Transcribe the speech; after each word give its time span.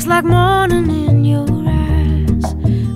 Looks 0.00 0.06
like 0.06 0.26
morning 0.26 0.88
in 1.08 1.24
your 1.26 1.46
eyes, 1.66 2.54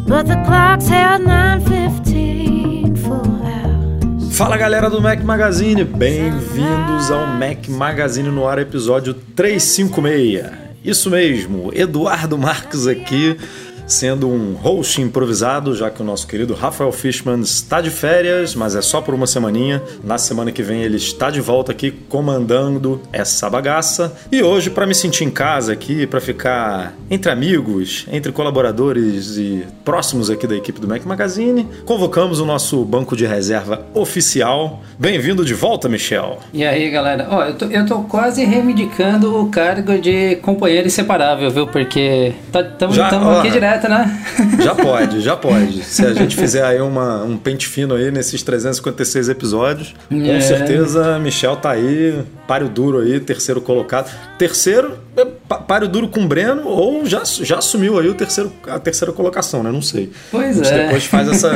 but 0.08 0.26
the 0.26 0.36
clock's 0.46 0.88
held 0.88 1.22
9:15 1.22 2.96
for 2.96 3.20
hours. 3.44 4.36
Fala 4.36 4.56
galera 4.56 4.88
do 4.88 5.02
Mac 5.02 5.22
Magazine, 5.22 5.84
bem-vindos 5.84 7.10
ao 7.10 7.26
Mac 7.26 7.68
Magazine 7.68 8.30
no 8.30 8.48
ar, 8.48 8.58
episódio 8.58 9.12
356. 9.36 10.50
Isso 10.82 11.10
mesmo, 11.10 11.70
Eduardo 11.74 12.38
Marques 12.38 12.86
aqui, 12.86 13.36
sendo 13.94 14.28
um 14.28 14.54
host 14.54 15.00
improvisado, 15.00 15.74
já 15.74 15.90
que 15.90 16.02
o 16.02 16.04
nosso 16.04 16.26
querido 16.26 16.52
Rafael 16.54 16.90
Fishman 16.90 17.40
está 17.40 17.80
de 17.80 17.90
férias, 17.90 18.54
mas 18.54 18.74
é 18.74 18.82
só 18.82 19.00
por 19.00 19.14
uma 19.14 19.26
semaninha. 19.26 19.82
Na 20.02 20.18
semana 20.18 20.50
que 20.50 20.62
vem 20.62 20.82
ele 20.82 20.96
está 20.96 21.30
de 21.30 21.40
volta 21.40 21.72
aqui 21.72 21.90
comandando 21.90 23.00
essa 23.12 23.48
bagaça. 23.48 24.14
E 24.32 24.42
hoje, 24.42 24.70
para 24.70 24.86
me 24.86 24.94
sentir 24.94 25.24
em 25.24 25.30
casa 25.30 25.72
aqui, 25.72 26.06
para 26.06 26.20
ficar 26.20 26.94
entre 27.10 27.30
amigos, 27.30 28.06
entre 28.10 28.32
colaboradores 28.32 29.36
e 29.36 29.64
próximos 29.84 30.28
aqui 30.28 30.46
da 30.46 30.56
equipe 30.56 30.80
do 30.80 30.88
Mac 30.88 31.04
Magazine, 31.04 31.68
convocamos 31.84 32.40
o 32.40 32.46
nosso 32.46 32.84
banco 32.84 33.16
de 33.16 33.26
reserva 33.26 33.86
oficial. 33.94 34.82
Bem-vindo 34.98 35.44
de 35.44 35.54
volta, 35.54 35.88
Michel. 35.88 36.38
E 36.52 36.64
aí, 36.64 36.90
galera? 36.90 37.28
Ó, 37.30 37.44
eu 37.44 37.54
tô, 37.54 37.66
eu 37.66 37.86
tô 37.86 37.98
quase 38.00 38.44
reivindicando 38.44 39.40
o 39.40 39.48
cargo 39.48 39.98
de 39.98 40.36
companheiro 40.36 40.86
inseparável, 40.86 41.50
viu? 41.50 41.66
Porque 41.66 42.32
estamos 42.52 42.98
ó, 42.98 43.38
aqui 43.38 43.50
direto, 43.50 43.83
né? 43.88 44.24
Já 44.62 44.74
pode, 44.74 45.20
já 45.20 45.36
pode. 45.36 45.82
Se 45.84 46.04
a 46.04 46.12
gente 46.12 46.36
fizer 46.36 46.64
aí 46.64 46.80
uma, 46.80 47.22
um 47.24 47.36
pente 47.36 47.66
fino 47.66 47.94
aí 47.94 48.10
nesses 48.10 48.42
356 48.42 49.28
episódios, 49.28 49.94
com 50.08 50.22
É. 50.32 50.40
certeza 50.40 51.18
Michel 51.18 51.56
tá 51.56 51.70
aí, 51.70 52.22
páreo 52.46 52.68
duro 52.68 53.00
aí, 53.00 53.20
terceiro 53.20 53.60
colocado. 53.60 54.10
Terceiro, 54.38 54.98
é, 55.16 55.24
páreo 55.66 55.88
duro 55.88 56.08
com 56.08 56.26
Breno, 56.26 56.66
ou 56.66 57.06
já, 57.06 57.22
já 57.24 57.58
assumiu 57.58 57.98
aí 57.98 58.08
o 58.08 58.14
terceiro, 58.14 58.52
a 58.66 58.78
terceira 58.78 59.12
colocação, 59.12 59.62
né? 59.62 59.70
Não 59.70 59.82
sei. 59.82 60.10
Pois 60.30 60.60
a 60.60 60.64
gente 60.64 60.72
é. 60.74 60.84
Depois, 60.84 61.04
faz 61.06 61.28
essa, 61.28 61.50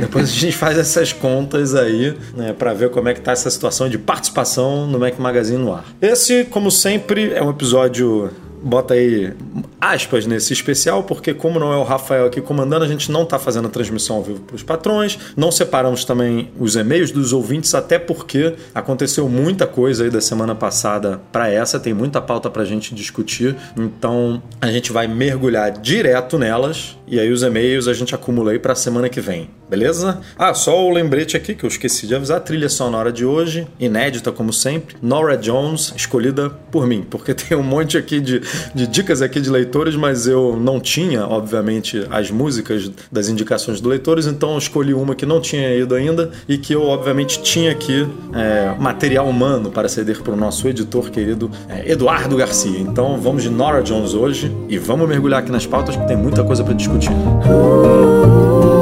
depois 0.00 0.24
a 0.28 0.32
gente 0.32 0.56
faz 0.56 0.78
essas 0.78 1.12
contas 1.12 1.74
aí, 1.74 2.14
né, 2.36 2.54
pra 2.56 2.72
ver 2.74 2.90
como 2.90 3.08
é 3.08 3.14
que 3.14 3.20
tá 3.20 3.32
essa 3.32 3.50
situação 3.50 3.88
de 3.88 3.98
participação 3.98 4.86
no 4.86 4.98
Mac 4.98 5.18
Magazine 5.18 5.58
no 5.58 5.72
ar. 5.72 5.84
Esse, 6.00 6.44
como 6.44 6.70
sempre, 6.70 7.32
é 7.32 7.42
um 7.42 7.50
episódio 7.50 8.30
bota 8.68 8.94
aí 8.94 9.32
aspas 9.80 10.26
nesse 10.26 10.52
especial, 10.52 11.02
porque 11.02 11.32
como 11.34 11.58
não 11.58 11.72
é 11.72 11.76
o 11.76 11.82
Rafael 11.82 12.26
aqui 12.26 12.40
comandando, 12.40 12.84
a 12.84 12.88
gente 12.88 13.10
não 13.10 13.22
está 13.22 13.38
fazendo 13.38 13.66
a 13.66 13.70
transmissão 13.70 14.16
ao 14.16 14.22
vivo 14.22 14.40
para 14.40 14.56
os 14.56 14.62
patrões, 14.62 15.18
não 15.36 15.50
separamos 15.50 16.04
também 16.04 16.50
os 16.58 16.76
e-mails 16.76 17.10
dos 17.10 17.32
ouvintes, 17.32 17.74
até 17.74 17.98
porque 17.98 18.54
aconteceu 18.74 19.28
muita 19.28 19.66
coisa 19.66 20.04
aí 20.04 20.10
da 20.10 20.20
semana 20.20 20.54
passada 20.54 21.20
para 21.32 21.48
essa, 21.50 21.80
tem 21.80 21.94
muita 21.94 22.20
pauta 22.20 22.50
para 22.50 22.62
a 22.62 22.66
gente 22.66 22.94
discutir, 22.94 23.56
então 23.76 24.42
a 24.60 24.70
gente 24.70 24.92
vai 24.92 25.06
mergulhar 25.08 25.70
direto 25.70 26.38
nelas. 26.38 26.96
E 27.06 27.18
aí 27.18 27.30
os 27.32 27.42
e-mails 27.42 27.88
a 27.88 27.94
gente 27.94 28.14
acumula 28.14 28.52
aí 28.52 28.58
para 28.58 28.72
a 28.72 28.76
semana 28.76 29.08
que 29.08 29.20
vem, 29.20 29.48
beleza? 29.68 30.20
Ah, 30.38 30.54
só 30.54 30.86
o 30.86 30.90
lembrete 30.90 31.36
aqui 31.36 31.54
que 31.54 31.64
eu 31.64 31.68
esqueci 31.68 32.06
de 32.06 32.14
avisar, 32.14 32.38
a 32.38 32.40
trilha 32.40 32.68
sonora 32.68 33.12
de 33.12 33.24
hoje, 33.24 33.66
inédita 33.78 34.32
como 34.32 34.52
sempre, 34.52 34.96
Nora 35.02 35.36
Jones, 35.36 35.92
escolhida 35.96 36.50
por 36.70 36.86
mim, 36.86 37.04
porque 37.08 37.34
tem 37.34 37.56
um 37.56 37.62
monte 37.62 37.96
aqui 37.96 38.20
de, 38.20 38.40
de 38.74 38.86
dicas 38.86 39.22
aqui 39.22 39.40
de 39.40 39.50
leitores, 39.50 39.96
mas 39.96 40.26
eu 40.26 40.56
não 40.56 40.80
tinha, 40.80 41.26
obviamente, 41.26 42.06
as 42.10 42.30
músicas 42.30 42.90
das 43.10 43.28
indicações 43.28 43.80
do 43.80 43.88
leitores, 43.88 44.26
então 44.26 44.52
eu 44.52 44.58
escolhi 44.58 44.94
uma 44.94 45.14
que 45.14 45.26
não 45.26 45.40
tinha 45.40 45.74
ido 45.74 45.94
ainda 45.94 46.30
e 46.48 46.58
que 46.58 46.72
eu, 46.72 46.82
obviamente, 46.82 47.42
tinha 47.42 47.72
aqui 47.72 48.06
é, 48.34 48.74
material 48.78 49.28
humano 49.28 49.70
para 49.70 49.88
ceder 49.88 50.22
para 50.22 50.32
o 50.32 50.36
nosso 50.36 50.66
editor 50.68 51.10
querido 51.10 51.50
é, 51.68 51.92
Eduardo 51.92 52.36
Garcia. 52.36 52.78
Então 52.78 53.18
vamos 53.18 53.42
de 53.42 53.50
Nora 53.50 53.82
Jones 53.82 54.14
hoje 54.14 54.54
e 54.68 54.78
vamos 54.78 55.08
mergulhar 55.08 55.40
aqui 55.40 55.50
nas 55.50 55.66
pautas, 55.66 55.96
porque 55.96 56.08
tem 56.08 56.16
muita 56.16 56.44
coisa 56.44 56.62
para 56.62 56.74
discutir. 56.74 57.08
To 57.48 58.77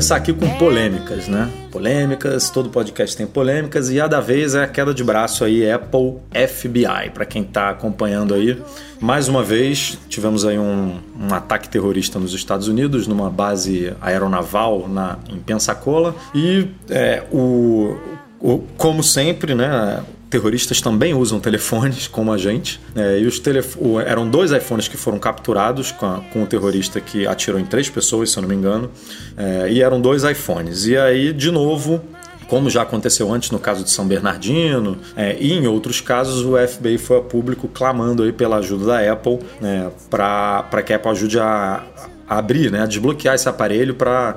começar 0.00 0.16
aqui 0.16 0.32
com 0.32 0.48
polêmicas, 0.56 1.28
né? 1.28 1.50
Polêmicas, 1.70 2.48
todo 2.48 2.70
podcast 2.70 3.14
tem 3.14 3.26
polêmicas 3.26 3.90
e 3.90 4.00
a 4.00 4.06
da 4.06 4.18
vez 4.18 4.54
é 4.54 4.64
a 4.64 4.66
queda 4.66 4.94
de 4.94 5.04
braço 5.04 5.44
aí 5.44 5.70
Apple 5.70 6.14
FBI, 6.32 7.10
para 7.12 7.26
quem 7.26 7.44
tá 7.44 7.68
acompanhando 7.68 8.32
aí. 8.32 8.58
Mais 8.98 9.28
uma 9.28 9.42
vez, 9.42 9.98
tivemos 10.08 10.46
aí 10.46 10.58
um, 10.58 10.98
um 11.20 11.34
ataque 11.34 11.68
terrorista 11.68 12.18
nos 12.18 12.32
Estados 12.32 12.66
Unidos, 12.66 13.06
numa 13.06 13.28
base 13.28 13.92
aeronaval 14.00 14.88
na, 14.88 15.18
em 15.28 15.38
Pensacola 15.38 16.14
e 16.34 16.66
é, 16.88 17.22
o, 17.30 17.94
o- 18.40 18.64
como 18.78 19.02
sempre, 19.02 19.54
né? 19.54 20.00
Terroristas 20.30 20.80
também 20.80 21.12
usam 21.12 21.40
telefones 21.40 22.06
como 22.08 22.32
a 22.32 22.38
gente. 22.38 22.80
né, 22.94 23.18
e 23.20 23.26
os 23.26 23.38
telef 23.40 23.76
eram 24.06 24.28
dois 24.30 24.52
iPhones 24.52 24.86
que 24.88 24.96
foram 24.96 25.18
capturados 25.18 25.90
com, 25.92 26.06
a- 26.06 26.20
com 26.32 26.42
o 26.44 26.46
terrorista 26.46 27.00
que 27.00 27.26
atirou 27.26 27.60
em 27.60 27.64
três 27.64 27.90
pessoas, 27.90 28.30
se 28.30 28.38
eu 28.38 28.42
não 28.42 28.48
me 28.48 28.54
engano. 28.54 28.90
É, 29.36 29.68
e 29.70 29.82
eram 29.82 30.00
dois 30.00 30.22
iPhones. 30.24 30.86
E 30.86 30.96
aí, 30.96 31.32
de 31.32 31.50
novo, 31.50 32.00
como 32.48 32.70
já 32.70 32.82
aconteceu 32.82 33.32
antes 33.32 33.50
no 33.50 33.58
caso 33.58 33.82
de 33.84 33.90
São 33.90 34.06
Bernardino 34.08 34.98
é, 35.16 35.36
e 35.40 35.52
em 35.52 35.66
outros 35.66 36.00
casos, 36.00 36.44
o 36.44 36.56
FBI 36.66 36.98
foi 36.98 37.18
a 37.18 37.20
público 37.20 37.68
clamando 37.68 38.22
aí 38.22 38.32
pela 38.32 38.56
ajuda 38.56 38.86
da 38.86 39.12
Apple 39.12 39.38
né, 39.60 39.90
para 40.08 40.82
que 40.84 40.92
a 40.92 40.96
Apple 40.96 41.10
ajude 41.12 41.38
a 41.38 41.82
abrir, 42.30 42.70
né, 42.70 42.86
desbloquear 42.86 43.34
esse 43.34 43.48
aparelho 43.48 43.96
para 43.96 44.36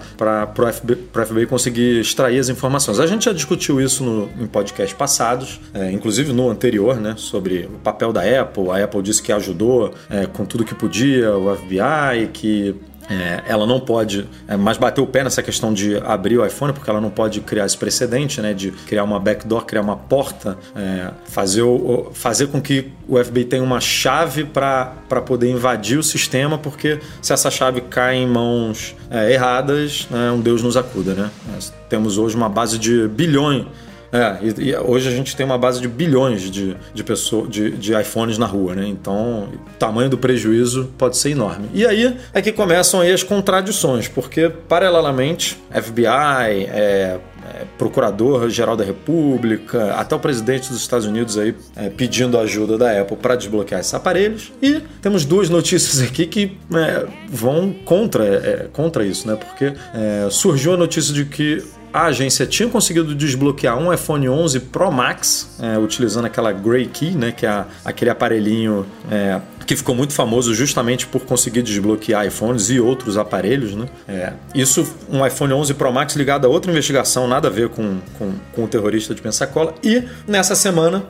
o 0.57 0.73
FBI, 0.73 0.97
FBI 1.13 1.45
conseguir 1.45 1.99
extrair 1.99 2.39
as 2.39 2.49
informações. 2.49 2.99
A 2.99 3.05
gente 3.05 3.25
já 3.25 3.31
discutiu 3.31 3.79
isso 3.79 4.03
no, 4.03 4.29
em 4.43 4.47
podcasts 4.47 4.97
passados, 4.97 5.61
é, 5.75 5.91
inclusive 5.91 6.33
no 6.33 6.49
anterior, 6.49 6.99
né, 6.99 7.13
sobre 7.15 7.69
o 7.71 7.77
papel 7.83 8.11
da 8.11 8.21
Apple. 8.21 8.71
A 8.71 8.83
Apple 8.83 9.03
disse 9.03 9.21
que 9.21 9.31
ajudou 9.31 9.93
é, 10.09 10.25
com 10.25 10.43
tudo 10.43 10.65
que 10.65 10.73
podia, 10.73 11.37
o 11.37 11.55
FBI, 11.55 12.29
que 12.33 12.75
é, 13.09 13.43
ela 13.47 13.65
não 13.65 13.79
pode, 13.79 14.27
é, 14.47 14.55
mas 14.55 14.77
bateu 14.77 15.03
o 15.03 15.07
pé 15.07 15.23
nessa 15.23 15.41
questão 15.41 15.73
de 15.73 15.97
abrir 15.97 16.37
o 16.37 16.45
iPhone, 16.45 16.73
porque 16.73 16.89
ela 16.89 17.01
não 17.01 17.09
pode 17.09 17.41
criar 17.41 17.65
esse 17.65 17.77
precedente, 17.77 18.41
né, 18.41 18.53
de 18.53 18.71
criar 18.71 19.03
uma 19.03 19.19
backdoor, 19.19 19.65
criar 19.65 19.81
uma 19.81 19.95
porta, 19.95 20.57
é, 20.75 21.09
fazer, 21.25 21.63
o, 21.63 22.11
fazer 22.13 22.47
com 22.47 22.61
que 22.61 22.91
o 23.07 23.21
FBI 23.21 23.45
tenha 23.45 23.63
uma 23.63 23.81
chave 23.81 24.43
para 24.45 24.93
poder 25.25 25.49
invadir 25.49 25.97
o 25.97 26.03
sistema, 26.03 26.57
porque 26.57 26.99
se 27.21 27.33
essa 27.33 27.51
chave 27.51 27.81
cai 27.81 28.15
em 28.15 28.27
mãos 28.27 28.95
é, 29.09 29.33
erradas, 29.33 30.07
né, 30.09 30.31
um 30.31 30.39
Deus 30.39 30.61
nos 30.61 30.77
acuda, 30.77 31.13
né? 31.13 31.29
Nós 31.53 31.73
temos 31.89 32.17
hoje 32.17 32.35
uma 32.35 32.49
base 32.49 32.77
de 32.77 33.07
bilhões 33.07 33.65
é, 34.13 34.37
e, 34.43 34.69
e 34.69 34.77
hoje 34.77 35.09
a 35.09 35.11
gente 35.11 35.35
tem 35.35 35.43
uma 35.43 35.57
base 35.57 35.81
de 35.81 35.87
bilhões 35.87 36.43
de, 36.43 36.77
de, 36.93 37.03
pessoas, 37.03 37.49
de, 37.49 37.71
de 37.71 37.99
iPhones 37.99 38.37
na 38.37 38.45
rua, 38.45 38.75
né? 38.75 38.87
Então, 38.87 39.49
o 39.51 39.77
tamanho 39.79 40.07
do 40.07 40.19
prejuízo 40.19 40.91
pode 40.99 41.17
ser 41.17 41.31
enorme. 41.31 41.67
E 41.73 41.83
aí 41.83 42.15
é 42.31 42.41
que 42.41 42.51
começam 42.51 43.01
aí 43.01 43.11
as 43.11 43.23
contradições, 43.23 44.07
porque, 44.07 44.49
paralelamente, 44.49 45.59
FBI, 45.71 46.67
é, 46.69 47.19
é, 47.43 47.65
Procurador-Geral 47.77 48.77
da 48.77 48.83
República, 48.83 49.95
até 49.95 50.15
o 50.15 50.19
presidente 50.19 50.69
dos 50.69 50.79
Estados 50.79 51.07
Unidos 51.07 51.37
aí 51.37 51.55
é, 51.75 51.89
pedindo 51.89 52.37
ajuda 52.37 52.77
da 52.77 53.01
Apple 53.01 53.17
para 53.17 53.35
desbloquear 53.35 53.81
esses 53.81 53.93
aparelhos. 53.95 54.53
E 54.61 54.81
temos 55.01 55.25
duas 55.25 55.49
notícias 55.49 56.01
aqui 56.01 56.27
que 56.27 56.55
é, 56.73 57.07
vão 57.27 57.73
contra, 57.83 58.23
é, 58.23 58.67
contra 58.71 59.03
isso, 59.03 59.27
né? 59.27 59.35
Porque 59.35 59.73
é, 59.93 60.29
surgiu 60.29 60.73
a 60.75 60.77
notícia 60.77 61.13
de 61.13 61.25
que 61.25 61.63
a 61.93 62.05
agência 62.05 62.47
tinha 62.47 62.67
conseguido 62.67 63.13
desbloquear 63.13 63.77
um 63.77 63.93
iPhone 63.93 64.27
11 64.27 64.59
Pro 64.61 64.91
Max, 64.91 65.55
é, 65.61 65.77
utilizando 65.77 66.25
aquela 66.25 66.51
Grey 66.51 66.87
Key, 66.87 67.11
né, 67.11 67.31
que 67.31 67.45
é 67.45 67.65
aquele 67.85 68.09
aparelhinho 68.09 68.85
é, 69.11 69.39
que 69.67 69.75
ficou 69.75 69.93
muito 69.93 70.11
famoso 70.11 70.55
justamente 70.55 71.05
por 71.05 71.21
conseguir 71.21 71.61
desbloquear 71.61 72.25
iPhones 72.25 72.71
e 72.71 72.79
outros 72.79 73.15
aparelhos. 73.15 73.75
Né? 73.75 73.85
É, 74.07 74.33
isso, 74.55 74.85
um 75.07 75.25
iPhone 75.25 75.53
11 75.53 75.75
Pro 75.75 75.93
Max 75.93 76.15
ligado 76.15 76.45
a 76.45 76.49
outra 76.49 76.71
investigação, 76.71 77.27
nada 77.27 77.47
a 77.47 77.51
ver 77.51 77.69
com, 77.69 77.99
com, 78.17 78.33
com 78.53 78.63
o 78.63 78.67
terrorista 78.67 79.13
de 79.13 79.21
Pensacola. 79.21 79.75
E 79.83 80.03
nessa 80.27 80.55
semana 80.55 81.05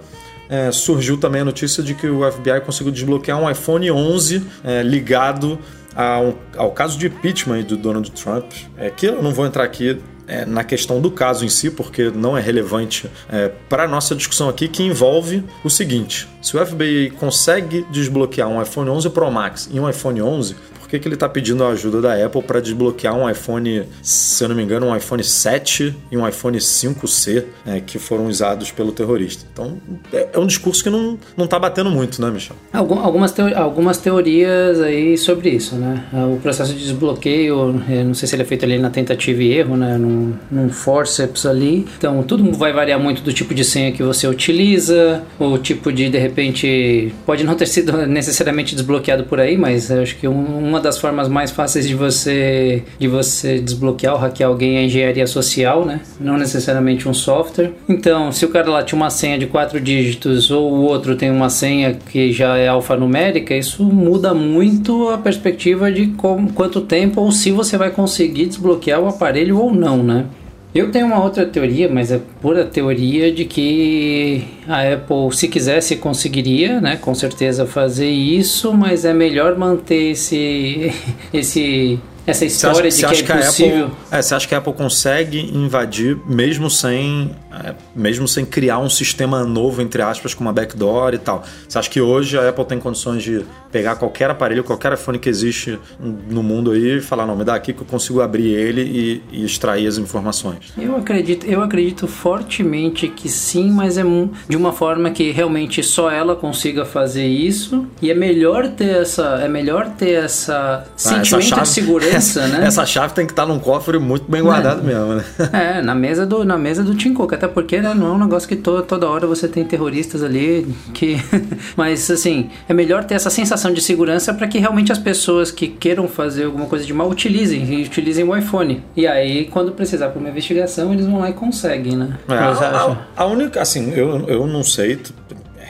é, 0.50 0.70
surgiu 0.72 1.18
também 1.18 1.42
a 1.42 1.46
notícia 1.46 1.82
de 1.82 1.96
que 1.96 2.08
o 2.08 2.30
FBI 2.30 2.62
conseguiu 2.66 2.92
desbloquear 2.92 3.40
um 3.42 3.50
iPhone 3.50 3.90
11 3.90 4.46
é, 4.64 4.84
ligado 4.84 5.58
ao, 5.96 6.38
ao 6.58 6.72
caso 6.72 6.98
de 6.98 7.08
impeachment 7.08 7.64
do 7.64 7.78
Donald 7.78 8.12
Trump, 8.12 8.52
é, 8.78 8.90
que 8.90 9.06
eu 9.06 9.22
não 9.22 9.32
vou 9.32 9.46
entrar 9.46 9.64
aqui 9.64 10.00
é, 10.28 10.46
na 10.46 10.64
questão 10.64 11.02
do 11.02 11.12
caso 11.12 11.46
em 11.46 11.50
si, 11.50 11.70
porque 11.70 12.10
não 12.10 12.38
é 12.38 12.42
relevante 12.42 13.10
é, 13.30 13.50
para 13.70 13.84
a 13.84 13.88
nossa 13.88 14.16
discussão 14.16 14.50
aqui, 14.50 14.68
que 14.68 14.84
envolve 14.84 15.44
o 15.64 15.70
seguinte: 15.70 16.28
se 16.42 16.56
o 16.56 16.66
FBI 16.66 17.12
consegue 17.12 17.86
desbloquear 17.92 18.48
um 18.48 18.62
iPhone 18.62 18.90
11 18.90 19.10
Pro 19.10 19.30
Max 19.32 19.70
e 19.72 19.80
um 19.80 19.90
iPhone 19.90 20.22
11, 20.22 20.56
que, 20.94 21.00
que 21.00 21.08
ele 21.08 21.16
está 21.16 21.28
pedindo 21.28 21.64
a 21.64 21.70
ajuda 21.70 22.02
da 22.02 22.26
Apple 22.26 22.44
para 22.44 22.60
desbloquear 22.60 23.16
um 23.16 23.30
iPhone, 23.30 23.84
se 24.02 24.44
eu 24.44 24.50
não 24.50 24.56
me 24.56 24.64
engano, 24.64 24.88
um 24.88 24.96
iPhone 24.96 25.24
7 25.24 25.96
e 26.12 26.18
um 26.18 26.28
iPhone 26.28 26.58
5C 26.58 27.46
né, 27.66 27.82
que 27.86 27.98
foram 27.98 28.28
usados 28.28 28.72
pelo 28.72 28.92
terrorista. 28.92 29.46
Então 29.52 29.78
é, 30.12 30.30
é 30.34 30.40
um 30.40 30.46
discurso 30.46 30.84
que 30.84 30.90
não, 30.90 31.18
não 31.36 31.48
tá 31.48 31.58
batendo 31.58 31.90
muito, 31.90 32.22
né, 32.22 32.30
Michel? 32.30 32.56
Algumas, 32.72 33.32
teori 33.32 33.54
algumas 33.56 33.98
teorias 33.98 34.80
aí 34.82 35.18
sobre 35.18 35.50
isso, 35.50 35.76
né? 35.76 36.04
O 36.32 36.40
processo 36.40 36.74
de 36.74 36.80
desbloqueio, 36.80 37.82
não 38.06 38.14
sei 38.14 38.28
se 38.28 38.36
ele 38.36 38.44
é 38.44 38.46
feito 38.46 38.66
ali 38.66 38.78
na 38.78 38.90
tentativa 38.90 39.42
e 39.42 39.52
erro, 39.52 39.76
né? 39.76 39.98
Num, 39.98 40.34
num 40.52 40.70
forceps 40.70 41.46
ali. 41.46 41.88
Então 41.98 42.22
tudo 42.24 42.52
vai 42.54 42.72
variar 42.72 43.00
muito 43.00 43.22
do 43.22 43.34
tipo 43.34 43.54
de 43.54 43.64
senha 43.64 43.92
que 43.92 44.04
você 44.04 44.28
utiliza, 44.28 45.24
o 45.40 45.58
tipo 45.58 45.92
de, 45.92 46.10
de 46.10 46.18
repente, 46.18 47.14
pode 47.26 47.44
não 47.44 47.56
ter 47.56 47.68
sido 47.68 47.98
necessariamente 48.06 48.76
desbloqueado 48.76 49.24
por 49.24 49.40
aí, 49.40 49.58
mas 49.58 49.90
acho 49.90 50.16
que 50.18 50.28
uma 50.28 50.83
das 50.84 50.98
formas 50.98 51.28
mais 51.28 51.50
fáceis 51.50 51.88
de 51.88 51.96
você 51.96 52.84
de 53.00 53.08
você 53.08 53.60
desbloquear 53.60 54.14
ou 54.14 54.20
hackear 54.20 54.50
alguém 54.50 54.78
é 54.78 54.84
engenharia 54.84 55.26
social, 55.26 55.86
né? 55.86 56.02
Não 56.20 56.38
necessariamente 56.38 57.10
um 57.10 57.14
software. 57.14 57.72
Então, 57.90 58.32
se 58.32 58.46
o 58.46 58.50
cara 58.50 58.70
lá 58.70 58.84
tinha 58.84 58.98
uma 58.98 59.10
senha 59.10 59.40
de 59.40 59.48
quatro 59.48 59.80
dígitos 59.80 60.52
ou 60.52 60.72
o 60.72 60.82
outro 60.82 61.16
tem 61.16 61.32
uma 61.32 61.50
senha 61.50 61.94
que 61.94 62.32
já 62.32 62.58
é 62.58 62.68
alfanumérica, 62.68 63.56
isso 63.56 63.84
muda 63.84 64.34
muito 64.34 65.10
a 65.10 65.18
perspectiva 65.18 65.92
de 65.92 66.08
como, 66.08 66.52
quanto 66.54 66.82
tempo 66.82 67.22
ou 67.22 67.32
se 67.32 67.52
você 67.52 67.78
vai 67.78 67.90
conseguir 67.90 68.46
desbloquear 68.46 69.00
o 69.00 69.08
aparelho 69.08 69.58
ou 69.58 69.74
não, 69.74 70.04
né? 70.04 70.26
Eu 70.74 70.92
tenho 70.92 71.06
uma 71.06 71.24
outra 71.24 71.46
teoria, 71.46 71.88
mas 71.88 72.12
é 72.12 72.20
pura 72.42 72.66
teoria 72.66 73.32
de 73.32 73.46
que 73.46 74.44
a 74.68 74.94
Apple, 74.94 75.32
se 75.32 75.48
quisesse, 75.48 75.98
conseguiria, 75.98 76.82
né, 76.82 76.96
com 76.96 77.14
certeza 77.14 77.66
fazer 77.66 78.10
isso, 78.10 78.74
mas 78.74 79.06
é 79.06 79.14
melhor 79.14 79.56
manter 79.58 80.12
esse, 80.12 80.92
esse 81.32 82.00
essa 82.26 82.46
história 82.46 82.88
acha, 82.88 83.08
de 83.08 83.24
que 83.24 83.32
é 83.32 83.36
impossível. 83.36 83.86
Apple, 83.86 83.98
é, 84.12 84.22
você 84.22 84.36
acha 84.36 84.48
que 84.48 84.56
a 84.56 84.58
Apple 84.58 84.74
consegue 84.74 85.40
invadir 85.56 86.18
mesmo 86.26 86.70
sem, 86.70 87.32
é, 87.54 87.76
mesmo 87.96 88.28
sem 88.28 88.46
criar 88.46 88.80
um 88.80 88.90
sistema 88.90 89.44
novo, 89.44 89.82
entre 89.82 90.02
aspas, 90.02 90.34
com 90.34 90.44
uma 90.44 90.54
backdoor 90.54 91.14
e 91.14 91.18
tal? 91.18 91.44
Você 91.68 91.78
acha 91.78 91.90
que 91.90 92.02
hoje 92.02 92.38
a 92.38 92.50
Apple 92.50 92.66
tem 92.66 92.80
condições 92.80 93.24
de 93.24 93.46
pegar 93.72 93.96
qualquer 93.96 94.30
aparelho, 94.30 94.64
qualquer 94.64 94.94
iPhone 94.94 95.18
que 95.18 95.28
existe 95.28 95.80
no 96.00 96.44
mundo 96.44 96.72
aí 96.72 96.98
e 96.98 97.02
falar, 97.02 97.26
não, 97.26 97.36
me 97.36 97.44
dá 97.44 97.56
aqui 97.56 97.74
que 97.74 97.82
eu 97.82 97.86
consigo 97.86 98.22
abrir 98.22 98.54
ele 98.54 98.82
e, 98.82 99.24
e 99.32 99.46
extrair 99.46 99.88
as 99.88 99.98
informações? 99.98 100.74
Eu 100.78 100.96
acredito, 100.96 101.46
eu 101.46 101.62
acredito 101.62 102.08
fortemente 102.08 103.08
que 103.08 103.28
sim, 103.28 103.72
mas 103.72 103.98
é 103.98 104.04
de 104.48 104.56
uma 104.56 104.74
forma 104.74 105.10
que 105.12 105.32
realmente 105.32 105.82
só 105.82 106.12
ela 106.12 106.36
consiga 106.36 106.86
fazer 106.86 107.26
isso 107.26 107.88
e 108.02 108.12
é 108.12 108.14
melhor 108.14 108.68
ter 108.70 109.02
essa, 109.02 109.40
é 109.42 109.48
melhor 109.48 109.90
ter 109.98 110.24
essa 110.24 110.86
ah, 110.86 110.92
sentimento 110.96 111.54
essa 111.54 111.62
de 111.62 111.70
segurança 111.70 112.16
essa, 112.16 112.48
né? 112.48 112.68
Essa 112.68 112.86
chave 112.86 113.14
tem 113.14 113.26
que 113.26 113.32
estar 113.32 113.46
num 113.46 113.60
cofre 113.60 113.98
muito 113.98 114.30
bem 114.30 114.44
guardado 114.44 114.82
é. 114.82 114.84
mesmo, 114.84 115.16
né? 115.16 115.24
É, 115.52 115.82
na 115.82 115.96
mesa 115.96 116.26
do, 116.26 116.44
na 116.44 116.58
mesa 116.58 116.84
do 116.84 116.94
Tim 116.94 117.14
Cook, 117.14 117.34
até 117.44 117.54
porque 117.54 117.82
né, 117.82 117.94
não 117.94 118.08
é 118.08 118.12
um 118.12 118.18
negócio 118.18 118.48
que 118.48 118.56
to, 118.56 118.82
toda 118.84 119.08
hora 119.08 119.28
você 119.28 119.48
tem 119.48 119.66
terroristas 119.66 120.24
ali 120.24 120.66
que... 120.94 121.18
Mas, 121.76 122.10
assim, 122.10 122.50
é 122.70 122.74
melhor 122.74 123.04
ter 123.04 123.16
essa 123.16 123.30
sensação 123.30 123.74
de 123.74 123.82
segurança 123.82 124.34
para 124.34 124.48
que 124.48 124.58
realmente 124.60 124.92
as 124.92 124.98
pessoas 124.98 125.52
que 125.52 125.68
queiram 125.68 126.08
fazer 126.08 126.46
alguma 126.46 126.68
coisa 126.68 126.86
de 126.86 126.94
mal 126.94 127.10
utilizem, 127.10 127.66
e 127.66 127.84
utilizem 127.84 128.24
o 128.24 128.36
iPhone. 128.36 128.82
E 128.96 129.06
aí, 129.06 129.46
quando 129.46 129.74
precisar 129.74 130.10
para 130.10 130.20
uma 130.20 130.30
investigação, 130.30 130.94
eles 130.94 131.06
vão 131.06 131.20
lá 131.20 131.30
e 131.30 131.34
conseguem, 131.34 131.98
né? 131.98 132.18
É, 132.30 132.34
a, 132.34 132.52
a, 132.52 133.24
a 133.24 133.26
única, 133.26 133.62
assim, 133.62 133.92
eu, 133.94 134.28
eu 134.28 134.48
não 134.48 134.64
sei, 134.64 135.00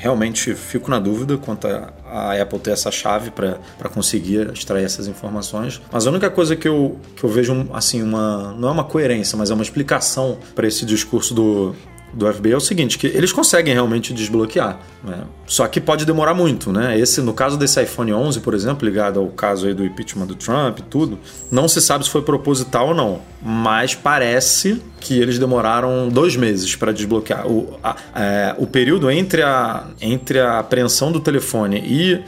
realmente 0.03 0.53
fico 0.53 0.91
na 0.91 0.99
dúvida 0.99 1.37
quanto 1.37 1.65
a, 1.65 1.93
a 2.05 2.41
Apple 2.41 2.59
ter 2.59 2.71
essa 2.71 2.91
chave 2.91 3.31
para 3.31 3.87
conseguir 3.87 4.51
extrair 4.51 4.83
essas 4.83 5.07
informações. 5.07 5.81
Mas 5.89 6.05
a 6.05 6.09
única 6.11 6.29
coisa 6.29 6.57
que 6.57 6.67
eu, 6.67 6.99
que 7.15 7.23
eu 7.23 7.29
vejo, 7.29 7.69
assim, 7.71 8.03
uma. 8.03 8.53
Não 8.59 8.67
é 8.67 8.71
uma 8.71 8.83
coerência, 8.83 9.37
mas 9.37 9.49
é 9.49 9.53
uma 9.53 9.63
explicação 9.63 10.37
para 10.53 10.67
esse 10.67 10.85
discurso 10.85 11.33
do, 11.33 11.73
do 12.13 12.31
FBI 12.31 12.51
é 12.51 12.57
o 12.57 12.61
seguinte, 12.61 12.97
que 12.97 13.07
eles 13.07 13.31
conseguem 13.31 13.73
realmente 13.73 14.13
desbloquear, 14.13 14.79
né? 15.03 15.23
só 15.47 15.67
que 15.67 15.81
pode 15.81 16.05
demorar 16.05 16.33
muito, 16.33 16.71
né? 16.71 16.97
Esse, 16.97 17.21
no 17.21 17.33
caso 17.33 17.57
desse 17.57 17.81
iPhone 17.81 18.13
11, 18.13 18.39
por 18.39 18.53
exemplo, 18.53 18.87
ligado 18.87 19.19
ao 19.19 19.27
caso 19.27 19.67
aí 19.67 19.73
do 19.73 19.83
impeachment 19.83 20.27
do 20.27 20.35
Trump 20.35 20.79
e 20.79 20.83
tudo, 20.83 21.19
não 21.51 21.67
se 21.67 21.81
sabe 21.81 22.05
se 22.05 22.09
foi 22.09 22.21
proposital 22.21 22.89
ou 22.89 22.93
não, 22.93 23.21
mas 23.41 23.95
parece 23.95 24.81
que 24.99 25.19
eles 25.19 25.37
demoraram 25.37 26.07
dois 26.07 26.35
meses 26.35 26.75
para 26.75 26.93
desbloquear. 26.93 27.45
O, 27.45 27.77
a, 27.83 27.95
é, 28.15 28.55
o 28.57 28.65
período 28.65 29.09
entre 29.11 29.41
a, 29.41 29.87
entre 29.99 30.39
a 30.39 30.59
apreensão 30.59 31.11
do 31.11 31.19
telefone 31.19 31.83
e 31.85 32.23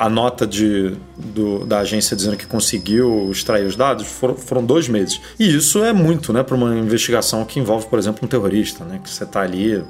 a 0.00 0.08
nota 0.08 0.46
de, 0.46 0.96
do, 1.14 1.66
da 1.66 1.80
agência 1.80 2.16
dizendo 2.16 2.34
que 2.34 2.46
conseguiu 2.46 3.30
extrair 3.30 3.66
os 3.66 3.76
dados 3.76 4.06
foram, 4.06 4.34
foram 4.34 4.64
dois 4.64 4.88
meses. 4.88 5.20
E 5.38 5.54
isso 5.54 5.84
é 5.84 5.92
muito, 5.92 6.32
né, 6.32 6.42
para 6.42 6.54
uma 6.54 6.74
investigação 6.74 7.44
que 7.44 7.60
envolve, 7.60 7.86
por 7.86 7.98
exemplo, 7.98 8.24
um 8.24 8.26
terrorista, 8.26 8.82
né, 8.82 8.98
que 9.04 9.10
você 9.10 9.24
está 9.24 9.42
ali 9.42 9.84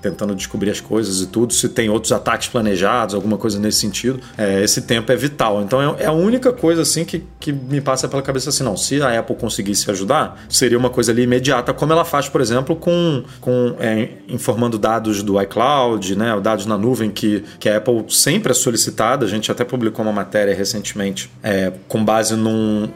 tentando 0.00 0.34
descobrir 0.34 0.70
as 0.70 0.80
coisas 0.80 1.20
e 1.20 1.26
tudo, 1.26 1.52
se 1.52 1.68
tem 1.68 1.88
outros 1.88 2.12
ataques 2.12 2.48
planejados, 2.48 3.14
alguma 3.14 3.36
coisa 3.36 3.58
nesse 3.58 3.78
sentido, 3.78 4.20
é, 4.36 4.62
esse 4.62 4.82
tempo 4.82 5.10
é 5.10 5.16
vital. 5.16 5.62
Então 5.62 5.80
é, 5.80 6.04
é, 6.04 6.06
a 6.06 6.12
única 6.12 6.52
coisa 6.52 6.82
assim 6.82 7.04
que, 7.04 7.24
que 7.40 7.52
me 7.52 7.80
passa 7.80 8.08
pela 8.08 8.22
cabeça 8.22 8.50
assim, 8.50 8.64
não, 8.64 8.76
se 8.76 9.00
a 9.02 9.18
Apple 9.18 9.36
conseguisse 9.36 9.90
ajudar, 9.90 10.44
seria 10.48 10.78
uma 10.78 10.90
coisa 10.90 11.12
ali 11.12 11.22
imediata, 11.22 11.72
como 11.72 11.92
ela 11.92 12.04
faz, 12.04 12.28
por 12.28 12.40
exemplo, 12.40 12.76
com, 12.76 13.24
com 13.40 13.76
é, 13.78 14.08
informando 14.28 14.78
dados 14.78 15.22
do 15.22 15.40
iCloud, 15.40 16.16
né, 16.16 16.38
dados 16.40 16.66
na 16.66 16.76
nuvem 16.76 17.10
que, 17.10 17.44
que 17.58 17.68
a 17.68 17.78
Apple 17.78 18.04
sempre 18.08 18.52
é 18.52 18.54
solicitada, 18.54 19.24
a 19.24 19.28
gente 19.28 19.50
até 19.50 19.64
publicou 19.64 20.04
uma 20.04 20.12
matéria 20.12 20.54
recentemente 20.54 21.30
é, 21.42 21.72
com 21.88 22.04
base 22.04 22.36
num, 22.36 22.88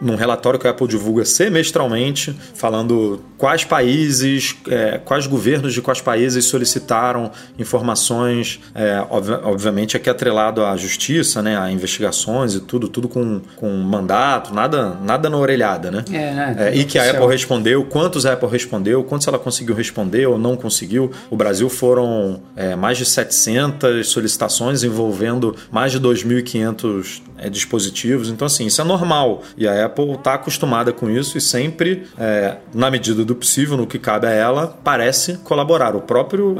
num 0.00 0.16
relatório 0.16 0.58
que 0.58 0.66
a 0.66 0.70
Apple 0.70 0.88
divulga 0.88 1.24
semestralmente, 1.24 2.36
falando 2.54 3.20
quais 3.36 3.64
países, 3.64 4.56
é, 4.68 4.98
quais 5.04 5.26
governos 5.26 5.72
de 5.72 5.80
quais 5.80 6.00
países 6.00 6.44
solicitaram 6.46 7.30
informações, 7.58 8.60
é, 8.74 9.04
ob 9.08 9.30
obviamente 9.44 9.96
aqui 9.96 10.10
atrelado 10.10 10.64
à 10.64 10.76
justiça, 10.76 11.42
né, 11.42 11.58
a 11.58 11.70
investigações 11.70 12.54
e 12.54 12.60
tudo, 12.60 12.88
tudo 12.88 13.08
com, 13.08 13.40
com 13.56 13.70
mandato, 13.78 14.54
nada, 14.54 14.96
nada 15.02 15.30
na 15.30 15.36
orelhada, 15.36 15.90
né? 15.90 16.04
É, 16.10 16.34
né? 16.34 16.56
É, 16.58 16.76
e 16.76 16.84
que 16.84 16.98
a 16.98 17.10
Apple 17.10 17.26
respondeu, 17.26 17.84
quantos 17.84 18.26
a 18.26 18.32
Apple 18.32 18.48
respondeu, 18.48 19.02
quantos 19.04 19.26
ela 19.26 19.38
conseguiu 19.38 19.74
responder 19.74 20.26
ou 20.26 20.38
não 20.38 20.56
conseguiu. 20.56 21.10
O 21.30 21.36
Brasil 21.36 21.68
foram 21.68 22.42
é, 22.56 22.74
mais 22.74 22.98
de 22.98 23.04
700 23.04 24.08
solicitações 24.08 24.82
envolvendo 24.82 25.54
mais 25.70 25.92
de 25.92 26.00
2.500 26.00 27.22
é, 27.38 27.48
dispositivos, 27.48 28.28
então 28.28 28.46
assim, 28.46 28.66
isso 28.66 28.80
é 28.80 28.84
normal. 28.84 29.42
E 29.56 29.66
a 29.66 29.86
Apple 29.86 30.12
está 30.12 30.34
acostumada 30.34 30.92
com 30.92 31.10
isso 31.10 31.36
e 31.36 31.40
sempre, 31.40 32.04
é, 32.18 32.56
na 32.74 32.90
medida 32.90 33.24
do 33.24 33.34
possível, 33.34 33.76
no 33.76 33.86
que 33.86 33.98
cabe 33.98 34.26
a 34.26 34.30
ela, 34.30 34.78
parece 34.82 35.38
colaborar. 35.38 35.94
O 35.96 36.00
próprio 36.00 36.56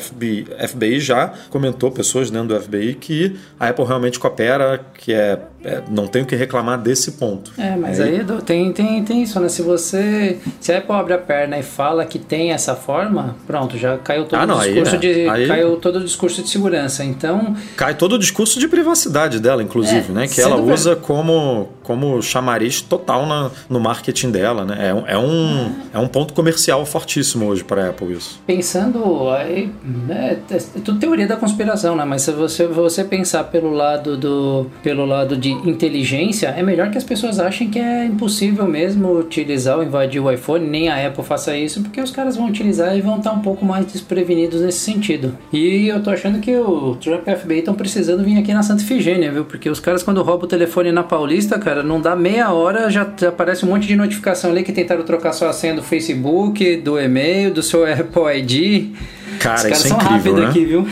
FBI, 0.00 0.46
FBI 0.68 1.00
já 1.00 1.32
comentou, 1.50 1.90
pessoas 1.90 2.30
dentro 2.30 2.48
do 2.48 2.60
FBI, 2.60 2.94
que 2.94 3.36
a 3.58 3.68
Apple 3.68 3.84
realmente 3.84 4.18
coopera, 4.18 4.84
que 4.94 5.12
é, 5.12 5.38
é 5.64 5.82
não 5.90 6.06
tem 6.06 6.22
o 6.22 6.26
que 6.26 6.36
reclamar 6.36 6.78
desse 6.78 7.12
ponto. 7.12 7.52
É, 7.58 7.76
mas 7.76 8.00
aí, 8.00 8.20
aí 8.20 8.42
tem, 8.44 8.72
tem, 8.72 9.04
tem 9.04 9.22
isso, 9.22 9.38
né? 9.40 9.48
Se 9.48 9.62
você. 9.62 10.38
Se 10.60 10.72
a 10.72 10.78
Apple 10.78 10.94
abre 10.94 11.14
a 11.14 11.18
perna 11.18 11.58
e 11.58 11.62
fala 11.62 12.04
que 12.04 12.18
tem 12.18 12.52
essa 12.52 12.74
forma, 12.74 13.36
pronto, 13.46 13.76
já 13.76 13.98
caiu 13.98 14.24
todo 14.24 14.40
ah, 14.40 14.46
não, 14.46 14.58
o 14.58 14.60
discurso 14.60 14.96
aí, 14.96 14.96
é. 14.96 14.98
de. 14.98 15.28
Aí... 15.28 15.48
Caiu 15.48 15.76
todo 15.76 15.96
o 15.96 16.04
discurso 16.04 16.42
de 16.42 16.48
segurança. 16.48 17.04
Então. 17.04 17.56
Cai 17.76 17.94
todo 17.94 18.14
o 18.14 18.18
discurso 18.18 18.58
de 18.58 18.68
privacidade 18.68 19.40
dela, 19.40 19.62
inclusive, 19.62 20.10
é, 20.10 20.14
né? 20.14 20.28
Que 20.28 20.40
ela 20.40 20.56
usa 20.56 20.96
como 20.96 21.68
como 21.82 22.22
chamariz 22.32 22.80
total 22.80 23.26
na, 23.26 23.50
no 23.68 23.78
marketing 23.80 24.30
dela, 24.30 24.64
né? 24.64 24.88
É, 24.88 24.94
um- 24.94 25.06
é 25.06 25.18
um, 25.18 25.72
é 25.94 25.98
um 25.98 26.08
ponto 26.08 26.32
comercial 26.32 26.84
fortíssimo 26.86 27.46
hoje 27.46 27.62
para 27.64 27.86
a 27.86 27.88
Apple 27.90 28.12
isso. 28.12 28.40
Pensando, 28.46 29.28
aí, 29.30 29.70
né, 30.06 30.38
é 30.50 30.56
tudo 30.80 30.98
teoria 30.98 31.26
da 31.26 31.36
conspiração, 31.36 31.94
né? 31.96 32.04
Mas 32.04 32.22
se 32.22 32.32
você, 32.32 32.66
você 32.66 33.04
pensar 33.04 33.44
pelo 33.44 33.70
lado 33.72 34.16
do 34.16 34.66
pelo 34.82 35.04
lado 35.04 35.36
de 35.36 35.50
inteligência, 35.50 36.48
é 36.48 36.62
melhor 36.62 36.90
que 36.90 36.98
as 36.98 37.04
pessoas 37.04 37.38
achem 37.38 37.68
que 37.68 37.78
é 37.78 38.04
impossível 38.06 38.66
mesmo 38.66 39.12
utilizar 39.18 39.76
ou 39.78 39.82
invadir 39.84 40.20
o 40.22 40.30
iPhone, 40.30 40.66
nem 40.66 40.88
a 40.88 41.06
Apple 41.06 41.24
faça 41.24 41.56
isso, 41.56 41.82
porque 41.82 42.00
os 42.00 42.10
caras 42.10 42.36
vão 42.36 42.46
utilizar 42.48 42.96
e 42.96 43.00
vão 43.00 43.18
estar 43.18 43.32
um 43.32 43.40
pouco 43.40 43.64
mais 43.64 43.84
desprevenidos 43.86 44.60
nesse 44.60 44.78
sentido. 44.80 45.36
E 45.52 45.88
eu 45.88 46.02
tô 46.02 46.10
achando 46.10 46.38
que 46.40 46.54
o 46.56 46.96
Trump 46.96 47.26
e 47.26 47.30
a 47.30 47.36
FBI 47.36 47.58
estão 47.58 47.74
precisando 47.74 48.22
vir 48.24 48.38
aqui 48.38 48.52
na 48.54 48.62
Santa 48.62 48.82
Ifigênia, 48.82 49.30
viu? 49.32 49.44
Porque 49.44 49.68
os 49.68 49.80
caras 49.80 50.02
quando 50.02 50.22
roubam 50.22 50.44
o 50.44 50.48
telefone 50.48 50.92
na 50.92 51.02
Paulista, 51.02 51.58
cara, 51.58 51.82
não 51.82 52.00
dá 52.00 52.14
meia 52.22 52.52
hora, 52.52 52.88
já, 52.88 53.02
aparece 53.02 53.64
um 53.64 53.68
monte 53.68 53.86
de 53.86 53.96
notificação 53.96 54.50
ali 54.50 54.62
que 54.62 54.72
tentaram 54.72 55.02
trocar 55.02 55.32
sua 55.32 55.52
senha 55.52 55.74
do 55.74 55.82
Facebook, 55.82 56.76
do 56.76 56.98
e-mail, 56.98 57.52
do 57.52 57.62
seu 57.62 57.84
Apple 57.90 58.38
ID. 58.38 58.94
Cara, 59.38 59.56
Os 59.56 59.62
caras 59.62 59.78
isso 59.78 59.86
é 59.86 59.88
são 59.88 59.98
incrível, 59.98 60.36
né? 60.36 60.46
aqui, 60.46 60.64
viu? 60.64 60.88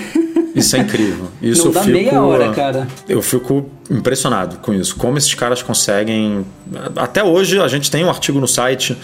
Isso 0.54 0.75
é 0.75 0.80
incrível. 0.80 1.28
Isso 1.40 1.66
Não 1.66 1.72
dá 1.72 1.80
fico, 1.82 1.92
meia 1.92 2.22
hora, 2.22 2.52
cara. 2.52 2.88
Eu 3.08 3.22
fico 3.22 3.70
impressionado 3.88 4.56
com 4.58 4.75
isso. 4.75 4.96
Como 4.96 5.16
esses 5.16 5.32
caras 5.34 5.62
conseguem. 5.62 6.44
Até 6.96 7.22
hoje 7.22 7.60
a 7.60 7.68
gente 7.68 7.90
tem 7.90 8.04
um 8.04 8.08
artigo 8.08 8.40
no 8.40 8.49
site. 8.49 8.96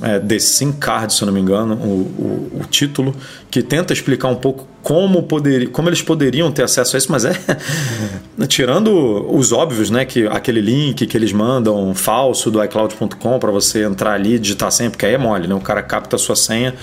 É, 0.00 0.18
The 0.18 0.38
Sim 0.38 0.72
Card, 0.72 1.12
se 1.12 1.22
eu 1.22 1.26
não 1.26 1.32
me 1.32 1.40
engano, 1.40 1.74
o, 1.74 2.56
o, 2.56 2.60
o 2.62 2.64
título, 2.64 3.14
que 3.50 3.62
tenta 3.62 3.92
explicar 3.92 4.28
um 4.28 4.36
pouco 4.36 4.66
como, 4.82 5.22
poder, 5.24 5.68
como 5.70 5.88
eles 5.88 6.02
poderiam 6.02 6.50
ter 6.50 6.62
acesso 6.62 6.96
a 6.96 6.98
isso, 6.98 7.12
mas 7.12 7.24
é 7.24 7.32
tirando 8.48 8.90
os 9.32 9.52
óbvios, 9.52 9.90
né? 9.90 10.04
Que 10.04 10.26
aquele 10.26 10.60
link 10.60 11.06
que 11.06 11.16
eles 11.16 11.32
mandam 11.32 11.94
falso 11.94 12.50
do 12.50 12.62
iCloud.com 12.64 13.38
para 13.38 13.50
você 13.50 13.84
entrar 13.84 14.14
ali 14.14 14.34
e 14.34 14.38
digitar 14.38 14.72
senha, 14.72 14.90
porque 14.90 15.06
aí 15.06 15.14
é 15.14 15.18
mole, 15.18 15.46
né? 15.46 15.54
O 15.54 15.60
cara 15.60 15.82
capta 15.82 16.16
a 16.16 16.18
sua 16.18 16.34
senha. 16.36 16.74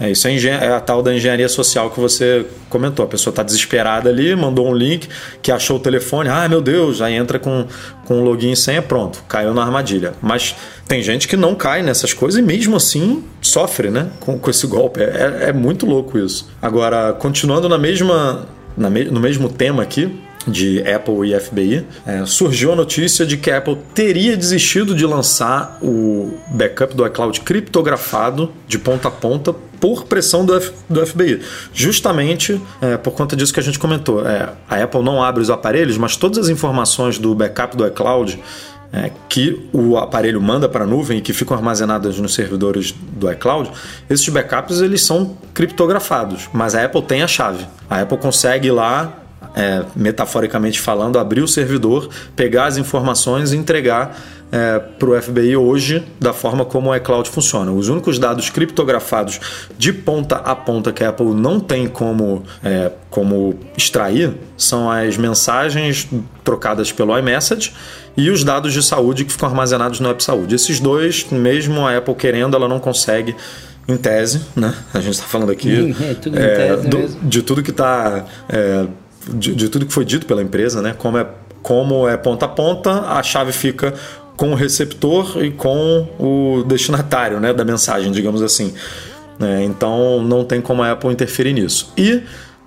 É, 0.00 0.10
isso 0.10 0.26
é, 0.26 0.34
é 0.34 0.68
a 0.72 0.80
tal 0.80 1.02
da 1.02 1.14
engenharia 1.14 1.48
social 1.48 1.90
que 1.90 2.00
você 2.00 2.46
comentou. 2.70 3.04
A 3.04 3.08
pessoa 3.08 3.30
está 3.30 3.42
desesperada 3.42 4.08
ali, 4.08 4.34
mandou 4.34 4.66
um 4.66 4.74
link 4.74 5.06
que 5.42 5.52
achou 5.52 5.76
o 5.76 5.80
telefone, 5.80 6.28
ah, 6.30 6.48
meu 6.48 6.62
Deus, 6.62 7.02
aí 7.02 7.14
entra 7.14 7.38
com, 7.38 7.66
com 8.06 8.22
login 8.22 8.52
e 8.52 8.56
senha, 8.56 8.80
pronto, 8.80 9.22
caiu 9.28 9.52
na 9.52 9.62
armadilha. 9.62 10.14
Mas 10.22 10.56
tem 10.88 11.02
gente 11.02 11.28
que 11.28 11.36
não 11.36 11.54
cai 11.54 11.82
nessas 11.82 12.14
coisas 12.14 12.40
e 12.40 12.42
mesmo 12.42 12.76
assim 12.76 13.22
sofre 13.42 13.90
né, 13.90 14.08
com, 14.20 14.38
com 14.38 14.48
esse 14.50 14.66
golpe. 14.66 15.02
É, 15.02 15.48
é 15.48 15.52
muito 15.52 15.84
louco 15.84 16.18
isso. 16.18 16.48
Agora, 16.62 17.12
continuando 17.12 17.68
na 17.68 17.76
mesma, 17.76 18.46
na 18.76 18.88
me- 18.88 19.04
no 19.04 19.20
mesmo 19.20 19.48
tema 19.50 19.82
aqui, 19.82 20.18
de 20.46 20.80
Apple 20.90 21.30
e 21.34 21.38
FBI, 21.38 21.86
é, 22.06 22.24
surgiu 22.24 22.72
a 22.72 22.76
notícia 22.76 23.26
de 23.26 23.36
que 23.36 23.50
a 23.50 23.58
Apple 23.58 23.76
teria 23.94 24.36
desistido 24.36 24.94
de 24.94 25.04
lançar 25.04 25.78
o 25.82 26.32
backup 26.48 26.94
do 26.94 27.06
iCloud 27.06 27.40
criptografado 27.42 28.50
de 28.66 28.78
ponta 28.78 29.08
a 29.08 29.10
ponta 29.10 29.52
por 29.52 30.04
pressão 30.04 30.44
do, 30.44 30.54
F- 30.56 30.72
do 30.88 31.04
FBI. 31.06 31.40
Justamente 31.74 32.60
é, 32.80 32.96
por 32.96 33.12
conta 33.12 33.34
disso 33.36 33.52
que 33.52 33.60
a 33.60 33.62
gente 33.62 33.78
comentou. 33.78 34.26
É, 34.26 34.50
a 34.68 34.82
Apple 34.82 35.02
não 35.02 35.22
abre 35.22 35.42
os 35.42 35.50
aparelhos, 35.50 35.96
mas 35.98 36.16
todas 36.16 36.38
as 36.38 36.48
informações 36.48 37.18
do 37.18 37.34
backup 37.34 37.76
do 37.76 37.86
iCloud 37.86 38.38
é, 38.92 39.10
que 39.28 39.68
o 39.72 39.96
aparelho 39.96 40.40
manda 40.40 40.68
para 40.68 40.84
a 40.84 40.86
nuvem 40.86 41.18
e 41.18 41.20
que 41.20 41.32
ficam 41.32 41.56
armazenadas 41.56 42.18
nos 42.18 42.34
servidores 42.34 42.92
do 43.12 43.30
iCloud, 43.30 43.70
esses 44.08 44.28
backups 44.28 44.80
eles 44.80 45.02
são 45.04 45.36
criptografados, 45.54 46.48
mas 46.52 46.74
a 46.74 46.84
Apple 46.84 47.02
tem 47.02 47.22
a 47.22 47.28
chave. 47.28 47.66
A 47.88 48.00
Apple 48.00 48.18
consegue 48.18 48.68
ir 48.68 48.72
lá 48.72 49.19
é, 49.54 49.82
metaforicamente 49.96 50.80
falando, 50.80 51.18
abrir 51.18 51.40
o 51.42 51.48
servidor, 51.48 52.08
pegar 52.36 52.66
as 52.66 52.76
informações 52.76 53.52
e 53.52 53.56
entregar 53.56 54.16
para 54.98 55.08
o 55.08 55.22
FBI 55.22 55.56
hoje 55.56 56.02
da 56.18 56.32
forma 56.32 56.64
como 56.64 56.90
o 56.90 56.96
iCloud 56.96 57.28
funciona. 57.30 57.70
Os 57.70 57.88
únicos 57.88 58.18
dados 58.18 58.50
criptografados 58.50 59.38
de 59.78 59.92
ponta 59.92 60.34
a 60.38 60.56
ponta 60.56 60.90
que 60.92 61.04
a 61.04 61.10
Apple 61.10 61.34
não 61.34 61.60
tem 61.60 61.86
como, 61.86 62.42
é, 62.64 62.90
como 63.10 63.56
extrair 63.76 64.32
são 64.56 64.90
as 64.90 65.16
mensagens 65.16 66.08
trocadas 66.42 66.90
pelo 66.90 67.16
iMessage 67.16 67.72
e 68.16 68.28
os 68.28 68.42
dados 68.42 68.72
de 68.72 68.82
saúde 68.82 69.24
que 69.24 69.30
ficam 69.30 69.48
armazenados 69.48 70.00
no 70.00 70.10
App 70.10 70.20
Saúde. 70.24 70.56
Esses 70.56 70.80
dois, 70.80 71.24
mesmo 71.30 71.86
a 71.86 71.96
Apple 71.96 72.16
querendo, 72.16 72.56
ela 72.56 72.66
não 72.66 72.80
consegue 72.80 73.36
em 73.86 73.96
tese, 73.96 74.40
né? 74.56 74.74
A 74.92 74.98
gente 74.98 75.14
está 75.14 75.26
falando 75.28 75.52
aqui 75.52 75.94
É, 76.00 76.14
tudo 76.14 76.36
tese 76.36 76.88
do- 76.88 77.28
de 77.28 77.42
tudo 77.42 77.62
que 77.62 77.70
está 77.70 78.24
de, 79.28 79.54
de 79.54 79.68
tudo 79.68 79.86
que 79.86 79.92
foi 79.92 80.04
dito 80.04 80.26
pela 80.26 80.42
empresa, 80.42 80.80
né? 80.80 80.94
Como 80.96 81.18
é, 81.18 81.26
como 81.62 82.08
é 82.08 82.16
ponta 82.16 82.46
a 82.46 82.48
ponta, 82.48 83.00
a 83.12 83.22
chave 83.22 83.52
fica 83.52 83.94
com 84.36 84.52
o 84.52 84.54
receptor 84.54 85.44
e 85.44 85.50
com 85.50 86.08
o 86.18 86.64
destinatário 86.64 87.38
né, 87.38 87.52
da 87.52 87.64
mensagem, 87.64 88.10
digamos 88.10 88.40
assim. 88.42 88.72
É, 89.38 89.62
então 89.64 90.22
não 90.22 90.44
tem 90.44 90.60
como 90.60 90.82
a 90.82 90.92
Apple 90.92 91.10
interferir 91.10 91.52
nisso. 91.52 91.92
E 91.96 92.22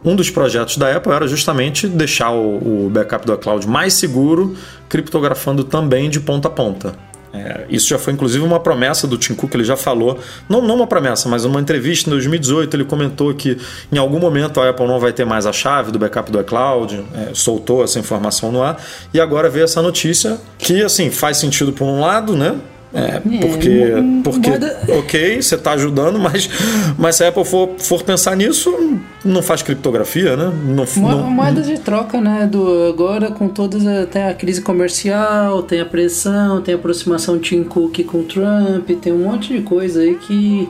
um 0.06 0.16
dos 0.16 0.30
projetos 0.30 0.78
da 0.78 0.96
Apple 0.96 1.12
era 1.12 1.28
justamente 1.28 1.88
deixar 1.88 2.32
o, 2.32 2.86
o 2.86 2.90
backup 2.90 3.26
do 3.26 3.34
iCloud 3.34 3.68
mais 3.68 3.94
seguro, 3.94 4.56
criptografando 4.90 5.64
também 5.64 6.10
de 6.10 6.20
ponta 6.20 6.48
a 6.48 6.52
ponta. 6.52 6.94
É, 7.34 7.66
isso 7.68 7.88
já 7.88 7.98
foi 7.98 8.14
inclusive 8.14 8.44
uma 8.46 8.60
promessa 8.60 9.08
do 9.08 9.18
Tim 9.18 9.34
Cook, 9.34 9.56
ele 9.56 9.64
já 9.64 9.76
falou, 9.76 10.20
não, 10.48 10.62
não 10.62 10.76
uma 10.76 10.86
promessa, 10.86 11.28
mas 11.28 11.44
uma 11.46 11.60
entrevista 11.60 12.08
em 12.08 12.12
2018, 12.12 12.78
ele 12.78 12.86
comentou 12.86 13.34
que 13.34 13.58
em 13.92 13.98
algum 13.98 14.20
momento 14.20 14.62
a 14.62 14.70
Apple 14.70 14.86
não 14.86 15.00
vai 15.00 15.12
ter 15.12 15.26
mais 15.26 15.48
a 15.48 15.52
chave 15.52 15.92
do 15.92 15.98
backup 15.98 16.32
do 16.32 16.40
iCloud, 16.40 17.04
é, 17.16 17.30
soltou 17.34 17.84
essa 17.84 17.98
informação 17.98 18.52
no 18.52 18.62
ar, 18.62 18.78
e 19.12 19.20
agora 19.20 19.50
veio 19.50 19.64
essa 19.64 19.82
notícia 19.82 20.38
que 20.60 20.84
assim 20.84 21.10
faz 21.10 21.38
sentido 21.38 21.74
por 21.74 21.86
um 21.86 22.00
lado, 22.00 22.36
né? 22.36 22.56
É, 22.96 23.20
porque, 23.42 23.94
porque 24.24 24.50
moda- 24.52 24.80
ok, 25.00 25.42
você 25.42 25.56
está 25.56 25.72
ajudando, 25.72 26.20
mas, 26.20 26.48
mas 26.96 27.16
se 27.16 27.24
a 27.24 27.30
Apple 27.30 27.44
for, 27.44 27.72
for 27.80 28.04
pensar 28.04 28.36
nisso, 28.38 28.70
não 29.26 29.42
faz 29.42 29.62
criptografia, 29.62 30.36
né? 30.36 30.52
Não, 30.66 30.86
Mo- 30.98 31.10
não- 31.10 31.30
Moedas 31.32 31.66
de 31.68 31.80
troca, 31.80 32.20
né? 32.20 32.46
Do, 32.52 32.88
agora 32.90 33.32
com 33.32 33.48
todas. 33.48 33.86
a- 33.88 34.06
Tem 34.06 34.24
a 34.24 34.34
crise 34.34 34.62
comercial, 34.62 35.64
tem 35.64 35.80
a 35.80 35.86
pressão, 35.86 36.62
tem 36.62 36.74
a 36.74 36.78
aproximação 36.78 37.40
Tim 37.40 37.64
Cook 37.64 38.04
com 38.04 38.24
Trump, 38.24 38.90
tem 39.02 39.14
um 39.14 39.20
monte 39.30 39.54
de 39.54 39.62
coisa 39.62 40.02
aí 40.02 40.16
que 40.16 40.68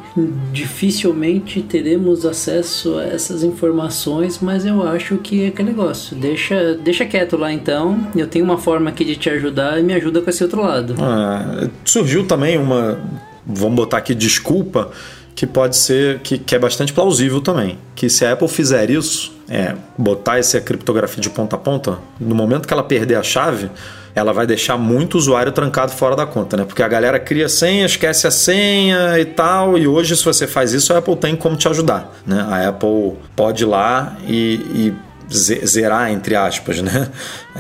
dificilmente 0.52 1.62
teremos 1.62 2.26
acesso 2.26 2.98
a 2.98 3.04
essas 3.06 3.44
informações, 3.44 4.40
mas 4.42 4.66
eu 4.66 4.82
acho 4.88 5.18
que 5.18 5.44
é 5.44 5.48
aquele 5.48 5.70
negócio. 5.70 6.16
Deixa, 6.16 6.74
deixa 6.76 7.06
quieto 7.06 7.36
lá 7.38 7.52
então. 7.52 8.08
Eu 8.16 8.28
tenho 8.28 8.46
uma 8.46 8.58
forma 8.58 8.90
aqui 8.90 9.04
de 9.04 9.16
te 9.16 9.30
ajudar 9.30 9.80
e 9.80 9.84
me 9.84 9.94
ajuda 9.94 10.22
com 10.22 10.30
esse 10.30 10.44
outro 10.44 10.62
lado. 10.62 10.96
Ah, 11.00 11.68
surgiu 11.84 12.26
também 12.26 12.58
uma, 12.58 13.00
vamos 13.46 13.76
botar 13.76 13.98
aqui 13.98 14.16
desculpa, 14.16 14.92
que 15.36 15.48
pode 15.48 15.76
ser, 15.76 16.20
que, 16.20 16.38
que 16.38 16.56
é 16.56 16.60
bastante 16.60 16.94
plausível 16.94 17.42
também. 17.42 17.78
Que 17.96 18.10
se 18.10 18.26
a 18.26 18.34
Apple 18.34 18.48
fizer 18.48 18.90
isso, 18.90 19.34
é, 19.50 19.76
botar 19.98 20.38
essa 20.38 20.60
criptografia 20.62 21.22
de 21.22 21.30
ponta 21.30 21.56
a 21.56 21.60
ponta, 21.60 21.98
no 22.20 22.36
momento 22.36 22.68
que 22.68 22.74
ela 22.74 22.84
perder 22.84 23.16
a 23.16 23.24
chave, 23.24 23.70
ela 24.16 24.32
vai 24.32 24.46
deixar 24.46 24.78
muito 24.78 25.18
usuário 25.18 25.52
trancado 25.52 25.92
fora 25.92 26.16
da 26.16 26.26
conta, 26.26 26.56
né? 26.56 26.66
Porque 26.66 26.84
a 26.84 26.88
galera 26.88 27.20
cria 27.20 27.50
senha, 27.50 27.86
esquece 27.86 28.28
a 28.28 28.32
senha 28.32 29.20
e 29.20 29.26
tal, 29.26 29.76
e 29.76 29.88
hoje 29.88 30.16
se 30.16 30.24
você 30.24 30.46
faz 30.46 30.72
isso, 30.72 30.94
a 30.94 31.00
Apple 31.00 31.16
tem 31.16 31.36
como 31.36 31.56
te 31.56 31.68
ajudar, 31.68 32.14
né? 32.26 32.46
A 32.48 32.70
Apple 32.70 33.14
pode 33.36 33.64
ir 33.64 33.66
lá 33.66 34.16
e, 34.28 34.94
e 35.30 35.34
ze- 35.34 35.66
zerar, 35.66 36.12
entre 36.12 36.36
aspas, 36.36 36.80
né? 36.80 37.10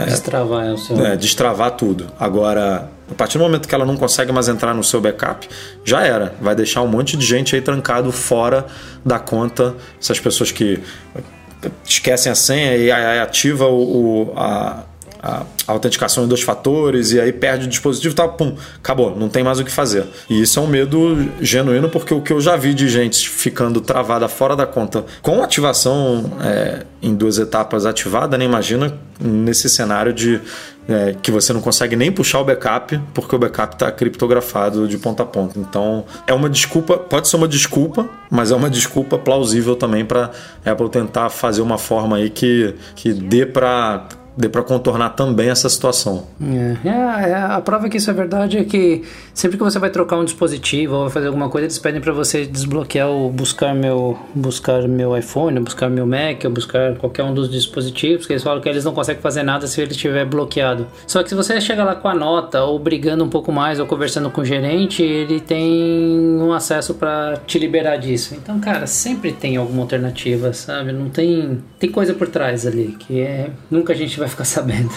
Destravar 0.06 0.66
é 0.68 1.12
é, 1.14 1.16
destravar 1.16 1.72
tudo. 1.72 2.06
Agora, 2.20 2.88
a 3.12 3.14
partir 3.16 3.38
do 3.38 3.44
momento 3.44 3.68
que 3.68 3.76
ela 3.76 3.86
não 3.86 3.98
consegue 3.98 4.32
mais 4.32 4.48
entrar 4.48 4.74
no 4.74 4.84
seu 4.84 5.00
backup, 5.02 5.48
já 5.84 6.02
era. 6.04 6.34
Vai 6.42 6.56
deixar 6.56 6.82
um 6.82 6.88
monte 6.88 7.16
de 7.18 7.26
gente 7.26 7.56
aí 7.56 7.62
trancado 7.62 8.12
fora 8.12 8.66
da 9.06 9.20
conta. 9.20 9.76
Essas 10.02 10.20
pessoas 10.20 10.52
que 10.52 10.80
esquecem 11.86 12.32
a 12.32 12.36
senha 12.36 12.76
e 12.76 12.92
ativa 12.92 13.66
o, 13.68 14.32
o- 14.32 14.34
a, 14.38 14.84
a 15.24 15.46
autenticação 15.68 16.26
em 16.26 16.28
dois 16.28 16.42
fatores 16.42 17.14
e 17.14 17.20
aí 17.20 17.32
perde 17.32 17.66
o 17.66 17.70
dispositivo 17.70 18.14
e 18.14 18.16
tal, 18.16 18.34
pum, 18.34 18.56
acabou, 18.78 19.16
não 19.18 19.30
tem 19.30 19.42
mais 19.42 19.58
o 19.58 19.64
que 19.64 19.72
fazer. 19.72 20.06
E 20.30 20.42
isso 20.42 20.60
é 20.60 20.62
um 20.62 20.68
medo 20.68 21.30
genuíno 21.40 21.90
porque 21.90 22.14
o 22.14 22.22
que 22.22 22.34
eu 22.34 22.42
já 22.42 22.58
vi 22.58 22.74
de 22.74 22.90
gente 22.90 23.30
ficando 23.30 23.80
travada 23.80 24.28
fora 24.28 24.54
da 24.54 24.66
conta 24.66 25.06
com 25.22 25.42
ativação 25.42 26.34
é, 26.42 26.86
em 27.02 27.16
duas 27.16 27.38
etapas 27.38 27.86
ativada, 27.86 28.38
nem 28.38 28.50
imagina 28.50 28.94
nesse 29.22 29.70
cenário 29.70 30.12
de 30.12 30.42
é, 30.90 31.16
que 31.22 31.32
você 31.32 31.54
não 31.54 31.62
consegue 31.62 31.96
nem 31.96 32.12
puxar 32.12 32.42
o 32.42 32.44
backup 32.44 33.00
porque 33.14 33.34
o 33.34 33.40
backup 33.40 33.76
está 33.76 33.90
criptografado 33.90 34.90
de 34.90 34.98
ponta 34.98 35.24
a 35.24 35.26
ponta. 35.26 35.58
Então 35.58 36.04
é 36.28 36.34
uma 36.34 36.50
desculpa, 36.50 36.98
pode 36.98 37.30
ser 37.30 37.38
uma 37.38 37.48
desculpa, 37.48 38.10
mas 38.30 38.52
é 38.52 38.56
uma 38.56 38.70
desculpa 38.70 39.18
plausível 39.18 39.78
também 39.78 40.04
para 40.04 40.32
Apple 40.66 40.90
tentar 40.90 41.30
fazer 41.30 41.62
uma 41.62 41.78
forma 41.78 42.18
aí 42.18 42.30
que, 42.30 42.76
que 42.94 43.14
dê 43.14 43.46
para 43.46 44.06
dê 44.36 44.50
para 44.50 44.64
contornar 44.64 45.10
também 45.12 45.50
essa 45.50 45.70
situação. 45.70 46.26
É, 46.42 46.88
é, 46.88 47.30
é, 47.30 47.36
a 47.36 47.62
prova 47.62 47.90
que 47.90 47.98
isso 47.98 48.10
é 48.10 48.14
verdade 48.14 48.58
é 48.58 48.64
que 48.64 49.04
sempre 49.34 49.58
que 49.58 49.64
você 49.64 49.80
vai 49.80 49.90
trocar 49.90 50.18
um 50.18 50.26
dispositivo 50.26 50.96
ou 50.96 51.10
fazer 51.10 51.28
alguma 51.28 51.50
coisa, 51.50 51.66
eles 51.66 51.80
pedem 51.80 52.02
para 52.02 52.12
você 52.12 52.46
desbloquear 52.46 53.08
ou 53.08 53.32
buscar 53.32 53.74
meu, 53.74 54.18
buscar 54.34 54.88
meu 54.88 55.18
iPhone, 55.18 55.60
buscar 55.60 55.90
meu 55.90 56.06
Mac, 56.06 56.44
ou 56.46 56.52
buscar 56.52 56.96
qualquer 56.96 57.24
um 57.24 57.34
dos 57.34 57.50
dispositivos, 57.50 58.26
que 58.26 58.34
eles 58.34 58.44
falam 58.44 58.62
que 58.62 58.70
eles 58.70 58.84
não 58.84 58.94
conseguem 58.94 59.22
fazer 59.22 59.44
nada 59.44 59.68
se 59.68 59.82
ele 59.82 59.92
estiver 59.92 60.26
bloqueado. 60.26 60.88
Só 61.08 61.22
que 61.22 61.30
se 61.30 61.36
você 61.36 61.60
chega 61.62 61.84
lá 61.84 61.96
com 61.96 62.08
a 62.08 62.16
nota, 62.16 62.64
ou 62.64 62.80
brigando 62.80 63.24
um 63.24 63.30
pouco 63.30 63.52
mais, 63.52 63.80
ou 63.80 63.86
conversando 63.86 64.30
com 64.30 64.42
o 64.42 64.46
gerente, 64.46 65.04
ele 65.04 65.40
tem 65.40 66.40
um 66.40 66.52
acesso 66.54 66.94
para 66.96 67.38
te 67.46 67.60
liberar 67.60 67.98
disso. 67.98 68.36
Então, 68.36 68.60
cara, 68.60 68.88
sempre 68.88 69.32
tem 69.32 69.58
alguma 69.58 69.84
alternativa, 69.84 70.54
sabe? 70.54 70.92
Não 70.92 71.10
tem. 71.10 71.64
Tem 71.80 71.92
coisa 71.92 72.14
por 72.14 72.28
trás 72.28 72.66
ali, 72.66 72.96
que 73.00 73.22
é. 73.22 73.50
Nunca 73.70 73.94
a 73.94 73.96
gente 73.96 74.20
vai 74.24 74.30
ficar 74.30 74.46
sabendo. 74.46 74.92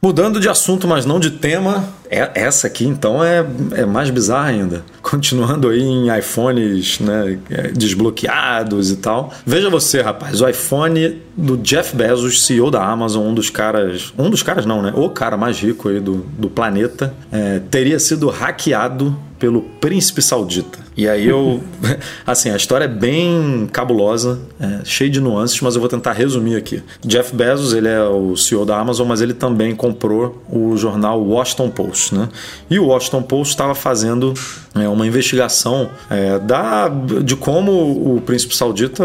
Mudando 0.00 0.38
de 0.38 0.48
assunto, 0.48 0.86
mas 0.86 1.04
não 1.04 1.18
de 1.18 1.32
tema, 1.32 1.88
é, 2.10 2.30
essa 2.34 2.66
aqui 2.66 2.86
então 2.86 3.22
é, 3.22 3.44
é 3.72 3.84
mais 3.84 4.10
bizarra 4.10 4.48
ainda. 4.48 4.84
Continuando 5.02 5.68
aí 5.68 5.80
em 5.80 6.16
iPhones 6.18 7.00
né, 7.00 7.38
é, 7.50 7.68
desbloqueados 7.68 8.90
e 8.90 8.96
tal. 8.96 9.32
Veja 9.44 9.70
você, 9.70 10.00
rapaz, 10.00 10.40
o 10.40 10.48
iPhone 10.48 11.22
do 11.36 11.56
Jeff 11.56 11.94
Bezos, 11.94 12.44
CEO 12.44 12.70
da 12.70 12.84
Amazon, 12.84 13.26
um 13.26 13.34
dos 13.34 13.50
caras. 13.50 14.12
Um 14.18 14.30
dos 14.30 14.42
caras 14.42 14.64
não, 14.64 14.82
né? 14.82 14.92
O 14.96 15.10
cara 15.10 15.36
mais 15.36 15.58
rico 15.60 15.88
aí 15.88 16.00
do, 16.00 16.26
do 16.38 16.48
planeta, 16.48 17.14
é, 17.30 17.60
teria 17.70 17.98
sido 17.98 18.28
hackeado 18.28 19.16
pelo 19.38 19.62
príncipe 19.62 20.22
saudita. 20.22 20.78
E 20.96 21.08
aí 21.08 21.26
eu. 21.26 21.62
Assim, 22.26 22.50
a 22.50 22.56
história 22.56 22.84
é 22.86 22.88
bem 22.88 23.68
cabulosa, 23.70 24.40
é, 24.58 24.80
cheia 24.84 25.10
de 25.10 25.20
nuances, 25.20 25.60
mas 25.60 25.74
eu 25.74 25.80
vou 25.80 25.88
tentar 25.88 26.12
resumir 26.12 26.56
aqui. 26.56 26.82
Jeff 27.04 27.34
Bezos, 27.34 27.72
ele 27.72 27.88
é 27.88 28.02
o 28.02 28.36
CEO 28.36 28.64
da 28.64 28.78
Amazon, 28.78 29.06
mas 29.06 29.20
ele 29.20 29.34
também 29.34 29.74
comprou 29.74 30.42
o 30.48 30.76
jornal 30.76 31.22
Washington 31.22 31.70
Post, 31.70 31.95
né? 32.12 32.28
E 32.70 32.78
o 32.78 32.86
Washington 32.86 33.22
Post 33.22 33.54
estava 33.54 33.74
fazendo 33.74 34.34
é, 34.74 34.88
uma 34.88 35.06
investigação 35.06 35.90
é, 36.10 36.38
da, 36.38 36.88
de 36.88 37.34
como 37.36 38.16
o 38.16 38.20
príncipe 38.20 38.54
saudita 38.54 39.04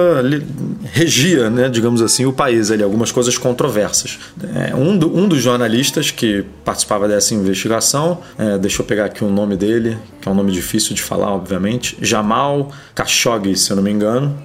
regia, 0.91 1.49
né, 1.49 1.69
digamos 1.69 2.01
assim, 2.01 2.25
o 2.25 2.33
país, 2.33 2.71
ali, 2.71 2.83
algumas 2.83 3.11
coisas 3.11 3.37
controversas. 3.37 4.19
É, 4.55 4.75
um, 4.75 4.97
do, 4.97 5.15
um 5.15 5.27
dos 5.27 5.41
jornalistas 5.41 6.11
que 6.11 6.45
participava 6.65 7.07
dessa 7.07 7.33
investigação, 7.33 8.19
é, 8.37 8.57
deixa 8.57 8.81
eu 8.81 8.85
pegar 8.85 9.05
aqui 9.05 9.23
o 9.23 9.29
nome 9.29 9.55
dele, 9.55 9.97
que 10.21 10.27
é 10.27 10.31
um 10.31 10.35
nome 10.35 10.51
difícil 10.51 10.93
de 10.93 11.01
falar, 11.01 11.33
obviamente, 11.33 11.97
Jamal 12.01 12.71
Khashoggi, 12.95 13.55
se 13.55 13.71
eu 13.71 13.75
não 13.75 13.83
me 13.83 13.91
engano. 13.91 14.37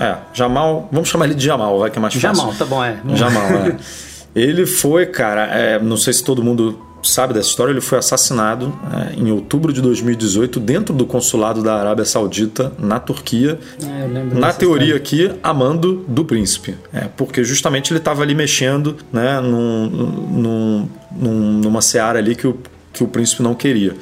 é, 0.00 0.16
Jamal, 0.32 0.88
vamos 0.92 1.08
chamar 1.08 1.26
ele 1.26 1.34
de 1.34 1.44
Jamal, 1.44 1.78
vai 1.78 1.90
que 1.90 1.98
é 1.98 2.00
mais 2.00 2.14
fácil. 2.14 2.36
Jamal, 2.36 2.54
tá 2.56 2.64
bom, 2.64 2.84
é. 2.84 2.96
Jamal, 3.14 3.46
é. 3.46 3.76
Ele 4.34 4.66
foi, 4.66 5.06
cara, 5.06 5.44
é, 5.44 5.78
não 5.78 5.96
sei 5.96 6.12
se 6.12 6.24
todo 6.24 6.42
mundo 6.42 6.76
sabe 7.04 7.34
dessa 7.34 7.48
história, 7.48 7.70
ele 7.70 7.80
foi 7.80 7.98
assassinado 7.98 8.76
é, 8.92 9.14
em 9.14 9.30
outubro 9.30 9.72
de 9.72 9.80
2018 9.80 10.58
dentro 10.60 10.94
do 10.94 11.06
consulado 11.06 11.62
da 11.62 11.76
Arábia 11.76 12.04
Saudita 12.04 12.72
na 12.78 12.98
Turquia. 12.98 13.58
É, 13.82 14.06
na 14.34 14.52
teoria 14.52 14.96
história. 14.96 15.30
aqui, 15.30 15.40
amando 15.42 16.04
do 16.08 16.24
príncipe. 16.24 16.74
É, 16.92 17.08
porque 17.16 17.44
justamente 17.44 17.92
ele 17.92 17.98
estava 17.98 18.22
ali 18.22 18.34
mexendo 18.34 18.96
né, 19.12 19.40
num, 19.40 19.86
num, 19.86 20.88
num, 21.12 21.52
numa 21.58 21.80
seara 21.80 22.18
ali 22.18 22.34
que 22.34 22.46
o, 22.46 22.58
que 22.92 23.04
o 23.04 23.08
príncipe 23.08 23.42
não 23.42 23.54
queria. 23.54 23.94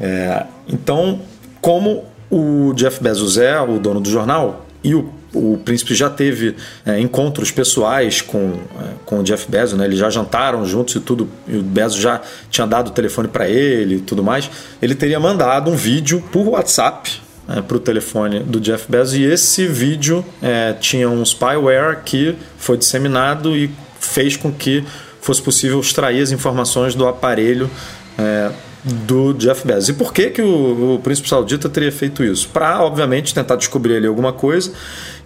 É, 0.00 0.46
então, 0.68 1.20
como 1.60 2.04
o 2.30 2.72
Jeff 2.74 3.02
Bezos 3.02 3.36
é 3.36 3.60
o 3.60 3.78
dono 3.78 4.00
do 4.00 4.10
jornal 4.10 4.66
e 4.82 4.94
o 4.94 5.10
o 5.34 5.58
príncipe 5.64 5.94
já 5.94 6.10
teve 6.10 6.54
é, 6.84 6.98
encontros 7.00 7.50
pessoais 7.50 8.20
com, 8.20 8.54
é, 8.80 8.92
com 9.04 9.20
o 9.20 9.22
Jeff 9.22 9.50
Bezos, 9.50 9.78
né? 9.78 9.84
eles 9.84 9.98
já 9.98 10.10
jantaram 10.10 10.64
juntos 10.64 10.94
e 10.94 11.00
tudo, 11.00 11.28
e 11.48 11.56
o 11.56 11.62
Bezos 11.62 11.98
já 11.98 12.20
tinha 12.50 12.66
dado 12.66 12.88
o 12.88 12.90
telefone 12.90 13.28
para 13.28 13.48
ele 13.48 13.96
e 13.96 14.00
tudo 14.00 14.22
mais. 14.22 14.50
Ele 14.80 14.94
teria 14.94 15.18
mandado 15.18 15.70
um 15.70 15.76
vídeo 15.76 16.22
por 16.30 16.48
WhatsApp 16.48 17.20
é, 17.48 17.60
para 17.60 17.76
o 17.76 17.80
telefone 17.80 18.40
do 18.40 18.60
Jeff 18.60 18.90
Bezos 18.90 19.14
e 19.14 19.22
esse 19.22 19.66
vídeo 19.66 20.24
é, 20.42 20.74
tinha 20.74 21.08
um 21.08 21.22
spyware 21.24 22.02
que 22.04 22.36
foi 22.58 22.76
disseminado 22.76 23.56
e 23.56 23.70
fez 23.98 24.36
com 24.36 24.52
que 24.52 24.84
fosse 25.20 25.40
possível 25.40 25.80
extrair 25.80 26.20
as 26.20 26.30
informações 26.30 26.94
do 26.94 27.06
aparelho 27.06 27.70
é, 28.18 28.50
do 28.84 29.32
Jeff 29.34 29.66
Bezos. 29.66 29.90
E 29.90 29.92
por 29.92 30.12
que, 30.12 30.30
que 30.30 30.42
o, 30.42 30.94
o 30.94 30.98
príncipe 30.98 31.28
saudita 31.28 31.68
teria 31.68 31.92
feito 31.92 32.24
isso? 32.24 32.48
Para, 32.48 32.82
obviamente, 32.82 33.32
tentar 33.32 33.56
descobrir 33.56 33.96
ali 33.96 34.06
alguma 34.06 34.32
coisa 34.32 34.72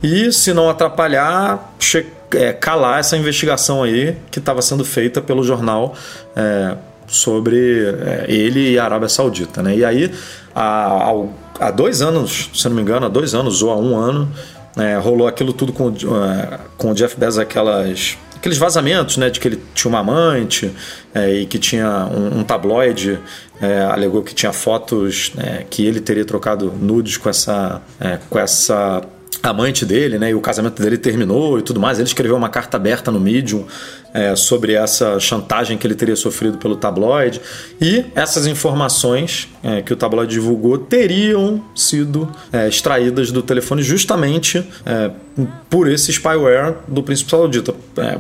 e, 0.03 0.31
se 0.33 0.53
não 0.53 0.69
atrapalhar, 0.69 1.75
é, 2.35 2.53
calar 2.53 3.01
essa 3.01 3.17
investigação 3.17 3.83
aí 3.83 4.17
que 4.31 4.39
estava 4.39 4.61
sendo 4.61 4.85
feita 4.85 5.23
pelo 5.23 5.43
jornal 5.43 5.95
é, 6.35 6.77
sobre 7.07 7.87
é, 7.87 8.27
ele 8.29 8.73
e 8.73 8.79
a 8.79 8.85
Arábia 8.85 9.09
Saudita. 9.09 9.63
Né? 9.63 9.77
E 9.77 9.85
aí, 9.85 10.13
há, 10.55 11.13
há 11.59 11.71
dois 11.71 12.03
anos, 12.03 12.51
se 12.55 12.69
não 12.69 12.77
me 12.77 12.83
engano, 12.83 13.07
há 13.07 13.09
dois 13.09 13.35
anos 13.35 13.63
ou 13.63 13.71
há 13.71 13.77
um 13.77 13.97
ano, 13.97 14.31
é, 14.77 14.97
rolou 14.97 15.27
aquilo 15.27 15.55
tudo 15.55 15.73
com, 15.73 15.89
é, 15.89 16.59
com 16.77 16.91
o 16.91 16.95
Jeff 16.95 17.19
Bezos, 17.19 17.39
aquelas 17.39 18.19
aqueles 18.47 18.59
vazamentos, 18.59 19.17
né, 19.17 19.29
de 19.29 19.41
que 19.41 19.49
ele 19.49 19.61
tinha 19.75 19.89
uma 19.89 19.99
amante 19.99 20.71
é, 21.13 21.33
e 21.33 21.47
que 21.47 21.59
tinha 21.59 22.07
um, 22.07 22.41
um 22.41 22.45
tabloide 22.45 23.19
é, 23.61 23.81
alegou 23.81 24.23
que 24.23 24.35
tinha 24.35 24.53
fotos 24.53 25.33
é, 25.37 25.65
que 25.69 25.85
ele 25.85 26.01
teria 26.01 26.25
trocado 26.25 26.73
nudes 26.81 27.17
com 27.17 27.29
essa, 27.29 27.83
é, 27.99 28.19
com 28.31 28.39
essa 28.39 29.03
amante 29.43 29.85
dele, 29.85 30.19
né? 30.19 30.31
E 30.31 30.35
o 30.35 30.41
casamento 30.41 30.81
dele 30.83 30.99
terminou 30.99 31.59
e 31.59 31.63
tudo 31.63 31.81
mais. 31.81 31.99
Ele 31.99 32.07
escreveu 32.07 32.37
uma 32.37 32.49
carta 32.49 32.77
aberta 32.77 33.11
no 33.11 33.21
Medium 33.21 33.65
é, 34.17 34.35
sobre 34.35 34.73
essa 34.73 35.21
chantagem 35.21 35.77
que 35.77 35.87
ele 35.87 35.95
teria 35.95 36.17
sofrido 36.17 36.57
pelo 36.57 36.75
tabloide. 36.75 37.39
E 37.79 38.07
essas 38.15 38.47
informações 38.47 39.47
é, 39.63 39.83
que 39.83 39.93
o 39.93 39.97
tabloide 39.97 40.33
divulgou 40.33 40.79
teriam 40.79 41.63
sido 41.75 42.33
é, 42.51 42.67
extraídas 42.67 43.31
do 43.31 43.43
telefone 43.43 43.83
justamente 43.83 44.67
é, 44.87 45.11
por 45.69 45.87
esse 45.87 46.11
spyware 46.11 46.77
do 46.89 47.03
príncipe 47.03 47.31
saudita. 47.31 47.75
É, 47.99 48.19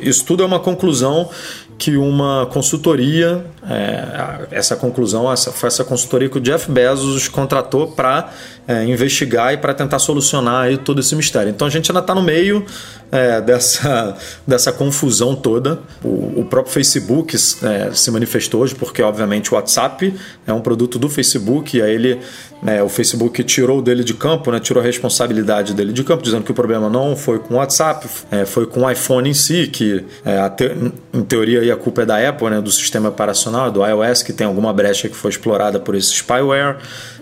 isso 0.00 0.24
tudo 0.24 0.42
é 0.42 0.46
uma 0.46 0.58
conclusão 0.58 1.30
que 1.78 1.96
uma 1.96 2.46
consultoria, 2.46 3.44
é, 3.68 4.46
essa 4.50 4.74
conclusão, 4.76 5.30
essa, 5.30 5.52
foi 5.52 5.66
essa 5.66 5.84
consultoria 5.84 6.28
que 6.28 6.38
o 6.38 6.40
Jeff 6.40 6.70
Bezos 6.70 7.28
contratou 7.28 7.88
para 7.88 8.32
é, 8.66 8.84
investigar 8.84 9.52
e 9.52 9.58
para 9.58 9.74
tentar 9.74 9.98
solucionar 9.98 10.62
aí 10.62 10.78
todo 10.78 11.00
esse 11.00 11.14
mistério. 11.14 11.50
Então 11.50 11.66
a 11.66 11.70
gente 11.70 11.90
ainda 11.90 12.00
está 12.00 12.14
no 12.14 12.22
meio 12.22 12.64
é, 13.10 13.40
dessa, 13.40 14.16
dessa 14.46 14.72
confusão 14.72 15.34
toda. 15.34 15.78
O, 16.02 16.40
o 16.40 16.46
próprio 16.48 16.72
Facebook 16.72 17.36
é, 17.36 17.92
se 17.92 18.10
manifestou 18.10 18.62
hoje, 18.62 18.74
porque 18.74 19.02
obviamente 19.02 19.52
o 19.52 19.56
WhatsApp 19.56 20.14
é 20.46 20.52
um 20.52 20.60
produto 20.60 20.98
do 20.98 21.08
Facebook, 21.08 21.76
e 21.76 21.82
aí 21.82 21.94
ele, 21.94 22.20
é, 22.66 22.82
o 22.82 22.88
Facebook 22.88 23.42
tirou 23.44 23.80
dele 23.80 24.04
de 24.04 24.14
campo, 24.14 24.50
né, 24.50 24.60
tirou 24.60 24.82
a 24.82 24.86
responsabilidade 24.86 25.74
dele 25.74 25.92
de 25.92 26.04
campo, 26.04 26.22
dizendo 26.22 26.44
que 26.44 26.50
o 26.50 26.54
problema 26.54 26.88
não 26.88 27.16
foi 27.16 27.38
com 27.38 27.54
o 27.54 27.56
WhatsApp, 27.58 28.06
é, 28.30 28.44
foi 28.44 28.66
com 28.66 28.82
o 28.82 28.90
iPhone 28.90 29.28
em 29.28 29.34
si, 29.34 29.66
que 29.66 30.04
é, 30.24 30.48
te, 30.50 30.70
em 31.12 31.22
teoria 31.22 31.72
a 31.72 31.76
culpa 31.76 32.02
é 32.02 32.06
da 32.06 32.28
Apple, 32.28 32.50
né, 32.50 32.60
do 32.60 32.70
sistema 32.70 33.08
operacional, 33.08 33.70
do 33.70 33.84
iOS, 33.84 34.22
que 34.22 34.32
tem 34.32 34.46
alguma 34.46 34.72
brecha 34.72 35.08
que 35.08 35.16
foi 35.16 35.30
explorada 35.30 35.80
por 35.80 35.94
esse 35.94 36.12
spyware. 36.12 36.76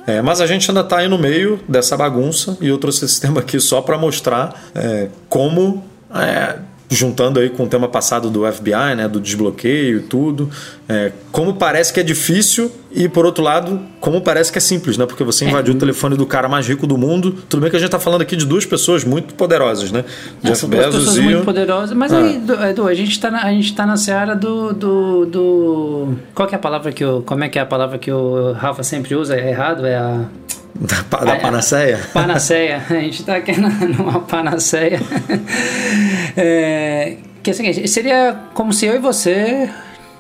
É, 0.07 0.21
mas 0.21 0.41
a 0.41 0.47
gente 0.47 0.71
ainda 0.71 0.83
está 0.83 0.99
aí 0.99 1.09
no 1.09 1.19
meio 1.19 1.61
dessa 1.69 1.97
bagunça 1.97 2.57
e 2.61 2.69
eu 2.69 2.79
trouxe 2.79 3.05
esse 3.05 3.21
tema 3.23 3.41
aqui 3.41 3.59
só 3.59 3.81
para 3.81 3.97
mostrar 3.97 4.65
é, 4.75 5.09
como, 5.29 5.85
é, 6.15 6.59
juntando 6.95 7.41
aí 7.41 7.51
com 7.51 7.65
o 7.65 7.69
tema 7.69 7.89
passado 7.89 8.31
do 8.31 8.51
FBI, 8.51 8.95
né, 8.97 9.09
do 9.09 9.21
desbloqueio 9.21 9.99
e 9.99 10.03
tudo, 10.03 10.51
é, 10.89 11.13
como 11.33 11.55
parece 11.55 11.93
que 11.93 12.01
é 12.01 12.03
difícil 12.03 12.71
e, 12.95 13.09
por 13.09 13.27
outro 13.27 13.43
lado, 13.43 13.81
como 14.01 14.21
parece 14.21 14.53
que 14.53 14.59
é 14.59 14.61
simples, 14.61 14.97
né? 14.97 15.05
Porque 15.05 15.25
você 15.25 15.45
invadiu 15.45 15.75
é. 15.75 15.77
o 15.77 15.79
telefone 15.81 16.17
do 16.17 16.25
cara 16.25 16.49
mais 16.49 16.69
rico 16.69 16.87
do 16.87 16.97
mundo. 16.97 17.33
Tudo 17.49 17.61
bem 17.63 17.69
que 17.69 17.75
a 17.75 17.79
gente 17.79 17.89
está 17.89 17.99
falando 17.99 18.21
aqui 18.21 18.37
de 18.37 18.47
duas 18.47 18.65
pessoas 18.65 19.03
muito 19.03 19.35
poderosas, 19.35 19.91
né? 19.91 20.05
É, 20.45 20.49
Jeff 20.49 20.65
duas 20.67 20.85
Bezos 20.85 21.01
pessoas 21.01 21.17
e... 21.17 21.21
muito 21.23 21.45
poderosas. 21.45 21.97
Mas 21.97 22.13
ah. 22.13 22.19
aí, 22.19 22.41
Edu, 22.71 22.87
a 22.87 22.95
gente 22.95 23.11
está 23.11 23.33
na, 23.33 23.43
a 23.43 23.51
gente 23.51 23.75
tá 23.75 23.85
na 23.85 23.97
seara 23.97 24.37
do, 24.37 24.73
do, 24.73 25.27
do... 25.27 26.15
Qual 26.33 26.47
que 26.47 26.55
é 26.55 26.59
a 26.59 26.61
palavra 26.61 26.93
que 26.93 27.05
o... 27.05 27.23
Como 27.23 27.43
é 27.43 27.49
que 27.49 27.59
é 27.59 27.63
a 27.63 27.67
palavra 27.67 27.99
que 27.99 28.13
o 28.13 28.53
Rafa 28.53 28.85
sempre 28.85 29.17
usa? 29.17 29.35
É 29.35 29.51
errado? 29.51 29.85
É 29.85 29.97
a... 29.97 30.27
Da, 30.75 31.25
da 31.25 31.37
panaceia? 31.37 32.01
Panaceia. 32.13 32.83
A 32.91 32.95
gente 32.95 33.21
está 33.21 33.37
aqui 33.37 33.53
numa 33.59 34.21
panaceia. 34.21 35.01
é, 36.37 37.17
que 37.43 37.51
assim, 37.51 37.87
seria 37.87 38.37
como 38.55 38.73
se 38.73 38.87
eu 38.87 38.97
e 38.97 38.99
você 38.99 39.71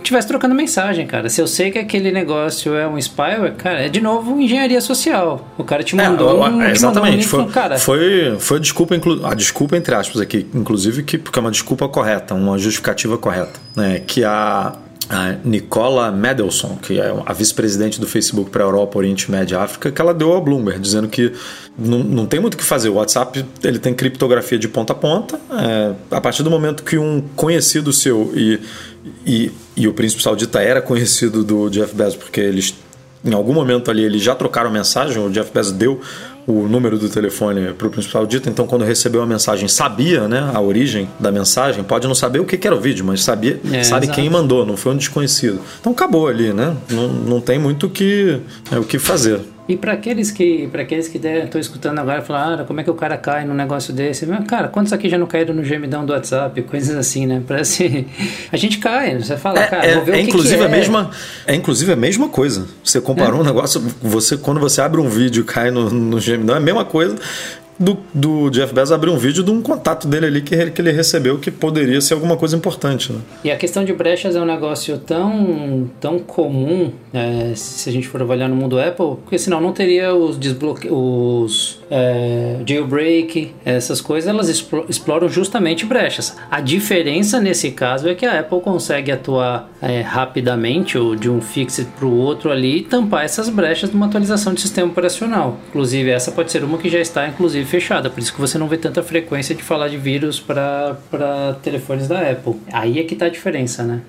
estivesse 0.05 0.29
trocando 0.29 0.55
mensagem, 0.55 1.07
cara. 1.07 1.29
Se 1.29 1.40
eu 1.40 1.47
sei 1.47 1.71
que 1.71 1.79
aquele 1.79 2.12
negócio 2.12 2.75
é 2.75 2.87
um 2.87 3.01
spyware, 3.01 3.55
cara, 3.55 3.87
é 3.87 3.88
de 3.88 4.01
novo 4.01 4.38
engenharia 4.38 4.81
social. 4.81 5.49
O 5.57 5.64
cara 5.64 5.83
te 5.83 5.97
mandou 5.97 6.47
é, 6.47 6.51
um, 6.51 6.62
Exatamente. 6.62 7.27
Mandou 7.27 7.40
um 7.40 7.45
foi, 7.45 7.53
cara. 7.53 7.79
foi, 7.79 8.37
foi 8.38 8.59
a 8.59 8.61
desculpa, 8.61 8.95
a 9.25 9.35
desculpa 9.35 9.77
entre 9.77 9.95
aspas 9.95 10.21
aqui, 10.21 10.47
inclusive, 10.55 11.03
que, 11.03 11.19
porque 11.19 11.38
é 11.38 11.40
uma 11.40 11.51
desculpa 11.51 11.88
correta, 11.88 12.35
uma 12.35 12.59
justificativa 12.59 13.17
correta. 13.17 13.59
Né? 13.75 14.01
Que 14.07 14.23
a 14.23 14.75
a 15.09 15.37
Nicola 15.45 16.11
Mendelson, 16.11 16.77
que 16.77 16.99
é 16.99 17.14
a 17.25 17.33
vice-presidente 17.33 18.01
do 18.01 18.07
Facebook 18.07 18.51
para 18.51 18.64
a 18.64 18.67
Europa, 18.67 18.99
Oriente 18.99 19.31
Médio 19.31 19.57
e 19.57 19.59
África, 19.59 19.93
que 19.93 20.01
ela 20.01 20.14
deu 20.14 20.33
ao 20.33 20.40
Bloomberg, 20.40 20.81
dizendo 20.81 21.09
que 21.09 21.33
não, 21.79 21.99
não 21.99 22.27
tem 22.27 22.40
muito 22.40 22.55
o 22.55 22.57
que 22.57 22.64
fazer. 22.64 22.88
O 22.88 22.95
WhatsApp 22.95 23.45
ele 23.62 23.79
tem 23.79 23.93
criptografia 23.93 24.59
de 24.59 24.69
ponta 24.69 24.93
a 24.93 24.97
ponta. 24.97 25.38
É, 25.51 25.95
a 26.11 26.21
partir 26.21 26.43
do 26.43 26.51
momento 26.51 26.83
que 26.83 26.97
um 26.97 27.23
conhecido 27.37 27.93
seu 27.93 28.33
e, 28.35 28.61
e, 29.27 29.53
e 29.77 29.88
o 29.88 29.93
príncipe 29.93 30.23
saudita 30.23 30.62
era 30.62 30.81
conhecido 30.81 31.45
do 31.45 31.69
Jeff 31.69 31.95
Bezos, 31.95 32.17
porque 32.17 32.40
eles 32.40 32.75
em 33.25 33.33
algum 33.33 33.55
momento 33.55 33.90
ali 33.90 34.05
eles 34.05 34.23
já 34.23 34.35
trocaram 34.35 34.71
mensagem, 34.71 35.19
o 35.25 35.31
Jeff 35.31 35.51
Bezos 35.53 35.73
deu 35.73 36.01
o 36.46 36.68
número 36.68 36.98
do 36.98 37.09
telefone 37.09 37.72
para 37.72 37.87
o 37.87 37.90
principal 37.90 38.26
dito, 38.26 38.48
então 38.48 38.66
quando 38.66 38.85
recebeu 38.85 39.22
a 39.22 39.26
mensagem 39.26 39.68
sabia 39.68 40.28
né, 40.28 40.50
a 40.52 40.61
origem 40.61 41.09
da 41.18 41.33
mensagem, 41.33 41.83
pode 41.83 42.07
não 42.07 42.14
saber 42.14 42.40
o 42.40 42.44
que, 42.44 42.57
que 42.57 42.66
era 42.66 42.76
o 42.76 42.80
vídeo, 42.80 43.04
mas 43.04 43.22
sabia, 43.22 43.61
É, 43.72 43.83
sabe 43.83 44.07
exato. 44.07 44.20
quem 44.20 44.28
mandou, 44.28 44.66
não 44.66 44.76
foi 44.76 44.92
um 44.92 44.96
desconhecido. 44.96 45.61
Então 45.80 45.92
acabou 45.92 46.28
ali, 46.28 46.52
né? 46.52 46.76
Não, 46.90 47.09
não 47.09 47.40
tem 47.40 47.59
muito 47.59 47.87
o 47.87 47.90
que, 47.90 48.38
é, 48.70 48.78
o 48.78 48.85
que 48.85 48.98
fazer. 48.98 49.40
E 49.66 49.77
para 49.77 49.92
aqueles 49.94 50.31
que 50.31 50.68
para 50.68 50.83
aqueles 50.83 51.09
que 51.09 51.16
estão 51.16 51.59
escutando 51.59 51.98
agora 51.98 52.20
falar, 52.20 52.61
ah, 52.61 52.64
como 52.64 52.81
é 52.81 52.85
que 52.85 52.90
o 52.90 52.94
cara 52.94 53.16
cai 53.16 53.46
num 53.46 53.55
negócio 53.55 53.94
desse? 53.94 54.27
Cara, 54.46 54.68
quantos 54.68 54.92
aqui 54.92 55.09
já 55.09 55.16
não 55.16 55.27
caíram 55.27 55.55
no 55.55 55.64
gemidão 55.64 56.05
do 56.05 56.12
WhatsApp, 56.12 56.61
coisas 56.62 56.94
assim, 56.94 57.27
né? 57.27 57.42
Parece 57.46 58.07
a 58.53 58.57
gente 58.59 58.77
cai, 58.79 59.18
você 59.18 59.38
fala, 59.38 59.61
É, 59.61 59.66
cara, 59.66 59.87
é- 59.87 59.94
vou 59.94 60.05
ver 60.05 60.12
é 60.12 60.14
o 60.16 60.18
que 60.18 60.29
inclusive 60.29 60.57
que 60.57 60.62
é. 60.62 60.66
a 60.66 60.68
mesma 60.68 61.11
é 61.46 61.55
inclusive 61.55 61.92
a 61.92 61.96
mesma 61.96 62.29
coisa. 62.29 62.66
Você 62.85 63.00
comparou 63.00 63.40
um 63.40 63.44
negócio, 63.44 63.81
você 64.03 64.37
quando 64.37 64.61
você 64.61 64.83
abre 64.83 65.00
um 65.00 65.09
vídeo 65.09 65.40
e 65.40 65.44
cai 65.44 65.70
no, 65.70 65.88
no 65.88 66.20
gemidão, 66.20 66.55
é 66.57 66.59
a 66.59 66.61
mesma 66.61 66.85
coisa 66.85 67.16
do, 67.78 67.96
do 68.14 68.50
Jeff 68.50 68.72
Bezos 68.74 68.92
abrir 68.92 69.10
um 69.10 69.16
vídeo 69.18 69.42
de 69.42 69.50
um 69.50 69.60
contato 69.62 70.06
dele 70.06 70.26
ali 70.26 70.42
que, 70.42 70.54
ele- 70.54 70.70
que 70.70 70.80
ele 70.80 70.92
recebeu 70.92 71.38
que 71.38 71.50
poderia 71.50 72.00
ser 72.00 72.14
alguma 72.14 72.37
coisa 72.37 72.56
importante. 72.56 73.12
Né? 73.12 73.18
E 73.44 73.50
a 73.50 73.56
questão 73.56 73.84
de 73.84 73.92
brechas 73.92 74.37
é 74.37 74.40
um 74.40 74.44
negócio 74.46 74.98
tão, 74.98 75.90
tão 76.00 76.18
comum, 76.18 76.92
é, 77.12 77.52
se 77.54 77.88
a 77.88 77.92
gente 77.92 78.06
for 78.08 78.20
avaliar 78.22 78.48
no 78.48 78.56
mundo 78.56 78.78
Apple, 78.78 79.16
porque 79.24 79.38
senão 79.38 79.60
não 79.60 79.72
teria 79.72 80.14
os 80.14 80.38
desbloque... 80.38 80.88
é, 81.96 82.57
jailbreak, 82.66 83.54
essas 83.64 84.00
coisas, 84.00 84.28
elas 84.28 84.48
explo- 84.48 84.85
exploram 84.88 85.28
justamente 85.28 85.87
brechas. 85.87 86.37
A 86.50 86.61
diferença 86.61 87.38
nesse 87.38 87.70
caso 87.70 88.09
é 88.09 88.16
que 88.16 88.26
a 88.26 88.40
Apple 88.40 88.61
consegue 88.61 89.12
atuar 89.12 89.70
é, 89.80 90.00
rapidamente, 90.00 90.98
ou 90.98 91.14
de 91.14 91.30
um 91.30 91.40
fixed 91.40 91.87
para 91.96 92.04
o 92.04 92.16
outro 92.16 92.50
ali, 92.50 92.78
e 92.78 92.83
tampar 92.83 93.24
essas 93.24 93.48
brechas 93.48 93.92
numa 93.92 94.07
atualização 94.07 94.52
de 94.52 94.61
sistema 94.61 94.88
operacional. 94.88 95.61
Inclusive, 95.68 96.11
essa 96.11 96.33
pode 96.33 96.50
ser 96.50 96.64
uma 96.64 96.78
que 96.78 96.88
já 96.88 96.98
está, 96.98 97.28
inclusive, 97.28 97.64
fechada, 97.64 98.11
por 98.11 98.18
isso 98.18 98.35
que 98.35 98.40
você 98.40 98.59
não 98.59 98.66
vê 98.66 98.76
tanta 98.76 99.00
frequência 99.00 99.54
de 99.54 99.62
falar 99.62 99.87
de 99.87 99.96
vírus 99.96 100.40
para 100.40 100.96
telefones 101.62 102.09
da 102.09 102.28
Apple. 102.28 102.57
Aí 102.72 102.98
é 102.98 103.04
que 103.04 103.14
está 103.14 103.26
a 103.26 103.30
diferença, 103.30 103.85
né? 103.85 104.00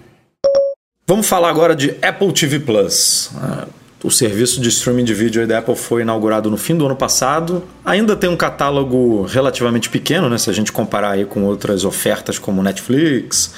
Vamos 1.08 1.28
falar 1.28 1.50
agora 1.50 1.76
de 1.76 1.92
Apple 2.02 2.34
TV 2.34 2.60
Plus. 2.62 3.30
Ah, 3.36 3.68
O 4.06 4.12
serviço 4.12 4.62
de 4.62 4.70
streaming 4.70 5.04
de 5.04 5.16
vídeo 5.16 5.48
da 5.48 5.58
Apple 5.58 5.76
foi 5.76 6.04
inaugurado 6.04 6.48
no 6.52 6.58
fim 6.58 6.78
do 6.78 6.86
ano 6.86 6.96
passado. 6.96 7.64
Ainda 7.84 8.16
tem 8.16 8.30
um 8.30 8.38
catálogo 8.38 9.24
relativamente 9.24 9.90
pequeno, 9.90 10.30
né? 10.30 10.38
Se 10.38 10.48
a 10.48 10.54
gente 10.54 10.72
comparar 10.72 11.10
aí 11.10 11.26
com 11.26 11.44
outras 11.44 11.84
ofertas 11.84 12.38
como 12.38 12.62
Netflix, 12.62 13.56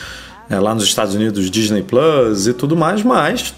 é, 0.49 0.57
lá 0.57 0.73
nos 0.73 0.85
Estados 0.85 1.15
Unidos 1.15 1.51
Disney 1.51 1.83
Plus 1.83 2.47
e 2.47 2.53
tudo 2.53 2.77
mais, 2.77 3.03
mas 3.03 3.53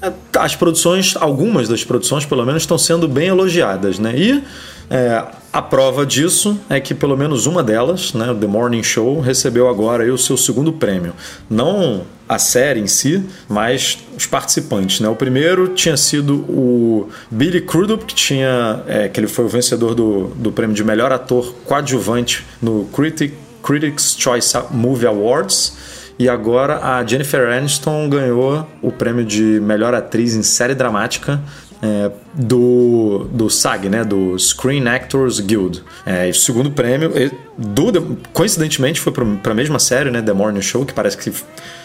é, 0.00 0.12
as 0.38 0.54
produções, 0.54 1.16
algumas 1.16 1.66
das 1.66 1.82
produções 1.82 2.24
pelo 2.24 2.46
menos, 2.46 2.62
estão 2.62 2.78
sendo 2.78 3.08
bem 3.08 3.26
elogiadas, 3.26 3.98
né? 3.98 4.14
E 4.16 4.44
é, 4.90 5.24
a 5.52 5.62
prova 5.62 6.06
disso 6.06 6.58
é 6.68 6.80
que 6.80 6.94
pelo 6.94 7.16
menos 7.16 7.46
uma 7.46 7.62
delas, 7.62 8.12
né, 8.12 8.34
The 8.38 8.46
Morning 8.46 8.82
Show, 8.82 9.20
recebeu 9.20 9.68
agora 9.68 10.12
o 10.12 10.18
seu 10.18 10.36
segundo 10.36 10.72
prêmio. 10.72 11.12
Não 11.48 12.04
a 12.28 12.38
série 12.38 12.80
em 12.80 12.86
si, 12.86 13.24
mas 13.48 13.98
os 14.16 14.26
participantes. 14.26 15.00
Né? 15.00 15.08
O 15.08 15.16
primeiro 15.16 15.68
tinha 15.68 15.96
sido 15.96 16.36
o 16.48 17.08
Billy 17.30 17.62
Crudup, 17.62 18.04
que, 18.04 18.14
tinha, 18.14 18.82
é, 18.86 19.08
que 19.08 19.18
ele 19.18 19.26
foi 19.26 19.46
o 19.46 19.48
vencedor 19.48 19.94
do, 19.94 20.28
do 20.36 20.52
prêmio 20.52 20.76
de 20.76 20.84
melhor 20.84 21.10
ator 21.10 21.54
coadjuvante 21.64 22.44
no 22.60 22.84
Critic, 22.92 23.32
Critics' 23.62 24.14
Choice 24.18 24.54
Movie 24.70 25.06
Awards. 25.06 25.76
E 26.18 26.28
agora 26.28 26.80
a 26.84 27.06
Jennifer 27.06 27.48
Aniston 27.48 28.08
ganhou 28.08 28.68
o 28.82 28.90
prêmio 28.90 29.24
de 29.24 29.60
melhor 29.60 29.94
atriz 29.94 30.34
em 30.34 30.42
série 30.42 30.74
dramática 30.74 31.40
é, 31.82 32.10
do, 32.34 33.28
do 33.32 33.48
SAG, 33.48 33.88
né, 33.88 34.04
do 34.04 34.38
Screen 34.38 34.86
Actors 34.88 35.40
Guild. 35.40 35.82
É, 36.04 36.32
segundo 36.32 36.70
prêmio, 36.70 37.12
do, 37.56 38.18
coincidentemente, 38.32 39.00
foi 39.00 39.12
para 39.12 39.52
a 39.52 39.54
mesma 39.54 39.78
série, 39.78 40.10
né, 40.10 40.20
The 40.20 40.32
Morning 40.32 40.62
Show, 40.62 40.84
que 40.84 40.92
parece 40.92 41.16
que 41.16 41.32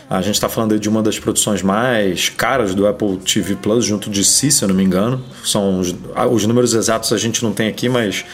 a 0.10 0.22
gente 0.22 0.36
está 0.36 0.50
falando 0.50 0.80
de 0.80 0.90
uma 0.90 1.02
das 1.02 1.20
produções 1.20 1.62
mais 1.62 2.30
caras 2.30 2.76
do 2.76 2.88
Apple 2.88 3.18
TV 3.18 3.56
Plus, 3.56 3.86
junto 3.86 4.10
de 4.10 4.24
si, 4.24 4.52
se 4.52 4.64
eu 4.64 4.68
não 4.68 4.76
me 4.76 4.84
engano. 4.84 5.24
São 5.44 5.80
os, 5.80 5.96
os 6.32 6.46
números 6.46 6.74
exatos 6.74 7.14
a 7.14 7.18
gente 7.18 7.44
não 7.44 7.54
tem 7.54 7.68
aqui, 7.68 7.88
mas 7.88 8.26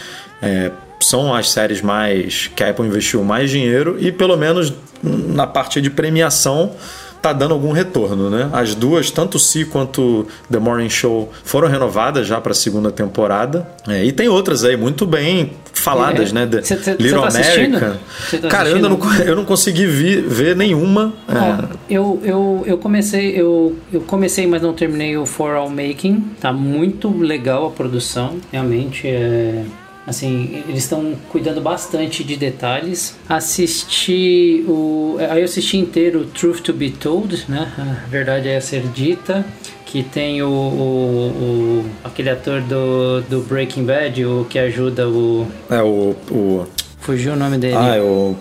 é, 0.41 0.71
são 0.99 1.33
as 1.33 1.49
séries 1.51 1.81
mais 1.81 2.49
que 2.55 2.63
a 2.63 2.69
Apple 2.69 2.85
investiu 2.85 3.23
mais 3.23 3.49
dinheiro 3.49 3.97
e 3.99 4.11
pelo 4.11 4.35
menos 4.35 4.73
na 5.01 5.47
parte 5.47 5.81
de 5.81 5.89
premiação 5.89 6.75
tá 7.21 7.33
dando 7.33 7.53
algum 7.53 7.71
retorno, 7.71 8.29
né? 8.29 8.49
As 8.53 8.73
duas, 8.75 9.11
tanto 9.11 9.37
Si 9.39 9.65
quanto 9.65 10.25
The 10.49 10.59
Morning 10.59 10.89
Show, 10.89 11.31
foram 11.43 11.67
renovadas 11.67 12.27
já 12.27 12.39
para 12.39 12.51
a 12.51 12.55
segunda 12.55 12.91
temporada. 12.91 13.67
É, 13.87 14.03
e 14.05 14.11
tem 14.11 14.27
outras 14.29 14.63
aí 14.63 14.77
muito 14.77 15.05
bem 15.05 15.51
faladas, 15.73 16.31
É. 16.31 16.33
né? 16.33 16.45
The 16.47 16.61
Cê- 16.61 16.77
cê- 16.77 16.83
cê 16.83 16.95
Little 16.99 17.21
tá? 17.21 17.27
America. 17.29 17.99
Tá 18.41 18.47
Cara, 18.47 18.69
eu 18.69 18.79
não, 18.79 18.97
eu 19.25 19.35
não 19.35 19.45
consegui 19.45 19.85
vi- 19.85 20.21
ver 20.21 20.55
nenhuma. 20.55 21.13
É, 21.27 21.33
Ó, 21.37 21.75
eu, 21.89 22.21
eu, 22.23 22.63
eu 22.65 22.77
comecei, 22.77 23.39
eu, 23.39 23.75
eu 23.91 24.01
comecei, 24.01 24.45
mas 24.47 24.61
não 24.61 24.73
terminei 24.73 25.17
o 25.17 25.25
For 25.25 25.55
All 25.55 25.69
Making. 25.69 26.31
Tá 26.39 26.51
muito 26.53 27.09
legal 27.17 27.67
a 27.67 27.69
produção, 27.71 28.37
realmente 28.51 29.07
é. 29.07 29.63
Assim, 30.07 30.63
eles 30.67 30.83
estão 30.83 31.13
cuidando 31.29 31.61
bastante 31.61 32.23
de 32.23 32.35
detalhes. 32.35 33.15
Assisti 33.27 34.63
o. 34.67 35.17
Aí 35.29 35.39
eu 35.39 35.45
assisti 35.45 35.77
inteiro 35.77 36.25
Truth 36.25 36.61
to 36.61 36.73
Be 36.73 36.89
Told, 36.89 37.45
né? 37.47 37.71
A 37.77 38.07
verdade 38.09 38.47
é 38.47 38.57
a 38.57 38.61
ser 38.61 38.81
dita. 38.87 39.45
Que 39.85 40.03
tem 40.03 40.41
o, 40.43 40.47
o, 40.47 41.81
o- 41.83 41.85
aquele 42.03 42.29
ator 42.29 42.61
do, 42.61 43.21
do 43.21 43.41
Breaking 43.41 43.85
Bad, 43.85 44.23
o 44.23 44.45
que 44.49 44.59
ajuda 44.59 45.07
o. 45.09 45.47
é 45.69 45.81
o, 45.81 46.15
o 46.31 46.67
Fugiu 46.99 47.33
o 47.33 47.35
nome 47.35 47.57
dele. 47.57 47.75
Ah, 47.75 47.95
é 47.95 48.01
o, 48.01 48.35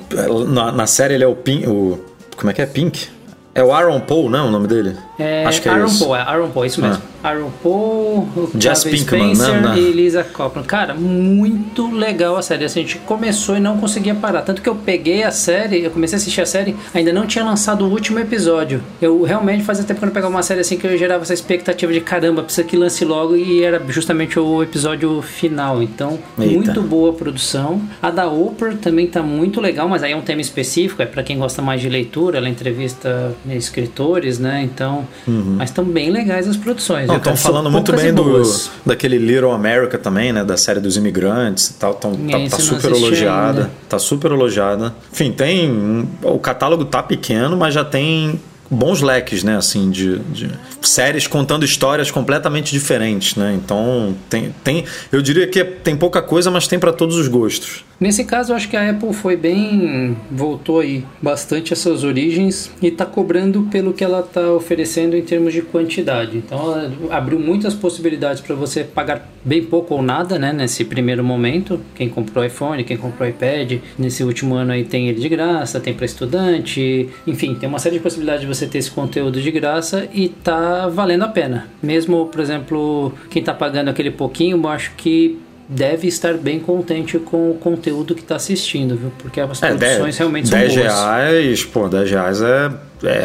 na, 0.47 0.71
na 0.73 0.87
série 0.87 1.15
ele 1.15 1.25
é 1.25 1.27
o 1.27 1.35
Pink. 1.35 1.67
O, 1.67 1.99
como 2.37 2.51
é 2.51 2.55
que 2.55 2.61
é? 2.61 2.67
Pink? 2.67 3.09
É 3.55 3.63
o 3.65 3.73
Aaron 3.73 3.99
Paul, 4.01 4.29
não 4.29 4.39
é 4.41 4.43
o 4.43 4.51
nome 4.51 4.69
dele? 4.69 4.95
É, 5.19 5.45
Acho 5.45 5.61
que 5.61 5.69
é 5.69 5.73
Aaron 5.73 5.87
isso. 5.87 6.05
Paul, 6.05 6.17
é 6.17 6.21
Aaron 6.21 6.51
Paul, 6.51 6.65
isso 6.65 6.81
mesmo. 6.81 7.03
Aaron 7.23 7.51
Paul, 7.63 8.29
Octavia 8.37 8.93
Pinkman, 8.93 9.35
Spencer 9.35 9.61
né, 9.61 9.69
né? 9.69 9.79
e 9.79 9.91
Lisa 9.91 10.23
Copeland. 10.23 10.69
Cara, 10.69 10.95
muito 10.95 11.91
legal 11.91 12.37
a 12.37 12.43
série. 12.43 12.65
Assim, 12.65 12.81
a 12.81 12.83
gente 12.85 12.99
começou 12.99 13.57
e 13.57 13.61
não 13.61 13.79
conseguia 13.79 14.15
parar. 14.15 14.43
Tanto 14.43 14.63
que 14.63 14.69
eu 14.69 14.77
peguei 14.77 15.25
a 15.25 15.33
série, 15.33 15.83
eu 15.83 15.91
comecei 15.91 16.17
a 16.17 16.19
assistir 16.21 16.41
a 16.41 16.47
série, 16.47 16.77
ainda 16.95 17.13
não 17.13 17.27
tinha 17.27 17.45
lançado 17.45 17.85
o 17.85 17.91
último 17.91 18.21
episódio. 18.21 18.81
Eu 19.03 19.23
realmente 19.23 19.65
fazia 19.65 19.85
tempo 19.85 19.99
que 19.99 20.05
eu 20.05 20.07
não 20.07 20.15
pegava 20.15 20.33
uma 20.33 20.43
série 20.43 20.61
assim 20.61 20.77
que 20.77 20.87
eu 20.87 20.97
gerava 20.97 21.23
essa 21.23 21.35
expectativa 21.35 21.93
de 21.93 22.01
caramba, 22.01 22.45
precisa 22.45 22.67
que 22.67 22.77
lance 22.77 23.05
logo 23.05 23.37
e 23.37 23.65
era 23.65 23.83
justamente 23.89 24.39
o 24.39 24.63
episódio 24.63 25.21
final. 25.21 25.83
Então, 25.83 26.19
Eita. 26.39 26.53
muito 26.53 26.83
boa 26.83 27.11
a 27.11 27.13
produção. 27.13 27.83
A 28.01 28.11
da 28.11 28.29
Oprah 28.29 28.77
também 28.77 29.09
tá 29.09 29.23
muito 29.23 29.61
legal, 29.61 29.89
mas 29.89 30.05
aí 30.05 30.13
é 30.13 30.17
um 30.17 30.23
tema 30.23 30.41
específico, 30.41 31.03
é 31.03 31.07
para 31.07 31.25
quem 31.25 31.37
gosta 31.39 31.61
mais 31.61 31.81
de 31.81 31.89
leitura, 31.89 32.39
ela 32.39 32.49
entrevista 32.49 33.35
né, 33.45 33.57
escritores, 33.57 34.39
né? 34.39 34.63
Então, 34.63 35.08
mas 35.27 35.71
estão 35.71 35.85
bem 35.85 36.11
legais 36.11 36.49
as 36.49 36.57
produções. 36.57 37.11
Estão 37.11 37.37
falando 37.37 37.71
muito 37.71 37.93
bem 37.93 38.13
do, 38.13 38.43
daquele 38.85 39.19
Little 39.19 39.53
America 39.53 39.99
também, 39.99 40.33
né? 40.33 40.45
Da 40.45 40.57
série 40.57 40.81
dos 40.81 40.97
imigrantes 40.97 41.71
e 41.71 41.75
tal. 41.75 41.95
Tão, 41.95 42.15
tá, 42.15 42.39
tá 42.51 42.59
super 42.59 42.93
elogiada. 42.93 43.59
ainda. 43.61 43.71
Tá 43.89 43.99
super 43.99 44.33
elogiada. 44.33 44.95
Enfim, 45.13 45.33
tem. 45.33 46.09
O 46.23 46.39
catálogo 46.39 46.85
tá 46.85 47.03
pequeno, 47.03 47.57
mas 47.57 47.75
já 47.75 47.85
tem 47.85 48.41
bons 48.71 49.03
leques, 49.03 49.43
né? 49.43 49.57
Assim, 49.57 49.91
de, 49.91 50.19
de 50.19 50.51
séries 50.83 51.27
contando 51.27 51.65
histórias 51.65 52.11
completamente 52.11 52.71
diferentes, 52.73 53.37
né? 53.37 53.55
Então, 53.55 54.15
tem, 54.29 54.55
tem. 54.63 54.85
Eu 55.11 55.23
diria 55.23 55.47
que 55.47 55.65
tem 55.65 55.97
pouca 55.97 56.23
coisa, 56.23 56.51
mas 56.51 56.67
tem 56.67 56.79
para 56.79 56.93
todos 56.93 57.17
os 57.17 57.29
gostos. 57.29 57.85
Nesse 58.01 58.25
caso, 58.25 58.53
eu 58.53 58.57
acho 58.57 58.69
que 58.69 58.77
a 58.77 58.91
Apple 58.91 59.13
foi 59.13 59.37
bem. 59.37 60.17
voltou 60.31 60.81
aí 60.81 61.05
bastante 61.21 61.73
às 61.73 61.81
suas 61.81 62.05
origens 62.05 62.71
e 62.81 62.87
está 62.87 63.05
cobrando 63.05 63.63
pelo 63.71 63.93
que 63.93 64.05
ela 64.05 64.21
está 64.21 64.53
oferecendo 64.53 65.17
em 65.17 65.23
termos 65.23 65.53
de 65.53 65.63
quantidade. 65.63 66.39
Então, 66.39 66.59
ela 66.59 66.93
abriu 67.11 67.41
muitas 67.41 67.75
possibilidades 67.75 68.41
para 68.41 68.55
você 68.55 68.85
pagar 68.85 69.29
bem 69.45 69.65
pouco 69.65 69.95
ou 69.95 70.03
nada, 70.03 70.39
né? 70.39 70.53
Nesse 70.53 70.85
primeiro 70.85 71.25
momento. 71.25 71.81
Quem 71.95 72.09
comprou 72.09 72.45
iPhone, 72.45 72.85
quem 72.85 72.97
comprou 72.97 73.29
iPad, 73.29 73.81
nesse 73.99 74.23
último 74.23 74.55
ano 74.55 74.73
aí 74.73 74.85
tem 74.85 75.09
ele 75.09 75.21
de 75.21 75.29
graça, 75.29 75.81
tem 75.81 75.95
para 75.95 76.07
estudante, 76.07 77.09
enfim, 77.27 77.55
tem 77.55 77.69
uma 77.69 77.79
série 77.79 77.97
de 77.97 78.03
possibilidades 78.03 78.43
de 78.43 78.47
você 78.47 78.58
ter 78.67 78.79
esse 78.79 78.91
conteúdo 78.91 79.41
de 79.41 79.51
graça 79.51 80.09
e 80.13 80.29
tá 80.29 80.89
valendo 80.89 81.25
a 81.25 81.29
pena. 81.29 81.67
Mesmo, 81.83 82.27
por 82.27 82.41
exemplo, 82.41 83.13
quem 83.31 83.43
tá 83.43 83.55
pagando 83.55 83.89
aquele 83.89 84.11
pouquinho, 84.11 84.57
eu 84.63 84.69
acho 84.69 84.93
que 84.97 85.39
deve 85.69 86.09
estar 86.09 86.35
bem 86.35 86.59
contente 86.59 87.19
com 87.19 87.51
o 87.51 87.55
conteúdo 87.55 88.15
que 88.15 88.23
está 88.23 88.37
assistindo, 88.37 88.97
viu? 88.97 89.13
Porque 89.19 89.39
as 89.41 89.63
É, 89.63 89.69
produções 89.69 90.01
10, 90.05 90.17
realmente 90.19 90.49
são 90.49 90.59
10 90.59 90.75
boas. 90.75 90.85
reais, 90.87 91.65
pô, 91.65 91.89
10 91.89 92.11
reais 92.11 92.41
é, 92.41 92.71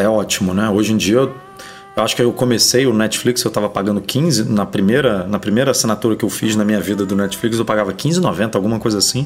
é 0.04 0.08
ótimo, 0.10 0.54
né? 0.54 0.70
Hoje 0.70 0.92
em 0.92 0.98
dia, 0.98 1.16
eu, 1.20 1.34
eu 1.96 2.04
acho 2.04 2.16
que 2.16 2.22
eu 2.22 2.34
comecei 2.34 2.86
o 2.86 2.94
Netflix, 2.94 3.44
eu 3.46 3.52
tava 3.52 3.70
pagando 3.70 4.02
15, 4.02 4.52
na 4.52 4.66
primeira, 4.66 5.26
na 5.26 5.40
primeira 5.40 5.72
assinatura 5.72 6.18
que 6.18 6.26
eu 6.26 6.30
fiz 6.30 6.54
na 6.56 6.66
minha 6.66 6.82
vida 6.82 7.06
do 7.06 7.16
Netflix, 7.16 7.58
eu 7.60 7.66
pagava 7.66 7.94
15,90, 7.94 8.56
alguma 8.56 8.78
coisa 8.78 8.98
assim. 8.98 9.26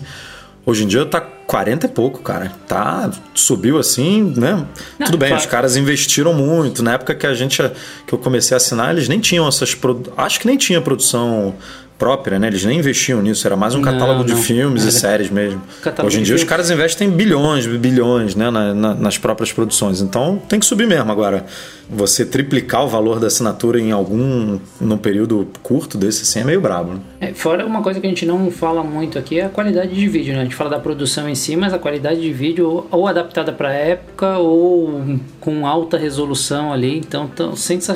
Hoje 0.68 0.84
em 0.84 0.88
dia 0.88 1.06
tá 1.06 1.22
40 1.22 1.86
e 1.86 1.90
pouco, 1.90 2.22
cara. 2.22 2.52
Tá, 2.68 3.10
subiu 3.34 3.80
assim, 3.80 4.34
né? 4.36 4.68
Não, 5.00 5.06
Tudo 5.06 5.18
bem, 5.18 5.30
claro. 5.30 5.42
os 5.42 5.50
caras 5.50 5.78
investiram 5.78 6.34
muito. 6.34 6.84
Na 6.84 6.96
época 6.96 7.16
que 7.16 7.26
a 7.26 7.34
gente, 7.34 7.64
que 8.06 8.14
eu 8.14 8.20
comecei 8.20 8.54
a 8.54 8.58
assinar, 8.58 8.92
eles 8.92 9.08
nem 9.08 9.22
tinham 9.22 9.48
essas, 9.48 9.78
acho 10.18 10.40
que 10.42 10.46
nem 10.46 10.58
tinha 10.58 10.82
produção 10.82 11.56
própria, 11.98 12.38
né? 12.38 12.48
Eles 12.48 12.64
nem 12.64 12.80
investiam 12.80 13.22
nisso, 13.22 13.48
era 13.48 13.56
mais 13.56 13.74
um 13.74 13.80
Não, 13.82 13.92
catálogo 13.92 14.24
de 14.24 14.34
não. 14.34 14.42
filmes 14.42 14.84
e 14.84 14.88
Era 14.88 14.92
séries 15.00 15.30
mesmo. 15.30 15.62
catálogo 15.82 16.08
Hoje 16.08 16.18
em 16.18 16.20
de 16.22 16.26
dia 16.28 16.36
os 16.36 16.42
filmes. 16.42 16.50
caras 16.50 16.70
investem 16.72 17.10
bilhões, 17.10 17.66
bilhões, 17.66 18.36
né, 18.36 18.50
na- 18.52 18.74
na- 18.74 18.94
nas 18.94 19.18
próprias 19.18 19.52
produções. 19.52 20.02
Então 20.02 20.38
tem 20.48 20.60
que 20.60 20.66
subir 20.66 20.88
mesmo 20.88 21.12
agora. 21.12 21.46
Você 21.90 22.26
triplicar 22.26 22.84
o 22.84 22.88
valor 22.90 23.18
da 23.20 23.28
assinatura 23.28 23.80
em 23.80 23.92
algum 23.92 24.60
num 24.80 24.98
período 24.98 25.48
curto 25.64 25.98
desse 25.98 26.24
assim 26.24 26.42
é 26.42 26.44
meio 26.44 26.60
brabo, 26.60 26.94
né? 26.96 27.00
É, 27.22 27.34
fora 27.34 27.66
uma 27.66 27.82
coisa 27.82 28.00
que 28.02 28.06
a 28.06 28.10
gente 28.10 28.26
não 28.26 28.52
fala 28.52 28.84
muito 28.84 29.18
aqui 29.18 29.40
é 29.40 29.46
a 29.46 29.50
qualidade 29.50 29.96
de 29.96 30.08
vídeo, 30.08 30.34
né? 30.34 30.42
A 30.42 30.44
gente 30.44 30.56
fala 30.56 30.70
da 30.70 30.80
produção 30.80 31.30
em 31.30 31.34
si, 31.36 31.56
mas 31.56 31.74
a 31.74 31.80
qualidade 31.80 32.20
de 32.22 32.32
vídeo 32.34 32.86
ou, 32.92 33.08
adaptada 33.08 33.54
para 33.54 33.72
época 33.74 34.38
ou 34.38 35.18
com 35.40 35.66
alta 35.66 35.98
resolução 35.98 36.74
ali. 36.74 36.98
Então, 36.98 37.26
tão, 37.28 37.54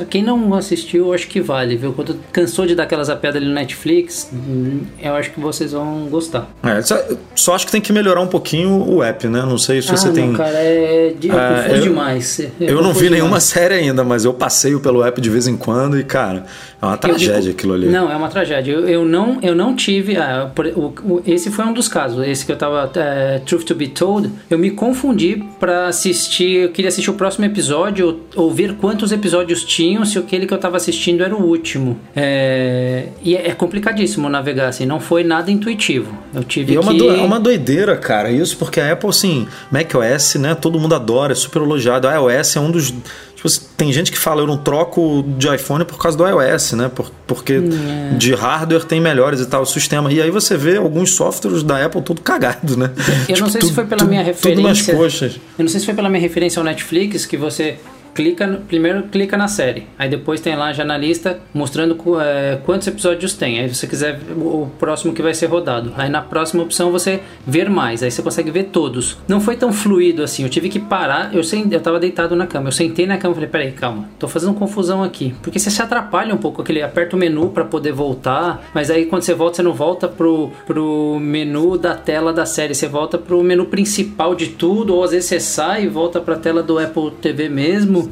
quem 0.10 0.24
não 0.24 0.54
assistiu, 0.54 1.14
acho 1.14 1.28
que 1.28 1.42
vale, 1.42 1.76
viu? 1.76 1.92
Quando 1.92 2.16
cansou 2.32 2.66
de 2.66 2.74
dar 2.76 2.84
aquelas 2.84 3.08
zapeadas 3.08 3.42
ali 3.42 3.46
no 3.50 3.54
Netflix, 3.56 3.91
hum, 4.34 4.82
eu 5.02 5.14
acho 5.16 5.32
que 5.32 5.40
vocês 5.40 5.72
vão 5.72 6.08
gostar. 6.10 6.50
É, 6.64 6.82
só, 6.82 6.98
só 7.36 7.56
acho 7.56 7.66
que 7.66 7.72
tem 7.72 7.82
que 7.82 7.92
melhorar 7.94 8.22
um 8.22 8.28
pouquinho 8.28 8.72
o 8.90 9.04
app, 9.04 9.28
né? 9.28 9.42
Não 9.42 9.58
sei 9.58 9.82
se 9.82 9.92
ah, 9.92 9.98
você 9.98 10.08
não, 10.08 10.14
tem. 10.14 10.34
cara, 10.34 10.58
é, 10.58 11.14
de, 11.20 11.28
eu 11.30 11.38
Ah, 11.38 11.56
confuso 11.58 11.76
eu- 11.76 11.82
demais. 11.82 12.42
Eu 12.60 12.82
não 12.82 12.94
vi 12.94 13.10
nenhuma 13.10 13.28
demais. 13.30 13.44
série 13.44 13.74
ainda, 13.76 14.04
mas 14.04 14.26
eu 14.26 14.34
passeio 14.34 14.80
pelo 14.80 15.04
app 15.04 15.20
de 15.20 15.30
vez 15.30 15.48
em 15.48 15.58
quando 15.58 16.00
e, 16.00 16.04
cara, 16.04 16.46
é 16.82 16.86
uma 16.86 16.98
tragédia 16.98 17.42
digo- 17.42 17.52
aquilo 17.54 17.74
ali. 17.74 17.88
Não, 17.88 18.12
é 18.12 18.16
uma 18.16 18.30
tragédia. 18.30 18.72
Eu, 18.72 18.88
eu 18.88 19.06
não, 19.06 19.40
eu 19.42 19.54
não 19.56 19.76
tive. 19.76 20.18
ah, 20.18 20.52
o- 20.76 20.94
o- 21.16 21.22
esse 21.26 21.50
foi 21.52 21.66
um 21.66 21.74
dos 21.74 21.88
casos. 21.88 22.26
Esse 22.28 22.46
que 22.46 22.52
eu 22.52 22.58
tava. 22.58 22.90
é, 22.96 23.40
Truth 23.46 23.64
to 23.66 23.76
be 23.76 23.88
Told. 23.88 24.30
Eu 24.50 24.58
me 24.58 24.72
confundi 24.72 25.44
pra 25.60 25.88
assistir. 25.88 26.64
Eu 26.64 26.70
queria 26.70 26.90
assistir 26.90 27.10
o 27.10 27.14
próximo 27.14 27.46
episódio, 27.46 28.20
ou, 28.36 28.44
ou 28.46 28.52
ver 28.52 28.76
quantos 28.76 29.12
episódios 29.12 29.64
tinham, 29.64 30.06
se 30.06 30.18
aquele 30.18 30.46
que 30.46 30.54
eu 30.54 30.58
tava 30.58 30.78
assistindo 30.78 31.24
era 31.24 31.36
o 31.36 31.42
último. 31.44 31.98
É, 32.16 33.06
e 33.24 33.36
é, 33.36 33.50
é 33.50 33.52
complicadíssimo 33.82 34.30
navegar 34.30 34.68
assim. 34.68 34.86
Não 34.86 35.00
foi 35.00 35.24
nada 35.24 35.52
intuitivo. 35.52 36.16
Eu 36.34 36.44
tive 36.44 36.74
E 36.74 36.76
é 36.76 36.80
uma, 36.80 36.92
que. 36.92 36.98
do- 37.00 37.10
é 37.12 37.22
uma 37.22 37.40
doideira, 37.40 37.98
cara, 37.98 38.32
isso, 38.32 38.56
porque 38.58 38.80
a 38.80 38.92
Apple, 38.94 39.10
assim, 39.10 39.48
macOS, 39.72 40.36
né, 40.36 40.56
todo 40.56 40.80
mundo 40.80 40.94
adora, 40.96 41.34
é 41.34 41.36
super 41.36 41.62
elogiado. 41.62 42.08
A 42.08 42.14
iOS 42.16 42.56
é 42.56 42.60
um 42.60 42.72
dos. 42.72 42.92
Tipo, 43.36 43.48
assim, 43.48 43.62
tem 43.76 43.92
gente 43.92 44.12
que 44.12 44.20
fala, 44.20 44.42
eu 44.42 44.48
não 44.48 44.56
troco 44.58 45.24
de 45.36 45.48
iPhone 45.54 45.84
por 45.84 45.98
causa 45.98 46.16
do 46.16 46.24
iOS, 46.28 46.74
né? 46.74 46.92
por- 46.94 47.12
porque 47.26 47.54
É. 47.54 48.16
de 48.16 48.36
hardware 48.36 48.84
tem 48.84 49.02
melhores 49.02 49.40
e 49.42 49.48
tal 49.48 49.64
o 49.64 49.66
sistema. 49.66 50.14
E 50.14 50.22
aí 50.22 50.30
você 50.30 50.56
vê 50.56 50.78
alguns 50.78 51.14
softwares 51.14 51.64
da 51.64 51.84
Apple 51.84 52.04
tudo 52.04 52.22
cagado, 52.22 52.78
né? 52.78 52.92
Eu 53.28 53.38
não 53.40 53.48
Tipo, 53.48 53.50
sei 53.50 53.62
se 53.62 53.74
foi 53.74 53.86
pela 53.86 54.00
tudo- 54.02 54.10
minha 54.10 54.24
Tudo 54.26 54.62
nas 54.62 54.78
referência. 54.80 54.96
coxas. 54.96 55.36
Eu 55.58 55.64
não 55.64 55.70
sei 55.70 55.80
se 55.80 55.86
foi 55.88 55.96
pela 55.96 56.08
minha 56.10 56.22
referência 56.22 56.60
ao 56.60 56.64
Netflix 56.64 57.26
que 57.26 57.36
você 57.36 57.78
clica 58.14 58.46
no- 58.48 58.60
primeiro 58.60 59.04
clica 59.04 59.38
na 59.38 59.48
série, 59.48 59.88
aí 59.98 60.10
depois 60.10 60.42
tem 60.42 60.56
lá 60.56 60.74
já 60.74 60.84
na 60.84 60.98
lista 60.98 61.40
mostrando 61.54 61.98
é, 62.20 62.58
quantos 62.66 62.88
episódios 62.88 63.34
tem. 63.34 63.60
Aí 63.60 63.68
você 63.74 63.88
quiser 63.88 64.20
o, 64.36 64.64
o 64.64 64.72
próximo 64.80 65.14
que 65.14 65.22
vai 65.22 65.34
ser 65.34 65.46
rodado. 65.48 65.94
Aí 65.98 66.10
na 66.10 66.22
próxima 66.22 66.64
opção 66.64 66.92
você 66.92 67.22
ver 67.46 67.70
mais, 67.70 68.04
aí 68.04 68.12
você 68.12 68.22
consegue 68.22 68.52
ver 68.52 68.66
todos. 68.66 69.18
Não 69.28 69.40
foi 69.40 69.56
tão 69.56 69.72
fluido 69.72 70.24
assim. 70.24 70.44
Eu 70.44 70.50
tive 70.50 70.70
que 70.70 70.80
parar. 70.80 71.34
Eu 71.34 71.44
sen- 71.44 71.68
eu 71.72 71.80
tava 71.80 72.00
deitado 72.00 72.36
na 72.36 72.46
cama. 72.48 72.68
Eu 72.70 72.72
sentei 72.72 73.06
na 73.06 73.18
cama 73.18 73.32
e 73.32 73.36
falei, 73.36 73.50
peraí, 73.50 73.72
calma, 73.72 74.10
tô 74.20 74.28
fazendo 74.28 74.54
confusão 74.54 75.04
aqui, 75.04 75.34
porque 75.42 75.58
você 75.60 75.70
se 75.72 75.82
atrapalha 75.82 76.34
um 76.34 76.38
pouco. 76.38 76.62
Aquele 76.62 76.82
aperta 76.82 77.16
o 77.16 77.20
menu 77.20 77.50
para 77.50 77.64
poder 77.66 77.92
voltar, 77.94 78.70
mas 78.74 78.90
aí 78.90 79.06
quando 79.06 79.22
você 79.24 79.34
volta 79.34 79.58
você 79.58 79.64
não 79.64 79.74
volta 79.74 80.08
pro 80.08 80.52
pro 80.66 81.18
menu 81.22 81.78
da 81.78 81.94
tela 81.96 82.32
da 82.34 82.46
série, 82.46 82.74
você 82.74 82.88
volta 82.88 83.18
pro 83.18 83.42
menu 83.44 83.66
principal 83.66 84.34
de 84.36 84.48
tudo, 84.48 84.96
ou 84.96 85.04
às 85.04 85.12
vezes 85.12 85.28
você 85.30 85.40
sai 85.40 85.84
e 85.84 85.88
volta 85.88 86.20
pra 86.22 86.36
tela 86.36 86.62
do 86.64 86.78
Apple 86.80 87.12
TV 87.22 87.50
mesmo. 87.50 88.11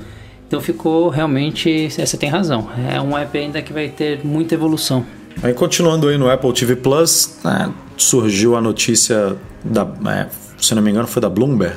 Então 0.49 0.59
ficou 0.59 1.09
realmente, 1.09 1.91
você 1.91 2.17
tem 2.17 2.27
razão. 2.27 2.67
É 2.91 2.99
um 2.99 3.15
app 3.15 3.37
ainda 3.37 3.61
que 3.61 3.71
vai 3.71 3.87
ter 3.87 4.25
muita 4.25 4.55
evolução. 4.55 5.05
Aí 5.43 5.53
continuando 5.53 6.07
aí 6.07 6.17
no 6.17 6.27
Apple 6.27 6.51
TV 6.51 6.75
Plus, 6.75 7.37
né, 7.43 7.71
surgiu 7.95 8.55
a 8.55 8.61
notícia 8.61 9.37
da, 9.63 9.87
é, 10.11 10.27
se 10.57 10.73
não 10.73 10.81
me 10.81 10.89
engano, 10.89 11.07
foi 11.07 11.21
da 11.21 11.29
Bloomberg, 11.29 11.75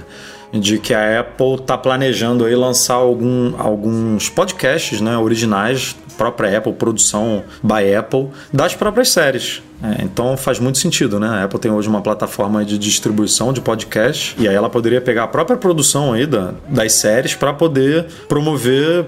de 0.55 0.79
que 0.79 0.95
a 0.95 1.21
Apple 1.21 1.57
está 1.57 1.77
planejando 1.77 2.47
aí 2.47 2.57
lançar 2.57 2.95
algum, 2.95 3.53
alguns 3.61 4.31
podcasts, 4.31 5.03
né, 5.03 5.19
originais, 5.19 5.95
própria 6.17 6.59
Apple, 6.59 6.73
produção 6.73 7.45
by 7.63 7.95
Apple, 7.95 8.29
das 8.53 8.75
próprias 8.75 9.09
séries. 9.09 9.63
É, 9.83 10.05
então 10.05 10.37
faz 10.37 10.61
muito 10.61 10.79
sentido, 10.79 11.19
né? 11.19 11.27
A 11.27 11.45
Apple 11.45 11.59
tem 11.59 11.71
hoje 11.71 11.89
uma 11.89 12.01
plataforma 12.01 12.65
de 12.65 12.79
distribuição 12.79 13.53
de 13.53 13.61
podcast 13.61 14.37
e 14.39 14.47
aí 14.47 14.55
ela 14.55 14.71
poderia 14.71 15.01
pegar 15.01 15.25
a 15.25 15.27
própria 15.27 15.57
produção 15.57 16.13
aí 16.13 16.25
da, 16.25 16.55
das 16.69 16.93
séries 16.93 17.35
para 17.35 17.53
poder 17.53 18.07
promover, 18.29 19.07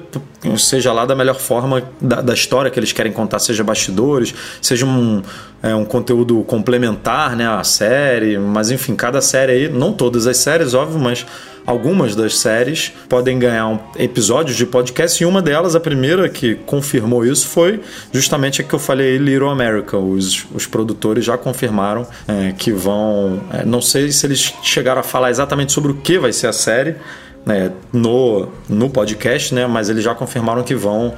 seja 0.58 0.92
lá 0.92 1.06
da 1.06 1.14
melhor 1.14 1.36
forma 1.36 1.84
da, 2.00 2.20
da 2.20 2.34
história 2.34 2.72
que 2.72 2.78
eles 2.78 2.90
querem 2.90 3.12
contar, 3.12 3.38
seja 3.38 3.62
bastidores, 3.62 4.34
seja 4.60 4.84
um, 4.84 5.22
é, 5.62 5.72
um 5.76 5.84
conteúdo 5.84 6.42
complementar, 6.42 7.36
né? 7.36 7.46
A 7.48 7.62
série, 7.62 8.36
mas 8.36 8.72
enfim, 8.72 8.96
cada 8.96 9.20
série 9.20 9.52
aí, 9.52 9.68
não 9.68 9.92
todas 9.92 10.26
as 10.26 10.38
séries, 10.38 10.74
óbvio, 10.74 10.98
mas 10.98 11.24
algumas 11.66 12.14
das 12.14 12.38
séries 12.38 12.92
podem 13.08 13.38
ganhar 13.38 13.68
um 13.68 13.78
episódios 13.96 14.56
de 14.56 14.66
podcast 14.66 15.22
e 15.22 15.26
uma 15.26 15.40
delas, 15.40 15.74
a 15.74 15.80
primeira 15.80 16.28
que 16.28 16.54
confirmou 16.54 17.24
isso, 17.24 17.48
foi 17.48 17.80
justamente 18.12 18.60
a 18.60 18.64
que 18.64 18.74
eu 18.74 18.78
falei 18.78 19.16
Little 19.16 19.48
America. 19.48 19.96
Os, 19.96 20.46
os 20.54 20.66
produtores 20.66 21.24
já 21.24 21.38
confirmaram 21.38 22.06
é, 22.28 22.52
que 22.52 22.72
vão. 22.72 23.40
é, 23.52 23.64
não 23.64 23.80
sei 23.80 24.10
se 24.12 24.26
eles 24.26 24.52
chegaram 24.62 25.00
a 25.00 25.04
falar 25.04 25.30
exatamente 25.30 25.72
sobre 25.72 25.92
o 25.92 25.94
que 25.94 26.18
vai 26.18 26.32
ser 26.32 26.46
a 26.46 26.52
série 26.52 26.96
né, 27.44 27.70
no, 27.92 28.48
no 28.68 28.88
podcast, 28.88 29.54
né, 29.54 29.66
mas 29.66 29.88
eles 29.88 30.02
já 30.02 30.14
confirmaram 30.14 30.62
que 30.62 30.74
vão. 30.74 31.14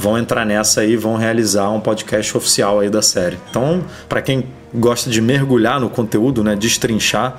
Vão 0.00 0.16
entrar 0.16 0.46
nessa 0.46 0.82
aí, 0.82 0.94
vão 0.94 1.16
realizar 1.16 1.70
um 1.70 1.80
podcast 1.80 2.36
oficial 2.36 2.78
aí 2.78 2.88
da 2.88 3.02
série. 3.02 3.36
Então, 3.50 3.82
para 4.08 4.22
quem 4.22 4.44
gosta 4.72 5.10
de 5.10 5.20
mergulhar 5.20 5.80
no 5.80 5.90
conteúdo, 5.90 6.44
né, 6.44 6.54
destrinchar, 6.54 7.36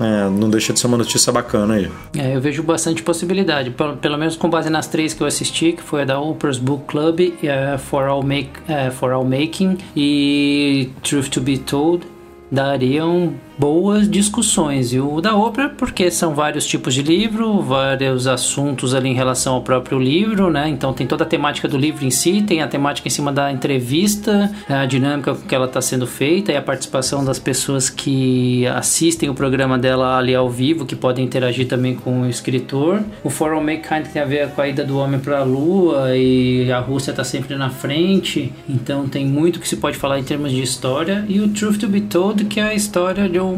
é, 0.00 0.30
não 0.30 0.48
deixa 0.48 0.72
de 0.72 0.80
ser 0.80 0.86
uma 0.86 0.96
notícia 0.96 1.30
bacana 1.30 1.74
aí. 1.74 1.90
É, 2.16 2.34
eu 2.34 2.40
vejo 2.40 2.62
bastante 2.62 3.02
possibilidade, 3.02 3.70
pelo, 3.70 3.96
pelo 3.98 4.16
menos 4.16 4.34
com 4.34 4.48
base 4.48 4.70
nas 4.70 4.86
três 4.86 5.12
que 5.12 5.22
eu 5.22 5.26
assisti, 5.26 5.72
que 5.72 5.82
foi 5.82 6.02
a 6.02 6.04
da 6.06 6.18
Oprah's 6.18 6.58
Book 6.58 6.84
Club, 6.86 7.20
é, 7.42 7.76
For, 7.76 8.04
All 8.04 8.22
Make, 8.22 8.50
é, 8.66 8.90
For 8.90 9.12
All 9.12 9.24
Making 9.24 9.76
e 9.94 10.90
Truth 11.02 11.28
to 11.28 11.40
Be 11.42 11.58
Told, 11.58 12.06
dariam 12.50 13.34
boas 13.60 14.08
discussões. 14.08 14.90
E 14.90 14.98
o 14.98 15.20
da 15.20 15.36
Oprah, 15.36 15.68
porque 15.68 16.10
são 16.10 16.34
vários 16.34 16.64
tipos 16.66 16.94
de 16.94 17.02
livro, 17.02 17.60
vários 17.60 18.26
assuntos 18.26 18.94
ali 18.94 19.10
em 19.10 19.14
relação 19.14 19.52
ao 19.52 19.60
próprio 19.60 19.98
livro, 19.98 20.48
né? 20.48 20.66
Então 20.66 20.94
tem 20.94 21.06
toda 21.06 21.24
a 21.24 21.26
temática 21.26 21.68
do 21.68 21.76
livro 21.76 22.02
em 22.02 22.10
si, 22.10 22.40
tem 22.40 22.62
a 22.62 22.66
temática 22.66 23.06
em 23.06 23.10
cima 23.10 23.30
da 23.30 23.52
entrevista, 23.52 24.50
a 24.66 24.86
dinâmica 24.86 25.34
com 25.34 25.46
que 25.46 25.54
ela 25.54 25.66
está 25.66 25.82
sendo 25.82 26.06
feita 26.06 26.50
e 26.50 26.56
a 26.56 26.62
participação 26.62 27.22
das 27.22 27.38
pessoas 27.38 27.90
que 27.90 28.66
assistem 28.68 29.28
o 29.28 29.34
programa 29.34 29.78
dela 29.78 30.16
ali 30.16 30.34
ao 30.34 30.48
vivo, 30.48 30.86
que 30.86 30.96
podem 30.96 31.22
interagir 31.22 31.68
também 31.68 31.94
com 31.94 32.22
o 32.22 32.26
escritor. 32.30 33.02
O 33.22 33.28
For 33.28 33.52
All 33.52 33.62
Mankind 33.62 34.06
tem 34.10 34.22
a 34.22 34.24
ver 34.24 34.48
com 34.52 34.62
a 34.62 34.68
ida 34.68 34.82
do 34.82 34.96
homem 34.96 35.20
para 35.20 35.40
a 35.40 35.44
lua 35.44 36.16
e 36.16 36.72
a 36.72 36.78
Rússia 36.78 37.10
está 37.10 37.24
sempre 37.24 37.54
na 37.56 37.68
frente, 37.68 38.54
então 38.66 39.06
tem 39.06 39.26
muito 39.26 39.60
que 39.60 39.68
se 39.68 39.76
pode 39.76 39.98
falar 39.98 40.18
em 40.18 40.24
termos 40.24 40.50
de 40.50 40.62
história. 40.62 41.26
E 41.28 41.40
o 41.40 41.48
Truth 41.48 41.76
to 41.80 41.88
Be 41.88 42.00
Told, 42.00 42.46
que 42.46 42.58
é 42.58 42.62
a 42.62 42.74
história 42.74 43.28
de 43.28 43.38
um, 43.38 43.49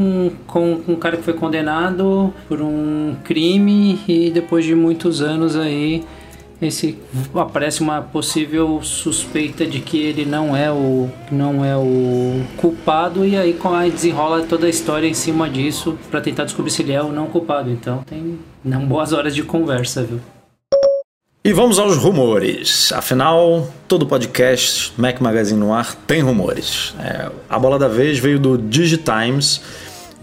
com, 0.46 0.80
um 0.88 0.96
cara 0.96 1.16
que 1.16 1.22
foi 1.22 1.34
condenado 1.34 2.32
por 2.48 2.60
um 2.60 3.14
crime 3.24 4.00
e 4.06 4.30
depois 4.30 4.64
de 4.64 4.74
muitos 4.74 5.20
anos 5.20 5.56
aí 5.56 6.04
esse 6.60 6.96
aparece 7.34 7.80
uma 7.80 8.00
possível 8.00 8.80
suspeita 8.82 9.66
de 9.66 9.80
que 9.80 9.98
ele 9.98 10.24
não 10.24 10.56
é 10.56 10.70
o 10.70 11.08
não 11.30 11.64
é 11.64 11.76
o 11.76 12.40
culpado 12.56 13.26
e 13.26 13.36
aí 13.36 13.52
com 13.52 13.74
aí 13.74 13.90
desenrola 13.90 14.42
toda 14.42 14.66
a 14.66 14.70
história 14.70 15.08
em 15.08 15.14
cima 15.14 15.50
disso 15.50 15.98
para 16.08 16.20
tentar 16.20 16.44
descobrir 16.44 16.70
se 16.70 16.82
ele 16.82 16.92
é 16.92 17.02
ou 17.02 17.12
não 17.12 17.26
culpado. 17.26 17.68
Então 17.68 18.04
tem 18.06 18.38
não 18.64 18.86
boas 18.86 19.12
horas 19.12 19.34
de 19.34 19.42
conversa, 19.42 20.04
viu? 20.04 20.20
E 21.44 21.52
vamos 21.52 21.80
aos 21.80 21.96
rumores. 21.96 22.92
Afinal, 22.92 23.68
todo 23.88 24.06
podcast 24.06 24.92
Mac 24.96 25.20
Magazine 25.20 25.58
no 25.58 25.74
ar 25.74 25.96
tem 26.06 26.20
rumores. 26.20 26.94
É, 27.00 27.28
a 27.50 27.58
bola 27.58 27.80
da 27.80 27.88
vez 27.88 28.20
veio 28.20 28.38
do 28.38 28.56
Digitimes. 28.56 29.60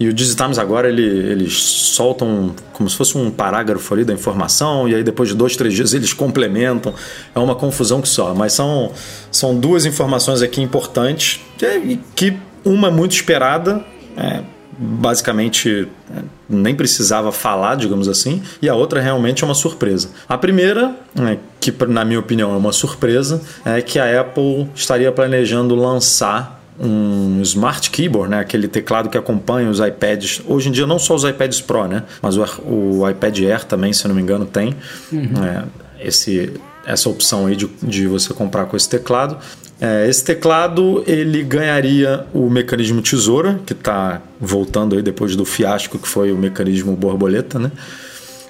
E 0.00 0.08
o 0.08 0.14
Digitimes 0.14 0.58
agora 0.58 0.88
ele, 0.88 1.02
eles 1.02 1.52
soltam 1.52 2.54
como 2.72 2.88
se 2.88 2.96
fosse 2.96 3.18
um 3.18 3.30
parágrafo 3.30 3.92
ali 3.92 4.02
da 4.02 4.14
informação, 4.14 4.88
e 4.88 4.94
aí 4.94 5.04
depois 5.04 5.28
de 5.28 5.34
dois, 5.34 5.54
três 5.56 5.74
dias 5.74 5.92
eles 5.92 6.14
complementam. 6.14 6.94
É 7.34 7.38
uma 7.38 7.54
confusão 7.54 8.00
que 8.00 8.08
só. 8.08 8.34
Mas 8.34 8.54
são, 8.54 8.90
são 9.30 9.54
duas 9.54 9.84
informações 9.84 10.40
aqui 10.40 10.62
importantes 10.62 11.40
que, 11.58 12.00
que 12.16 12.36
Uma 12.64 12.88
é 12.88 12.90
muito 12.90 13.12
esperada, 13.12 13.84
é, 14.16 14.40
basicamente 14.78 15.86
é, 16.16 16.22
nem 16.48 16.74
precisava 16.74 17.30
falar, 17.30 17.74
digamos 17.74 18.08
assim, 18.08 18.42
e 18.62 18.70
a 18.70 18.74
outra 18.74 19.02
realmente 19.02 19.44
é 19.44 19.46
uma 19.46 19.54
surpresa. 19.54 20.08
A 20.26 20.38
primeira, 20.38 20.96
é, 21.18 21.36
que 21.60 21.74
na 21.86 22.06
minha 22.06 22.18
opinião 22.18 22.54
é 22.54 22.56
uma 22.56 22.72
surpresa, 22.72 23.42
é 23.66 23.82
que 23.82 23.98
a 23.98 24.22
Apple 24.22 24.66
estaria 24.74 25.12
planejando 25.12 25.74
lançar 25.74 26.59
um 26.80 27.42
Smart 27.42 27.90
Keyboard, 27.90 28.30
né? 28.30 28.40
aquele 28.40 28.66
teclado 28.66 29.10
que 29.10 29.18
acompanha 29.18 29.68
os 29.68 29.80
iPads. 29.80 30.40
Hoje 30.46 30.70
em 30.70 30.72
dia, 30.72 30.86
não 30.86 30.98
só 30.98 31.14
os 31.14 31.24
iPads 31.24 31.60
Pro, 31.60 31.86
né? 31.86 32.04
mas 32.22 32.36
o, 32.36 32.44
o 32.64 33.08
iPad 33.08 33.38
Air 33.40 33.64
também, 33.64 33.92
se 33.92 34.08
não 34.08 34.14
me 34.14 34.22
engano, 34.22 34.46
tem 34.46 34.74
uhum. 35.12 35.44
é, 35.44 35.64
esse, 36.00 36.54
essa 36.86 37.08
opção 37.08 37.46
aí 37.46 37.54
de, 37.54 37.68
de 37.82 38.06
você 38.06 38.32
comprar 38.32 38.64
com 38.64 38.76
esse 38.76 38.88
teclado. 38.88 39.36
É, 39.80 40.08
esse 40.08 40.24
teclado 40.24 41.04
ele 41.06 41.42
ganharia 41.42 42.26
o 42.32 42.50
mecanismo 42.50 43.00
tesoura, 43.00 43.60
que 43.66 43.72
está 43.72 44.20
voltando 44.40 44.96
aí 44.96 45.02
depois 45.02 45.36
do 45.36 45.44
fiasco 45.44 45.98
que 45.98 46.08
foi 46.08 46.32
o 46.32 46.36
mecanismo 46.36 46.94
borboleta, 46.94 47.58
né? 47.58 47.70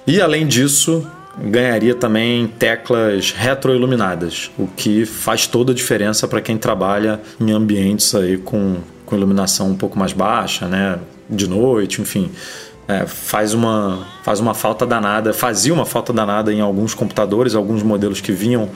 E 0.06 0.20
além 0.20 0.46
disso, 0.46 1.06
ganharia 1.38 1.94
também 1.94 2.46
teclas 2.46 3.32
retroiluminadas, 3.32 4.50
o 4.58 4.66
que 4.66 5.04
faz 5.06 5.46
toda 5.46 5.72
a 5.72 5.74
diferença 5.74 6.26
para 6.26 6.40
quem 6.40 6.58
trabalha 6.58 7.20
em 7.40 7.52
ambientes 7.52 8.14
aí 8.14 8.36
com, 8.36 8.78
com 9.06 9.16
iluminação 9.16 9.68
um 9.68 9.76
pouco 9.76 9.98
mais 9.98 10.12
baixa, 10.12 10.66
né? 10.66 10.98
De 11.28 11.48
noite, 11.48 12.02
enfim. 12.02 12.30
É, 12.88 13.06
faz, 13.06 13.54
uma, 13.54 14.04
faz 14.24 14.40
uma 14.40 14.52
falta 14.52 14.84
danada, 14.84 15.32
fazia 15.32 15.72
uma 15.72 15.86
falta 15.86 16.12
danada 16.12 16.52
em 16.52 16.60
alguns 16.60 16.92
computadores, 16.92 17.54
alguns 17.54 17.84
modelos 17.84 18.20
que 18.20 18.32
vinham 18.32 18.68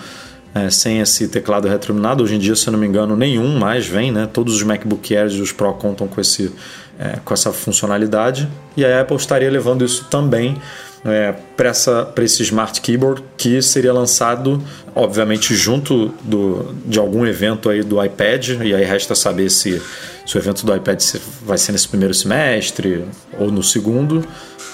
é, 0.55 0.71
sem 0.71 1.01
esse 1.01 1.27
teclado 1.27 1.67
retroiluminado. 1.67 2.23
Hoje 2.23 2.37
em 2.37 2.39
dia, 2.39 2.55
se 2.55 2.69
eu 2.69 2.73
não 2.73 2.79
me 2.79 2.87
engano, 2.87 3.17
nenhum 3.17 3.59
mais 3.59 3.87
vem, 3.87 4.13
né? 4.13 4.29
Todos 4.33 4.55
os 4.55 4.63
MacBook 4.63 5.17
Airs 5.17 5.33
e 5.33 5.41
os 5.41 5.51
Pro 5.51 5.73
contam 5.75 6.07
com, 6.07 6.21
esse, 6.21 6.53
é, 6.97 7.19
com 7.25 7.35
essa 7.35 7.53
funcionalidade. 7.53 8.49
E 8.77 8.85
a 8.85 9.01
Apple 9.01 9.17
estaria 9.17 9.51
levando 9.51 9.85
isso 9.85 10.05
também 10.05 10.57
é, 11.05 11.35
para 11.57 12.25
esse 12.25 12.43
Smart 12.43 12.81
Keyboard 12.81 13.23
que 13.37 13.61
seria 13.61 13.93
lançado, 13.93 14.63
obviamente, 14.95 15.55
junto 15.55 16.09
do, 16.23 16.75
de 16.87 16.99
algum 16.99 17.27
evento 17.27 17.69
aí 17.69 17.83
do 17.83 18.03
iPad. 18.03 18.61
E 18.63 18.75
aí 18.75 18.85
resta 18.85 19.15
saber 19.15 19.51
se, 19.51 19.83
se 20.27 20.37
o 20.37 20.39
evento 20.39 20.65
do 20.65 20.75
iPad 20.75 21.03
vai 21.45 21.59
ser 21.59 21.73
nesse 21.73 21.89
primeiro 21.89 22.15
semestre 22.15 23.05
ou 23.39 23.51
no 23.51 23.63
segundo. 23.63 24.27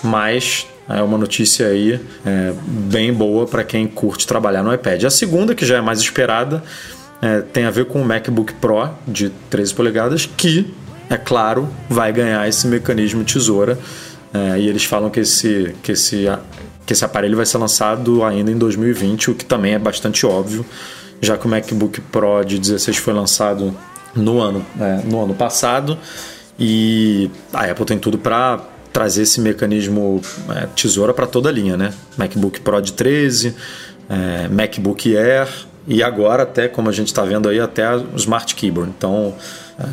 Mas 0.02 0.66
é 0.88 1.02
uma 1.02 1.18
notícia 1.18 1.66
aí 1.66 2.00
é, 2.24 2.52
bem 2.66 3.12
boa 3.12 3.46
para 3.46 3.64
quem 3.64 3.86
curte 3.86 4.26
trabalhar 4.26 4.62
no 4.62 4.72
iPad. 4.72 5.04
A 5.04 5.10
segunda, 5.10 5.54
que 5.54 5.66
já 5.66 5.78
é 5.78 5.80
mais 5.80 6.00
esperada, 6.00 6.62
é, 7.20 7.40
tem 7.40 7.64
a 7.64 7.70
ver 7.70 7.84
com 7.86 8.00
o 8.00 8.04
MacBook 8.04 8.54
Pro 8.54 8.90
de 9.06 9.30
13 9.50 9.74
polegadas, 9.74 10.26
que, 10.36 10.72
é 11.08 11.16
claro, 11.16 11.68
vai 11.88 12.12
ganhar 12.12 12.48
esse 12.48 12.66
mecanismo 12.66 13.22
tesoura. 13.24 13.78
É, 14.32 14.58
e 14.58 14.68
eles 14.68 14.84
falam 14.84 15.10
que 15.10 15.20
esse, 15.20 15.74
que, 15.82 15.92
esse, 15.92 16.26
que 16.86 16.92
esse 16.92 17.04
aparelho 17.04 17.36
vai 17.36 17.46
ser 17.46 17.58
lançado 17.58 18.24
ainda 18.24 18.50
em 18.50 18.56
2020, 18.56 19.30
o 19.30 19.34
que 19.34 19.44
também 19.44 19.74
é 19.74 19.78
bastante 19.78 20.24
óbvio, 20.24 20.64
já 21.20 21.36
que 21.36 21.46
o 21.46 21.48
MacBook 21.48 22.00
Pro 22.00 22.44
de 22.44 22.58
16 22.58 22.96
foi 22.96 23.12
lançado 23.12 23.76
no 24.14 24.40
ano, 24.40 24.64
é, 24.80 25.02
no 25.04 25.22
ano 25.22 25.34
passado. 25.34 25.98
E 26.58 27.30
a 27.52 27.64
Apple 27.64 27.84
tem 27.84 27.98
tudo 27.98 28.18
para 28.18 28.60
trazer 28.92 29.22
esse 29.22 29.40
mecanismo 29.40 30.20
é, 30.50 30.66
tesoura 30.74 31.14
para 31.14 31.26
toda 31.26 31.48
a 31.48 31.52
linha, 31.52 31.76
né? 31.76 31.92
MacBook 32.16 32.60
Pro 32.60 32.80
de 32.80 32.92
13, 32.92 33.54
é, 34.08 34.48
MacBook 34.48 35.16
Air 35.16 35.48
e 35.86 36.02
agora 36.02 36.42
até, 36.42 36.68
como 36.68 36.88
a 36.88 36.92
gente 36.92 37.08
está 37.08 37.22
vendo 37.22 37.48
aí, 37.48 37.58
até 37.58 37.96
o 37.96 38.16
Smart 38.16 38.54
Keyboard. 38.54 38.92
Então, 38.96 39.34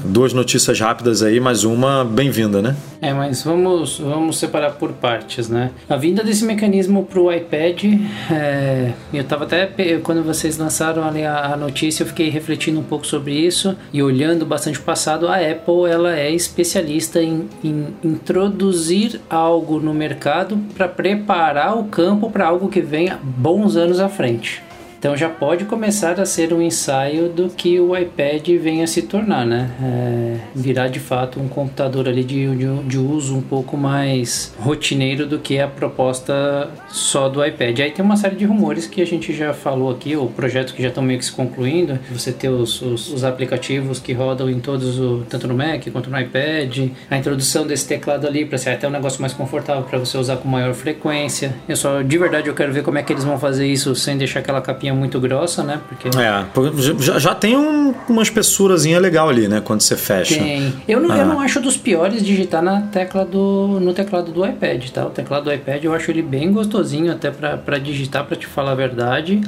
Duas 0.03 0.33
notícias 0.33 0.79
rápidas 0.79 1.23
aí, 1.23 1.39
mais 1.39 1.63
uma 1.63 2.03
bem-vinda, 2.03 2.61
né? 2.61 2.75
É, 3.01 3.13
mas 3.13 3.43
vamos, 3.43 3.99
vamos 3.99 4.37
separar 4.37 4.71
por 4.71 4.91
partes, 4.91 5.47
né? 5.47 5.71
A 5.87 5.95
vinda 5.95 6.23
desse 6.23 6.43
mecanismo 6.43 7.05
para 7.05 7.21
o 7.21 7.31
iPad, 7.31 7.83
é, 8.29 8.91
eu 9.13 9.21
estava 9.21 9.45
até, 9.45 9.67
quando 10.03 10.23
vocês 10.23 10.57
lançaram 10.57 11.07
ali 11.07 11.23
a, 11.23 11.53
a, 11.53 11.57
notícia, 11.57 12.03
eu 12.03 12.07
fiquei 12.07 12.29
refletindo 12.29 12.79
um 12.79 12.83
pouco 12.83 13.07
sobre 13.07 13.33
isso 13.33 13.77
e 13.93 14.03
olhando 14.03 14.45
bastante 14.45 14.77
o 14.79 14.81
passado, 14.81 15.27
a 15.27 15.35
Apple 15.35 15.89
ela 15.89 16.17
é 16.17 16.31
especialista 16.31 17.21
em, 17.21 17.47
em 17.63 17.87
introduzir 18.03 19.21
algo 19.29 19.79
no 19.79 19.93
mercado 19.93 20.57
para 20.75 20.87
preparar 20.87 21.77
o 21.77 21.85
campo 21.85 22.29
para 22.29 22.47
algo 22.47 22.67
que 22.67 22.81
venha 22.81 23.19
bons 23.23 23.77
anos 23.77 23.99
à 23.99 24.09
frente. 24.09 24.67
Então 24.99 25.15
já 25.15 25.29
pode 25.29 25.65
começar 25.65 26.19
a 26.19 26.25
ser 26.25 26.51
um 26.51 26.61
ensaio 26.61 27.29
do 27.29 27.49
que 27.49 27.79
o 27.79 27.95
iPad 27.95 28.47
venha 28.59 28.83
a 28.83 28.87
se 28.87 29.03
tornar, 29.03 29.45
né? 29.45 29.69
É, 29.81 30.37
virar 30.55 30.87
de 30.87 30.99
fato 30.99 31.39
um 31.39 31.47
computador 31.47 32.07
ali 32.07 32.23
de, 32.23 32.55
de, 32.55 32.83
de, 32.83 32.97
uso 32.97 33.35
um 33.35 33.41
pouco 33.41 33.77
mais 33.77 34.55
rotineiro 34.59 35.27
do 35.27 35.37
que 35.37 35.59
a 35.59 35.67
proposta 35.67 36.69
só 36.89 37.29
do 37.29 37.45
iPad. 37.45 37.79
Aí 37.79 37.91
tem 37.91 38.03
uma 38.03 38.17
série 38.17 38.35
de 38.35 38.45
rumores 38.45 38.87
que 38.87 38.99
a 38.99 39.05
gente 39.05 39.33
já 39.33 39.53
falou 39.53 39.91
aqui, 39.91 40.15
ou 40.15 40.27
projetos 40.29 40.73
que 40.73 40.81
já 40.81 40.89
estão 40.89 41.03
meio 41.03 41.19
que 41.19 41.25
se 41.25 41.31
concluindo. 41.31 41.99
Você 42.11 42.31
ter 42.31 42.49
os, 42.49 42.81
os, 42.81 43.13
os 43.13 43.23
aplicativos 43.23 43.99
que 43.99 44.13
rodam 44.13 44.49
em 44.49 44.59
todos, 44.59 44.99
o, 44.99 45.23
tanto 45.29 45.47
no 45.47 45.53
Mac 45.53 45.87
quanto 45.91 46.09
no 46.09 46.19
iPad, 46.19 46.89
a 47.09 47.17
introdução 47.17 47.67
desse 47.67 47.87
teclado 47.87 48.25
ali 48.25 48.45
para 48.45 48.57
ser 48.57 48.71
até 48.71 48.87
um 48.87 48.91
negócio 48.91 49.21
mais 49.21 49.33
confortável 49.33 49.83
para 49.83 49.99
você 49.99 50.17
usar 50.17 50.37
com 50.37 50.47
maior 50.47 50.73
frequência. 50.73 51.53
Eu 51.69 51.75
só, 51.75 52.01
de 52.01 52.17
verdade, 52.17 52.47
eu 52.47 52.55
quero 52.55 52.73
ver 52.73 52.81
como 52.81 52.97
é 52.97 53.03
que 53.03 53.13
eles 53.13 53.23
vão 53.23 53.37
fazer 53.37 53.67
isso 53.67 53.95
sem 53.95 54.17
deixar 54.17 54.39
aquela 54.39 54.61
capinha 54.61 54.86
muito 54.93 55.19
grossa, 55.19 55.63
né? 55.63 55.79
Porque... 55.87 56.09
É, 56.09 56.99
já, 56.99 57.19
já 57.19 57.35
tem 57.35 57.55
um, 57.55 57.93
uma 58.09 58.21
espessurazinha 58.21 58.99
legal 58.99 59.29
ali, 59.29 59.47
né? 59.47 59.61
Quando 59.61 59.81
você 59.81 59.95
fecha. 59.95 60.35
Tem. 60.35 60.73
Eu 60.87 60.99
não, 60.99 61.11
ah. 61.11 61.17
eu 61.17 61.25
não 61.25 61.39
acho 61.39 61.59
dos 61.59 61.77
piores 61.77 62.23
digitar 62.23 62.61
na 62.61 62.81
tecla 62.81 63.25
do, 63.25 63.79
no 63.79 63.93
teclado 63.93 64.31
do 64.31 64.45
iPad, 64.45 64.89
tá? 64.89 65.05
O 65.05 65.09
teclado 65.09 65.45
do 65.45 65.53
iPad 65.53 65.83
eu 65.83 65.93
acho 65.93 66.11
ele 66.11 66.21
bem 66.21 66.51
gostosinho 66.51 67.11
até 67.11 67.31
para 67.31 67.77
digitar, 67.77 68.25
para 68.25 68.35
te 68.35 68.47
falar 68.47 68.71
a 68.71 68.75
verdade. 68.75 69.41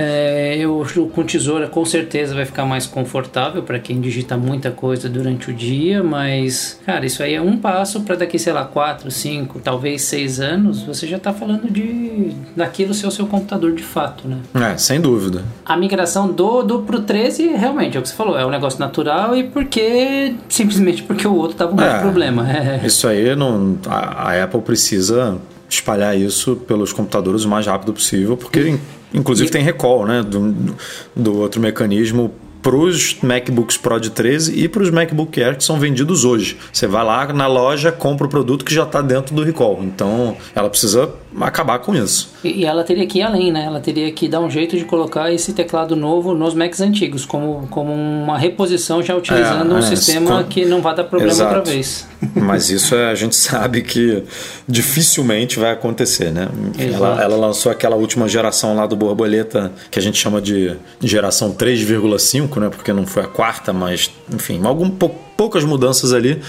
É, 0.00 0.56
eu 0.56 0.86
com 1.12 1.22
tesoura 1.24 1.68
com 1.68 1.84
certeza 1.84 2.34
vai 2.34 2.46
ficar 2.46 2.64
mais 2.64 2.86
confortável 2.86 3.62
para 3.62 3.78
quem 3.78 4.00
digita 4.00 4.34
muita 4.34 4.70
coisa 4.70 5.10
durante 5.10 5.50
o 5.50 5.54
dia, 5.54 6.02
mas 6.02 6.80
cara, 6.86 7.04
isso 7.04 7.22
aí 7.22 7.34
é 7.34 7.42
um 7.42 7.58
passo 7.58 8.00
para 8.00 8.16
daqui, 8.16 8.38
sei 8.38 8.54
lá, 8.54 8.64
4, 8.64 9.10
5, 9.10 9.60
talvez 9.60 10.00
6 10.02 10.40
anos, 10.40 10.82
você 10.82 11.06
já 11.06 11.18
está 11.18 11.34
falando 11.34 11.70
de 11.70 12.32
daquilo 12.56 12.94
ser 12.94 13.06
o 13.06 13.10
seu 13.10 13.26
computador 13.26 13.72
de 13.72 13.82
fato, 13.82 14.26
né? 14.26 14.38
É, 14.54 14.78
sem 14.78 15.00
dúvida. 15.00 15.44
A 15.66 15.76
migração 15.76 16.32
do, 16.32 16.62
do 16.62 16.78
pro 16.80 17.02
13 17.02 17.48
realmente 17.48 17.96
é 17.96 18.00
o 18.00 18.02
que 18.02 18.08
você 18.08 18.14
falou, 18.14 18.38
é 18.38 18.46
um 18.46 18.50
negócio 18.50 18.80
natural 18.80 19.36
e 19.36 19.44
porque 19.44 20.34
simplesmente 20.48 21.02
porque 21.02 21.26
o 21.26 21.34
outro 21.34 21.58
tava 21.58 21.76
com 21.76 21.82
é, 21.82 22.00
problema. 22.00 22.50
É. 22.50 22.80
Isso 22.86 23.06
aí 23.06 23.36
não 23.36 23.78
a, 23.86 24.30
a 24.30 24.44
Apple 24.44 24.62
precisa 24.62 25.38
espalhar 25.74 26.18
isso 26.18 26.56
pelos 26.56 26.92
computadores 26.92 27.44
o 27.44 27.48
mais 27.48 27.66
rápido 27.66 27.92
possível, 27.92 28.36
porque 28.36 28.78
inclusive 29.12 29.48
e... 29.48 29.52
tem 29.52 29.62
recall 29.62 30.06
né, 30.06 30.22
do, 30.22 30.76
do 31.14 31.38
outro 31.38 31.60
mecanismo 31.60 32.32
para 32.62 32.76
os 32.76 33.16
MacBooks 33.22 33.76
Pro 33.76 33.98
de 33.98 34.10
13 34.10 34.58
e 34.58 34.68
para 34.68 34.82
os 34.82 34.90
MacBook 34.90 35.42
Air 35.42 35.56
que 35.56 35.64
são 35.64 35.78
vendidos 35.78 36.24
hoje. 36.24 36.58
Você 36.72 36.86
vai 36.86 37.04
lá 37.04 37.32
na 37.32 37.46
loja, 37.46 37.90
compra 37.90 38.26
o 38.26 38.30
produto 38.30 38.64
que 38.64 38.74
já 38.74 38.82
está 38.82 39.00
dentro 39.00 39.34
do 39.34 39.42
recall. 39.42 39.80
Então, 39.82 40.36
ela 40.54 40.68
precisa 40.68 41.10
acabar 41.40 41.78
com 41.78 41.94
isso. 41.94 42.32
E, 42.42 42.64
ela 42.64 42.82
teria 42.82 43.06
que 43.06 43.18
ir 43.18 43.22
além, 43.22 43.52
né? 43.52 43.64
Ela 43.64 43.80
teria 43.80 44.10
que 44.10 44.28
dar 44.28 44.40
um 44.40 44.50
jeito 44.50 44.76
de 44.76 44.84
colocar 44.84 45.32
esse 45.32 45.52
teclado 45.52 45.94
novo 45.94 46.34
nos 46.34 46.54
Macs 46.54 46.80
antigos, 46.80 47.24
como, 47.24 47.66
como 47.68 47.92
uma 47.92 48.38
reposição 48.38 49.02
já 49.02 49.14
utilizando 49.14 49.72
é, 49.72 49.74
um 49.74 49.78
é, 49.78 49.82
sistema 49.82 50.42
que 50.44 50.64
não 50.64 50.82
vai 50.82 50.94
dar 50.94 51.04
problema 51.04 51.32
Exato. 51.32 51.56
outra 51.56 51.72
vez. 51.72 52.08
Mas 52.34 52.70
isso 52.70 52.94
é, 52.94 53.10
a 53.10 53.14
gente 53.14 53.36
sabe 53.36 53.82
que 53.82 54.24
dificilmente 54.66 55.58
vai 55.58 55.70
acontecer, 55.72 56.30
né? 56.32 56.48
Ela, 56.78 57.22
ela, 57.22 57.36
lançou 57.36 57.70
aquela 57.70 57.96
última 57.96 58.28
geração 58.28 58.74
lá 58.74 58.86
do 58.86 58.96
borboleta 58.96 59.72
que 59.90 59.98
a 59.98 60.02
gente 60.02 60.18
chama 60.18 60.40
de 60.40 60.76
geração 61.00 61.52
3,5, 61.52 62.60
né? 62.60 62.68
Porque 62.68 62.92
não 62.92 63.06
foi 63.06 63.22
a 63.22 63.28
quarta, 63.28 63.72
mas 63.72 64.10
enfim, 64.32 64.60
algum, 64.64 64.90
poucas 64.90 65.64
mudanças 65.64 66.12
ali 66.12 66.40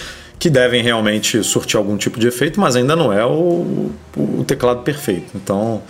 que 0.42 0.50
devem 0.50 0.82
realmente 0.82 1.44
surtir 1.44 1.78
algum 1.78 1.96
tipo 1.96 2.20
de 2.20 2.28
efeito, 2.28 2.60
mas 2.60 2.76
ainda 2.76 2.96
não 2.96 3.14
é 3.14 3.24
o, 3.24 3.92
o 4.18 4.44
teclado 4.44 4.82
perfeito. 4.82 5.32
Então, 5.36 5.84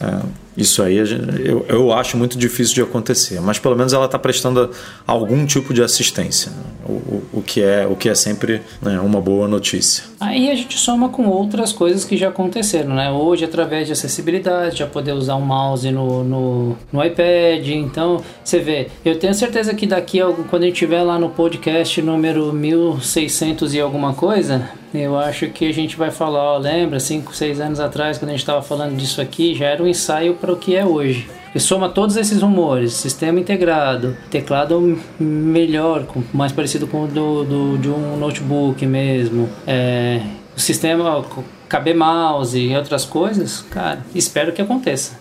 é, 0.00 0.20
isso 0.56 0.82
aí 0.82 0.96
eu, 0.96 1.64
eu 1.68 1.92
acho 1.92 2.16
muito 2.16 2.36
difícil 2.38 2.74
de 2.74 2.82
acontecer, 2.82 3.40
mas 3.40 3.58
pelo 3.58 3.76
menos 3.76 3.92
ela 3.92 4.06
está 4.06 4.18
prestando 4.18 4.70
algum 5.06 5.46
tipo 5.46 5.72
de 5.72 5.82
assistência, 5.82 6.52
o, 6.84 6.92
o, 6.92 7.22
o, 7.34 7.42
que, 7.42 7.62
é, 7.62 7.86
o 7.86 7.94
que 7.94 8.08
é 8.08 8.14
sempre 8.14 8.62
né, 8.82 8.98
uma 9.00 9.20
boa 9.20 9.46
notícia. 9.46 10.04
Aí 10.20 10.50
a 10.50 10.54
gente 10.54 10.76
soma 10.78 11.08
com 11.08 11.26
outras 11.28 11.72
coisas 11.72 12.04
que 12.04 12.16
já 12.16 12.28
aconteceram, 12.28 12.94
né? 12.94 13.10
Hoje, 13.10 13.44
através 13.44 13.86
de 13.86 13.94
acessibilidade, 13.94 14.80
já 14.80 14.86
poder 14.86 15.12
usar 15.12 15.36
um 15.36 15.40
mouse 15.40 15.90
no, 15.90 16.22
no, 16.22 16.76
no 16.92 17.02
iPad. 17.02 17.66
Então, 17.68 18.22
você 18.44 18.58
vê, 18.58 18.88
eu 19.02 19.18
tenho 19.18 19.32
certeza 19.32 19.72
que 19.72 19.86
daqui, 19.86 20.18
quando 20.50 20.64
a 20.64 20.66
gente 20.66 20.74
estiver 20.74 21.02
lá 21.02 21.18
no 21.18 21.30
podcast 21.30 22.02
número 22.02 22.52
1600 22.52 23.72
e 23.72 23.80
alguma 23.80 24.12
coisa, 24.12 24.68
eu 24.92 25.16
acho 25.16 25.46
que 25.48 25.66
a 25.66 25.72
gente 25.72 25.96
vai 25.96 26.10
falar, 26.10 26.42
ó, 26.42 26.58
lembra, 26.58 26.98
5, 26.98 27.34
6 27.34 27.60
anos 27.60 27.80
atrás, 27.80 28.18
quando 28.18 28.30
a 28.30 28.32
gente 28.32 28.40
estava 28.40 28.60
falando 28.60 28.96
disso 28.96 29.20
aqui, 29.20 29.54
já 29.54 29.66
era 29.66 29.82
um 29.82 29.86
ensaio 29.86 30.34
para 30.40 30.52
o 30.52 30.56
que 30.56 30.74
é 30.74 30.84
hoje. 30.84 31.28
Porque 31.44 31.58
soma 31.60 31.88
todos 31.88 32.16
esses 32.16 32.40
rumores, 32.42 32.92
sistema 32.92 33.40
integrado, 33.40 34.16
teclado 34.30 34.98
melhor, 35.18 36.06
mais 36.32 36.52
parecido 36.52 36.86
com 36.86 37.04
o 37.04 37.06
do, 37.08 37.44
do- 37.44 37.78
de 37.78 37.88
um 37.88 38.16
notebook 38.16 38.86
mesmo, 38.86 39.48
é, 39.66 40.20
o 40.56 40.60
sistema 40.60 41.24
caber 41.68 41.94
mouse 41.96 42.58
e 42.58 42.74
outras 42.76 43.04
coisas, 43.04 43.62
cara, 43.70 44.04
espero 44.14 44.52
que 44.52 44.62
aconteça. 44.62 45.19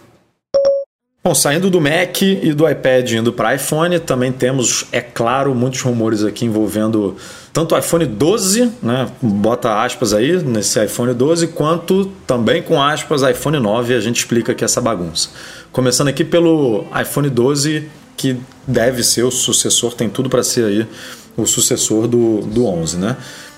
Bom, 1.21 1.35
saindo 1.35 1.69
do 1.69 1.81
Mac 1.81 2.21
e 2.21 2.53
do 2.53 2.67
iPad 2.67 3.11
indo 3.11 3.33
para 3.33 3.53
iPhone, 3.53 3.99
também 3.99 4.31
temos, 4.31 4.85
é 4.89 5.01
claro, 5.01 5.53
muitos 5.53 5.81
rumores 5.81 6.23
aqui 6.23 6.45
envolvendo 6.45 7.17
tanto 7.51 7.75
o 7.75 7.77
iPhone 7.77 8.05
12, 8.05 8.71
né, 8.81 9.09
bota 9.21 9.83
aspas 9.83 10.13
aí 10.13 10.41
nesse 10.41 10.81
iPhone 10.81 11.13
12, 11.13 11.47
quanto 11.47 12.05
também 12.25 12.63
com 12.63 12.81
aspas 12.81 13.21
iPhone 13.21 13.59
9, 13.59 13.95
a 13.95 13.99
gente 13.99 14.19
explica 14.19 14.53
aqui 14.53 14.63
essa 14.63 14.79
bagunça. 14.79 15.29
Começando 15.73 16.07
aqui 16.07 16.23
pelo 16.23 16.85
iPhone 16.97 17.29
12, 17.29 17.89
que 18.15 18.37
deve 18.65 19.03
ser 19.03 19.23
o 19.23 19.31
sucessor, 19.31 19.93
tem 19.93 20.09
tudo 20.09 20.29
para 20.29 20.41
ser 20.41 20.63
aí 20.63 20.87
o 21.35 21.45
sucessor 21.45 22.07
do, 22.07 22.39
do 22.41 22.65
11, 22.65 22.97
né? 22.97 23.17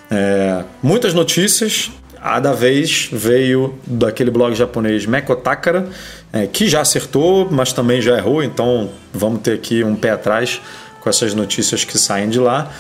É, 0.10 0.64
muitas 0.82 1.14
notícias, 1.14 1.92
a 2.22 2.40
da 2.40 2.54
vez 2.54 3.10
veio 3.12 3.74
daquele 3.86 4.30
blog 4.30 4.54
japonês 4.54 5.08
Mekotakara, 5.08 5.88
é, 6.32 6.46
que 6.46 6.68
já 6.68 6.82
acertou, 6.82 7.48
mas 7.50 7.74
também 7.74 8.00
já 8.00 8.16
errou, 8.16 8.44
então 8.44 8.90
vamos 9.12 9.42
ter 9.42 9.54
aqui 9.54 9.84
um 9.84 9.96
pé 9.96 10.12
atrás 10.12 10.62
com 11.02 11.10
essas 11.10 11.34
notícias 11.34 11.84
que 11.84 11.98
saem 11.98 12.30
de 12.30 12.40
lá. 12.40 12.72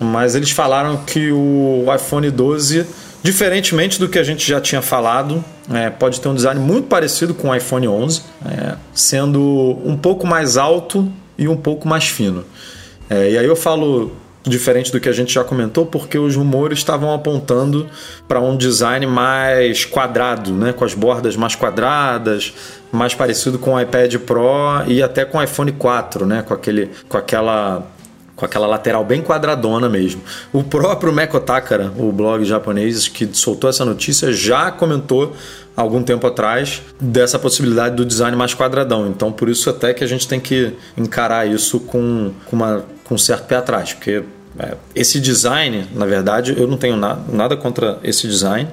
Mas 0.00 0.34
eles 0.34 0.50
falaram 0.50 0.96
que 0.96 1.30
o 1.30 1.84
iPhone 1.94 2.30
12, 2.30 2.86
diferentemente 3.22 3.98
do 3.98 4.08
que 4.08 4.18
a 4.18 4.22
gente 4.22 4.48
já 4.48 4.60
tinha 4.60 4.80
falado, 4.80 5.44
é, 5.70 5.90
pode 5.90 6.20
ter 6.20 6.28
um 6.28 6.34
design 6.34 6.58
muito 6.58 6.86
parecido 6.88 7.34
com 7.34 7.50
o 7.50 7.54
iPhone 7.54 7.86
11, 7.88 8.22
é, 8.46 8.76
sendo 8.94 9.78
um 9.84 9.96
pouco 9.96 10.26
mais 10.26 10.56
alto 10.56 11.12
e 11.36 11.46
um 11.46 11.56
pouco 11.56 11.86
mais 11.86 12.08
fino. 12.08 12.44
É, 13.10 13.32
e 13.32 13.38
aí 13.38 13.46
eu 13.46 13.56
falo 13.56 14.12
diferente 14.44 14.90
do 14.92 15.00
que 15.00 15.08
a 15.08 15.12
gente 15.12 15.32
já 15.32 15.44
comentou, 15.44 15.84
porque 15.84 16.18
os 16.18 16.36
rumores 16.36 16.78
estavam 16.78 17.12
apontando 17.12 17.88
para 18.26 18.40
um 18.40 18.56
design 18.56 19.06
mais 19.06 19.84
quadrado, 19.84 20.52
né? 20.52 20.72
com 20.72 20.84
as 20.84 20.94
bordas 20.94 21.36
mais 21.36 21.54
quadradas, 21.54 22.54
mais 22.90 23.14
parecido 23.14 23.58
com 23.58 23.74
o 23.74 23.80
iPad 23.80 24.16
Pro 24.16 24.82
e 24.86 25.02
até 25.02 25.24
com 25.24 25.38
o 25.38 25.42
iPhone 25.42 25.72
4, 25.72 26.26
né? 26.26 26.42
com, 26.42 26.54
aquele, 26.54 26.90
com 27.08 27.16
aquela 27.16 27.86
com 28.38 28.44
aquela 28.44 28.68
lateral 28.68 29.04
bem 29.04 29.20
quadradona 29.20 29.88
mesmo. 29.88 30.22
O 30.52 30.62
próprio 30.62 31.12
Meko 31.12 31.40
Takara, 31.40 31.92
o 31.98 32.12
blog 32.12 32.44
japonês 32.44 33.08
que 33.08 33.28
soltou 33.32 33.68
essa 33.68 33.84
notícia, 33.84 34.32
já 34.32 34.70
comentou 34.70 35.34
algum 35.74 36.04
tempo 36.04 36.24
atrás 36.24 36.80
dessa 37.00 37.36
possibilidade 37.36 37.96
do 37.96 38.04
design 38.04 38.36
mais 38.36 38.54
quadradão. 38.54 39.08
Então, 39.08 39.32
por 39.32 39.48
isso 39.48 39.68
até 39.68 39.92
que 39.92 40.04
a 40.04 40.06
gente 40.06 40.28
tem 40.28 40.38
que 40.38 40.72
encarar 40.96 41.48
isso 41.48 41.80
com, 41.80 42.30
com, 42.46 42.54
uma, 42.54 42.84
com 43.02 43.16
um 43.16 43.18
certo 43.18 43.46
pé 43.46 43.56
atrás, 43.56 43.92
porque 43.92 44.22
é, 44.56 44.76
esse 44.94 45.18
design, 45.18 45.88
na 45.92 46.06
verdade, 46.06 46.54
eu 46.56 46.68
não 46.68 46.76
tenho 46.76 46.96
na, 46.96 47.18
nada 47.28 47.56
contra 47.56 47.98
esse 48.04 48.28
design, 48.28 48.68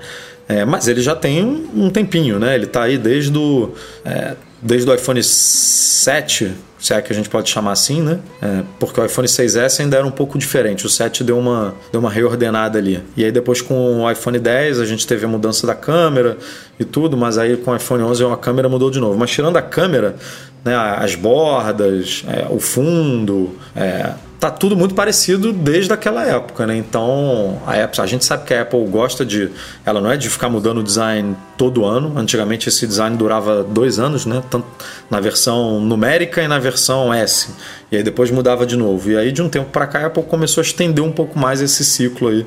é, 0.48 0.64
mas 0.64 0.88
ele 0.88 1.02
já 1.02 1.16
tem 1.16 1.44
um, 1.44 1.86
um 1.86 1.90
tempinho, 1.90 2.38
né? 2.38 2.54
Ele 2.54 2.66
está 2.66 2.84
aí 2.84 3.00
desde 3.00 3.36
o, 3.36 3.74
é, 4.04 4.36
desde 4.62 4.88
o 4.88 4.94
iPhone 4.94 5.24
7, 5.24 6.54
se 6.86 6.94
é 6.94 7.02
que 7.02 7.12
a 7.12 7.16
gente 7.16 7.30
pode 7.30 7.50
chamar 7.50 7.72
assim, 7.72 8.00
né? 8.00 8.20
É, 8.40 8.62
porque 8.80 9.02
o 9.02 9.04
iPhone 9.04 9.28
6S 9.28 9.80
ainda 9.80 9.98
era 9.98 10.06
um 10.06 10.12
pouco 10.12 10.38
diferente. 10.38 10.86
O 10.86 10.90
7 10.90 11.24
deu 11.24 11.36
uma, 11.36 11.74
deu 11.92 12.00
uma 12.00 12.12
reordenada 12.12 12.78
ali. 12.78 13.02
E 13.18 13.26
aí 13.26 13.32
depois 13.32 13.60
com 13.60 14.04
o 14.04 14.12
iPhone 14.12 14.38
10 14.38 14.80
a 14.80 14.86
gente 14.86 15.08
teve 15.08 15.26
a 15.26 15.28
mudança 15.28 15.66
da 15.66 15.74
câmera 15.74 16.38
e 16.80 16.86
tudo, 16.86 17.18
mas 17.18 17.40
aí 17.40 17.58
com 17.58 17.72
o 17.72 17.76
iPhone 17.76 18.04
11 18.04 18.26
a 18.26 18.38
câmera 18.38 18.70
mudou 18.70 18.92
de 18.92 19.00
novo. 19.00 19.18
Mas 19.18 19.32
tirando 19.32 19.58
a 19.58 19.64
câmera, 19.64 20.16
né, 20.64 20.76
as 20.76 21.16
bordas, 21.16 22.24
é, 22.28 22.46
o 22.52 22.60
fundo, 22.60 23.58
é, 23.76 24.12
tá 24.46 24.52
tudo 24.52 24.76
muito 24.76 24.94
parecido 24.94 25.52
desde 25.52 25.92
aquela 25.92 26.24
época, 26.24 26.68
né? 26.68 26.78
Então 26.78 27.60
a 27.66 27.84
Apple, 27.84 28.02
a 28.02 28.06
gente 28.06 28.24
sabe 28.24 28.46
que 28.46 28.54
a 28.54 28.62
Apple 28.62 28.86
gosta 28.86 29.26
de, 29.26 29.50
ela 29.84 30.00
não 30.00 30.12
é 30.12 30.18
de 30.18 30.30
ficar 30.30 30.50
mudando 30.50 30.80
o 30.80 30.84
design 30.84 31.36
todo 31.58 31.84
ano. 31.84 32.14
Antigamente 32.16 32.70
esse 32.70 32.86
design 32.86 33.18
durava 33.18 33.64
dois 33.64 33.98
anos, 33.98 34.26
né? 34.26 34.44
Tanto 34.50 34.68
na 35.10 35.20
versão 35.20 35.80
numérica 35.82 36.44
e 36.44 36.48
na 36.48 36.60
versão 36.60 37.12
S. 37.12 37.50
E 37.92 37.98
aí 37.98 38.04
depois 38.04 38.30
mudava 38.30 38.66
de 38.66 38.78
novo. 38.78 39.10
E 39.10 39.18
aí 39.18 39.32
de 39.32 39.42
um 39.42 39.50
tempo 39.50 39.72
para 39.72 39.88
cá 39.88 40.00
a 40.00 40.06
Apple 40.08 40.24
começou 40.24 40.62
a 40.62 40.66
estender 40.66 41.04
um 41.04 41.12
pouco 41.12 41.40
mais 41.40 41.62
esse 41.62 41.84
ciclo 41.84 42.28
aí 42.28 42.46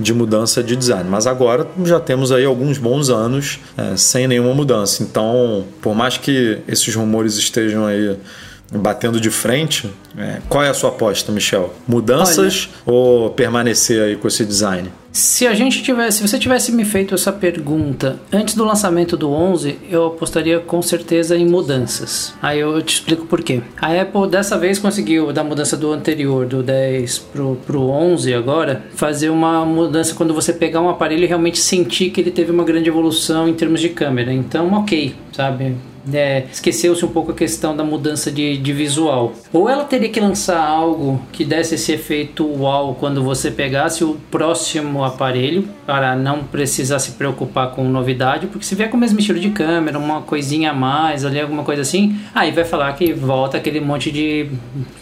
de 0.00 0.14
mudança 0.14 0.62
de 0.62 0.74
design. 0.74 1.08
Mas 1.08 1.26
agora 1.26 1.66
já 1.84 2.00
temos 2.00 2.32
aí 2.32 2.44
alguns 2.44 2.78
bons 2.78 3.10
anos 3.10 3.60
é, 3.76 3.96
sem 3.96 4.26
nenhuma 4.26 4.54
mudança. 4.54 5.02
Então, 5.02 5.66
por 5.82 5.94
mais 5.94 6.16
que 6.16 6.58
esses 6.66 6.94
rumores 6.94 7.36
estejam 7.36 7.84
aí 7.84 8.16
batendo 8.78 9.20
de 9.20 9.30
frente, 9.30 9.90
é, 10.16 10.40
qual 10.48 10.64
é 10.64 10.68
a 10.68 10.74
sua 10.74 10.90
aposta, 10.90 11.30
Michel? 11.32 11.74
Mudanças 11.86 12.70
Olha, 12.86 12.96
ou 12.96 13.30
permanecer 13.30 14.02
aí 14.02 14.16
com 14.16 14.28
esse 14.28 14.44
design? 14.44 14.90
Se 15.14 15.46
a 15.46 15.54
gente 15.54 15.80
tivesse, 15.80 16.18
se 16.18 16.26
você 16.26 16.40
tivesse 16.40 16.72
me 16.72 16.84
feito 16.84 17.14
essa 17.14 17.30
pergunta 17.30 18.18
antes 18.32 18.56
do 18.56 18.64
lançamento 18.64 19.16
do 19.16 19.30
11, 19.30 19.78
eu 19.88 20.06
apostaria 20.06 20.58
com 20.58 20.82
certeza 20.82 21.36
em 21.36 21.46
mudanças. 21.46 22.34
Aí 22.42 22.58
eu 22.58 22.82
te 22.82 22.94
explico 22.94 23.24
por 23.24 23.40
quê. 23.40 23.62
A 23.80 23.92
Apple 24.00 24.28
dessa 24.28 24.58
vez 24.58 24.76
conseguiu 24.76 25.32
da 25.32 25.44
mudança 25.44 25.76
do 25.76 25.92
anterior, 25.92 26.46
do 26.46 26.64
10 26.64 27.18
pro 27.32 27.54
pro 27.64 27.82
11 27.90 28.34
agora, 28.34 28.86
fazer 28.96 29.30
uma 29.30 29.64
mudança 29.64 30.16
quando 30.16 30.34
você 30.34 30.52
pegar 30.52 30.80
um 30.80 30.88
aparelho 30.88 31.22
e 31.22 31.28
realmente 31.28 31.60
sentir 31.60 32.10
que 32.10 32.20
ele 32.20 32.32
teve 32.32 32.50
uma 32.50 32.64
grande 32.64 32.88
evolução 32.88 33.48
em 33.48 33.54
termos 33.54 33.80
de 33.80 33.90
câmera. 33.90 34.32
Então, 34.32 34.72
OK, 34.74 35.14
sabe? 35.30 35.76
É, 36.12 36.44
esqueceu-se 36.52 37.04
um 37.04 37.08
pouco 37.08 37.32
a 37.32 37.34
questão 37.34 37.76
da 37.76 37.82
mudança 37.82 38.30
de, 38.30 38.58
de, 38.58 38.72
visual. 38.72 39.32
Ou 39.52 39.68
ela 39.68 39.84
teria 39.84 40.08
que 40.08 40.20
lançar 40.20 40.60
algo 40.60 41.20
que 41.32 41.44
desse 41.44 41.76
esse 41.76 41.92
efeito 41.92 42.46
uau 42.46 42.94
quando 42.98 43.22
você 43.22 43.50
pegasse 43.50 44.04
o 44.04 44.18
próximo 44.30 45.02
aparelho, 45.04 45.68
para 45.86 46.16
não 46.16 46.44
precisar 46.44 46.98
se 46.98 47.12
preocupar 47.12 47.70
com 47.70 47.84
novidade, 47.84 48.46
porque 48.46 48.64
se 48.64 48.74
vier 48.74 48.90
com 48.90 48.96
o 48.96 49.00
mesmo 49.00 49.18
estilo 49.18 49.38
de 49.38 49.50
câmera, 49.50 49.98
uma 49.98 50.22
coisinha 50.22 50.70
a 50.70 50.74
mais 50.74 51.24
ali, 51.24 51.40
alguma 51.40 51.64
coisa 51.64 51.82
assim, 51.82 52.18
aí 52.34 52.50
vai 52.50 52.64
falar 52.64 52.92
que 52.94 53.12
volta 53.12 53.56
aquele 53.56 53.80
monte 53.80 54.10
de. 54.10 54.50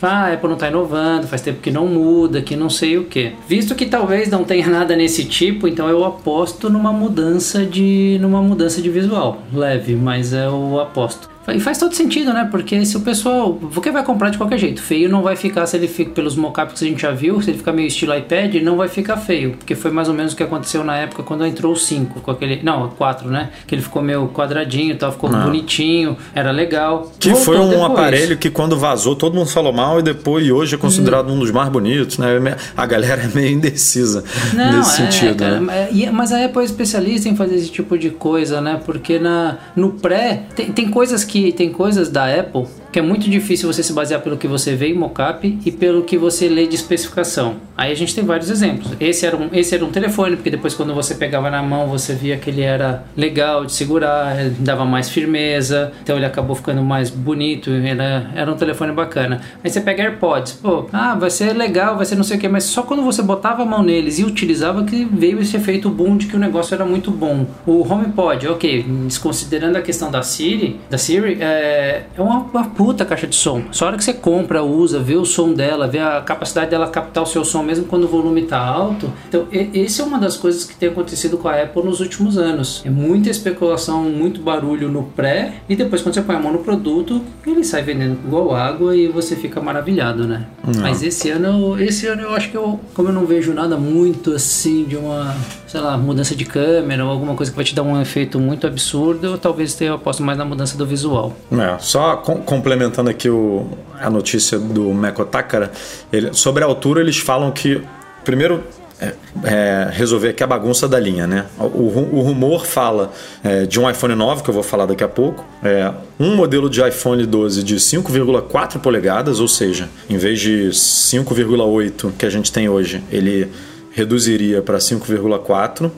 Ah, 0.00 0.26
a 0.26 0.32
Apple 0.32 0.48
não 0.48 0.54
está 0.54 0.68
inovando, 0.68 1.26
faz 1.26 1.40
tempo 1.40 1.60
que 1.60 1.70
não 1.70 1.86
muda, 1.86 2.42
que 2.42 2.56
não 2.56 2.68
sei 2.68 2.98
o 2.98 3.04
que. 3.04 3.32
Visto 3.48 3.74
que 3.74 3.86
talvez 3.86 4.28
não 4.28 4.44
tenha 4.44 4.66
nada 4.68 4.96
nesse 4.96 5.24
tipo, 5.24 5.68
então 5.68 5.88
eu 5.88 6.04
aposto 6.04 6.68
numa 6.68 6.92
mudança 6.92 7.64
de. 7.64 8.18
numa 8.20 8.42
mudança 8.42 8.80
de 8.82 8.90
visual. 8.90 9.42
Leve, 9.52 9.94
mas 9.94 10.32
o 10.32 10.80
aposto. 10.80 11.32
E 11.48 11.58
faz 11.58 11.78
todo 11.78 11.94
sentido, 11.94 12.32
né? 12.32 12.46
Porque 12.50 12.84
se 12.84 12.96
o 12.96 13.00
pessoal. 13.00 13.54
Porque 13.54 13.90
vai 13.90 14.04
comprar 14.04 14.30
de 14.30 14.38
qualquer 14.38 14.58
jeito. 14.58 14.80
Feio 14.80 15.08
não 15.08 15.22
vai 15.22 15.34
ficar 15.34 15.66
se 15.66 15.76
ele 15.76 15.88
fica 15.88 16.12
pelos 16.12 16.36
mockups 16.36 16.78
que 16.78 16.84
a 16.84 16.88
gente 16.88 17.02
já 17.02 17.10
viu. 17.10 17.40
Se 17.40 17.50
ele 17.50 17.58
ficar 17.58 17.72
meio 17.72 17.88
estilo 17.88 18.16
iPad, 18.16 18.54
não 18.56 18.76
vai 18.76 18.88
ficar 18.88 19.16
feio. 19.16 19.52
Porque 19.52 19.74
foi 19.74 19.90
mais 19.90 20.08
ou 20.08 20.14
menos 20.14 20.32
o 20.32 20.36
que 20.36 20.42
aconteceu 20.42 20.84
na 20.84 20.96
época 20.96 21.22
quando 21.22 21.44
entrou 21.44 21.72
o 21.72 21.76
5. 21.76 22.20
Com 22.20 22.30
aquele. 22.30 22.62
Não, 22.62 22.86
o 22.86 22.88
4, 22.90 23.28
né? 23.28 23.50
Que 23.66 23.74
ele 23.74 23.82
ficou 23.82 24.02
meio 24.02 24.28
quadradinho 24.28 24.92
e 24.92 24.96
tal. 24.96 25.10
Ficou 25.10 25.30
não. 25.30 25.44
bonitinho. 25.44 26.16
Era 26.34 26.50
legal. 26.50 27.10
Que 27.18 27.30
Voltou 27.30 27.44
foi 27.44 27.58
um 27.58 27.70
depois. 27.70 27.90
aparelho 27.90 28.36
que 28.36 28.50
quando 28.50 28.78
vazou 28.78 29.16
todo 29.16 29.34
mundo 29.34 29.48
falou 29.48 29.72
mal 29.72 29.98
e 29.98 30.02
depois 30.02 30.46
e 30.46 30.52
hoje 30.52 30.74
é 30.74 30.78
considerado 30.78 31.28
hum. 31.30 31.36
um 31.36 31.38
dos 31.40 31.50
mais 31.50 31.68
bonitos, 31.68 32.18
né? 32.18 32.56
A 32.76 32.86
galera 32.86 33.22
é 33.22 33.28
meio 33.28 33.52
indecisa 33.52 34.24
não, 34.54 34.78
nesse 34.78 35.02
é, 35.02 35.10
sentido. 35.10 35.36
Cara, 35.36 35.60
né? 35.60 36.10
Mas 36.12 36.32
a 36.32 36.44
Apple 36.44 36.62
é 36.62 36.64
especialista 36.64 37.28
em 37.28 37.36
fazer 37.36 37.56
esse 37.56 37.70
tipo 37.70 37.98
de 37.98 38.10
coisa, 38.10 38.60
né? 38.60 38.80
Porque 38.84 39.18
na, 39.18 39.58
no 39.74 39.90
pré 39.90 40.44
tem, 40.54 40.72
tem 40.72 40.88
coisas 40.88 41.24
que. 41.24 41.31
Tem 41.52 41.72
coisas 41.72 42.10
da 42.10 42.26
Apple 42.26 42.66
que 42.92 42.98
é 42.98 43.02
muito 43.02 43.28
difícil 43.28 43.72
você 43.72 43.82
se 43.82 43.92
basear 43.92 44.20
pelo 44.20 44.36
que 44.36 44.46
você 44.46 44.76
vê 44.76 44.88
em 44.88 44.94
mockup 44.94 45.58
e 45.64 45.72
pelo 45.72 46.02
que 46.02 46.18
você 46.18 46.46
lê 46.46 46.66
de 46.66 46.74
especificação. 46.74 47.56
Aí 47.76 47.90
a 47.90 47.94
gente 47.96 48.14
tem 48.14 48.22
vários 48.22 48.50
exemplos. 48.50 48.92
Esse 49.00 49.24
era 49.24 49.34
um, 49.34 49.48
esse 49.52 49.74
era 49.74 49.82
um 49.82 49.90
telefone, 49.90 50.36
porque 50.36 50.50
depois 50.50 50.74
quando 50.74 50.94
você 50.94 51.14
pegava 51.14 51.50
na 51.50 51.62
mão 51.62 51.88
você 51.88 52.14
via 52.14 52.36
que 52.36 52.50
ele 52.50 52.60
era 52.60 53.04
legal 53.16 53.64
de 53.64 53.72
segurar, 53.72 54.36
dava 54.58 54.84
mais 54.84 55.08
firmeza, 55.08 55.92
então 56.02 56.16
ele 56.16 56.26
acabou 56.26 56.54
ficando 56.54 56.82
mais 56.82 57.08
bonito, 57.08 57.70
era, 57.70 58.30
era 58.34 58.52
um 58.52 58.56
telefone 58.56 58.92
bacana. 58.92 59.40
Aí 59.64 59.70
você 59.70 59.80
pega 59.80 60.02
AirPods, 60.02 60.52
pô, 60.52 60.86
ah, 60.92 61.14
vai 61.14 61.30
ser 61.30 61.54
legal, 61.54 61.96
vai 61.96 62.04
ser 62.04 62.14
não 62.14 62.24
sei 62.24 62.36
o 62.36 62.40
que, 62.40 62.48
mas 62.48 62.64
só 62.64 62.82
quando 62.82 63.02
você 63.02 63.22
botava 63.22 63.62
a 63.62 63.66
mão 63.66 63.82
neles 63.82 64.18
e 64.18 64.24
utilizava 64.24 64.84
que 64.84 65.04
veio 65.04 65.40
esse 65.40 65.56
efeito 65.56 65.88
boom 65.88 66.18
de 66.18 66.26
que 66.26 66.36
o 66.36 66.38
negócio 66.38 66.74
era 66.74 66.84
muito 66.84 67.10
bom. 67.10 67.46
O 67.66 67.90
HomePod, 67.90 68.48
ok, 68.48 68.84
desconsiderando 69.06 69.78
a 69.78 69.82
questão 69.82 70.10
da 70.10 70.22
Siri, 70.22 70.78
da 70.90 70.98
Siri, 70.98 71.38
é, 71.40 72.04
é 72.16 72.20
uma, 72.20 72.40
uma 72.40 72.64
puta 72.84 73.04
caixa 73.04 73.26
de 73.28 73.36
som. 73.36 73.62
Só 73.70 73.84
a 73.84 73.88
hora 73.88 73.96
que 73.96 74.02
você 74.04 74.12
compra, 74.12 74.62
usa, 74.64 74.98
vê 74.98 75.14
o 75.14 75.24
som 75.24 75.52
dela, 75.52 75.86
vê 75.86 76.00
a 76.00 76.20
capacidade 76.20 76.70
dela 76.70 76.88
captar 76.88 77.22
o 77.22 77.26
seu 77.26 77.44
som 77.44 77.62
mesmo 77.62 77.84
quando 77.84 78.04
o 78.04 78.08
volume 78.08 78.42
tá 78.42 78.58
alto. 78.58 79.12
Então, 79.28 79.46
e- 79.52 79.70
esse 79.74 80.00
é 80.00 80.04
uma 80.04 80.18
das 80.18 80.36
coisas 80.36 80.64
que 80.64 80.74
tem 80.74 80.88
acontecido 80.88 81.38
com 81.38 81.48
a 81.48 81.62
Apple 81.62 81.82
nos 81.84 82.00
últimos 82.00 82.36
anos. 82.36 82.82
É 82.84 82.90
muita 82.90 83.30
especulação, 83.30 84.02
muito 84.04 84.40
barulho 84.40 84.88
no 84.90 85.04
pré, 85.04 85.54
e 85.68 85.76
depois 85.76 86.02
quando 86.02 86.14
você 86.16 86.22
põe 86.22 86.34
a 86.36 86.40
mão 86.40 86.52
no 86.52 86.58
produto, 86.60 87.20
ele 87.46 87.62
sai 87.62 87.82
vendendo 87.82 88.18
igual 88.26 88.54
água 88.54 88.96
e 88.96 89.06
você 89.08 89.36
fica 89.36 89.60
maravilhado, 89.60 90.26
né? 90.26 90.46
Mas 90.80 91.02
esse 91.02 91.30
ano, 91.30 91.80
esse 91.80 92.06
ano 92.06 92.22
eu 92.22 92.34
acho 92.34 92.50
que 92.50 92.56
eu, 92.56 92.80
como 92.94 93.08
eu 93.08 93.12
não 93.12 93.26
vejo 93.26 93.52
nada 93.54 93.76
muito 93.76 94.32
assim 94.32 94.84
de 94.84 94.96
uma, 94.96 95.34
sei 95.66 95.80
lá, 95.80 95.96
mudança 95.96 96.34
de 96.34 96.44
câmera 96.44 97.04
ou 97.04 97.10
alguma 97.10 97.34
coisa 97.34 97.50
que 97.52 97.56
vai 97.56 97.64
te 97.64 97.74
dar 97.74 97.82
um 97.82 98.00
efeito 98.00 98.38
muito 98.40 98.66
absurdo, 98.66 99.26
eu 99.26 99.38
talvez 99.38 99.74
tenha 99.74 99.94
aposto 99.94 100.22
mais 100.22 100.36
na 100.38 100.44
mudança 100.44 100.76
do 100.76 100.84
visual. 100.86 101.32
É, 101.52 101.76
só 101.78 102.16
com- 102.16 102.36
complementando 102.72 103.10
aqui 103.10 103.28
o- 103.28 103.66
a 104.00 104.08
notícia 104.08 104.58
do 104.58 104.92
Meko 104.94 105.24
Takara, 105.26 105.70
ele- 106.12 106.32
sobre 106.32 106.64
a 106.64 106.66
altura 106.66 107.00
eles 107.00 107.18
falam 107.18 107.50
que, 107.50 107.82
primeiro, 108.24 108.62
é, 109.00 109.12
é, 109.44 109.88
resolver 109.92 110.28
aqui 110.30 110.42
a 110.42 110.46
bagunça 110.46 110.88
da 110.88 110.98
linha, 110.98 111.26
né? 111.26 111.46
O, 111.58 111.88
o 112.12 112.20
rumor 112.22 112.64
fala 112.64 113.12
é, 113.44 113.66
de 113.66 113.78
um 113.80 113.90
iPhone 113.90 114.14
9, 114.14 114.42
que 114.42 114.48
eu 114.48 114.54
vou 114.54 114.62
falar 114.62 114.86
daqui 114.86 115.02
a 115.04 115.08
pouco, 115.08 115.44
é, 115.62 115.92
um 116.18 116.34
modelo 116.36 116.70
de 116.70 116.80
iPhone 116.86 117.26
12 117.26 117.62
de 117.62 117.78
5,4 117.78 118.78
polegadas, 118.80 119.38
ou 119.40 119.48
seja, 119.48 119.88
em 120.08 120.16
vez 120.16 120.40
de 120.40 120.70
5,8 120.72 122.12
que 122.16 122.24
a 122.24 122.30
gente 122.30 122.50
tem 122.52 122.68
hoje, 122.68 123.02
ele 123.10 123.48
reduziria 123.90 124.62
para 124.62 124.78
5,4. 124.78 125.90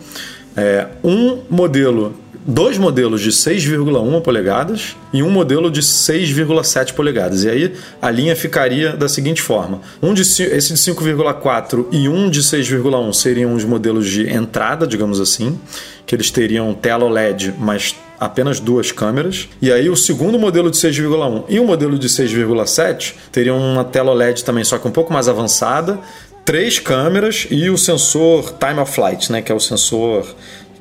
É, 0.56 0.86
um 1.04 1.40
modelo 1.50 2.14
dois 2.46 2.76
modelos 2.76 3.20
de 3.20 3.30
6,1 3.30 4.20
polegadas 4.20 4.96
e 5.12 5.22
um 5.22 5.30
modelo 5.30 5.70
de 5.70 5.80
6,7 5.80 6.92
polegadas. 6.92 7.44
E 7.44 7.48
aí 7.48 7.72
a 8.00 8.10
linha 8.10 8.36
ficaria 8.36 8.92
da 8.96 9.08
seguinte 9.08 9.40
forma: 9.40 9.80
um 10.02 10.12
de, 10.12 10.22
esse 10.22 10.72
de 10.72 10.78
5,4 10.78 11.86
e 11.90 12.08
um 12.08 12.28
de 12.28 12.40
6,1 12.40 13.12
seriam 13.12 13.54
os 13.54 13.64
modelos 13.64 14.08
de 14.08 14.28
entrada, 14.30 14.86
digamos 14.86 15.20
assim, 15.20 15.58
que 16.06 16.14
eles 16.14 16.30
teriam 16.30 16.74
tela 16.74 17.04
OLED, 17.04 17.54
mas 17.58 17.94
apenas 18.20 18.60
duas 18.60 18.92
câmeras. 18.92 19.48
E 19.60 19.72
aí 19.72 19.88
o 19.88 19.96
segundo 19.96 20.38
modelo 20.38 20.70
de 20.70 20.76
6,1 20.76 21.44
e 21.48 21.58
o 21.58 21.64
modelo 21.64 21.98
de 21.98 22.08
6,7 22.08 23.14
teriam 23.32 23.58
uma 23.58 23.84
tela 23.84 24.12
OLED 24.12 24.44
também, 24.44 24.64
só 24.64 24.78
que 24.78 24.86
um 24.86 24.92
pouco 24.92 25.12
mais 25.12 25.28
avançada, 25.28 25.98
três 26.44 26.78
câmeras 26.78 27.46
e 27.50 27.70
o 27.70 27.78
sensor 27.78 28.54
time 28.58 28.78
of 28.78 28.92
flight, 28.92 29.32
né, 29.32 29.40
que 29.40 29.50
é 29.50 29.54
o 29.54 29.60
sensor 29.60 30.26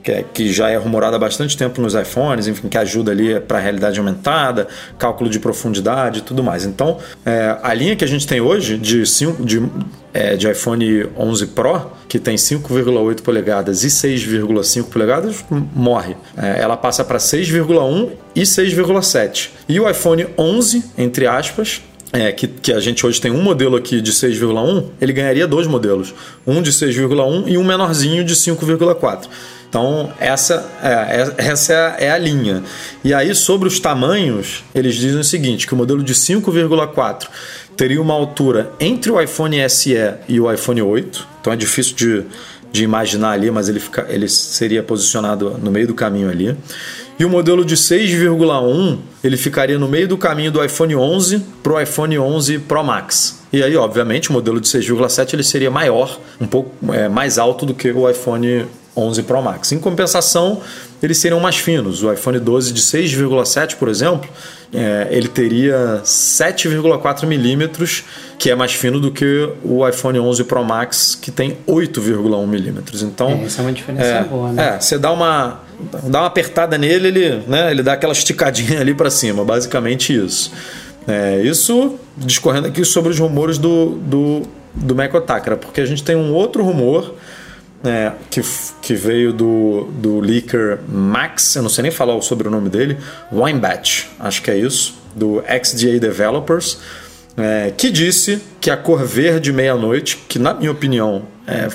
que, 0.04 0.12
é- 0.12 0.24
que 0.34 0.52
já 0.52 0.70
é 0.70 0.76
rumorado 0.76 1.16
há 1.16 1.20
bastante 1.20 1.58
tempo 1.58 1.82
nos 1.82 1.96
iPhones, 1.96 2.46
enfim, 2.48 2.68
que 2.68 2.78
ajuda 2.78 3.12
ali 3.12 3.40
para 3.40 3.58
realidade 3.58 3.98
aumentada, 3.98 4.68
cálculo 5.00 5.30
de 5.30 5.40
profundidade 5.40 6.20
e 6.20 6.22
tudo 6.22 6.44
mais. 6.44 6.66
Então, 6.66 6.98
é, 7.26 7.58
a 7.64 7.74
linha 7.74 7.96
que 7.96 8.04
a 8.04 8.08
gente 8.08 8.28
tem 8.28 8.42
hoje 8.42 8.78
de, 8.78 9.06
cinco, 9.06 9.44
de, 9.46 9.64
é, 10.14 10.36
de 10.36 10.50
iPhone 10.52 11.08
11 11.18 11.48
Pro, 11.48 11.92
que 12.10 12.20
tem 12.20 12.36
5,8 12.36 13.22
polegadas 13.22 13.84
e 13.84 13.88
6,5 13.88 14.84
polegadas, 14.90 15.44
morre. 15.74 16.16
É, 16.38 16.60
ela 16.62 16.76
passa 16.76 17.04
para 17.04 17.18
6,1 17.18 18.10
e 18.36 18.42
6,7. 18.42 19.50
E 19.70 19.80
o 19.80 19.90
iPhone 19.90 20.28
11, 20.38 20.84
entre 20.98 21.26
aspas, 21.26 21.82
é, 22.12 22.32
que, 22.32 22.48
que 22.48 22.72
a 22.72 22.80
gente 22.80 23.04
hoje 23.06 23.20
tem 23.20 23.32
um 23.32 23.42
modelo 23.42 23.76
aqui 23.76 24.00
de 24.00 24.12
6,1, 24.12 24.90
ele 25.02 25.14
ganharia 25.14 25.48
dois 25.48 25.66
modelos. 25.66 26.14
Um 26.46 26.62
de 26.62 26.72
6,1 26.72 27.46
e 27.48 27.58
um 27.58 27.64
menorzinho 27.64 28.24
de 28.24 28.36
5,4. 28.36 29.28
Então, 29.74 30.14
essa, 30.20 30.70
é, 30.84 30.88
é- 30.88 31.34
essa 31.50 31.74
é 31.74 32.12
a, 32.12 32.18
linha. 32.20 32.62
E 33.04 33.12
aí, 33.12 33.34
sobre 33.34 33.68
os 33.68 33.80
tamanhos, 33.80 34.64
eles 34.76 34.94
dizem 34.94 35.20
o 35.20 35.24
seguinte: 35.24 35.66
que 35.66 35.74
o 35.74 35.76
modelo 35.76 36.04
de 36.04 36.14
5,4 36.14 37.28
teria 37.76 38.00
uma 38.00 38.14
altura 38.14 38.72
entre 38.80 39.10
o 39.10 39.20
iPhone 39.20 39.68
SE 39.68 39.96
e 40.30 40.40
o 40.40 40.54
iPhone 40.54 40.80
8. 40.80 41.28
Então, 41.42 41.52
é 41.52 41.56
difícil 41.56 41.96
de, 41.96 42.24
de 42.72 42.84
imaginar 42.84 43.32
ali, 43.32 43.50
mas 43.50 43.68
ele, 43.68 43.80
fica, 43.80 44.06
ele 44.10 44.30
seria 44.30 44.84
posicionado 44.84 45.58
no 45.60 45.72
meio 45.72 45.88
do 45.88 45.96
caminho 45.96 46.30
ali. 46.30 46.56
E 47.18 47.26
o 47.26 47.30
modelo 47.30 47.66
de 47.66 47.76
6,1 47.76 49.00
ele 49.24 49.38
ficaria 49.38 49.80
no 49.80 49.90
meio 49.90 50.08
do 50.08 50.20
caminho 50.20 50.52
do 50.52 50.64
iPhone 50.64 50.96
11 50.96 51.44
para 51.64 51.74
o 51.74 51.82
iPhone 51.82 52.20
11 52.20 52.60
Pro 52.60 52.84
Max. 52.84 53.40
E 53.52 53.64
aí, 53.64 53.76
obviamente, 53.76 54.30
o 54.30 54.34
modelo 54.34 54.62
de 54.62 54.68
6,7 54.68 55.34
ele 55.34 55.44
seria 55.44 55.72
maior, 55.72 56.20
um 56.40 56.46
pouco 56.46 56.72
é, 56.94 57.10
mais 57.10 57.40
alto 57.40 57.66
do 57.66 57.74
que 57.74 57.92
o 57.92 58.08
iPhone 58.08 58.68
11 58.96 59.24
Pro 59.24 59.42
Max. 59.42 59.72
Em 59.72 59.80
compensação, 59.80 60.62
eles 61.02 61.18
seriam 61.18 61.40
mais 61.40 61.58
finos. 61.58 62.04
O 62.04 62.12
iPhone 62.12 62.40
12 62.40 62.74
de 62.74 62.82
6,7, 62.82 63.76
por 63.76 63.90
exemplo, 63.90 64.30
é, 64.74 65.08
ele 65.12 65.28
teria 65.28 66.02
7,4 66.04 67.26
milímetros, 67.28 68.04
que 68.40 68.50
é 68.50 68.56
mais 68.56 68.74
fino 68.74 69.00
do 69.00 69.12
que 69.12 69.50
o 69.64 69.88
iPhone 69.88 70.20
11 70.20 70.44
Pro 70.46 70.64
Max, 70.64 71.18
que 71.20 71.30
tem 71.32 71.58
8,1 71.68 72.48
milímetros. 72.48 73.04
Então, 73.04 73.30
É, 73.30 73.46
isso 73.46 73.60
é 73.60 73.64
uma 73.64 73.72
diferença 73.72 74.22
boa, 74.30 74.52
né? 74.52 74.76
é, 74.76 74.80
você 74.80 74.98
dá 74.98 75.12
uma, 75.12 75.60
dá 76.04 76.22
uma 76.22 76.28
apertada 76.28 76.78
nele, 76.78 77.08
ele, 77.08 77.44
né, 77.48 77.72
ele 77.72 77.84
dá 77.84 77.94
aquela 77.94 78.14
esticadinha 78.14 78.80
ali 78.80 78.94
para 78.94 79.10
cima, 79.10 79.44
basicamente 79.46 80.16
isso. 80.16 80.52
É, 81.08 81.42
isso 81.42 81.96
discorrendo 82.18 82.68
aqui 82.68 82.86
sobre 82.86 83.12
os 83.12 83.20
rumores 83.20 83.58
do, 83.58 83.98
do, 83.98 84.44
do 84.74 84.96
Meco 84.96 85.20
Takara, 85.20 85.58
porque 85.58 85.82
a 85.82 85.86
gente 85.86 86.04
tem 86.04 86.16
um 86.16 86.34
outro 86.34 86.64
rumor 86.64 87.14
é, 87.84 88.14
que, 88.30 88.42
que 88.82 88.94
veio 88.94 89.34
do, 89.34 89.90
do 90.00 90.20
leaker 90.20 90.80
Max, 90.88 91.56
eu 91.56 91.62
não 91.62 91.70
sei 91.70 91.84
nem 91.84 91.92
falar 91.92 92.20
sobre 92.22 92.48
o 92.48 92.52
nome 92.52 92.70
dele, 92.70 92.98
Weinbach, 93.32 94.08
acho 94.20 94.42
que 94.42 94.50
é 94.50 94.58
isso, 94.58 94.96
do 95.14 95.44
XDA 95.64 96.00
Developers, 96.00 96.80
é, 97.36 97.74
que 97.76 97.90
disse 97.92 98.42
que 98.62 98.70
a 98.70 98.78
cor 98.78 99.06
verde 99.06 99.52
meia-noite, 99.52 100.18
que 100.30 100.40
na 100.40 100.54
minha 100.54 100.72
opinião 100.72 101.24
é, 101.46 101.68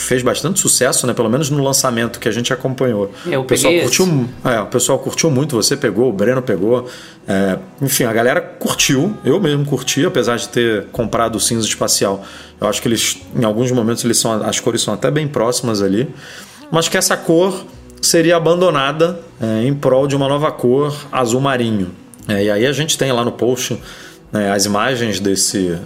fez 0.00 0.22
bastante 0.22 0.58
sucesso, 0.58 1.06
né? 1.06 1.12
Pelo 1.12 1.28
menos 1.28 1.50
no 1.50 1.62
lançamento 1.62 2.18
que 2.18 2.28
a 2.28 2.32
gente 2.32 2.52
acompanhou. 2.52 3.12
Eu 3.26 3.42
o 3.42 3.44
pessoal 3.44 3.72
curtiu, 3.80 4.28
é, 4.44 4.60
o 4.60 4.66
pessoal 4.66 4.98
curtiu 4.98 5.30
muito, 5.30 5.56
você 5.56 5.76
pegou, 5.76 6.08
o 6.08 6.12
Breno 6.12 6.42
pegou. 6.42 6.88
é, 7.28 7.58
enfim, 7.82 8.04
a 8.04 8.12
galera 8.12 8.40
curtiu, 8.40 9.16
eu 9.24 9.38
mesmo 9.40 9.64
curti, 9.64 10.04
apesar 10.04 10.36
de 10.36 10.48
ter 10.48 10.86
comprado 10.86 11.36
o 11.36 11.40
cinza 11.40 11.66
espacial. 11.66 12.24
Eu 12.60 12.66
acho 12.66 12.80
que 12.80 12.88
eles, 12.88 13.18
em 13.36 13.44
alguns 13.44 13.70
momentos, 13.70 14.04
eles 14.04 14.18
são, 14.18 14.32
as 14.42 14.58
cores 14.58 14.80
são 14.80 14.94
até 14.94 15.10
bem 15.10 15.28
próximas 15.28 15.82
ali. 15.82 16.08
Mas 16.70 16.88
que 16.88 16.96
essa 16.96 17.16
cor 17.16 17.64
seria 18.00 18.36
abandonada 18.36 19.20
é, 19.40 19.66
em 19.66 19.74
prol 19.74 20.06
de 20.06 20.16
uma 20.16 20.28
nova 20.28 20.50
cor 20.50 20.94
azul 21.12 21.40
marinho. 21.40 21.90
É, 22.26 22.44
e 22.44 22.50
aí 22.50 22.66
a 22.66 22.72
gente 22.72 22.96
tem 22.96 23.12
lá 23.12 23.24
no 23.24 23.32
post 23.32 23.78
né, 24.32 24.50
as 24.50 24.64
imagens 24.64 25.20
desse, 25.20 25.76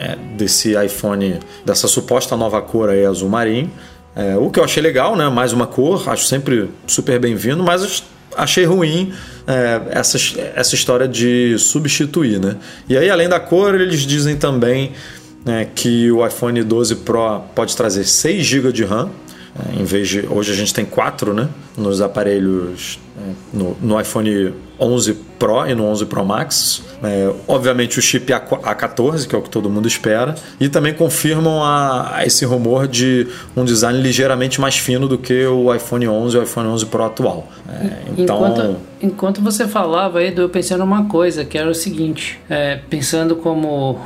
é, 0.00 0.16
desse 0.36 0.72
iPhone, 0.82 1.38
dessa 1.64 1.86
suposta 1.86 2.34
nova 2.34 2.62
cor 2.62 2.88
aí 2.88 3.04
azul 3.04 3.28
marinho. 3.28 3.70
É, 4.16 4.36
o 4.36 4.50
que 4.50 4.58
eu 4.58 4.64
achei 4.64 4.82
legal, 4.82 5.14
né? 5.14 5.28
Mais 5.28 5.52
uma 5.52 5.66
cor, 5.66 6.08
acho 6.08 6.24
sempre 6.24 6.70
super 6.86 7.20
bem-vindo, 7.20 7.62
mas 7.62 8.02
achei 8.34 8.64
ruim 8.64 9.12
é, 9.46 9.82
essa, 9.90 10.16
essa 10.56 10.74
história 10.74 11.06
de 11.06 11.56
substituir, 11.58 12.40
né? 12.40 12.56
E 12.88 12.96
aí, 12.96 13.10
além 13.10 13.28
da 13.28 13.38
cor, 13.38 13.78
eles 13.78 14.00
dizem 14.00 14.36
também 14.36 14.92
né, 15.44 15.68
que 15.74 16.10
o 16.10 16.26
iPhone 16.26 16.62
12 16.62 16.96
Pro 16.96 17.42
pode 17.54 17.76
trazer 17.76 18.04
6 18.04 18.44
GB 18.44 18.72
de 18.72 18.84
RAM. 18.84 19.10
É, 19.58 19.80
Em 19.80 19.84
vez 19.84 20.08
de. 20.08 20.26
Hoje 20.30 20.52
a 20.52 20.54
gente 20.54 20.72
tem 20.72 20.84
4 20.84 21.32
né, 21.34 21.48
nos 21.76 22.00
aparelhos, 22.00 22.98
é, 23.18 23.32
no, 23.52 23.76
no 23.80 24.00
iPhone 24.00 24.54
11 24.78 25.14
Pro 25.38 25.66
e 25.66 25.74
no 25.74 25.84
11 25.86 26.06
Pro 26.06 26.24
Max. 26.24 26.82
É, 27.02 27.32
obviamente 27.48 27.98
o 27.98 28.02
chip 28.02 28.30
A- 28.32 28.40
A14, 28.40 29.26
que 29.26 29.34
é 29.34 29.38
o 29.38 29.42
que 29.42 29.48
todo 29.50 29.68
mundo 29.70 29.88
espera. 29.88 30.34
E 30.60 30.68
também 30.68 30.92
confirmam 30.94 31.62
a, 31.64 32.16
a 32.16 32.26
esse 32.26 32.44
rumor 32.44 32.86
de 32.86 33.26
um 33.56 33.64
design 33.64 34.00
ligeiramente 34.00 34.60
mais 34.60 34.76
fino 34.76 35.08
do 35.08 35.16
que 35.18 35.46
o 35.46 35.74
iPhone 35.74 36.06
11 36.06 36.36
e 36.36 36.40
o 36.40 36.42
iPhone 36.42 36.68
11 36.68 36.86
Pro 36.86 37.04
atual. 37.04 37.48
É, 37.68 37.96
então. 38.18 38.36
Enquanto, 38.36 38.76
enquanto 39.02 39.40
você 39.40 39.66
falava, 39.66 40.22
Edu, 40.22 40.42
eu 40.42 40.48
pensei 40.48 40.76
numa 40.76 41.06
coisa, 41.06 41.44
que 41.44 41.56
era 41.58 41.70
o 41.70 41.74
seguinte: 41.74 42.38
pensando 42.88 43.34
como 43.36 43.98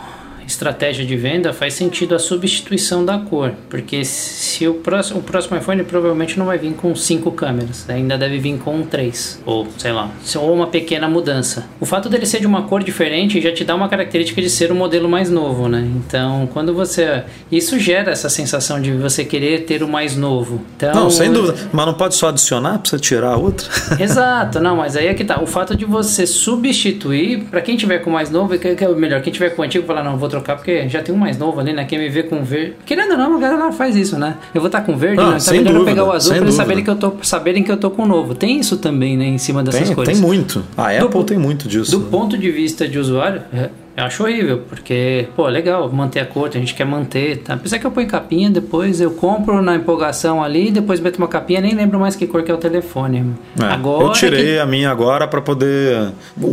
estratégia 0.47 1.05
de 1.05 1.17
venda, 1.17 1.53
faz 1.53 1.75
sentido 1.75 2.15
a 2.15 2.19
substituição 2.19 3.05
da 3.05 3.19
cor, 3.19 3.53
porque 3.69 4.05
se 4.05 4.67
o 4.69 4.75
próximo, 4.75 5.21
o 5.21 5.23
próximo 5.23 5.57
iPhone 5.57 5.83
provavelmente 5.85 6.39
não 6.39 6.47
vai 6.47 6.59
vir 6.59 6.75
com 6.75 6.95
cinco 6.95 7.31
câmeras, 7.33 7.89
ainda 7.89 8.17
deve 8.17 8.39
vir 8.39 8.59
com 8.59 8.83
três, 8.83 9.41
ou 9.45 9.67
sei 9.79 9.93
lá, 9.93 10.11
ou 10.37 10.53
uma 10.53 10.67
pequena 10.67 11.09
mudança. 11.09 11.67
O 11.81 11.87
fato 11.87 12.09
dele 12.09 12.27
ser 12.27 12.41
de 12.41 12.47
uma 12.47 12.63
cor 12.63 12.83
diferente 12.83 13.41
já 13.41 13.53
te 13.53 13.65
dá 13.65 13.75
uma 13.75 13.89
característica 13.89 14.41
de 14.41 14.51
ser 14.51 14.73
um 14.73 14.75
modelo 14.75 15.09
mais 15.09 15.31
novo, 15.31 15.69
né? 15.69 15.87
Então, 15.97 16.49
quando 16.53 16.75
você. 16.75 17.25
Isso 17.51 17.79
gera 17.79 18.11
essa 18.11 18.29
sensação 18.29 18.81
de 18.81 18.93
você 18.93 19.25
querer 19.25 19.65
ter 19.65 19.83
o 19.83 19.89
mais 19.89 20.17
novo. 20.17 20.61
Então, 20.77 20.95
Não, 20.95 21.11
sem 21.11 21.33
dúvida. 21.33 21.57
Mas 21.73 21.87
não 21.87 21.95
pode 21.95 22.15
só 22.15 22.29
adicionar, 22.29 22.79
precisa 22.79 23.01
tirar 23.01 23.33
a 23.33 23.37
outra. 23.37 23.69
Exato, 23.99 24.61
não, 24.61 24.77
mas 24.77 24.97
aí 24.97 25.07
é 25.07 25.15
que 25.15 25.25
tá. 25.25 25.41
O 25.43 25.47
fato 25.47 25.77
de 25.77 25.85
você 25.85 26.27
substituir, 26.27 27.45
pra 27.45 27.61
quem 27.61 27.77
tiver 27.77 27.99
com 27.99 28.11
o 28.11 28.13
mais 28.13 28.31
novo, 28.31 28.55
é 28.55 28.89
melhor, 28.95 29.21
quem 29.23 29.33
tiver 29.33 29.51
com 29.51 29.63
o 29.63 29.65
antigo, 29.65 29.87
falar, 29.87 30.03
não, 30.03 30.17
vou 30.17 30.29
trocar, 30.35 30.57
porque 30.57 30.89
já 30.89 31.03
tem 31.03 31.15
um 31.15 31.19
mais 31.19 31.39
novo 31.39 31.61
ali, 31.61 31.73
né? 31.73 31.85
Quem 31.85 31.99
me 31.99 32.09
vê 32.09 32.23
com 32.25 32.43
verde. 32.43 32.75
Querendo 32.85 33.13
ou 33.13 33.19
não, 33.19 33.37
a 33.37 33.41
galera 33.41 33.73
faz 33.73 33.97
isso, 33.97 34.19
né? 34.19 34.37
Eu 34.55 34.61
vou 34.61 34.67
estar 34.69 34.81
com 34.83 34.97
verde, 34.97 35.21
Ah, 35.21 35.31
né? 35.33 35.39
Tá 35.45 35.53
melhor 35.53 35.67
eu 35.67 35.73
dúvida, 35.75 35.91
pegar 35.91 36.05
o 36.05 36.13
azul 36.13 36.33
pra 36.35 36.43
eles 36.43 36.55
saberem 36.55 36.83
que, 36.85 36.91
eu 36.91 36.97
tô, 36.97 37.13
saberem 37.23 37.63
que 37.63 37.71
eu 37.73 37.77
tô 37.77 37.91
com 37.91 38.03
o 38.03 38.07
novo. 38.07 38.35
Tem 38.35 38.59
isso 38.59 38.77
também, 38.77 39.17
né? 39.17 39.25
Em 39.27 39.39
cima 39.39 39.63
dessas 39.63 39.87
Tem, 39.87 39.95
coisas. 39.95 40.15
tem 40.19 40.23
muito. 40.23 40.65
A 40.77 40.93
Do- 40.99 41.07
Apple 41.07 41.25
tem 41.25 41.39
muito 41.39 41.69
disso. 41.69 41.91
Do 41.93 42.01
né? 42.05 42.09
ponto 42.11 42.37
de 42.39 42.51
vista 42.51 42.87
de 42.89 42.99
usuário, 42.99 43.43
é, 43.53 43.71
eu 43.97 44.05
acho 44.05 44.23
horrível, 44.25 44.63
porque, 44.69 45.29
pô, 45.37 45.47
legal, 45.47 45.89
manter 45.93 46.19
a 46.21 46.27
cor, 46.27 46.49
a 46.49 46.59
gente 46.59 46.75
quer 46.75 46.85
manter, 46.85 47.39
tá? 47.39 47.55
Apesar 47.55 47.79
que 47.79 47.87
eu 47.87 47.91
ponho 47.93 48.09
capinha, 48.09 48.51
depois 48.51 49.01
eu 49.01 49.13
compro 49.13 49.63
na 49.63 49.77
empolgação 49.77 50.43
ali, 50.43 50.71
depois 50.73 50.99
meto 51.01 51.17
uma 51.19 51.29
capinha, 51.29 51.61
nem 51.61 51.75
lembro 51.75 52.01
mais 52.01 52.17
que 52.17 52.27
cor 52.27 52.43
que 52.43 52.51
é 52.51 52.55
o 52.55 52.59
telefone. 52.59 53.25
É, 53.61 53.65
Agora 53.67 54.05
eu 54.05 54.13
tirei 54.13 54.55
que- 54.55 54.59
a 54.59 54.67
minha 54.67 54.91
agora 54.91 55.29
para 55.29 55.41
poder 55.41 56.09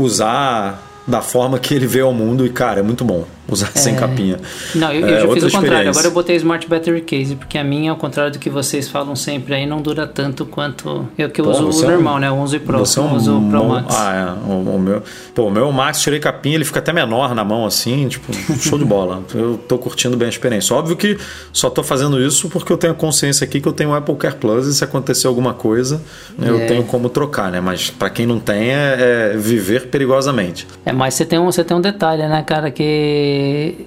usar 0.06 0.88
da 1.08 1.22
forma 1.22 1.58
que 1.58 1.74
ele 1.74 1.88
vê 1.88 2.02
ao 2.02 2.14
mundo 2.14 2.46
e, 2.46 2.50
cara, 2.50 2.80
é 2.80 2.84
muito 2.84 3.04
bom 3.04 3.26
usar 3.52 3.72
sem 3.76 3.96
capinha. 3.96 4.40
Não, 4.74 4.92
eu, 4.92 5.02
eu 5.08 5.16
É, 5.16 5.22
já 5.22 5.34
fiz 5.34 5.44
o 5.44 5.52
contrário. 5.52 5.90
Agora 5.90 6.08
eu 6.08 6.12
botei 6.12 6.36
Smart 6.38 6.68
Battery 6.68 7.02
Case, 7.02 7.36
porque 7.36 7.58
a 7.58 7.64
minha, 7.64 7.92
ao 7.92 7.98
contrário 7.98 8.32
do 8.32 8.40
que 8.40 8.50
vocês 8.50 8.88
falam 8.90 9.16
sempre 9.16 9.54
aí, 9.54 9.66
não 9.66 9.82
dura 9.82 10.08
tanto 10.08 10.46
quanto 10.46 11.08
eu 11.18 11.30
que 11.30 11.40
eu 11.42 11.46
Pô, 11.46 11.52
uso 11.52 11.66
o 11.66 11.84
é 11.84 11.88
um- 11.88 11.92
normal, 11.92 12.20
né? 12.20 12.32
O 12.32 12.36
11 12.36 12.60
Pro. 12.60 12.80
Você 12.80 13.00
é 13.00 13.04
eu 13.04 13.08
um 13.08 13.16
uso 13.16 13.38
o 13.38 13.50
Pro 13.50 13.66
Max. 13.66 13.96
Ah, 13.98 14.14
é. 14.48 14.52
O, 14.52 14.76
o 14.76 14.80
meu, 14.80 15.04
pô, 15.36 15.44
o 15.48 15.52
meu 15.52 15.72
Max, 15.72 16.02
tirei 16.02 16.20
capinha, 16.20 16.56
ele 16.56 16.66
fica 16.66 16.80
até 16.80 16.92
menor 16.94 17.36
na 17.36 17.44
mão, 17.44 17.66
assim, 17.66 18.08
tipo, 18.08 18.32
show 18.60 18.78
de 18.80 18.86
bola. 18.86 19.24
Eu 19.34 19.58
tô 19.68 19.78
curtindo 19.78 20.16
bem 20.18 20.26
a 20.28 20.30
experiência. 20.30 20.76
Óbvio 20.76 20.96
que 20.96 21.18
só 21.54 21.70
tô 21.70 21.84
fazendo 21.84 22.20
isso 22.22 22.50
porque 22.50 22.72
eu 22.72 22.78
tenho 22.78 22.94
a 22.94 22.96
consciência 22.96 23.44
aqui 23.46 23.60
que 23.62 23.68
eu 23.68 23.74
tenho 23.74 23.90
o 23.92 23.94
Apple 23.96 24.16
Care 24.16 24.36
Plus 24.36 24.68
e 24.68 24.74
se 24.74 24.84
acontecer 24.84 25.28
alguma 25.28 25.54
coisa, 25.54 26.02
eu 26.42 26.60
É. 26.60 26.66
tenho 26.66 26.84
como 26.84 27.10
trocar, 27.10 27.52
né? 27.52 27.60
Mas 27.62 27.90
para 27.90 28.10
quem 28.10 28.26
não 28.26 28.40
tem, 28.40 28.70
é, 28.72 29.32
é 29.34 29.38
viver 29.38 29.88
perigosamente. 29.88 30.68
É, 30.86 30.92
mas 30.92 31.14
você 31.14 31.26
tem 31.26 31.40
um, 31.40 31.46
você 31.46 31.64
tem 31.64 31.76
um 31.76 31.82
detalhe, 31.82 32.28
né, 32.28 32.44
cara, 32.46 32.70
que 32.72 32.84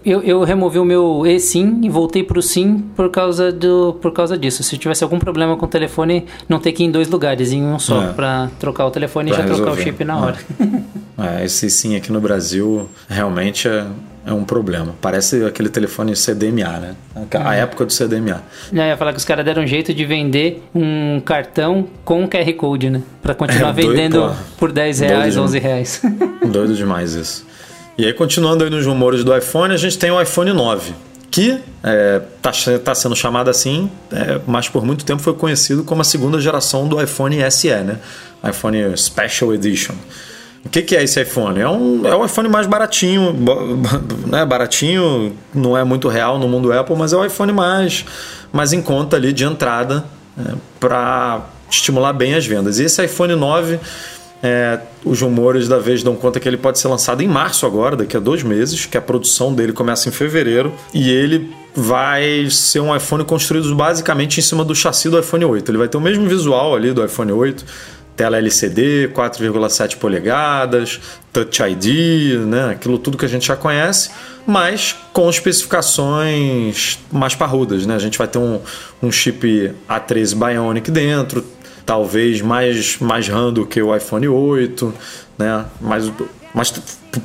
eu, 0.05 0.23
eu 0.23 0.43
removi 0.45 0.79
o 0.79 0.85
meu 0.85 1.27
eSIM 1.27 1.81
e 1.83 1.89
voltei 1.89 2.23
pro 2.23 2.41
SIM 2.43 2.79
por 2.97 3.11
causa 3.11 3.51
do 3.53 3.97
por 4.01 4.13
causa 4.13 4.37
disso. 4.39 4.63
Se 4.63 4.77
tivesse 4.79 5.03
algum 5.05 5.19
problema 5.19 5.57
com 5.57 5.65
o 5.67 5.69
telefone, 5.69 6.25
não 6.49 6.59
ter 6.59 6.73
que 6.73 6.83
ir 6.83 6.87
em 6.87 6.91
dois 6.91 7.09
lugares, 7.09 7.53
em 7.53 7.63
um 7.63 7.79
só, 7.79 8.03
É. 8.05 8.13
pra 8.13 8.51
trocar 8.59 8.87
o 8.87 8.91
telefone 8.91 9.31
e 9.31 9.35
Pra 9.35 9.43
já 9.43 9.49
trocar 9.49 9.63
o 9.73 9.75
resolver. 9.75 9.83
chip 9.91 10.05
na 10.05 10.15
É. 10.15 10.23
hora. 10.23 10.37
É, 11.17 11.45
esse 11.45 11.71
sim 11.71 11.95
aqui 11.95 12.11
no 12.11 12.21
Brasil 12.21 12.89
realmente 13.09 13.69
é, 13.69 13.87
é 14.27 14.33
um 14.33 14.43
problema. 14.43 14.97
Parece 15.01 15.45
aquele 15.45 15.69
telefone 15.69 16.17
CDMA, 16.17 16.79
né? 16.81 16.95
A 17.45 17.55
época 17.55 17.87
do 17.87 17.93
CDMA. 17.93 18.43
Eu 18.73 18.79
ia 18.83 18.97
falar 18.97 19.13
que 19.13 19.19
os 19.19 19.25
caras 19.25 19.45
deram 19.45 19.63
um 19.63 19.67
jeito 19.67 19.95
de 19.95 20.05
vender 20.05 20.61
um 20.75 21.21
cartão 21.25 21.87
com 22.05 22.27
QR 22.29 22.53
Code, 22.55 22.91
né? 22.91 23.01
Pra 23.23 23.33
continuar 23.33 23.71
É, 23.71 23.73
doido, 23.75 23.91
vendendo 23.93 24.23
pô. 24.29 24.35
por 24.59 24.73
10 24.73 24.99
Doido 24.99 25.11
reais, 25.13 25.35
demais. 25.35 25.49
11 25.51 25.59
reais. 25.61 26.03
Doido 26.45 26.75
demais 26.75 27.15
isso. 27.15 27.47
E 27.97 28.05
aí, 28.05 28.13
continuando 28.13 28.65
aí 28.65 28.71
nos 28.71 28.85
rumores 28.85 29.23
do 29.23 29.37
iPhone, 29.37 29.73
a 29.73 29.77
gente 29.77 29.97
tem 29.97 30.11
o 30.11 30.21
iPhone 30.21 30.53
9, 30.53 30.93
que 31.31 31.61
é, 31.83 32.21
tá, 32.43 32.51
tá 32.83 32.95
sendo 32.95 33.15
chamado 33.15 33.49
assim, 33.49 33.89
é, 34.11 34.41
mas 34.47 34.69
por 34.69 34.85
muito 34.85 35.05
tempo 35.05 35.23
foi 35.23 35.35
conhecido 35.35 35.85
como 35.85 36.01
a 36.01 36.05
segunda 36.05 36.41
geração 36.41 36.89
do 36.89 37.01
iPhone 37.01 37.37
SE, 37.53 37.69
né? 37.69 37.99
iPhone 38.49 38.97
Special 38.97 39.55
Edition. 39.55 39.95
O 40.65 40.69
que, 40.69 40.83
que 40.83 40.97
é 40.97 41.05
esse 41.05 41.23
iPhone? 41.23 41.61
É 41.61 41.69
um, 41.69 42.05
é 42.05 42.17
um 42.17 42.25
iPhone 42.25 42.49
mais 42.49 42.67
baratinho, 42.67 43.33
né? 44.27 44.45
baratinho, 44.45 45.37
não 45.55 45.77
é 45.77 45.85
muito 45.85 46.09
real 46.09 46.37
no 46.37 46.49
mundo 46.49 46.73
Apple, 46.73 46.97
mas 46.97 47.13
é 47.13 47.17
o 47.17 47.25
iPhone 47.25 47.53
mais, 47.53 48.05
mais 48.53 48.73
em 48.73 48.83
conta 48.83 49.17
ali 49.17 49.33
de 49.33 49.45
entrada 49.45 50.05
para 50.81 51.43
estimular 51.71 52.13
bem 52.13 52.35
as 52.35 52.47
vendas. 52.47 52.79
E 52.79 52.85
esse 52.85 53.05
iPhone 53.05 53.35
9 53.35 53.79
é, 54.45 54.79
os 55.03 55.23
rumores 55.23 55.67
da 55.69 55.79
vez 55.79 56.03
dão 56.03 56.15
conta 56.15 56.39
que 56.39 56.47
ele 56.47 56.59
pode 56.59 56.79
ser 56.79 56.87
lançado 56.89 57.23
em 57.23 57.27
março 57.27 57.65
agora, 57.65 57.97
daqui 57.97 58.15
a 58.15 58.21
dois 58.21 58.43
meses, 58.43 58.85
que 58.85 58.99
a 58.99 59.01
produção 59.01 59.55
dele 59.55 59.73
começa 59.73 60.07
em 60.07 60.13
fevereiro, 60.13 60.71
e 60.93 61.11
ele 61.11 61.51
vai 61.75 62.47
ser 62.51 62.81
um 62.81 62.95
iPhone 62.95 63.25
construído 63.25 63.75
basicamente 63.75 64.39
em 64.39 64.43
cima 64.43 64.63
do 64.63 64.75
chassi 64.75 65.09
do 65.09 65.19
iPhone 65.19 65.47
8. 65.47 65.71
Ele 65.71 65.79
vai 65.79 65.89
ter 65.89 65.97
o 65.97 66.01
mesmo 66.01 66.29
visual 66.29 66.77
ali 66.77 66.93
do 66.93 67.03
iPhone 67.03 67.33
8, 67.33 67.65
tela 68.15 68.37
LCD, 68.37 69.11
4,7 69.15 69.97
polegadas, 69.97 71.01
Touch 71.33 71.63
ID, 71.63 72.39
né? 72.47 72.73
aquilo 72.73 72.99
tudo 72.99 73.17
que 73.17 73.25
a 73.25 73.29
gente 73.29 73.47
já 73.47 73.57
conhece, 73.57 74.11
mas 74.47 74.95
com 75.15 75.29
especificações 75.31 76.99
mais 77.11 77.35
parrudas. 77.35 77.87
Né? 77.87 77.95
A 77.95 77.99
gente 77.99 78.19
vai 78.19 78.29
ter 78.29 78.39
um, 78.39 78.61
um 79.03 79.11
chip 79.11 79.75
A13 79.89 80.35
Bionic 80.35 80.91
dentro, 80.91 81.43
talvez 81.85 82.41
mais, 82.41 82.99
mais 82.99 83.29
RAM 83.29 83.53
do 83.53 83.67
que 83.67 83.81
o 83.83 83.95
iPhone 83.95 84.27
8, 84.27 84.95
né? 85.39 85.65
mas, 85.81 86.11
mas 86.55 86.71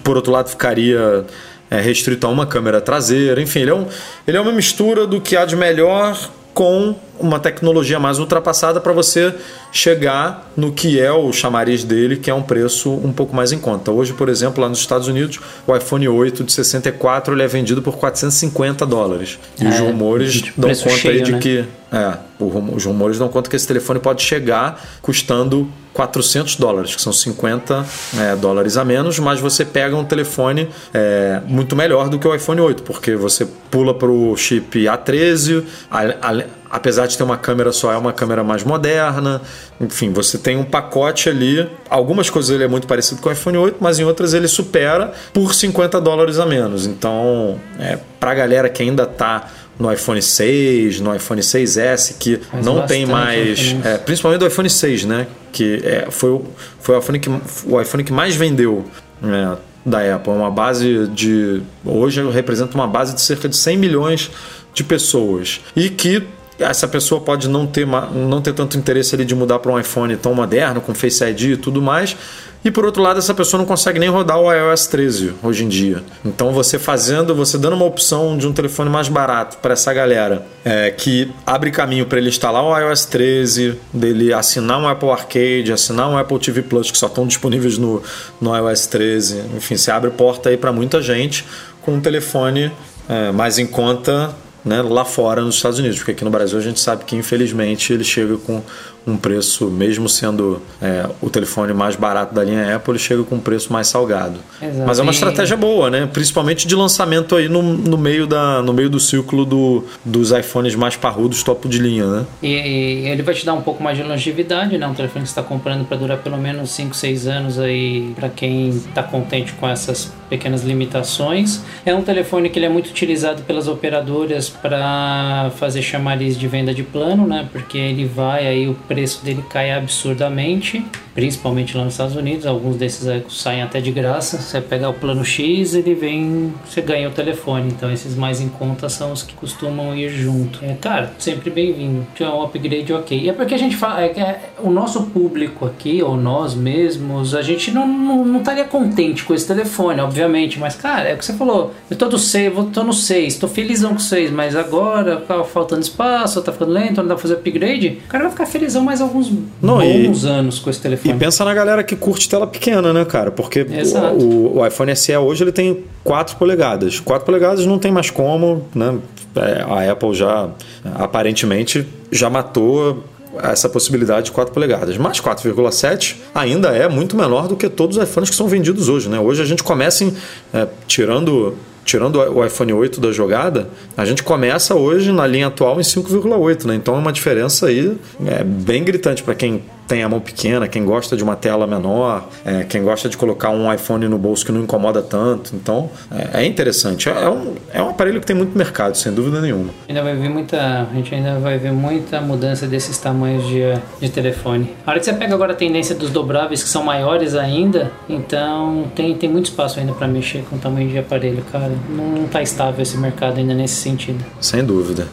por 0.03 0.15
outro 0.15 0.31
lado 0.31 0.49
ficaria 0.49 1.25
é, 1.69 1.79
restrito 1.79 2.25
a 2.27 2.29
uma 2.29 2.45
câmera 2.45 2.81
traseira. 2.81 3.41
Enfim, 3.41 3.59
ele 3.59 3.71
é, 3.71 3.75
um, 3.75 3.87
ele 4.27 4.37
é 4.37 4.41
uma 4.41 4.51
mistura 4.51 5.05
do 5.05 5.21
que 5.21 5.37
há 5.37 5.45
de 5.45 5.55
melhor 5.55 6.29
com 6.53 6.95
uma 7.19 7.39
tecnologia 7.39 7.99
mais 7.99 8.17
ultrapassada 8.19 8.79
para 8.79 8.93
você 8.93 9.33
chegar 9.71 10.51
no 10.55 10.71
que 10.71 10.99
é 10.99 11.11
o 11.11 11.31
chamariz 11.31 11.83
dele, 11.83 12.17
que 12.17 12.29
é 12.29 12.33
um 12.33 12.41
preço 12.41 12.91
um 12.91 13.11
pouco 13.13 13.35
mais 13.35 13.51
em 13.51 13.59
conta. 13.59 13.91
Hoje, 13.91 14.13
por 14.13 14.29
exemplo, 14.29 14.61
lá 14.61 14.69
nos 14.69 14.79
Estados 14.79 15.07
Unidos, 15.07 15.39
o 15.67 15.75
iPhone 15.75 16.07
8 16.07 16.43
de 16.43 16.51
64 16.51 17.33
ele 17.33 17.43
é 17.43 17.47
vendido 17.47 17.81
por 17.81 17.97
450 17.97 18.85
dólares. 18.85 19.37
E 19.59 19.67
os 19.67 19.75
É, 19.75 19.79
rumores 19.79 20.33
de 20.33 20.53
dão 20.57 20.69
conta 20.73 20.89
aí 20.89 20.97
cheio, 20.97 21.23
de 21.23 21.31
né? 21.33 21.39
que 21.39 21.65
é, 21.91 22.13
os 22.39 22.85
rumores 22.85 23.17
dão 23.17 23.27
conta 23.29 23.49
que 23.49 23.55
esse 23.55 23.67
telefone 23.67 23.99
pode 23.99 24.21
chegar 24.21 24.83
custando 25.01 25.67
400 25.93 26.55
dólares, 26.55 26.95
que 26.95 27.01
são 27.01 27.11
50 27.11 27.85
é, 28.17 28.35
dólares 28.35 28.77
a 28.77 28.85
menos, 28.85 29.17
mas 29.19 29.39
você 29.39 29.65
pega 29.65 29.95
um 29.95 30.05
telefone 30.05 30.69
é, 30.93 31.41
muito 31.47 31.75
melhor 31.75 32.07
do 32.09 32.17
que 32.19 32.27
o 32.27 32.33
iPhone 32.33 32.61
8, 32.61 32.83
porque 32.83 33.15
você 33.15 33.45
pula 33.69 33.93
para 33.93 34.07
o 34.09 34.35
chip 34.37 34.85
A13, 34.85 35.63
a- 35.91 36.03
a- 36.21 36.43
apesar 36.69 37.07
de 37.07 37.17
ter 37.17 37.23
uma 37.23 37.37
câmera 37.37 37.71
só, 37.71 37.91
é 37.91 37.97
uma 37.97 38.13
câmera 38.13 38.43
mais 38.43 38.63
moderna. 38.63 39.41
Enfim, 39.79 40.11
você 40.11 40.37
tem 40.37 40.57
um 40.57 40.63
pacote 40.63 41.29
ali. 41.29 41.69
Algumas 41.89 42.29
coisas 42.29 42.51
ele 42.51 42.63
é 42.63 42.67
muito 42.67 42.85
parecido 42.87 43.21
com 43.21 43.29
o 43.29 43.31
iPhone 43.31 43.57
8, 43.57 43.77
mas 43.79 43.99
em 43.99 44.03
outras 44.03 44.33
ele 44.33 44.47
supera 44.47 45.11
por 45.33 45.53
50 45.53 45.99
dólares 46.01 46.37
a 46.39 46.45
menos. 46.45 46.85
Então, 46.85 47.59
é, 47.79 47.97
para 48.19 48.31
a 48.31 48.35
galera 48.35 48.69
que 48.69 48.83
ainda 48.83 49.03
está 49.03 49.47
no 49.79 49.91
iPhone 49.91 50.21
6, 50.21 50.99
no 50.99 51.15
iPhone 51.15 51.41
6S, 51.41 52.15
que 52.19 52.37
Faz 52.37 52.65
não 52.65 52.85
tem 52.85 53.05
mais. 53.05 53.75
é, 53.85 53.97
principalmente 53.97 54.39
do 54.41 54.47
iPhone 54.47 54.69
6, 54.69 55.05
né? 55.05 55.25
Que 55.53 55.81
é, 55.85 56.07
foi, 56.11 56.31
o- 56.31 56.45
foi 56.81 56.95
o, 56.95 56.99
iPhone 56.99 57.19
que, 57.19 57.29
o 57.65 57.81
iPhone 57.81 58.03
que 58.03 58.11
mais 58.11 58.35
vendeu 58.35 58.83
né, 59.21 59.57
da 59.85 60.15
Apple. 60.15 60.33
É 60.33 60.35
uma 60.35 60.51
base 60.51 61.07
de. 61.07 61.61
Hoje 61.85 62.21
representa 62.29 62.75
uma 62.75 62.87
base 62.87 63.15
de 63.15 63.21
cerca 63.21 63.47
de 63.47 63.55
100 63.55 63.77
milhões 63.77 64.29
de 64.73 64.83
pessoas. 64.83 65.61
E 65.75 65.89
que 65.89 66.27
essa 66.59 66.87
pessoa 66.87 67.21
pode 67.21 67.47
não 67.47 67.65
ter, 67.65 67.85
não 67.85 68.41
ter 68.41 68.53
tanto 68.53 68.77
interesse 68.77 69.15
ali 69.15 69.25
de 69.25 69.35
mudar 69.35 69.59
para 69.59 69.71
um 69.71 69.79
iPhone 69.79 70.15
tão 70.17 70.33
moderno, 70.33 70.81
com 70.81 70.93
Face 70.93 71.23
ID 71.23 71.41
e 71.41 71.57
tudo 71.57 71.81
mais. 71.81 72.15
E 72.63 72.69
por 72.69 72.83
outro 72.83 73.01
lado, 73.01 73.19
essa 73.19 73.33
pessoa 73.33 73.57
não 73.57 73.65
consegue 73.65 73.99
nem 73.99 74.09
rodar 74.09 74.37
o 74.37 74.51
iOS 74.51 74.87
13 74.87 75.33
hoje 75.41 75.63
em 75.63 75.69
dia. 75.69 76.03
Então 76.25 76.51
você 76.51 76.77
fazendo, 76.77 77.33
você 77.33 77.57
dando 77.57 77.73
uma 77.73 77.85
opção 77.85 78.37
de 78.37 78.45
um 78.45 78.51
telefone 78.51 78.89
mais 78.89 79.07
barato 79.07 79.57
para 79.59 79.73
essa 79.73 79.93
galera 79.93 80.45
é, 80.65 80.91
que 80.91 81.31
abre 81.45 81.71
caminho 81.71 82.05
para 82.05 82.17
ele 82.17 82.27
instalar 82.27 82.61
o 82.61 82.77
iOS 82.77 83.05
13, 83.05 83.79
dele 83.93 84.33
assinar 84.33 84.77
um 84.77 84.89
Apple 84.89 85.09
Arcade, 85.09 85.71
assinar 85.71 86.09
um 86.09 86.17
Apple 86.17 86.37
TV 86.37 86.61
Plus 86.61 86.91
que 86.91 86.97
só 86.97 87.07
estão 87.07 87.25
disponíveis 87.25 87.77
no, 87.77 88.03
no 88.41 88.53
iOS 88.53 88.87
13. 88.87 89.43
Enfim, 89.55 89.77
você 89.77 89.89
abre 89.89 90.09
porta 90.09 90.49
aí 90.49 90.57
para 90.57 90.73
muita 90.73 91.01
gente 91.01 91.45
com 91.81 91.93
um 91.93 92.01
telefone 92.01 92.69
é, 93.07 93.31
mais 93.31 93.57
em 93.57 93.65
conta 93.65 94.35
né, 94.69 94.83
lá 94.83 95.03
fora 95.03 95.41
nos 95.41 95.55
Estados 95.55 95.79
Unidos, 95.79 95.97
porque 95.97 96.11
aqui 96.11 96.23
no 96.23 96.29
Brasil 96.29 96.57
a 96.57 96.61
gente 96.61 96.79
sabe 96.79 97.03
que 97.03 97.15
infelizmente 97.15 97.91
ele 97.91 98.03
chega 98.03 98.37
com 98.37 98.61
um 99.05 99.17
preço, 99.17 99.67
mesmo 99.67 100.07
sendo 100.07 100.61
é, 100.81 101.07
o 101.21 101.29
telefone 101.29 101.73
mais 101.73 101.95
barato 101.95 102.33
da 102.33 102.43
linha 102.43 102.75
Apple, 102.75 102.93
ele 102.93 102.99
chega 102.99 103.23
com 103.23 103.35
um 103.35 103.39
preço 103.39 103.71
mais 103.71 103.87
salgado. 103.87 104.39
Exato. 104.61 104.87
Mas 104.87 104.99
é 104.99 105.01
uma 105.01 105.11
estratégia 105.11 105.57
boa, 105.57 105.89
né? 105.89 106.07
Principalmente 106.11 106.67
de 106.67 106.75
lançamento 106.75 107.35
aí 107.35 107.49
no, 107.49 107.61
no, 107.61 107.97
meio, 107.97 108.27
da, 108.27 108.61
no 108.61 108.73
meio 108.73 108.89
do 108.89 108.99
ciclo 108.99 109.45
do, 109.45 109.83
dos 110.03 110.31
iPhones 110.31 110.75
mais 110.75 110.95
parrudos, 110.95 111.43
topo 111.43 111.67
de 111.67 111.79
linha, 111.79 112.05
né? 112.05 112.25
E, 112.41 112.47
e 112.47 113.07
ele 113.07 113.23
vai 113.23 113.33
te 113.33 113.45
dar 113.45 113.53
um 113.53 113.61
pouco 113.61 113.81
mais 113.81 113.97
de 113.97 114.03
longevidade, 114.03 114.77
né? 114.77 114.87
Um 114.87 114.93
telefone 114.93 115.23
que 115.23 115.29
você 115.29 115.39
está 115.39 115.43
comprando 115.43 115.85
para 115.85 115.97
durar 115.97 116.17
pelo 116.19 116.37
menos 116.37 116.71
5, 116.71 116.95
6 116.95 117.27
anos 117.27 117.59
aí, 117.59 118.13
para 118.15 118.29
quem 118.29 118.69
está 118.69 119.03
contente 119.03 119.53
com 119.53 119.67
essas 119.67 120.11
pequenas 120.29 120.63
limitações. 120.63 121.63
É 121.85 121.93
um 121.93 122.01
telefone 122.01 122.49
que 122.49 122.59
ele 122.59 122.67
é 122.67 122.69
muito 122.69 122.89
utilizado 122.89 123.41
pelas 123.43 123.67
operadoras 123.67 124.49
para 124.49 125.51
fazer 125.57 125.81
chamariz 125.81 126.37
de 126.37 126.47
venda 126.47 126.73
de 126.73 126.83
plano, 126.83 127.27
né? 127.27 127.47
Porque 127.51 127.77
ele 127.77 128.05
vai 128.05 128.47
aí, 128.47 128.67
o 128.67 128.75
preço 128.89 129.23
dele 129.23 129.45
cai 129.47 129.71
absurdamente, 129.71 130.83
principalmente 131.19 131.75
lá 131.75 131.83
nos 131.83 131.95
Estados 131.95 132.15
Unidos. 132.15 132.45
Alguns 132.45 132.77
desses 132.77 133.05
saem 133.27 133.61
até 133.61 133.81
de 133.81 133.91
graça. 133.91 134.37
Você 134.37 134.61
pega 134.61 134.87
o 134.87 134.93
plano 134.93 135.25
X, 135.25 135.73
ele 135.73 135.93
vem, 135.93 136.53
você 136.65 136.79
ganha 136.81 137.09
o 137.09 137.11
telefone. 137.11 137.67
Então 137.75 137.91
esses 137.91 138.15
mais 138.15 138.39
em 138.39 138.47
conta 138.47 138.87
são 138.87 139.11
os 139.11 139.21
que 139.21 139.33
costumam 139.33 139.93
ir 139.93 140.09
junto. 140.09 140.63
É, 140.63 140.75
cara, 140.75 141.11
sempre 141.19 141.49
bem-vindo. 141.49 142.07
Tiver 142.15 142.29
um 142.29 142.41
upgrade 142.41 142.93
ok. 142.93 143.19
E 143.19 143.29
é 143.29 143.33
porque 143.33 143.53
a 143.53 143.57
gente 143.57 143.75
fala, 143.75 144.01
é 144.01 144.07
que 144.09 144.21
é, 144.21 144.39
o 144.59 144.69
nosso 144.71 145.03
público 145.07 145.65
aqui, 145.65 146.01
ou 146.01 146.15
nós 146.15 146.53
mesmos, 146.55 147.35
a 147.35 147.41
gente 147.41 147.69
não, 147.69 147.85
não, 147.85 148.23
não 148.23 148.39
estaria 148.39 148.63
contente 148.63 149.25
com 149.25 149.33
esse 149.33 149.45
telefone, 149.45 149.99
obviamente. 149.99 150.57
Mas, 150.57 150.75
cara, 150.75 151.09
é 151.09 151.15
o 151.15 151.17
que 151.17 151.25
você 151.25 151.33
falou. 151.33 151.73
Eu 151.91 151.97
tô, 151.97 152.07
do 152.07 152.17
6, 152.17 152.53
vou, 152.53 152.63
tô 152.65 152.81
no 152.81 152.93
6, 152.93 153.35
tô 153.35 153.47
felizão 153.49 153.89
com 153.89 153.97
o 153.97 153.99
6, 153.99 154.31
mas 154.31 154.55
agora 154.55 155.17
tá 155.17 155.43
faltando 155.43 155.81
espaço, 155.81 156.41
tá 156.41 156.53
ficando 156.53 156.71
lento, 156.71 157.01
não 157.01 157.07
dá 157.09 157.15
pra 157.15 157.21
fazer 157.23 157.33
upgrade. 157.33 157.97
O 158.05 158.07
cara 158.07 158.23
vai 158.23 158.31
ficar 158.31 158.45
felizão 158.45 158.81
mais 158.83 159.01
alguns 159.01 159.29
Não, 159.61 159.79
bons 159.79 160.23
e- 160.23 160.27
anos 160.27 160.59
com 160.59 160.69
esse 160.69 160.79
telefone. 160.79 161.08
E 161.09 161.13
pensa 161.13 161.43
na 161.43 161.53
galera 161.53 161.83
que 161.83 161.95
curte 161.95 162.29
tela 162.29 162.45
pequena, 162.45 162.93
né, 162.93 163.03
cara? 163.05 163.31
Porque 163.31 163.65
Exato. 163.69 164.15
o, 164.15 164.59
o 164.59 164.65
iPhone 164.67 164.95
SE 164.95 165.15
hoje 165.17 165.43
ele 165.43 165.51
tem 165.51 165.83
4 166.03 166.37
polegadas. 166.37 166.99
4 166.99 167.25
polegadas 167.25 167.65
não 167.65 167.79
tem 167.79 167.91
mais 167.91 168.09
como, 168.09 168.65
né? 168.75 168.97
É, 169.35 169.63
A 169.67 169.91
Apple 169.91 170.13
já 170.13 170.49
aparentemente 170.95 171.87
já 172.11 172.29
matou 172.29 173.03
essa 173.41 173.69
possibilidade 173.69 174.27
de 174.27 174.31
4 174.31 174.53
polegadas. 174.53 174.97
Mas 174.97 175.19
4,7 175.19 176.15
ainda 176.33 176.69
é 176.69 176.87
muito 176.87 177.15
menor 177.15 177.47
do 177.47 177.55
que 177.55 177.69
todos 177.69 177.97
os 177.97 178.03
iPhones 178.03 178.29
que 178.29 178.35
são 178.35 178.47
vendidos 178.47 178.89
hoje, 178.89 179.09
né? 179.09 179.19
Hoje 179.19 179.41
a 179.41 179.45
gente 179.45 179.63
começa 179.63 180.03
em, 180.03 180.13
é, 180.53 180.67
tirando 180.87 181.55
tirando 181.85 182.17
o 182.19 182.45
iPhone 182.45 182.71
8 182.71 183.01
da 183.01 183.11
jogada, 183.11 183.67
a 183.97 184.05
gente 184.05 184.21
começa 184.21 184.75
hoje 184.75 185.11
na 185.11 185.25
linha 185.25 185.47
atual 185.47 185.79
em 185.79 185.83
5,8, 185.83 186.65
né? 186.65 186.75
Então 186.75 186.93
é 186.93 186.99
uma 186.99 187.11
diferença 187.11 187.65
aí 187.65 187.97
é, 188.27 188.43
bem 188.43 188.83
gritante 188.83 189.23
para 189.23 189.33
quem 189.33 189.63
tem 189.89 190.03
a 190.03 190.07
mão 190.07 190.19
pequena, 190.19 190.67
quem 190.67 190.85
gosta 190.85 191.17
de 191.17 191.23
uma 191.23 191.35
tela 191.35 191.65
menor, 191.65 192.29
é, 192.45 192.63
quem 192.63 192.83
gosta 192.83 193.09
de 193.09 193.17
colocar 193.17 193.49
um 193.49 193.73
iPhone 193.73 194.07
no 194.07 194.19
bolso 194.19 194.45
que 194.45 194.51
não 194.51 194.61
incomoda 194.61 195.01
tanto. 195.01 195.55
Então 195.55 195.89
é, 196.11 196.43
é 196.43 196.45
interessante. 196.45 197.09
É, 197.09 197.27
um, 197.27 197.55
é 197.73 197.81
um 197.81 197.89
aparelho 197.89 198.21
que 198.21 198.27
tem 198.27 198.35
muito 198.35 198.55
mercado, 198.55 198.95
sem 198.95 199.11
dúvida 199.11 199.41
nenhuma. 199.41 199.71
Ainda 199.87 200.03
vai 200.03 200.15
ver 200.15 200.29
muita. 200.29 200.87
A 200.89 200.93
gente 200.93 201.15
ainda 201.15 201.39
vai 201.39 201.57
ver 201.57 201.71
muita 201.71 202.21
mudança 202.21 202.67
desses 202.67 202.99
tamanhos 202.99 203.47
de, 203.47 203.63
de 203.99 204.09
telefone. 204.09 204.75
A 204.85 204.91
hora 204.91 204.99
que 204.99 205.05
você 205.07 205.13
pega 205.13 205.33
agora 205.33 205.53
a 205.53 205.55
tendência 205.55 205.95
dos 205.95 206.11
dobráveis 206.11 206.61
que 206.61 206.69
são 206.69 206.83
maiores 206.83 207.33
ainda, 207.33 207.91
então 208.07 208.91
tem, 208.95 209.15
tem 209.15 209.27
muito 209.27 209.45
espaço 209.45 209.79
ainda 209.79 209.93
para 209.93 210.07
mexer 210.07 210.43
com 210.47 210.55
o 210.55 210.59
tamanho 210.59 210.87
de 210.87 210.99
aparelho, 210.99 211.43
cara. 211.51 211.71
Não, 211.89 212.21
não 212.21 212.27
tá 212.27 212.43
estável 212.43 212.83
esse 212.83 212.95
mercado 212.95 213.39
ainda 213.39 213.55
nesse 213.55 213.75
sentido. 213.75 214.23
Sem 214.39 214.63
dúvida. 214.63 215.07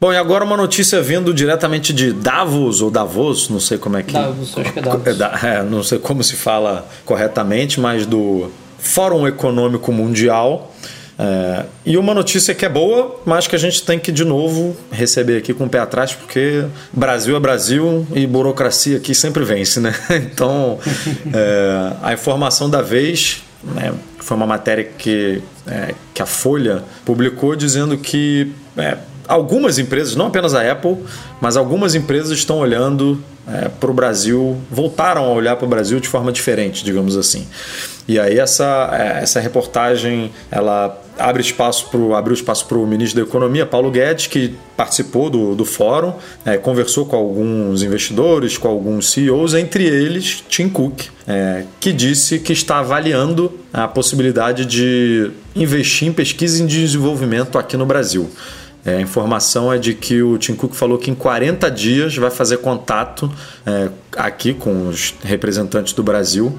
Bom, 0.00 0.12
e 0.12 0.16
agora 0.16 0.44
uma 0.44 0.56
notícia 0.56 1.00
vindo 1.00 1.32
diretamente 1.32 1.92
de 1.92 2.12
Davos 2.12 2.82
ou 2.82 2.90
Davos, 2.90 3.48
não 3.48 3.60
sei 3.60 3.78
como 3.78 3.96
é 3.96 4.02
que. 4.02 4.12
Davos, 4.12 4.58
acho 4.58 4.72
que 4.72 4.78
é 4.78 4.82
Davos. 4.82 5.04
É, 5.44 5.56
é, 5.56 5.62
não 5.62 5.82
sei 5.82 5.98
como 5.98 6.22
se 6.22 6.36
fala 6.36 6.86
corretamente, 7.04 7.80
mas 7.80 8.04
do 8.04 8.50
Fórum 8.78 9.26
Econômico 9.26 9.92
Mundial. 9.92 10.74
É, 11.18 11.64
e 11.86 11.96
uma 11.96 12.12
notícia 12.12 12.54
que 12.54 12.64
é 12.64 12.68
boa, 12.68 13.20
mas 13.24 13.46
que 13.46 13.54
a 13.54 13.58
gente 13.58 13.82
tem 13.82 13.98
que 13.98 14.10
de 14.10 14.24
novo 14.24 14.76
receber 14.90 15.38
aqui 15.38 15.54
com 15.54 15.64
o 15.64 15.68
pé 15.68 15.78
atrás, 15.78 16.12
porque 16.12 16.64
Brasil 16.92 17.36
é 17.36 17.40
Brasil 17.40 18.06
e 18.12 18.26
burocracia 18.26 18.96
aqui 18.96 19.14
sempre 19.14 19.44
vence, 19.44 19.80
né? 19.80 19.94
Então, 20.10 20.78
é, 21.32 21.92
a 22.02 22.12
informação 22.12 22.68
da 22.68 22.82
vez 22.82 23.42
né, 23.62 23.94
foi 24.18 24.36
uma 24.36 24.46
matéria 24.46 24.84
que, 24.84 25.40
é, 25.66 25.94
que 26.12 26.20
a 26.20 26.26
Folha 26.26 26.82
publicou 27.04 27.54
dizendo 27.54 27.96
que 27.96 28.52
é, 28.76 28.98
algumas 29.28 29.78
empresas, 29.78 30.14
não 30.14 30.26
apenas 30.26 30.54
a 30.54 30.70
Apple, 30.70 30.98
mas 31.40 31.56
algumas 31.56 31.94
empresas 31.94 32.30
estão 32.30 32.58
olhando 32.58 33.22
para 33.78 33.90
o 33.90 33.94
Brasil, 33.94 34.56
voltaram 34.70 35.24
a 35.24 35.28
olhar 35.28 35.56
para 35.56 35.66
o 35.66 35.68
Brasil 35.68 36.00
de 36.00 36.08
forma 36.08 36.32
diferente, 36.32 36.82
digamos 36.82 37.14
assim. 37.14 37.46
E 38.06 38.18
aí 38.18 38.38
essa, 38.38 38.90
é, 38.92 39.22
essa 39.22 39.40
reportagem 39.40 40.30
ela 40.50 41.00
abre 41.18 41.40
espaço 41.40 41.88
pro, 41.90 42.14
abriu 42.14 42.34
espaço 42.34 42.66
para 42.66 42.76
o 42.76 42.86
ministro 42.86 43.22
da 43.22 43.28
Economia, 43.28 43.64
Paulo 43.64 43.90
Guedes, 43.90 44.26
que 44.26 44.54
participou 44.76 45.30
do, 45.30 45.54
do 45.54 45.64
fórum, 45.64 46.12
é, 46.44 46.56
conversou 46.56 47.06
com 47.06 47.16
alguns 47.16 47.82
investidores, 47.82 48.58
com 48.58 48.68
alguns 48.68 49.10
CEOs, 49.10 49.54
entre 49.54 49.84
eles 49.84 50.44
Tim 50.48 50.68
Cook, 50.68 51.02
é, 51.26 51.64
que 51.80 51.92
disse 51.92 52.38
que 52.38 52.52
está 52.52 52.78
avaliando 52.80 53.52
a 53.72 53.88
possibilidade 53.88 54.66
de 54.66 55.30
investir 55.54 56.08
em 56.08 56.12
pesquisa 56.12 56.62
e 56.62 56.66
desenvolvimento 56.66 57.58
aqui 57.58 57.76
no 57.76 57.86
Brasil. 57.86 58.28
É, 58.84 58.96
a 58.96 59.00
informação 59.00 59.72
é 59.72 59.78
de 59.78 59.94
que 59.94 60.22
o 60.22 60.36
Tim 60.36 60.54
Cook 60.54 60.74
falou 60.74 60.98
que 60.98 61.10
em 61.10 61.14
40 61.14 61.70
dias 61.70 62.16
vai 62.16 62.30
fazer 62.30 62.58
contato 62.58 63.32
é, 63.64 63.88
aqui 64.16 64.52
com 64.52 64.88
os 64.88 65.14
representantes 65.22 65.92
do 65.92 66.02
Brasil 66.02 66.58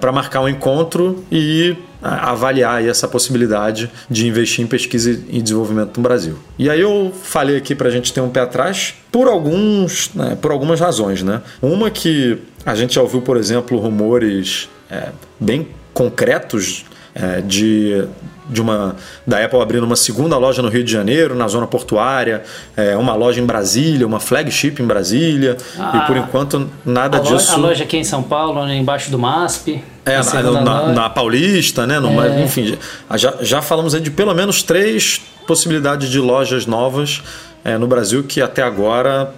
para 0.00 0.12
marcar 0.12 0.40
um 0.40 0.48
encontro 0.48 1.24
e 1.30 1.76
avaliar 2.04 2.84
essa 2.84 3.08
possibilidade 3.08 3.90
de 4.10 4.26
investir 4.26 4.62
em 4.62 4.66
pesquisa 4.66 5.10
e 5.10 5.40
desenvolvimento 5.40 5.96
no 5.96 6.02
Brasil. 6.02 6.38
E 6.58 6.68
aí 6.68 6.80
eu 6.80 7.12
falei 7.22 7.56
aqui 7.56 7.74
para 7.74 7.88
a 7.88 7.90
gente 7.90 8.12
ter 8.12 8.20
um 8.20 8.28
pé 8.28 8.40
atrás 8.40 8.94
por 9.10 9.26
alguns, 9.26 10.10
né, 10.14 10.36
por 10.40 10.50
algumas 10.50 10.80
razões, 10.80 11.22
né? 11.22 11.40
Uma 11.62 11.90
que 11.90 12.38
a 12.64 12.74
gente 12.74 12.94
já 12.94 13.02
ouviu, 13.02 13.22
por 13.22 13.38
exemplo, 13.38 13.78
rumores 13.78 14.68
é, 14.90 15.08
bem 15.40 15.68
concretos 15.94 16.84
é, 17.14 17.40
de, 17.40 18.06
de 18.50 18.60
uma 18.60 18.96
da 19.26 19.44
Apple 19.44 19.60
abrindo 19.60 19.84
uma 19.84 19.96
segunda 19.96 20.36
loja 20.36 20.60
no 20.62 20.68
Rio 20.68 20.82
de 20.84 20.90
Janeiro, 20.92 21.34
na 21.34 21.46
zona 21.48 21.66
portuária, 21.66 22.42
é, 22.76 22.96
uma 22.96 23.14
loja 23.14 23.40
em 23.40 23.46
Brasília, 23.46 24.06
uma 24.06 24.20
flagship 24.20 24.80
em 24.80 24.86
Brasília, 24.86 25.56
Ah, 25.78 26.02
e 26.02 26.06
por 26.06 26.16
enquanto 26.16 26.68
nada 26.84 27.18
A, 27.18 27.20
disso. 27.20 27.52
a 27.52 27.56
loja 27.56 27.84
aqui 27.84 27.96
em 27.96 28.04
São 28.04 28.22
Paulo, 28.22 28.68
embaixo 28.68 29.10
do 29.10 29.18
MASP. 29.18 29.82
É, 30.06 30.18
na, 30.22 30.60
na- 30.60 30.88
na 30.92 31.08
Paulista, 31.10 31.86
né? 31.86 31.98
no- 31.98 32.22
É. 32.22 32.42
Enfim, 32.42 32.76
já, 33.16 33.34
já 33.40 33.62
falamos 33.62 33.94
aí 33.94 34.00
de 34.02 34.10
pelo 34.10 34.34
menos 34.34 34.62
três 34.62 35.20
possibilidades 35.46 36.10
de 36.10 36.18
lojas 36.18 36.66
novas 36.66 37.22
é, 37.64 37.78
no 37.78 37.86
Brasil 37.86 38.22
que 38.24 38.42
até 38.42 38.62
agora 38.62 39.32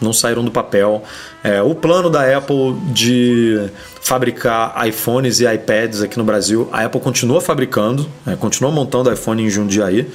não 0.00 0.12
saíram 0.12 0.44
do 0.44 0.50
papel. 0.50 1.02
É, 1.42 1.62
o 1.62 1.74
plano 1.74 2.08
da 2.08 2.36
Apple 2.36 2.74
de 2.92 3.68
fabricar 4.00 4.86
iPhones 4.86 5.40
e 5.40 5.46
iPads 5.46 6.02
aqui 6.02 6.16
no 6.18 6.24
Brasil, 6.24 6.68
a 6.72 6.84
Apple 6.84 7.00
continua 7.00 7.40
fabricando, 7.40 8.08
é, 8.26 8.36
continua 8.36 8.70
montando 8.70 9.12
iPhone 9.12 9.42
em 9.42 9.50
Jundiaí. 9.50 10.08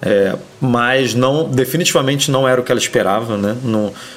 É, 0.00 0.36
mas 0.60 1.12
não 1.12 1.50
definitivamente 1.50 2.30
não 2.30 2.46
era 2.46 2.60
o 2.60 2.64
que 2.64 2.70
ela 2.70 2.80
esperava, 2.80 3.36
né? 3.36 3.56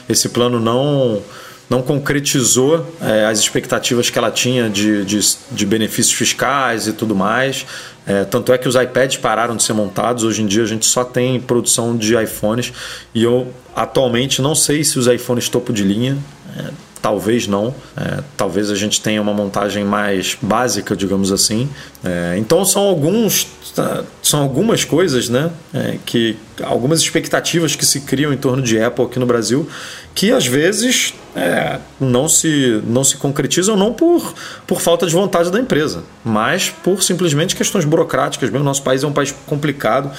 Esse 0.08 0.30
plano 0.30 0.60
não 0.60 1.24
não 1.72 1.82
concretizou 1.82 2.86
é, 3.00 3.26
as 3.26 3.40
expectativas 3.40 4.10
que 4.10 4.20
ela 4.20 4.30
tinha 4.30 4.70
de, 4.70 5.06
de, 5.06 5.20
de 5.50 5.66
benefícios 5.66 6.14
fiscais 6.14 6.86
e 6.86 6.92
tudo 6.92 7.16
mais. 7.16 7.66
É, 8.06 8.24
tanto 8.26 8.52
é 8.52 8.58
que 8.58 8.68
os 8.68 8.76
iPads 8.76 9.18
pararam 9.18 9.56
de 9.56 9.64
ser 9.64 9.74
montados. 9.74 10.24
Hoje 10.24 10.42
em 10.42 10.48
dia 10.48 10.64
a 10.64 10.68
gente 10.68 10.86
só 10.86 11.04
tem 11.04 11.40
produção 11.40 11.96
de 11.96 12.16
iPhones 12.16 12.74
e 13.14 13.24
eu 13.24 13.54
atualmente 13.76 14.42
não 14.42 14.56
sei 14.56 14.84
se 14.84 14.98
os 14.98 15.08
iPhones 15.08 15.50
topo 15.50 15.72
de 15.72 15.84
linha. 15.84 16.18
é, 16.58 16.91
Talvez 17.02 17.48
não. 17.48 17.74
É, 17.98 18.20
talvez 18.38 18.70
a 18.70 18.76
gente 18.76 19.02
tenha 19.02 19.22
uma 19.22 19.34
montagem 19.34 19.84
mais 19.84 20.38
básica, 20.42 20.96
digamos 20.96 21.32
assim. 21.32 21.68
É, 22.04 22.36
então 22.38 22.64
são 22.64 22.84
alguns, 22.84 23.48
são 24.22 24.42
algumas 24.42 24.84
coisas, 24.84 25.28
né? 25.28 25.52
é, 25.74 25.98
que 26.06 26.38
algumas 26.62 27.02
expectativas 27.02 27.76
que 27.76 27.86
se 27.86 28.02
criam 28.02 28.32
em 28.34 28.38
torno 28.38 28.62
de 28.62 28.80
Apple 28.82 29.06
aqui 29.06 29.20
no 29.20 29.26
Brasil, 29.26 29.68
que 30.14 30.32
às 30.32 30.46
vezes 30.46 31.14
é, 31.36 31.80
não 32.00 32.28
se 32.28 32.82
não 32.86 33.04
se 33.04 33.18
concretizam 33.18 33.76
não 33.76 33.94
por, 33.94 34.34
por 34.68 34.82
falta 34.82 35.08
de 35.08 35.14
vontade 35.14 35.50
da 35.50 35.60
empresa, 35.60 36.04
mas 36.24 36.70
por 36.70 37.02
simplesmente 37.02 37.56
questões 37.56 37.86
burocráticas. 37.86 38.50
Mesmo 38.50 38.64
nosso 38.64 38.84
país 38.84 39.04
é 39.04 39.08
um 39.08 39.14
país 39.14 39.34
complicado. 39.48 40.12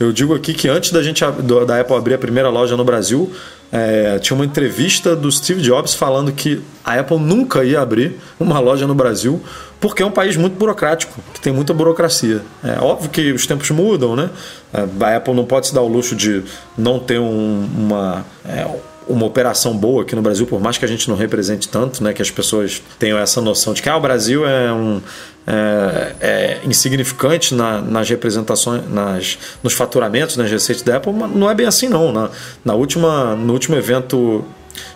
Eu 0.00 0.12
digo 0.12 0.34
aqui 0.34 0.52
que 0.52 0.68
antes 0.68 0.90
da 0.90 1.02
gente 1.02 1.22
da 1.66 1.80
Apple 1.80 1.94
abrir 1.94 2.14
a 2.14 2.18
primeira 2.18 2.48
loja 2.48 2.76
no 2.76 2.84
Brasil, 2.84 3.32
é, 3.76 4.20
tinha 4.20 4.36
uma 4.36 4.44
entrevista 4.44 5.16
do 5.16 5.30
Steve 5.32 5.60
Jobs 5.60 5.94
falando 5.94 6.30
que 6.30 6.62
a 6.84 6.94
Apple 7.00 7.18
nunca 7.18 7.64
ia 7.64 7.80
abrir 7.80 8.20
uma 8.38 8.60
loja 8.60 8.86
no 8.86 8.94
Brasil 8.94 9.42
porque 9.80 10.00
é 10.02 10.06
um 10.06 10.10
país 10.12 10.36
muito 10.36 10.56
burocrático, 10.56 11.20
que 11.34 11.40
tem 11.40 11.52
muita 11.52 11.74
burocracia. 11.74 12.40
É 12.62 12.78
óbvio 12.80 13.10
que 13.10 13.32
os 13.32 13.46
tempos 13.46 13.68
mudam, 13.70 14.14
né? 14.16 14.30
A 14.72 15.16
Apple 15.16 15.34
não 15.34 15.44
pode 15.44 15.66
se 15.66 15.74
dar 15.74 15.82
o 15.82 15.88
luxo 15.88 16.14
de 16.14 16.42
não 16.78 16.98
ter 17.00 17.18
um- 17.18 17.68
uma 17.76 18.24
é, 18.48 18.64
uma 19.08 19.26
operação 19.26 19.76
boa 19.76 20.02
aqui 20.02 20.14
no 20.16 20.22
Brasil, 20.22 20.46
por 20.46 20.60
mais 20.60 20.78
que 20.78 20.84
a 20.84 20.88
gente 20.88 21.08
não 21.08 21.16
represente 21.16 21.68
tanto, 21.68 22.02
né, 22.02 22.12
que 22.12 22.22
as 22.22 22.30
pessoas 22.30 22.82
tenham 22.98 23.18
essa 23.18 23.40
noção 23.40 23.74
de 23.74 23.82
que 23.82 23.88
ah, 23.88 23.96
o 23.96 24.00
Brasil 24.00 24.46
é 24.46 24.72
um 24.72 25.00
é, 25.46 26.14
é 26.20 26.60
insignificante 26.64 27.54
na- 27.54 27.80
nas 27.82 28.08
representações, 28.08 28.82
nas, 28.90 29.38
nos 29.62 29.74
faturamentos, 29.74 30.36
nas 30.38 30.50
receitas 30.50 30.82
da 30.82 30.96
Apple, 30.96 31.12
mas 31.12 31.30
não 31.30 31.50
é 31.50 31.54
bem 31.54 31.66
assim 31.66 31.86
não. 31.88 32.10
Na, 32.12 32.30
na 32.64 32.72
última, 32.74 33.34
no 33.36 33.52
último 33.52 33.76
evento 33.76 34.42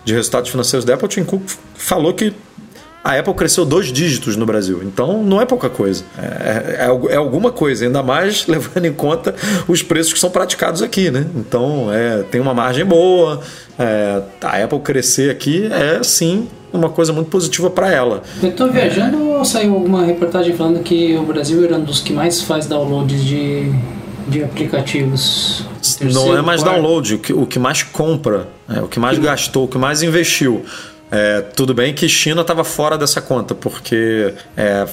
de 0.06 0.14
resultados 0.14 0.50
financeiros 0.50 0.84
da 0.86 0.94
Apple, 0.94 1.04
o 1.04 1.08
Tim 1.08 1.24
Cook 1.24 1.42
falou 1.74 2.14
que 2.14 2.32
a 3.08 3.18
Apple 3.18 3.32
cresceu 3.32 3.64
dois 3.64 3.86
dígitos 3.86 4.36
no 4.36 4.44
Brasil. 4.44 4.82
Então 4.84 5.22
não 5.22 5.40
é 5.40 5.46
pouca 5.46 5.70
coisa. 5.70 6.04
É, 6.18 6.84
é, 6.84 7.14
é 7.14 7.16
alguma 7.16 7.50
coisa, 7.50 7.86
ainda 7.86 8.02
mais 8.02 8.44
levando 8.46 8.84
em 8.84 8.92
conta 8.92 9.34
os 9.66 9.82
preços 9.82 10.12
que 10.12 10.18
são 10.18 10.28
praticados 10.28 10.82
aqui, 10.82 11.10
né? 11.10 11.26
Então 11.34 11.88
é, 11.90 12.22
tem 12.24 12.38
uma 12.38 12.52
margem 12.52 12.84
boa. 12.84 13.40
É, 13.78 14.20
a 14.42 14.62
Apple 14.62 14.80
crescer 14.80 15.30
aqui 15.30 15.70
é 15.72 16.02
sim 16.02 16.48
uma 16.70 16.90
coisa 16.90 17.10
muito 17.10 17.30
positiva 17.30 17.70
para 17.70 17.90
ela. 17.90 18.22
Eu 18.42 18.52
tô 18.52 18.68
viajando 18.68 19.26
ou 19.26 19.42
saiu 19.42 19.72
alguma 19.72 20.04
reportagem 20.04 20.54
falando 20.54 20.82
que 20.82 21.16
o 21.16 21.22
Brasil 21.22 21.64
era 21.64 21.76
um 21.76 21.84
dos 21.84 22.00
que 22.00 22.12
mais 22.12 22.42
faz 22.42 22.66
downloads 22.66 23.24
de, 23.24 23.72
de 24.28 24.44
aplicativos? 24.44 25.64
não 26.02 26.36
é 26.36 26.42
mais 26.42 26.62
quarto? 26.62 26.74
download, 26.74 27.14
o 27.14 27.18
que, 27.18 27.32
o 27.32 27.46
que 27.46 27.58
mais 27.58 27.82
compra, 27.82 28.48
é, 28.68 28.80
o 28.80 28.86
que 28.86 29.00
mais 29.00 29.18
gastou, 29.18 29.64
o 29.64 29.68
que 29.68 29.78
mais 29.78 30.02
investiu. 30.02 30.62
É, 31.10 31.40
tudo 31.40 31.72
bem 31.72 31.94
que 31.94 32.08
China 32.08 32.42
estava 32.42 32.64
fora 32.64 32.98
dessa 32.98 33.20
conta, 33.20 33.54
porque 33.54 34.34
é, 34.56 34.86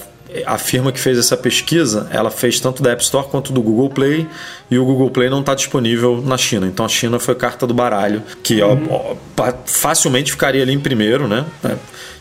a 0.46 0.58
firma 0.58 0.92
que 0.92 1.00
fez 1.00 1.18
essa 1.18 1.38
pesquisa, 1.38 2.08
ela 2.12 2.32
fez 2.32 2.60
tanto 2.60 2.82
da 2.82 2.92
App 2.92 3.04
Store 3.04 3.28
quanto 3.28 3.54
do 3.54 3.62
Google 3.62 3.90
Play, 3.90 4.28
e 4.70 4.78
o 4.80 4.86
Google 4.86 5.10
Play 5.10 5.30
não 5.30 5.42
está 5.42 5.54
disponível 5.54 6.22
na 6.26 6.38
China. 6.38 6.66
Então 6.68 6.86
a 6.86 6.90
China 6.90 7.20
foi 7.20 7.36
carta 7.36 7.68
do 7.68 7.74
baralho, 7.74 8.22
que 8.44 8.62
ó, 8.62 8.76
ó, 8.90 9.16
pa- 9.36 9.54
facilmente 9.66 10.32
ficaria 10.32 10.62
ali 10.64 10.74
em 10.74 10.80
primeiro, 10.80 11.28
né? 11.28 11.46
É, 11.64 11.76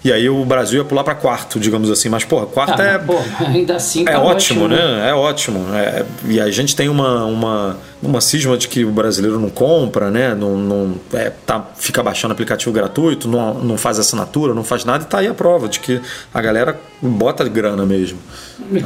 E 0.04 0.12
aí 0.12 0.28
o 0.28 0.44
Brasil 0.44 0.80
ia 0.80 0.84
pular 0.84 1.02
para 1.02 1.14
quarto, 1.14 1.58
digamos 1.58 1.90
assim. 1.90 2.10
Mas, 2.10 2.24
porra, 2.24 2.44
quarto 2.44 2.78
Ah, 2.82 2.84
é, 2.84 2.98
pô, 2.98 3.14
ainda 3.46 3.76
assim 3.76 4.02
é 4.02 4.12
tá 4.12 4.20
ótimo, 4.20 4.68
né? 4.68 5.08
É 5.08 5.14
ótimo. 5.14 5.64
É, 5.74 6.04
e 6.28 6.38
a 6.38 6.50
gente 6.50 6.76
tem 6.76 6.90
uma, 6.90 7.24
uma, 7.24 7.78
uma 8.02 8.20
cisma 8.20 8.54
de 8.58 8.68
que 8.68 8.84
o 8.84 8.90
brasileiro 8.90 9.40
não 9.40 9.48
compra, 9.48 10.10
né? 10.10 10.34
Não, 10.34 10.58
não, 10.58 10.94
é, 11.14 11.30
tá, 11.46 11.64
fica 11.76 12.02
baixando 12.02 12.32
aplicativo 12.32 12.70
gratuito, 12.70 13.26
não, 13.26 13.54
não 13.54 13.78
faz 13.78 13.98
assinatura, 13.98 14.52
não 14.52 14.62
faz 14.62 14.84
nada, 14.84 15.04
e 15.04 15.06
tá 15.06 15.20
aí 15.20 15.26
a 15.26 15.32
prova 15.32 15.66
de 15.70 15.80
que 15.80 15.98
a 16.34 16.42
galera 16.42 16.78
bota 17.00 17.42
grana 17.48 17.86
mesmo. 17.86 18.18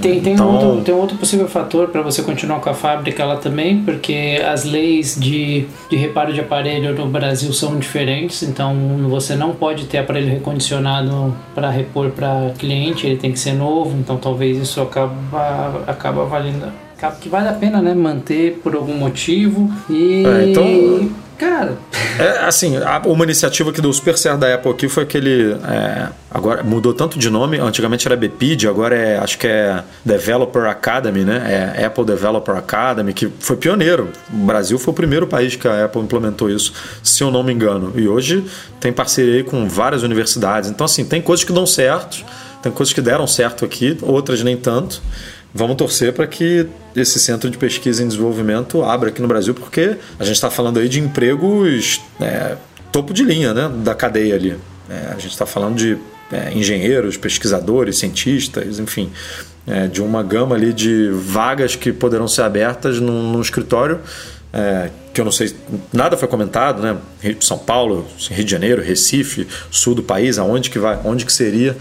Tem, 0.00 0.20
tem, 0.20 0.34
Então- 0.34 0.48
um 0.48 0.54
outro, 0.68 0.84
tem 0.84 0.94
um 0.94 0.98
outro 0.98 1.16
possível 1.16 1.48
fator 1.48 1.88
para 1.88 2.00
você 2.02 2.22
continuar 2.22 2.60
com 2.60 2.70
a 2.70 2.74
fábrica 2.74 3.24
lá 3.24 3.36
também, 3.48 3.82
porque 3.82 4.42
as 4.46 4.64
leis 4.64 5.16
de, 5.18 5.66
de 5.88 5.96
reparo 5.96 6.32
de 6.32 6.40
aparelho 6.40 6.94
no 6.94 7.06
Brasil 7.06 7.52
são 7.52 7.78
diferentes, 7.78 8.42
então 8.42 8.74
você 9.08 9.34
não 9.34 9.52
pode 9.52 9.86
ter 9.86 9.98
aparelho 9.98 10.28
recondicionado 10.28 11.34
para 11.54 11.70
repor 11.70 12.10
para 12.10 12.52
cliente, 12.58 13.06
ele 13.06 13.16
tem 13.16 13.32
que 13.32 13.38
ser 13.38 13.54
novo, 13.54 13.96
então 13.98 14.18
talvez 14.18 14.58
isso 14.58 14.80
acaba, 14.82 15.84
acaba 15.86 16.24
valendo. 16.24 16.87
Acaba 16.98 17.14
que 17.16 17.28
vale 17.28 17.48
a 17.48 17.52
pena, 17.52 17.80
né? 17.80 17.94
Manter 17.94 18.58
por 18.62 18.74
algum 18.74 18.94
motivo. 18.94 19.72
E. 19.88 20.24
É, 20.26 20.50
então- 20.50 21.10
Cara, 21.38 21.78
É, 22.18 22.46
assim, 22.46 22.74
uma 23.06 23.22
iniciativa 23.22 23.72
que 23.72 23.80
deu 23.80 23.92
super 23.92 24.18
certo 24.18 24.40
da 24.40 24.52
Apple 24.52 24.72
aqui 24.72 24.88
foi 24.88 25.04
aquele. 25.04 25.52
é, 25.52 26.08
agora 26.28 26.64
mudou 26.64 26.92
tanto 26.92 27.16
de 27.16 27.30
nome, 27.30 27.58
antigamente 27.60 28.08
era 28.08 28.16
BPID, 28.16 28.66
agora 28.66 28.96
é, 28.96 29.18
acho 29.18 29.38
que 29.38 29.46
é 29.46 29.84
Developer 30.04 30.64
Academy, 30.64 31.24
né? 31.24 31.76
É 31.78 31.84
Apple 31.84 32.04
Developer 32.04 32.56
Academy, 32.56 33.12
que 33.12 33.28
foi 33.38 33.54
pioneiro. 33.54 34.08
O 34.34 34.38
Brasil 34.38 34.80
foi 34.80 34.90
o 34.90 34.94
primeiro 34.96 35.28
país 35.28 35.54
que 35.54 35.68
a 35.68 35.84
Apple 35.84 36.02
implementou 36.02 36.50
isso, 36.50 36.72
se 37.04 37.22
eu 37.22 37.30
não 37.30 37.44
me 37.44 37.52
engano. 37.52 37.92
E 37.94 38.08
hoje 38.08 38.44
tem 38.80 38.92
parceria 38.92 39.44
com 39.44 39.68
várias 39.68 40.02
universidades. 40.02 40.68
Então, 40.68 40.84
assim, 40.86 41.04
tem 41.04 41.22
coisas 41.22 41.44
que 41.44 41.52
dão 41.52 41.66
certo, 41.66 42.24
tem 42.60 42.72
coisas 42.72 42.92
que 42.92 43.00
deram 43.00 43.28
certo 43.28 43.64
aqui, 43.64 43.96
outras 44.02 44.42
nem 44.42 44.56
tanto. 44.56 45.00
Vamos 45.54 45.76
torcer 45.76 46.12
para 46.12 46.26
que 46.26 46.66
esse 46.94 47.18
centro 47.18 47.48
de 47.48 47.56
pesquisa 47.56 48.02
e 48.02 48.06
desenvolvimento 48.06 48.82
abra 48.82 49.08
aqui 49.08 49.22
no 49.22 49.28
Brasil, 49.28 49.54
porque 49.54 49.96
a 50.18 50.24
gente 50.24 50.34
está 50.34 50.50
falando 50.50 50.78
aí 50.78 50.88
de 50.88 51.00
empregos 51.00 52.00
é, 52.20 52.56
topo 52.92 53.14
de 53.14 53.24
linha 53.24 53.54
né, 53.54 53.70
da 53.82 53.94
cadeia 53.94 54.34
ali. 54.34 54.56
É, 54.88 55.12
a 55.12 55.18
gente 55.18 55.32
está 55.32 55.46
falando 55.46 55.76
de 55.76 55.96
é, 56.30 56.52
engenheiros, 56.52 57.16
pesquisadores, 57.16 57.98
cientistas, 57.98 58.78
enfim, 58.78 59.10
é, 59.66 59.86
de 59.86 60.02
uma 60.02 60.22
gama 60.22 60.54
ali 60.54 60.72
de 60.72 61.10
vagas 61.10 61.74
que 61.76 61.92
poderão 61.92 62.28
ser 62.28 62.42
abertas 62.42 63.00
num, 63.00 63.32
num 63.32 63.40
escritório 63.40 64.00
é, 64.52 64.90
que 65.12 65.20
eu 65.20 65.24
não 65.24 65.32
sei, 65.32 65.54
nada 65.92 66.16
foi 66.16 66.28
comentado, 66.28 66.82
né? 66.82 66.96
São 67.40 67.58
Paulo, 67.58 68.06
Rio 68.30 68.44
de 68.44 68.50
Janeiro, 68.50 68.82
Recife, 68.82 69.46
sul 69.70 69.94
do 69.94 70.02
país, 70.02 70.38
aonde 70.38 70.70
que 70.70 70.78
vai, 70.78 70.98
onde 71.04 71.26
que 71.26 71.32
seria? 71.32 71.76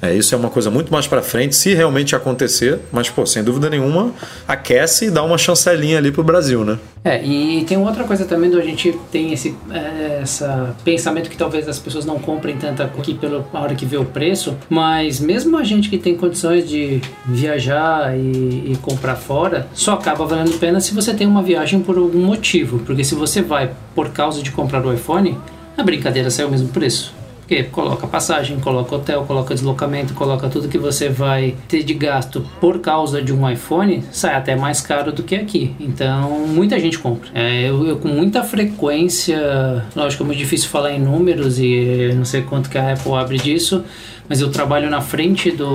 É, 0.00 0.14
isso 0.14 0.34
é 0.34 0.38
uma 0.38 0.48
coisa 0.48 0.70
muito 0.70 0.92
mais 0.92 1.06
para 1.06 1.20
frente, 1.20 1.56
se 1.56 1.74
realmente 1.74 2.14
acontecer, 2.14 2.78
mas 2.92 3.08
pô, 3.08 3.26
sem 3.26 3.42
dúvida 3.42 3.68
nenhuma, 3.68 4.12
aquece 4.46 5.06
e 5.06 5.10
dá 5.10 5.22
uma 5.22 5.36
chancelinha 5.36 5.98
ali 5.98 6.12
pro 6.12 6.22
Brasil, 6.22 6.64
né? 6.64 6.78
É, 7.04 7.24
e 7.24 7.64
tem 7.64 7.78
outra 7.78 8.04
coisa 8.04 8.24
também 8.24 8.54
a 8.54 8.60
gente 8.60 8.96
tem 9.10 9.32
esse 9.32 9.54
é, 9.70 10.20
essa 10.22 10.74
pensamento 10.84 11.30
que 11.30 11.36
talvez 11.36 11.68
as 11.68 11.78
pessoas 11.78 12.04
não 12.04 12.18
comprem 12.18 12.56
tanta 12.56 12.84
aqui 12.84 13.14
pela 13.14 13.44
hora 13.52 13.74
que 13.74 13.86
vê 13.86 13.96
o 13.96 14.04
preço, 14.04 14.56
mas 14.68 15.20
mesmo 15.20 15.56
a 15.56 15.64
gente 15.64 15.88
que 15.88 15.98
tem 15.98 16.16
condições 16.16 16.68
de 16.68 17.00
viajar 17.26 18.16
e, 18.16 18.72
e 18.72 18.78
comprar 18.82 19.16
fora, 19.16 19.66
só 19.74 19.94
acaba 19.94 20.24
valendo 20.24 20.54
a 20.54 20.58
pena 20.58 20.80
se 20.80 20.94
você 20.94 21.14
tem 21.14 21.26
uma 21.26 21.42
viagem 21.42 21.80
por 21.80 21.96
algum 21.96 22.20
motivo, 22.20 22.78
porque 22.80 23.02
se 23.04 23.14
você 23.14 23.42
vai 23.42 23.70
por 23.94 24.10
causa 24.10 24.42
de 24.42 24.50
comprar 24.50 24.84
o 24.84 24.92
iPhone, 24.92 25.36
a 25.76 25.82
brincadeira 25.82 26.30
sai 26.30 26.44
o 26.44 26.50
mesmo 26.50 26.68
preço. 26.68 27.17
Porque 27.48 27.62
coloca 27.62 28.06
passagem, 28.06 28.60
coloca 28.60 28.94
hotel, 28.94 29.24
coloca 29.24 29.54
deslocamento, 29.54 30.12
coloca 30.12 30.50
tudo 30.50 30.68
que 30.68 30.76
você 30.76 31.08
vai 31.08 31.56
ter 31.66 31.82
de 31.82 31.94
gasto 31.94 32.44
por 32.60 32.78
causa 32.78 33.22
de 33.22 33.32
um 33.32 33.48
iPhone, 33.48 34.04
sai 34.12 34.34
até 34.34 34.54
mais 34.54 34.82
caro 34.82 35.12
do 35.12 35.22
que 35.22 35.34
aqui. 35.34 35.74
Então, 35.80 36.46
muita 36.46 36.78
gente 36.78 36.98
compra. 36.98 37.30
É, 37.32 37.62
eu, 37.62 37.86
eu 37.86 37.96
com 37.96 38.08
muita 38.08 38.44
frequência, 38.44 39.82
lógico, 39.96 40.24
é 40.24 40.26
muito 40.26 40.38
difícil 40.38 40.68
falar 40.68 40.92
em 40.92 41.00
números 41.00 41.58
e 41.58 42.12
não 42.14 42.24
sei 42.26 42.42
quanto 42.42 42.68
que 42.68 42.76
a 42.76 42.92
Apple 42.92 43.14
abre 43.14 43.38
disso, 43.38 43.82
mas 44.28 44.42
eu 44.42 44.50
trabalho 44.50 44.90
na 44.90 45.00
frente 45.00 45.50
do 45.50 45.70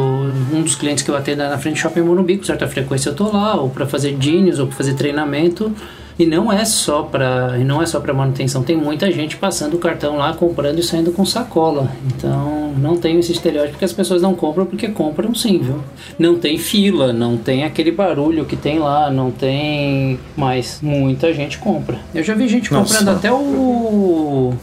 um 0.53 0.61
dos 0.61 0.75
clientes 0.75 1.03
que 1.03 1.09
eu 1.09 1.17
atendo 1.17 1.41
é 1.41 1.49
na 1.49 1.57
frente 1.57 1.77
do 1.77 1.79
Shopping 1.79 2.01
Morumbi, 2.01 2.37
com 2.37 2.43
certa 2.43 2.67
frequência 2.67 3.09
eu 3.09 3.15
tô 3.15 3.31
lá, 3.31 3.59
ou 3.59 3.71
para 3.71 3.87
fazer 3.87 4.15
jeans, 4.17 4.59
ou 4.59 4.67
para 4.67 4.75
fazer 4.75 4.93
treinamento. 4.93 5.73
E 6.17 6.25
não 6.25 6.51
é 6.51 6.63
só 6.65 7.03
para 7.03 7.57
e 7.59 7.63
não 7.63 7.81
é 7.81 7.85
só 7.85 7.99
para 7.99 8.13
manutenção, 8.13 8.63
tem 8.63 8.75
muita 8.75 9.11
gente 9.11 9.37
passando 9.37 9.75
o 9.75 9.79
cartão 9.79 10.17
lá, 10.17 10.33
comprando 10.33 10.79
e 10.79 10.83
saindo 10.83 11.11
com 11.11 11.25
sacola. 11.25 11.89
Então, 12.05 12.73
não 12.77 12.97
tem 12.97 13.19
esse 13.19 13.31
estereótipo 13.31 13.77
que 13.77 13.85
as 13.85 13.93
pessoas 13.93 14.21
não 14.21 14.35
compram 14.35 14.65
porque 14.65 14.87
compram 14.89 15.33
sim, 15.33 15.59
viu? 15.59 15.79
Não 16.17 16.37
tem 16.37 16.57
fila, 16.57 17.11
não 17.11 17.37
tem 17.37 17.63
aquele 17.63 17.91
barulho 17.91 18.45
que 18.45 18.55
tem 18.55 18.79
lá, 18.79 19.09
não 19.09 19.31
tem, 19.31 20.19
mas 20.35 20.79
muita 20.81 21.33
gente 21.33 21.57
compra. 21.57 21.97
Eu 22.13 22.23
já 22.23 22.33
vi 22.33 22.47
gente 22.47 22.71
Nossa. 22.71 22.97
comprando 22.97 23.17
até 23.17 23.31
o 23.31 24.53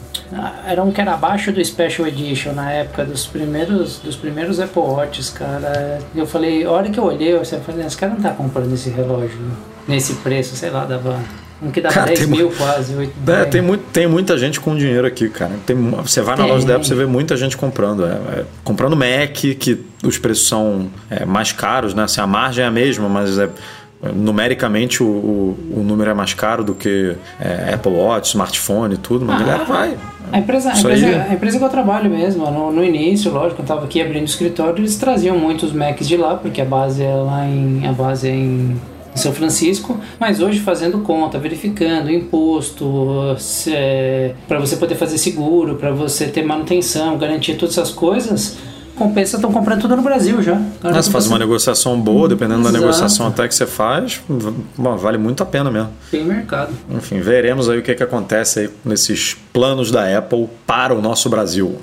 era 0.66 0.82
um 0.82 0.92
que 0.92 1.00
era 1.00 1.14
abaixo 1.14 1.50
do 1.50 1.64
Special 1.64 2.06
Edition 2.06 2.52
na 2.52 2.70
época 2.70 3.04
dos 3.04 3.26
primeiros 3.26 3.98
dos 3.98 4.14
primeiros 4.14 4.60
Apple 4.60 4.82
Watches, 4.82 5.30
cara. 5.30 5.98
Eu 6.14 6.26
falei, 6.26 6.64
a 6.64 6.70
hora 6.70 6.88
que 6.88 6.98
eu 6.98 7.04
olhei, 7.04 7.34
eu 7.34 7.44
falei, 7.44 7.84
esse 7.84 7.96
cara 7.96 8.14
não 8.14 8.20
tá 8.20 8.30
comprando 8.30 8.72
esse 8.72 8.90
relógio 8.90 9.38
nesse 9.88 10.14
preço, 10.14 10.54
sei 10.56 10.70
lá, 10.70 10.84
dava 10.84 11.18
um 11.62 11.70
que 11.70 11.80
dava 11.80 11.94
Cara, 11.94 12.06
10 12.06 12.20
tem 12.20 12.28
mil 12.28 12.50
quase, 12.56 12.94
8 12.94 13.12
É, 13.30 13.44
tem, 13.44 13.60
muito, 13.60 13.82
tem 13.92 14.06
muita 14.06 14.38
gente 14.38 14.58
com 14.58 14.74
dinheiro 14.74 15.06
aqui, 15.06 15.28
cara. 15.28 15.52
Tem, 15.66 15.76
você 15.76 16.22
vai 16.22 16.34
na 16.36 16.44
Tem. 16.44 16.52
loja 16.52 16.66
da 16.66 16.74
Apple, 16.76 16.88
você 16.88 16.94
vê 16.94 17.04
muita 17.04 17.36
gente 17.36 17.56
comprando. 17.56 18.06
É, 18.06 18.08
é, 18.12 18.44
comprando 18.64 18.96
Mac, 18.96 19.32
que 19.32 19.78
os 20.02 20.16
preços 20.16 20.48
são 20.48 20.88
é, 21.10 21.24
mais 21.26 21.52
caros, 21.52 21.92
né? 21.92 22.04
Assim, 22.04 22.20
a 22.20 22.26
margem 22.26 22.64
é 22.64 22.66
a 22.66 22.70
mesma, 22.70 23.10
mas 23.10 23.38
é, 23.38 23.48
numericamente 24.14 25.02
o, 25.02 25.06
o, 25.06 25.58
o 25.76 25.82
número 25.82 26.10
é 26.10 26.14
mais 26.14 26.32
caro 26.32 26.64
do 26.64 26.74
que 26.74 27.14
é, 27.38 27.74
Apple 27.74 27.92
Watch, 27.92 28.28
smartphone 28.28 28.94
e 28.94 28.98
tudo, 28.98 29.24
mas 29.26 29.40
a 29.40 29.44
galera 29.44 29.64
vai. 29.64 29.98
A 30.32 30.38
empresa, 30.38 30.70
a, 30.72 30.78
empresa, 30.78 31.06
aí- 31.06 31.14
a 31.14 31.34
empresa 31.34 31.58
que 31.58 31.64
eu 31.64 31.68
trabalho 31.68 32.08
mesmo, 32.08 32.50
no, 32.50 32.72
no 32.72 32.84
início, 32.84 33.30
lógico, 33.32 33.60
eu 33.60 33.64
estava 33.64 33.84
aqui 33.84 34.00
abrindo 34.00 34.24
escritório, 34.26 34.78
eles 34.78 34.96
traziam 34.96 35.36
muitos 35.36 35.72
Macs 35.72 36.06
de 36.08 36.16
lá, 36.16 36.36
porque 36.36 36.60
a 36.60 36.64
base 36.64 37.02
é 37.02 37.12
lá 37.14 37.44
em. 37.46 37.86
A 37.86 37.92
base 37.92 38.28
é 38.28 38.34
em 38.34 38.80
em 39.14 39.18
São 39.18 39.32
Francisco, 39.32 39.98
mas 40.18 40.40
hoje 40.40 40.60
fazendo 40.60 40.98
conta, 41.00 41.38
verificando 41.38 42.10
imposto, 42.10 43.36
para 44.46 44.58
você 44.58 44.76
poder 44.76 44.94
fazer 44.94 45.18
seguro, 45.18 45.76
para 45.76 45.90
você 45.90 46.26
ter 46.26 46.44
manutenção, 46.44 47.18
garantir 47.18 47.54
todas 47.54 47.76
essas 47.76 47.90
coisas, 47.90 48.56
compensa 48.96 49.36
estão 49.36 49.50
comprando 49.50 49.80
tudo 49.80 49.96
no 49.96 50.02
Brasil 50.02 50.42
já. 50.42 50.60
Ah, 50.82 50.92
você 50.92 51.10
faz 51.10 51.26
uma 51.26 51.38
negociação 51.38 51.98
boa, 51.98 52.28
dependendo 52.28 52.62
da 52.62 52.68
Exato. 52.68 52.84
negociação 52.84 53.26
até 53.26 53.48
que 53.48 53.54
você 53.54 53.66
faz, 53.66 54.20
bom, 54.76 54.96
vale 54.96 55.16
muito 55.16 55.42
a 55.42 55.46
pena 55.46 55.70
mesmo. 55.70 55.90
Tem 56.10 56.22
mercado. 56.24 56.72
Enfim, 56.90 57.20
veremos 57.20 57.70
aí 57.70 57.78
o 57.78 57.82
que, 57.82 57.94
que 57.94 58.02
acontece 58.02 58.60
aí 58.60 58.70
nesses 58.84 59.34
planos 59.52 59.90
da 59.90 60.18
Apple 60.18 60.48
para 60.66 60.94
o 60.94 61.00
nosso 61.00 61.30
Brasil. 61.30 61.80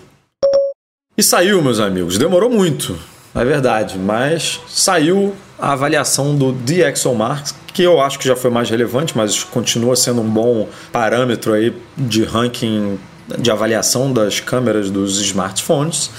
E 1.18 1.24
saiu, 1.24 1.62
meus 1.64 1.80
amigos. 1.80 2.20
Demorou 2.20 2.52
muito, 2.52 2.96
é 3.34 3.44
verdade, 3.44 3.98
mas 3.98 4.62
saiu 4.68 5.34
a 5.60 5.74
avaliação 5.74 6.36
do 6.36 6.52
DxOMark, 6.52 7.54
que 7.74 7.84
eu 7.84 8.00
acho 8.02 8.20
que 8.20 8.28
já 8.28 8.36
foi 8.36 8.50
mais 8.50 8.70
relevante, 8.70 9.16
mas 9.16 9.44
continua 9.44 9.96
sendo 9.96 10.22
um 10.22 10.30
bom 10.30 10.68
parâmetro 10.92 11.54
aí 11.54 11.76
de 11.98 12.24
ranking 12.24 13.00
de 13.38 13.52
avaliação 13.52 14.12
das 14.12 14.40
câmeras 14.40 14.90
dos 14.90 15.20
smartphones. 15.20 16.10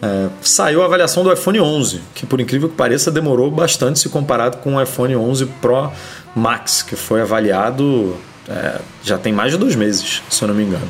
É, 0.00 0.28
saiu 0.42 0.82
a 0.82 0.84
avaliação 0.84 1.22
do 1.22 1.32
iPhone 1.32 1.60
11, 1.60 2.00
que 2.14 2.26
por 2.26 2.40
incrível 2.40 2.68
que 2.68 2.74
pareça 2.74 3.10
demorou 3.10 3.50
bastante 3.50 3.98
se 3.98 4.08
comparado 4.08 4.58
com 4.58 4.76
o 4.76 4.82
iPhone 4.82 5.16
11 5.16 5.46
Pro 5.60 5.90
Max, 6.34 6.82
que 6.82 6.96
foi 6.96 7.20
avaliado 7.20 8.16
é, 8.48 8.78
já 9.02 9.18
tem 9.18 9.32
mais 9.32 9.52
de 9.52 9.58
dois 9.58 9.74
meses, 9.74 10.22
se 10.28 10.42
eu 10.42 10.48
não 10.48 10.54
me 10.54 10.64
engano. 10.64 10.88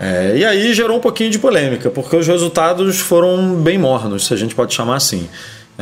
É, 0.00 0.36
e 0.36 0.44
aí 0.44 0.74
gerou 0.74 0.96
um 0.96 1.00
pouquinho 1.00 1.30
de 1.30 1.38
polêmica, 1.38 1.90
porque 1.90 2.16
os 2.16 2.26
resultados 2.26 2.98
foram 2.98 3.54
bem 3.54 3.78
mornos, 3.78 4.26
se 4.26 4.34
a 4.34 4.36
gente 4.36 4.54
pode 4.54 4.74
chamar 4.74 4.96
assim. 4.96 5.28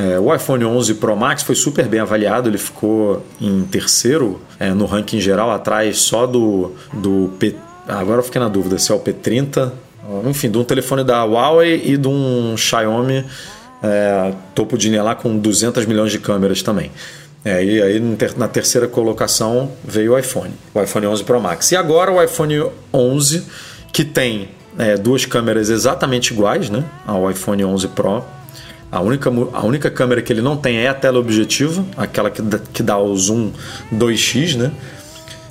É, 0.01 0.19
o 0.19 0.35
iPhone 0.35 0.65
11 0.65 0.95
Pro 0.95 1.15
Max 1.15 1.43
foi 1.43 1.55
super 1.55 1.87
bem 1.87 2.01
avaliado, 2.01 2.49
ele 2.49 2.57
ficou 2.57 3.23
em 3.39 3.65
terceiro 3.65 4.41
é, 4.59 4.71
no 4.71 4.87
ranking 4.87 5.21
geral, 5.21 5.51
atrás 5.51 5.99
só 5.99 6.27
do, 6.27 6.73
do 6.93 7.31
P. 7.39 7.55
Agora 7.87 8.21
eu 8.21 8.23
fiquei 8.23 8.41
na 8.41 8.49
dúvida 8.49 8.79
se 8.79 8.91
é 8.91 8.95
o 8.95 9.01
P30, 9.01 9.71
enfim, 10.25 10.51
de 10.51 10.57
um 10.57 10.65
telefone 10.65 11.05
da 11.05 11.23
Huawei 11.25 11.83
e 11.85 11.97
de 11.99 12.09
um 12.09 12.57
Xiaomi 12.57 13.27
é, 13.83 14.33
topo 14.55 14.79
de 14.79 14.89
linha 14.89 15.03
lá 15.03 15.15
com 15.15 15.37
200 15.37 15.85
milhões 15.85 16.11
de 16.11 16.19
câmeras 16.19 16.63
também. 16.63 16.91
É, 17.45 17.63
e 17.63 17.83
aí 17.83 18.01
na 18.37 18.49
terceira 18.49 18.87
colocação 18.87 19.71
veio 19.85 20.13
o 20.13 20.19
iPhone, 20.19 20.53
o 20.75 20.83
iPhone 20.83 21.07
11 21.07 21.25
Pro 21.25 21.41
Max. 21.41 21.73
E 21.73 21.77
agora 21.77 22.11
o 22.11 22.23
iPhone 22.23 22.71
11 22.93 23.45
que 23.93 24.05
tem 24.05 24.49
é, 24.79 24.97
duas 24.97 25.27
câmeras 25.27 25.69
exatamente 25.69 26.33
iguais 26.33 26.71
né, 26.71 26.85
ao 27.07 27.31
iPhone 27.31 27.65
11 27.65 27.89
Pro. 27.89 28.25
A 28.91 29.01
única, 29.01 29.31
a 29.53 29.65
única 29.65 29.91
câmera 29.91 30.21
que 30.21 30.33
ele 30.33 30.43
não 30.43 30.57
tem 30.57 30.79
é 30.79 30.89
a 30.89 30.95
tela 30.95 31.19
objetiva, 31.19 31.85
aquela 31.97 32.31
que 32.31 32.43
dá, 32.43 32.59
que 32.59 32.83
dá 32.83 32.99
o 32.99 33.17
zoom 33.17 33.53
2x, 33.95 34.57
né? 34.57 34.73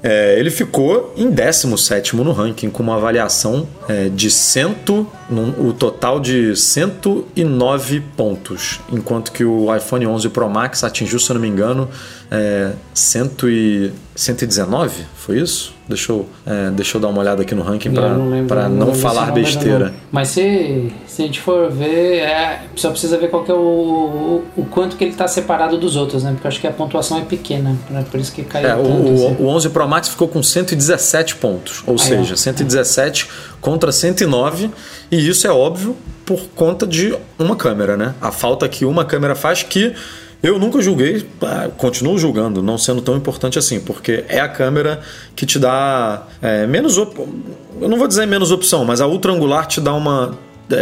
É, 0.02 0.40
ele 0.40 0.50
ficou 0.50 1.14
em 1.18 1.30
17 1.30 2.16
no 2.16 2.32
ranking, 2.32 2.70
com 2.70 2.82
uma 2.82 2.96
avaliação 2.96 3.68
é, 3.88 4.10
de 4.10 4.32
cento, 4.32 5.06
num, 5.30 5.67
o 5.67 5.73
total 5.73 6.19
de 6.19 6.55
109 6.55 8.01
pontos, 8.17 8.80
enquanto 8.91 9.32
que 9.32 9.43
o 9.43 9.73
iPhone 9.75 10.07
11 10.07 10.30
Pro 10.30 10.49
Max 10.49 10.84
atingiu, 10.84 11.19
se 11.19 11.30
eu 11.30 11.36
não 11.36 11.41
me 11.41 11.47
engano, 11.47 11.88
é, 12.32 12.73
100 12.93 13.32
e, 13.43 13.91
119, 14.15 15.05
foi 15.15 15.39
isso? 15.39 15.73
Deixa 15.88 16.11
eu, 16.11 16.27
é, 16.45 16.69
deixa 16.69 16.97
eu 16.97 17.01
dar 17.01 17.07
uma 17.07 17.19
olhada 17.19 17.41
aqui 17.41 17.55
no 17.55 17.63
ranking 17.63 17.91
para 17.91 18.09
não, 18.09 18.45
pra 18.45 18.69
não, 18.69 18.88
não 18.88 18.93
falar 18.93 19.32
besteira. 19.32 19.86
Não. 19.86 19.93
Mas 20.11 20.27
se, 20.27 20.93
se 21.07 21.23
a 21.23 21.25
gente 21.25 21.39
for 21.39 21.71
ver, 21.71 22.19
é, 22.19 22.61
só 22.75 22.91
precisa 22.91 23.17
ver 23.17 23.30
qual 23.30 23.43
que 23.43 23.49
é 23.49 23.55
o, 23.55 23.57
o, 23.57 24.45
o 24.57 24.65
quanto 24.65 24.95
que 24.95 25.03
ele 25.03 25.11
está 25.11 25.27
separado 25.27 25.80
dos 25.80 25.95
outros, 25.95 26.23
né? 26.23 26.32
Porque 26.32 26.45
eu 26.45 26.49
acho 26.49 26.61
que 26.61 26.67
a 26.67 26.71
pontuação 26.71 27.17
é 27.17 27.21
pequena, 27.21 27.75
né? 27.89 28.05
por 28.11 28.19
isso 28.19 28.32
que 28.32 28.43
caiu 28.43 28.67
é, 28.69 28.75
tanto. 28.75 28.88
O, 28.88 29.13
assim. 29.13 29.36
o 29.39 29.47
11 29.47 29.69
Pro 29.69 29.88
Max 29.88 30.09
ficou 30.09 30.27
com 30.27 30.43
117 30.43 31.38
pontos, 31.38 31.84
ou 31.88 31.97
seja, 31.97 32.36
117 32.36 33.27
contra 33.59 33.91
109, 33.91 34.69
e 35.09 35.18
isso 35.28 35.47
é 35.47 35.51
óbvio 35.51 35.95
por 36.26 36.41
conta 36.55 36.86
de 36.86 37.15
uma 37.38 37.55
câmera, 37.55 37.97
né? 37.97 38.15
A 38.22 38.32
falta 38.32 38.67
que 38.70 38.86
uma 38.86 39.03
câmera 39.03 39.36
faz 39.36 39.63
que 39.63 39.93
eu 40.41 40.57
nunca 40.57 40.82
julguei, 40.82 41.28
ah, 41.41 41.70
continuo 41.78 42.17
julgando, 42.17 42.63
não 42.63 42.78
sendo 42.78 43.01
tão 43.01 43.17
importante 43.17 43.59
assim, 43.59 43.80
porque 43.80 44.24
é 44.30 44.39
a 44.39 44.47
câmera 44.47 45.01
que 45.36 45.45
te 45.45 45.59
dá 45.59 46.24
é, 46.41 46.65
menos. 46.65 46.97
Op... 46.97 47.20
Eu 47.82 47.89
não 47.89 47.97
vou 47.97 48.07
dizer 48.07 48.26
menos 48.26 48.49
opção, 48.51 48.86
mas 48.86 49.01
a 49.01 49.07
ultra 49.07 49.34
angular 49.34 49.65
te 49.65 49.82
dá 49.82 49.93
uma 49.93 50.38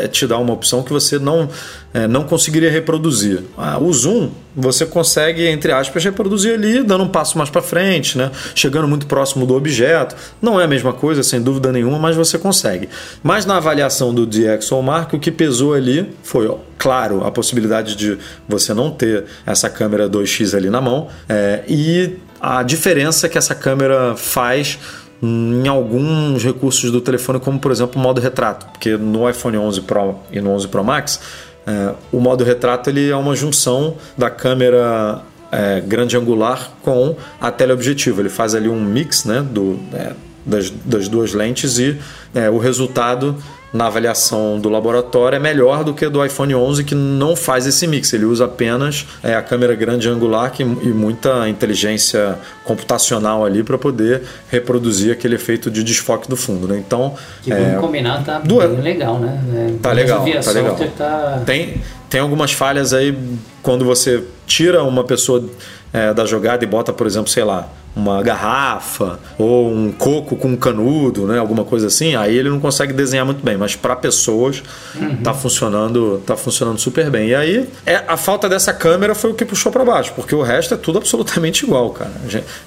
te 0.09 0.27
dá 0.27 0.37
uma 0.37 0.53
opção 0.53 0.83
que 0.83 0.91
você 0.91 1.17
não, 1.17 1.49
é, 1.93 2.07
não 2.07 2.23
conseguiria 2.23 2.69
reproduzir. 2.69 3.43
Ah, 3.57 3.77
o 3.79 3.91
zoom 3.93 4.29
você 4.55 4.85
consegue, 4.85 5.45
entre 5.47 5.71
aspas, 5.71 6.03
reproduzir 6.03 6.53
ali, 6.55 6.83
dando 6.83 7.03
um 7.03 7.07
passo 7.07 7.37
mais 7.37 7.49
para 7.49 7.61
frente, 7.61 8.17
né? 8.17 8.31
chegando 8.55 8.87
muito 8.87 9.05
próximo 9.05 9.45
do 9.45 9.55
objeto. 9.55 10.15
Não 10.41 10.59
é 10.59 10.63
a 10.63 10.67
mesma 10.67 10.93
coisa, 10.93 11.21
sem 11.21 11.41
dúvida 11.41 11.71
nenhuma, 11.71 11.99
mas 11.99 12.15
você 12.15 12.39
consegue. 12.39 12.89
Mas 13.21 13.45
na 13.45 13.57
avaliação 13.57 14.13
do 14.13 14.25
DxOMark, 14.25 15.15
o 15.15 15.19
que 15.19 15.31
pesou 15.31 15.73
ali 15.73 16.11
foi, 16.23 16.47
ó, 16.47 16.57
claro, 16.77 17.23
a 17.23 17.31
possibilidade 17.31 17.95
de 17.95 18.17
você 18.47 18.73
não 18.73 18.89
ter 18.89 19.25
essa 19.45 19.69
câmera 19.69 20.09
2x 20.09 20.57
ali 20.57 20.69
na 20.69 20.81
mão 20.81 21.07
é, 21.29 21.63
e 21.67 22.17
a 22.41 22.63
diferença 22.63 23.27
que 23.29 23.37
essa 23.37 23.55
câmera 23.55 24.15
faz 24.15 24.77
em 25.21 25.67
alguns 25.67 26.43
recursos 26.43 26.91
do 26.91 27.01
telefone, 27.01 27.39
como 27.39 27.59
por 27.59 27.71
exemplo 27.71 27.99
o 27.99 28.03
modo 28.03 28.21
retrato, 28.21 28.67
porque 28.67 28.95
no 28.97 29.29
iPhone 29.29 29.57
11 29.57 29.81
Pro 29.81 30.15
e 30.31 30.39
no 30.39 30.51
11 30.51 30.67
Pro 30.67 30.83
Max, 30.83 31.19
é, 31.65 31.93
o 32.11 32.19
modo 32.19 32.43
retrato 32.43 32.89
ele 32.89 33.09
é 33.09 33.15
uma 33.15 33.35
junção 33.35 33.95
da 34.17 34.29
câmera 34.29 35.21
é, 35.51 35.81
grande 35.81 36.15
angular 36.15 36.71
com 36.81 37.15
a 37.41 37.51
teleobjetiva. 37.51 38.21
Ele 38.21 38.29
faz 38.29 38.55
ali 38.55 38.69
um 38.69 38.79
mix 38.79 39.25
né, 39.25 39.41
do, 39.41 39.79
é, 39.93 40.13
das, 40.45 40.69
das 40.69 41.07
duas 41.07 41.33
lentes 41.33 41.77
e 41.77 41.97
é, 42.33 42.49
o 42.49 42.57
resultado 42.57 43.35
na 43.73 43.87
avaliação 43.87 44.59
do 44.59 44.69
laboratório 44.69 45.35
é 45.35 45.39
melhor 45.39 45.83
do 45.83 45.93
que 45.93 46.07
do 46.07 46.23
iPhone 46.23 46.55
11 46.55 46.83
que 46.83 46.95
não 46.95 47.35
faz 47.35 47.67
esse 47.67 47.85
mix. 47.85 48.13
Ele 48.13 48.25
usa 48.25 48.45
apenas 48.45 49.05
é, 49.21 49.35
a 49.35 49.41
câmera 49.41 49.75
grande 49.75 50.07
angular 50.07 50.51
que, 50.51 50.63
e 50.63 50.65
muita 50.65 51.47
inteligência 51.49 52.37
computacional 52.63 53.45
ali 53.45 53.63
para 53.63 53.77
poder 53.77 54.23
reproduzir 54.49 55.11
aquele 55.11 55.35
efeito 55.35 55.69
de 55.69 55.83
desfoque 55.83 56.29
do 56.29 56.35
fundo. 56.35 56.67
Né? 56.67 56.81
Então, 56.85 57.15
que 57.43 57.51
é, 57.51 57.55
vamos 57.55 57.81
combinar, 57.81 58.23
tá 58.23 58.39
do... 58.39 58.59
bem 58.59 58.81
legal, 58.81 59.19
né? 59.19 59.41
É, 59.53 59.73
tá 59.81 59.91
legal, 59.91 60.25
tá 60.43 60.51
legal. 60.51 60.77
Tá... 60.97 61.41
Tem, 61.45 61.81
tem 62.09 62.21
algumas 62.21 62.53
falhas 62.53 62.93
aí 62.93 63.17
quando 63.61 63.83
você 63.83 64.23
tira 64.45 64.83
uma 64.83 65.03
pessoa 65.03 65.43
é, 65.91 66.13
da 66.13 66.25
jogada 66.25 66.63
e 66.63 66.67
bota, 66.67 66.93
por 66.93 67.05
exemplo, 67.05 67.29
sei 67.29 67.43
lá, 67.43 67.67
uma 67.97 68.21
garrafa 68.21 69.19
ou 69.37 69.71
um 69.71 69.91
coco 69.91 70.35
com 70.35 70.49
um 70.49 70.55
canudo, 70.55 71.25
né, 71.25 71.39
alguma 71.39 71.65
coisa 71.65 71.87
assim, 71.87 72.15
aí 72.15 72.37
ele 72.37 72.49
não 72.49 72.59
consegue 72.59 72.93
desenhar 72.93 73.25
muito 73.25 73.43
bem, 73.43 73.57
mas 73.57 73.75
para 73.75 73.95
pessoas 73.95 74.61
uhum. 74.95 75.17
tá 75.17 75.33
funcionando, 75.33 76.21
tá 76.25 76.37
funcionando 76.37 76.79
super 76.79 77.09
bem. 77.09 77.29
E 77.29 77.35
aí 77.35 77.69
é 77.85 78.03
a 78.07 78.15
falta 78.15 78.47
dessa 78.47 78.71
câmera 78.71 79.15
foi 79.15 79.31
o 79.31 79.33
que 79.33 79.43
puxou 79.43 79.71
para 79.71 79.83
baixo, 79.83 80.13
porque 80.15 80.35
o 80.35 80.43
resto 80.43 80.75
é 80.75 80.77
tudo 80.77 80.99
absolutamente 80.99 81.65
igual, 81.65 81.89
cara. 81.89 82.11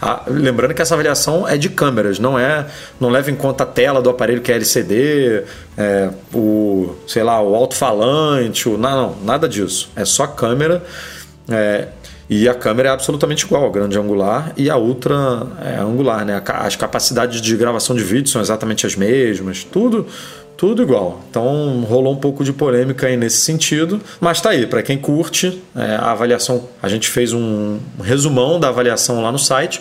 A, 0.03 0.25
lembrando 0.27 0.75
que 0.75 0.83
essa 0.83 0.95
avaliação 0.95 1.47
é 1.49 1.57
de 1.57 1.69
câmeras, 1.69 2.19
não 2.19 2.39
é, 2.39 2.67
não 2.99 3.09
leva 3.09 3.31
em 3.31 3.37
conta 3.37 3.63
a 3.63 3.67
tela 3.67 4.03
do 4.03 4.11
aparelho 4.11 4.41
que 4.41 4.51
é 4.51 4.57
LCD, 4.57 5.45
é, 5.79 6.11
o, 6.35 6.95
sei 7.07 7.23
lá, 7.23 7.41
o 7.41 7.55
alto-falante, 7.55 8.69
o, 8.69 8.77
não, 8.77 8.97
não, 8.97 9.17
nada 9.25 9.49
disso. 9.49 9.91
É 9.95 10.05
só 10.05 10.27
câmera. 10.27 10.83
É, 11.49 11.89
e 12.31 12.49
a 12.49 12.55
câmera 12.55 12.91
é 12.91 12.93
absolutamente 12.93 13.45
igual, 13.45 13.69
grande 13.73 13.99
angular 13.99 14.53
e 14.57 14.71
a 14.71 14.77
ultra 14.77 15.49
é 15.61 15.81
angular, 15.81 16.25
né? 16.25 16.41
As 16.47 16.77
capacidades 16.77 17.41
de 17.41 17.57
gravação 17.57 17.97
de 17.97 18.05
vídeo 18.05 18.29
são 18.29 18.41
exatamente 18.41 18.87
as 18.87 18.95
mesmas, 18.95 19.65
tudo 19.65 20.07
tudo 20.57 20.83
igual. 20.83 21.23
Então 21.29 21.81
rolou 21.89 22.13
um 22.13 22.17
pouco 22.17 22.45
de 22.45 22.53
polêmica 22.53 23.09
aí 23.09 23.17
nesse 23.17 23.39
sentido, 23.39 24.01
mas 24.21 24.41
tá 24.41 24.51
aí, 24.51 24.67
para 24.67 24.83
quem 24.83 24.97
curte, 24.97 25.61
é, 25.75 25.97
a 25.97 26.13
avaliação, 26.13 26.69
a 26.81 26.89
gente 26.89 27.09
fez 27.09 27.33
um 27.33 27.79
resumão 28.01 28.61
da 28.61 28.69
avaliação 28.69 29.23
lá 29.23 29.33
no 29.33 29.39
site, 29.39 29.81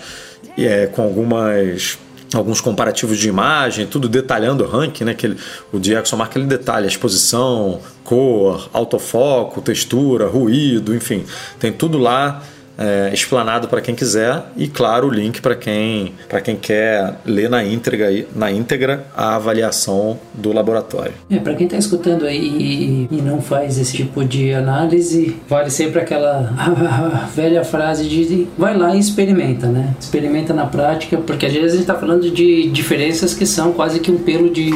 e 0.57 0.65
é, 0.65 0.87
com 0.87 1.03
algumas 1.03 1.99
alguns 2.33 2.61
comparativos 2.61 3.17
de 3.17 3.27
imagem, 3.27 3.87
tudo 3.87 4.07
detalhando 4.07 4.63
o 4.63 4.67
ranking, 4.67 5.03
né? 5.03 5.13
Que 5.13 5.27
ele, 5.27 5.37
o 5.71 5.79
DxOMark 5.79 6.37
ele 6.37 6.45
detalha 6.45 6.87
exposição, 6.87 7.79
cor, 8.03 8.69
autofoco, 8.73 9.61
textura, 9.61 10.27
ruído, 10.27 10.95
enfim, 10.95 11.25
tem 11.59 11.71
tudo 11.71 11.97
lá 11.97 12.43
é, 12.79 13.11
explanado 13.13 13.67
para 13.67 13.81
quem 13.81 13.93
quiser 13.93 14.41
e 14.55 14.67
claro 14.67 15.07
o 15.07 15.09
link 15.11 15.41
para 15.41 15.55
quem 15.55 16.13
para 16.29 16.39
quem 16.39 16.55
quer 16.55 17.15
ler 17.25 17.49
na 17.49 17.63
íntegra 17.63 18.25
na 18.33 18.49
íntegra 18.49 19.05
a 19.15 19.35
avaliação 19.35 20.17
do 20.33 20.53
laboratório. 20.53 21.13
É, 21.29 21.37
para 21.37 21.55
quem 21.55 21.65
está 21.65 21.77
escutando 21.77 22.25
aí 22.25 22.39
e, 22.39 23.07
e, 23.11 23.21
não 23.21 23.41
faz 23.41 23.77
esse 23.77 23.97
tipo 23.97 24.23
de 24.23 24.53
análise, 24.53 25.35
vale 25.47 25.69
sempre 25.69 25.99
aquela 25.99 26.53
velha 27.35 27.63
frase 27.65 28.07
de 28.07 28.47
vai 28.57 28.77
lá 28.77 28.95
e 28.95 28.99
experimenta, 28.99 29.67
né? 29.67 29.93
Experimenta 29.99 30.53
na 30.53 30.65
prática, 30.65 31.17
porque 31.17 31.45
às 31.45 31.53
vezes 31.53 31.71
a 31.71 31.75
gente 31.75 31.81
está 31.81 31.95
falando 31.95 32.29
de 32.31 32.69
diferenças 32.69 33.33
que 33.33 33.45
são 33.45 33.73
quase 33.73 33.99
que 33.99 34.11
um 34.11 34.17
pelo 34.17 34.49
de 34.49 34.69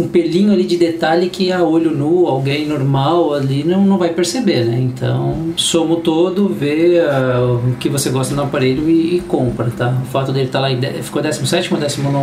um 0.00 0.08
pelinho 0.08 0.52
ali 0.52 0.64
de 0.64 0.76
detalhe 0.76 1.28
que 1.28 1.52
a 1.52 1.62
olho 1.62 1.90
nu, 1.90 2.26
alguém 2.26 2.66
normal 2.66 3.34
ali 3.34 3.64
não, 3.64 3.84
não 3.84 3.98
vai 3.98 4.10
perceber, 4.10 4.64
né? 4.64 4.78
Então, 4.80 5.52
somo 5.56 5.96
todo, 5.96 6.48
vê 6.48 7.00
uh, 7.00 7.70
o 7.70 7.76
que 7.76 7.88
você 7.88 8.10
gosta 8.10 8.34
no 8.34 8.42
aparelho 8.42 8.88
e, 8.88 9.16
e, 9.16 9.20
compra, 9.20 9.70
tá? 9.76 9.94
O 10.02 10.06
fato 10.06 10.32
dele 10.32 10.46
estar 10.46 10.58
tá 10.58 10.62
lá 10.62 10.72
em 10.72 10.78
de, 10.78 11.02
ficou 11.02 11.22
17 11.22 11.72
ou 11.72 11.80
19 11.80 12.20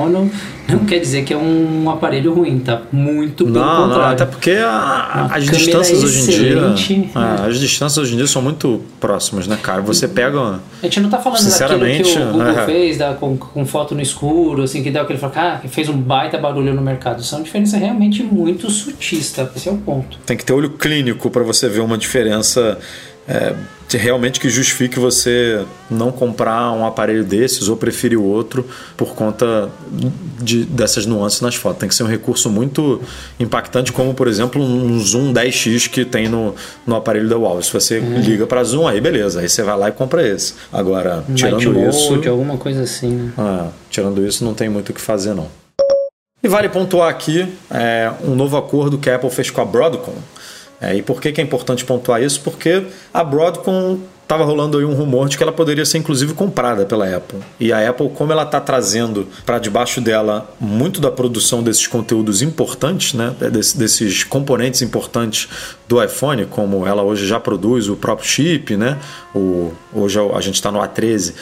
não 0.68 0.86
quer 0.86 1.00
dizer 1.00 1.24
que 1.24 1.34
é 1.34 1.38
um 1.38 1.90
aparelho 1.90 2.34
ruim, 2.34 2.60
tá? 2.60 2.82
Muito 2.92 3.46
pelo 3.46 3.60
não, 3.60 3.84
contrário. 3.84 3.98
Não, 3.98 4.04
até 4.06 4.26
porque 4.26 4.52
a, 4.52 5.30
as 5.32 5.46
distâncias 5.46 6.04
hoje 6.04 6.22
em 6.22 6.26
dia, 6.26 7.10
é, 7.16 7.48
as 7.48 7.60
distâncias 7.60 7.98
hoje 7.98 8.14
em 8.14 8.18
dia 8.18 8.28
são 8.28 8.42
muito 8.42 8.82
próximas, 9.00 9.48
né, 9.48 9.58
cara? 9.62 9.82
Você 9.82 10.08
pega 10.08 10.38
A 10.42 10.60
gente 10.84 11.00
não 11.00 11.10
tá 11.10 11.20
falando 11.20 11.44
daquilo 11.44 12.04
que 12.04 12.20
o 12.20 12.26
Google 12.32 12.48
é. 12.50 12.66
fez, 12.66 12.98
da, 12.98 13.14
com, 13.14 13.38
com 13.38 13.66
foto 13.66 13.96
no 13.96 14.02
escuro, 14.02 14.64
assim, 14.64 14.84
que 14.84 14.92
deu 14.92 15.02
aquele, 15.02 15.20
ah, 15.36 15.60
que 15.62 15.68
fez 15.68 15.90
um 15.90 15.98
baita 15.98 16.38
barulho 16.38 16.74
no 16.74 16.82
mercado. 16.82 17.24
São 17.24 17.42
diferentes 17.42 17.67
diferença 17.68 17.78
realmente 17.78 18.24
muito 18.24 18.70
sutista. 18.70 19.52
Esse 19.56 19.68
é 19.68 19.72
o 19.72 19.78
ponto. 19.78 20.18
Tem 20.26 20.38
que 20.38 20.46
ter 20.46 20.54
olho 20.54 20.72
clínico 20.72 21.30
para 21.30 21.44
você 21.44 21.68
ver 21.68 21.82
uma 21.82 21.98
diferença 21.98 22.78
é, 23.28 23.54
realmente 23.92 24.40
que 24.40 24.50
justifique 24.50 24.98
você 24.98 25.66
não 25.92 26.12
comprar 26.12 26.72
um 26.72 26.86
aparelho 26.86 27.26
desses 27.26 27.68
ou 27.68 27.76
preferir 27.76 28.18
o 28.18 28.24
outro 28.24 28.66
por 28.96 29.14
conta 29.16 29.70
de, 30.42 30.64
dessas 30.64 31.06
nuances 31.06 31.42
nas 31.42 31.56
fotos. 31.56 31.80
Tem 31.80 31.90
que 31.90 31.96
ser 31.96 32.04
um 32.04 32.08
recurso 32.08 32.50
muito 32.50 33.02
impactante, 33.38 33.92
como 33.92 34.14
por 34.14 34.28
exemplo 34.28 34.62
um 34.62 34.98
zoom 35.00 35.34
10x 35.34 35.90
que 35.90 36.06
tem 36.06 36.30
no, 36.30 36.56
no 36.86 36.96
aparelho 36.96 37.28
da 37.28 37.38
Huawei. 37.38 37.64
Se 37.64 37.72
você 37.72 38.00
hum. 38.00 38.20
liga 38.20 38.48
para 38.48 38.64
zoom, 38.64 38.88
aí 38.88 39.02
beleza, 39.02 39.42
aí 39.42 39.50
você 39.50 39.62
vai 39.62 39.78
lá 39.78 39.90
e 39.90 39.92
compra 39.92 40.26
esse. 40.26 40.54
Agora, 40.72 41.24
tirando 41.36 41.74
Night 41.74 41.90
isso. 41.90 42.12
Mode, 42.12 42.28
alguma 42.30 42.58
coisa 42.58 42.84
assim, 42.84 43.10
né? 43.10 43.32
Ah, 43.38 43.68
tirando 43.90 44.26
isso, 44.26 44.44
não 44.44 44.54
tem 44.54 44.70
muito 44.70 44.90
o 44.90 44.94
que 44.94 45.02
fazer, 45.02 45.34
não. 45.34 45.48
E 46.44 46.48
vale 46.48 46.70
pontuar 46.70 47.10
aqui 47.10 47.52
é, 47.70 48.12
um 48.24 48.36
novo 48.36 48.58
acordo 48.58 48.98
que 48.98 49.10
a 49.10 49.16
Apple 49.16 49.30
fez 49.32 49.50
com 49.50 49.60
a 49.60 49.66
Broadcom. 49.66 50.14
É, 50.80 50.96
e 50.96 51.02
por 51.02 51.20
que, 51.20 51.32
que 51.32 51.42
é 51.42 51.44
importante 51.44 51.84
pontuar 51.84 52.22
isso? 52.22 52.42
Porque 52.42 52.86
a 53.12 53.24
Broadcom 53.24 53.98
estava 54.22 54.44
rolando 54.44 54.78
aí 54.78 54.84
um 54.84 54.94
rumor 54.94 55.30
de 55.30 55.38
que 55.38 55.42
ela 55.42 55.54
poderia 55.54 55.86
ser 55.86 55.98
inclusive 55.98 56.34
comprada 56.34 56.86
pela 56.86 57.08
Apple. 57.08 57.40
E 57.60 57.72
a 57.72 57.90
Apple, 57.90 58.10
como 58.10 58.32
ela 58.32 58.44
está 58.44 58.60
trazendo 58.60 59.26
para 59.46 59.58
debaixo 59.58 60.02
dela 60.02 60.54
muito 60.60 61.00
da 61.00 61.10
produção 61.10 61.64
desses 61.64 61.88
conteúdos 61.88 62.42
importantes, 62.42 63.14
né, 63.14 63.34
desses 63.76 64.26
componentes 64.26 64.82
importantes 64.82 65.48
do 65.88 66.04
iPhone, 66.04 66.46
como 66.46 66.86
ela 66.86 67.02
hoje 67.02 67.26
já 67.26 67.40
produz 67.40 67.88
o 67.88 67.96
próprio 67.96 68.28
chip, 68.28 68.76
né, 68.76 69.00
o, 69.34 69.72
hoje 69.94 70.20
a 70.20 70.42
gente 70.42 70.56
está 70.56 70.72
no 70.72 70.80
A13. 70.80 71.34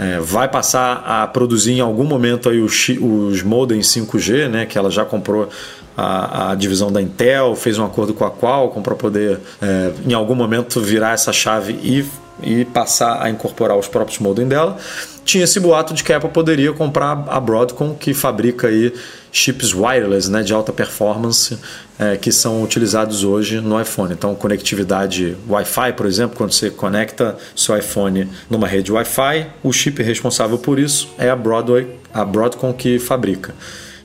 É, 0.00 0.18
vai 0.18 0.48
passar 0.48 1.04
a 1.04 1.26
produzir 1.26 1.72
em 1.72 1.80
algum 1.80 2.04
momento 2.04 2.48
aí 2.48 2.58
os, 2.58 2.88
os 2.88 3.42
modems 3.42 3.86
5G, 3.88 4.48
né, 4.48 4.64
que 4.64 4.78
ela 4.78 4.90
já 4.90 5.04
comprou 5.04 5.50
a, 5.94 6.52
a, 6.52 6.54
divisão 6.54 6.90
da 6.90 7.02
Intel, 7.02 7.54
fez 7.54 7.76
um 7.76 7.84
acordo 7.84 8.14
com 8.14 8.24
a 8.24 8.30
Qualcomm 8.30 8.82
para 8.82 8.94
poder, 8.94 9.38
é, 9.60 9.92
em 10.06 10.14
algum 10.14 10.34
momento, 10.34 10.80
virar 10.80 11.12
essa 11.12 11.34
chave 11.34 11.78
e 11.82 12.06
e 12.42 12.64
passar 12.64 13.22
a 13.22 13.28
incorporar 13.28 13.76
os 13.76 13.86
próprios 13.86 14.18
modem 14.18 14.48
dela, 14.48 14.78
tinha 15.24 15.44
esse 15.44 15.60
boato 15.60 15.94
de 15.94 16.02
que 16.02 16.12
a 16.12 16.16
Apple 16.16 16.30
poderia 16.30 16.72
comprar 16.72 17.24
a 17.28 17.38
Broadcom, 17.38 17.94
que 17.94 18.14
fabrica 18.14 18.68
aí 18.68 18.94
chips 19.32 19.74
wireless 19.74 20.30
né, 20.30 20.42
de 20.42 20.52
alta 20.52 20.72
performance 20.72 21.58
é, 21.98 22.16
que 22.16 22.32
são 22.32 22.62
utilizados 22.62 23.24
hoje 23.24 23.60
no 23.60 23.80
iPhone. 23.80 24.12
Então, 24.12 24.34
conectividade 24.34 25.36
Wi-Fi, 25.48 25.92
por 25.92 26.06
exemplo, 26.06 26.36
quando 26.36 26.52
você 26.52 26.70
conecta 26.70 27.36
seu 27.54 27.76
iPhone 27.76 28.28
numa 28.48 28.66
rede 28.66 28.90
Wi-Fi, 28.90 29.46
o 29.62 29.72
chip 29.72 30.02
responsável 30.02 30.58
por 30.58 30.78
isso 30.78 31.10
é 31.18 31.28
a, 31.28 31.36
Broadway, 31.36 31.86
a 32.12 32.24
Broadcom 32.24 32.72
que 32.72 32.98
fabrica. 32.98 33.54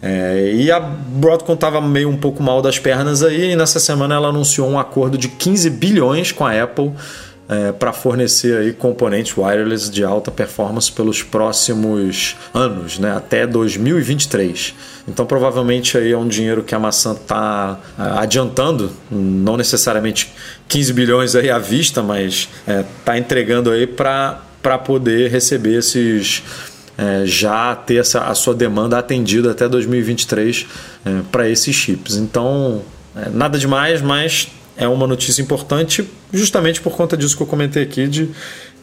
É, 0.01 0.51
e 0.53 0.69
a 0.69 0.80
Broadcom 0.80 1.53
estava 1.53 1.82
meio 1.82 2.09
um 2.09 2.17
pouco 2.17 2.43
mal 2.43 2.61
das 2.61 2.78
pernas 2.78 3.23
aí, 3.23 3.51
e 3.51 3.55
nessa 3.55 3.80
semana 3.80 4.15
ela 4.15 4.28
anunciou 4.28 4.69
um 4.69 4.78
acordo 4.78 5.17
de 5.17 5.30
15 5.30 5.69
bilhões 5.69 6.32
com 6.32 6.45
a 6.45 6.61
Apple 6.61 6.91
é, 7.47 7.71
para 7.71 7.93
fornecer 7.93 8.57
aí 8.57 8.73
componentes 8.73 9.38
wireless 9.38 9.89
de 9.89 10.03
alta 10.03 10.32
performance 10.32 10.91
pelos 10.91 11.23
próximos 11.23 12.36
anos, 12.53 12.99
né, 12.99 13.15
até 13.15 13.47
2023. 13.47 14.76
Então 15.08 15.26
provavelmente 15.26 15.97
aí 15.97 16.12
é 16.12 16.18
um 16.18 16.28
dinheiro 16.28 16.64
que 16.64 16.74
a 16.74 16.80
maçã 16.80 17.14
está 17.14 17.80
é, 17.97 18.01
adiantando, 18.20 18.91
não 19.12 19.56
necessariamente 19.56 20.34
15 20.68 20.93
bilhões 20.93 21.36
aí 21.36 21.49
à 21.49 21.60
vista, 21.60 22.01
mas 22.01 22.49
está 22.68 23.16
é, 23.16 23.20
entregando 23.20 23.70
aí 23.70 23.86
para 23.86 24.41
poder 24.84 25.30
receber 25.30 25.78
esses 25.78 26.43
é, 26.97 27.26
já 27.26 27.76
ter 27.76 27.97
essa, 27.97 28.22
a 28.22 28.36
sua 28.36 28.53
demanda 28.53 28.97
atendida 28.97 29.51
até 29.51 29.68
2023 29.68 30.66
é, 31.06 31.22
para 31.32 31.49
esses 31.49 31.76
chips. 31.76 32.16
Então, 32.16 32.82
é, 33.16 33.30
nada 33.30 33.60
demais, 33.60 34.01
mas 34.01 34.47
é 34.78 34.88
uma 34.88 35.06
notícia 35.06 35.41
importante 35.41 36.10
justamente 36.34 36.82
por 36.82 36.95
conta 36.95 37.16
disso 37.16 37.36
que 37.36 37.43
eu 37.43 37.47
comentei 37.47 37.84
aqui 37.84 38.08
de, 38.08 38.30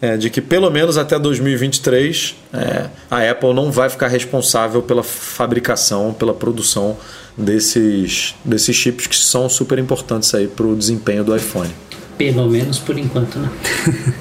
é, 0.02 0.16
de 0.16 0.28
que 0.28 0.40
pelo 0.40 0.68
menos 0.68 0.98
até 0.98 1.16
2023 1.16 2.34
é, 2.52 2.86
a 3.08 3.30
Apple 3.30 3.54
não 3.54 3.70
vai 3.70 3.88
ficar 3.88 4.08
responsável 4.08 4.82
pela 4.82 5.04
fabricação, 5.04 6.12
pela 6.12 6.34
produção 6.34 6.98
desses, 7.38 8.34
desses 8.44 8.74
chips 8.74 9.06
que 9.06 9.16
são 9.16 9.48
super 9.48 9.78
importantes 9.78 10.34
aí 10.34 10.48
para 10.48 10.66
o 10.66 10.74
desempenho 10.74 11.22
do 11.22 11.34
iPhone. 11.34 11.70
Pelo 12.18 12.48
menos 12.48 12.80
por 12.80 12.98
enquanto, 12.98 13.38
né? 13.38 13.48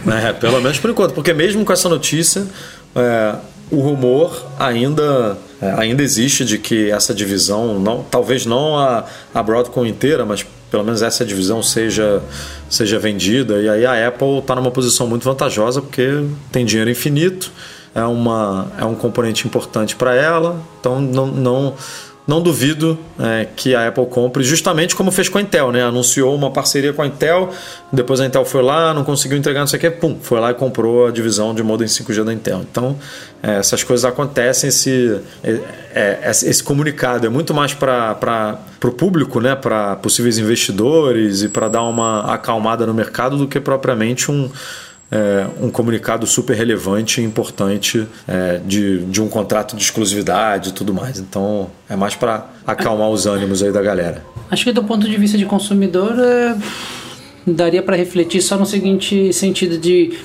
é, 0.29 0.33
pelo 0.33 0.61
menos 0.61 0.77
por 0.77 0.91
enquanto, 0.91 1.13
porque 1.13 1.33
mesmo 1.33 1.65
com 1.65 1.73
essa 1.73 1.89
notícia, 1.89 2.45
é, 2.95 3.35
o 3.71 3.81
rumor 3.81 4.45
ainda, 4.59 5.35
é, 5.59 5.71
ainda 5.77 6.03
existe 6.03 6.45
de 6.45 6.59
que 6.59 6.91
essa 6.91 7.11
divisão, 7.11 7.79
não, 7.79 8.03
talvez 8.03 8.45
não 8.45 8.77
a, 8.77 9.05
a 9.33 9.41
Broadcom 9.41 9.85
inteira, 9.85 10.25
mas 10.25 10.45
pelo 10.71 10.85
menos 10.85 11.01
essa 11.01 11.25
divisão 11.25 11.61
seja, 11.61 12.23
seja 12.69 12.97
vendida. 12.97 13.61
E 13.61 13.67
aí 13.67 13.85
a 13.85 14.07
Apple 14.07 14.39
está 14.39 14.55
numa 14.55 14.71
posição 14.71 15.05
muito 15.05 15.23
vantajosa 15.23 15.81
porque 15.81 16.25
tem 16.49 16.65
dinheiro 16.65 16.89
infinito, 16.89 17.51
é, 17.93 18.03
uma, 18.03 18.71
é 18.79 18.85
um 18.85 18.95
componente 18.95 19.45
importante 19.45 19.97
para 19.97 20.15
ela, 20.15 20.59
então 20.79 21.01
não, 21.01 21.27
não 21.27 21.73
não 22.27 22.41
duvido 22.41 22.97
é, 23.19 23.47
que 23.55 23.73
a 23.73 23.87
Apple 23.87 24.05
compre, 24.05 24.43
justamente 24.43 24.95
como 24.95 25.11
fez 25.11 25.27
com 25.27 25.37
a 25.37 25.41
Intel, 25.41 25.71
né? 25.71 25.83
Anunciou 25.83 26.35
uma 26.35 26.51
parceria 26.51 26.93
com 26.93 27.01
a 27.01 27.07
Intel, 27.07 27.49
depois 27.91 28.19
a 28.21 28.25
Intel 28.25 28.45
foi 28.45 28.61
lá, 28.61 28.93
não 28.93 29.03
conseguiu 29.03 29.37
entregar, 29.37 29.61
não 29.61 29.67
sei 29.67 29.77
o 29.77 29.81
que, 29.81 29.89
pum, 29.89 30.17
foi 30.21 30.39
lá 30.39 30.51
e 30.51 30.53
comprou 30.53 31.07
a 31.07 31.11
divisão 31.11 31.53
de 31.53 31.63
modem 31.63 31.87
5G 31.87 32.23
da 32.23 32.31
Intel. 32.31 32.61
Então, 32.69 32.95
é, 33.41 33.57
essas 33.57 33.83
coisas 33.83 34.05
acontecem, 34.05 34.67
esse, 34.69 35.19
é, 35.43 35.59
é 35.93 36.29
esse 36.29 36.63
comunicado 36.63 37.25
é 37.25 37.29
muito 37.29 37.53
mais 37.53 37.73
para 37.73 38.59
o 38.83 38.91
público, 38.91 39.39
né? 39.39 39.55
Para 39.55 39.95
possíveis 39.95 40.37
investidores 40.37 41.41
e 41.41 41.49
para 41.49 41.67
dar 41.67 41.83
uma 41.83 42.33
acalmada 42.33 42.85
no 42.85 42.93
mercado 42.93 43.35
do 43.35 43.47
que 43.47 43.59
propriamente 43.59 44.31
um 44.31 44.49
é, 45.11 45.45
um 45.61 45.69
comunicado 45.69 46.25
super 46.25 46.55
relevante 46.55 47.19
e 47.19 47.23
importante 47.23 48.07
é, 48.27 48.61
de, 48.65 48.99
de 49.05 49.21
um 49.21 49.27
contrato 49.27 49.75
de 49.75 49.83
exclusividade 49.83 50.69
e 50.69 50.71
tudo 50.71 50.93
mais. 50.93 51.19
Então 51.19 51.69
é 51.89 51.95
mais 51.95 52.15
para 52.15 52.49
acalmar 52.65 53.09
os 53.09 53.25
ânimos 53.25 53.61
aí 53.61 53.71
da 53.71 53.81
galera. 53.81 54.23
Acho 54.49 54.63
que 54.63 54.71
do 54.71 54.83
ponto 54.83 55.07
de 55.07 55.17
vista 55.17 55.37
de 55.37 55.45
consumidor, 55.45 56.13
é, 56.17 56.55
daria 57.45 57.83
para 57.83 57.95
refletir 57.95 58.41
só 58.41 58.57
no 58.57 58.65
seguinte 58.65 59.33
sentido 59.33 59.77
de 59.77 60.17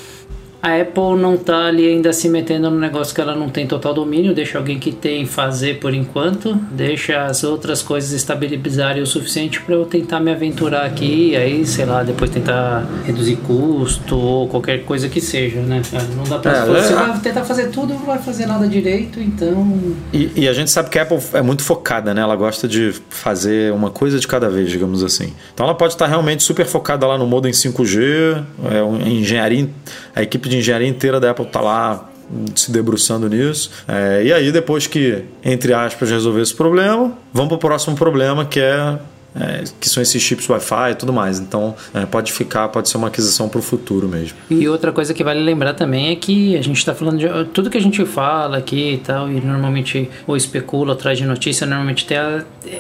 a 0.67 0.81
Apple 0.81 1.17
não 1.17 1.37
está 1.37 1.67
ali 1.67 1.87
ainda 1.87 2.13
se 2.13 2.29
metendo 2.29 2.69
no 2.69 2.77
negócio 2.77 3.15
que 3.15 3.21
ela 3.21 3.37
não 3.37 3.49
tem 3.49 3.69
total 3.69 3.95
domínio, 3.95 4.35
deixa 4.35 4.59
alguém 4.59 4.81
que 4.81 4.91
tem 4.91 5.25
fazer 5.25 5.79
por 5.79 5.95
enquanto, 5.95 6.55
deixa 6.73 7.25
as 7.25 7.45
outras 7.45 7.83
coisas 7.83 8.11
estabilizarem 8.11 9.01
o 9.01 9.07
suficiente 9.07 9.61
para 9.61 9.77
eu 9.77 9.85
tentar 9.85 10.19
me 10.19 10.33
aventurar 10.33 10.85
aqui 10.85 11.31
e 11.31 11.37
aí, 11.37 11.65
sei 11.65 11.85
lá, 11.85 12.03
depois 12.03 12.33
tentar 12.33 12.85
reduzir 13.05 13.37
custo 13.37 14.19
ou 14.19 14.49
qualquer 14.49 14.85
coisa 14.85 15.09
que 15.09 15.21
seja, 15.21 15.61
né? 15.61 15.81
Não 16.17 16.25
dá 16.25 16.41
pra. 16.41 16.57
É, 16.57 16.67
você 16.67 16.93
é, 16.93 16.97
vai 16.97 17.21
tentar 17.21 17.45
fazer 17.45 17.71
tudo 17.71 17.95
não 17.95 18.05
vai 18.05 18.19
fazer 18.19 18.47
nada 18.47 18.67
direito, 18.67 19.21
então. 19.21 19.95
E, 20.13 20.33
e, 20.35 20.49
a 20.49 20.53
gente 20.53 20.73
sabe 20.73 20.91
que 20.91 20.99
a 20.99 21.03
Apple 21.03 21.19
é 21.35 21.43
muito 21.43 21.63
focada, 21.63 22.13
né? 22.13 22.23
Ela 22.23 22.35
gosta 22.35 22.67
de 22.67 22.93
fazer 23.09 23.73
uma 23.73 23.91
coisa 23.91 24.19
de 24.19 24.27
cada 24.27 24.51
vez, 24.51 24.69
digamos 24.69 25.05
assim. 25.05 25.33
Então 25.55 25.65
ela 25.65 25.77
pode 25.77 25.93
estar 25.93 26.09
realmente 26.09 26.43
super 26.43 26.67
focada 26.67 27.07
lá 27.07 27.17
no 27.17 27.27
modo 27.27 27.47
em 27.47 27.53
5G, 27.53 28.43
é, 28.65 29.07
em 29.07 29.21
engenharia, 29.21 29.69
a 30.13 30.23
equipe 30.23 30.49
de 30.49 30.56
engenharia 30.59 30.89
inteira 30.89 31.21
da 31.21 31.31
Apple 31.31 31.47
está 31.47 31.61
lá 31.61 32.11
se 32.55 32.71
debruçando 32.73 33.29
nisso. 33.29 33.71
É, 33.87 34.25
e 34.25 34.33
aí, 34.33 34.51
depois 34.51 34.87
que, 34.87 35.25
entre 35.45 35.73
aspas, 35.73 36.11
resolver 36.11 36.43
esse 36.43 36.55
problema, 36.55 37.17
vamos 37.33 37.49
para 37.49 37.57
o 37.57 37.59
próximo 37.59 37.97
problema 37.97 38.45
que 38.45 38.61
é 38.61 38.99
é, 39.39 39.65
que 39.81 39.89
são 39.89 40.03
esses 40.03 40.21
chips 40.23 40.49
Wi-Fi 40.49 40.93
e 40.93 40.95
tudo 40.95 41.13
mais. 41.13 41.39
Então, 41.39 41.75
é, 41.95 42.07
pode 42.07 42.33
ficar, 42.33 42.69
pode 42.69 42.89
ser 42.89 42.97
uma 42.97 43.09
aquisição 43.09 43.49
para 43.49 43.59
o 43.59 43.63
futuro 43.63 44.09
mesmo. 44.09 44.37
E 44.51 44.69
outra 44.69 44.93
coisa 44.93 45.13
que 45.13 45.23
vale 45.23 45.41
lembrar 45.41 45.75
também 45.75 46.11
é 46.11 46.17
que 46.17 46.57
a 46.57 46.63
gente 46.63 46.79
está 46.79 46.95
falando 46.95 47.19
de 47.19 47.29
tudo 47.53 47.71
que 47.71 47.79
a 47.79 47.83
gente 47.83 48.05
fala 48.05 48.59
aqui 48.59 48.95
e 48.95 48.99
tal, 48.99 49.31
e 49.31 49.41
normalmente 49.41 50.09
ou 50.27 50.37
especula 50.37 50.95
atrás 50.95 51.19
de 51.19 51.27
notícia, 51.27 51.67
normalmente 51.67 52.07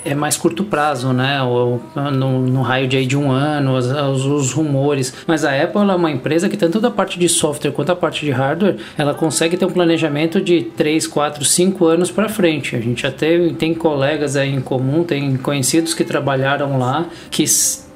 é 0.05 0.15
mais 0.15 0.37
curto 0.37 0.65
prazo, 0.65 1.13
né? 1.13 1.43
Ou 1.43 1.83
no, 1.95 2.41
no 2.47 2.63
raio 2.63 2.89
de, 2.89 3.05
de 3.07 3.17
um 3.17 3.31
ano, 3.31 3.77
os, 3.77 3.87
os, 4.25 4.53
rumores. 4.53 5.15
Mas 5.27 5.45
a 5.45 5.63
Apple 5.63 5.83
é 5.83 5.95
uma 5.95 6.11
empresa 6.11 6.49
que 6.49 6.57
tanto 6.57 6.81
da 6.81 6.91
parte 6.91 7.19
de 7.19 7.29
software 7.29 7.73
quanto 7.73 7.93
a 7.93 7.97
parte 7.97 8.25
de 8.25 8.31
hardware, 8.31 8.77
ela 8.97 9.15
consegue 9.15 9.57
ter 9.57 9.65
um 9.65 9.71
planejamento 9.71 10.41
de 10.41 10.63
3, 10.63 11.07
4, 11.07 11.45
5 11.45 11.87
anos 11.87 12.11
para 12.11 12.29
frente. 12.29 12.75
A 12.77 12.81
gente 12.81 13.07
até 13.07 13.49
tem 13.51 13.75
colegas 13.75 14.37
aí 14.37 14.55
em 14.55 14.61
comum, 14.61 15.05
tem 15.05 15.37
conhecidos 15.37 15.95
que 15.95 16.05
trabalham 16.05 16.46
trabalharam 16.47 16.79
lá, 16.79 17.07
que 17.31 17.45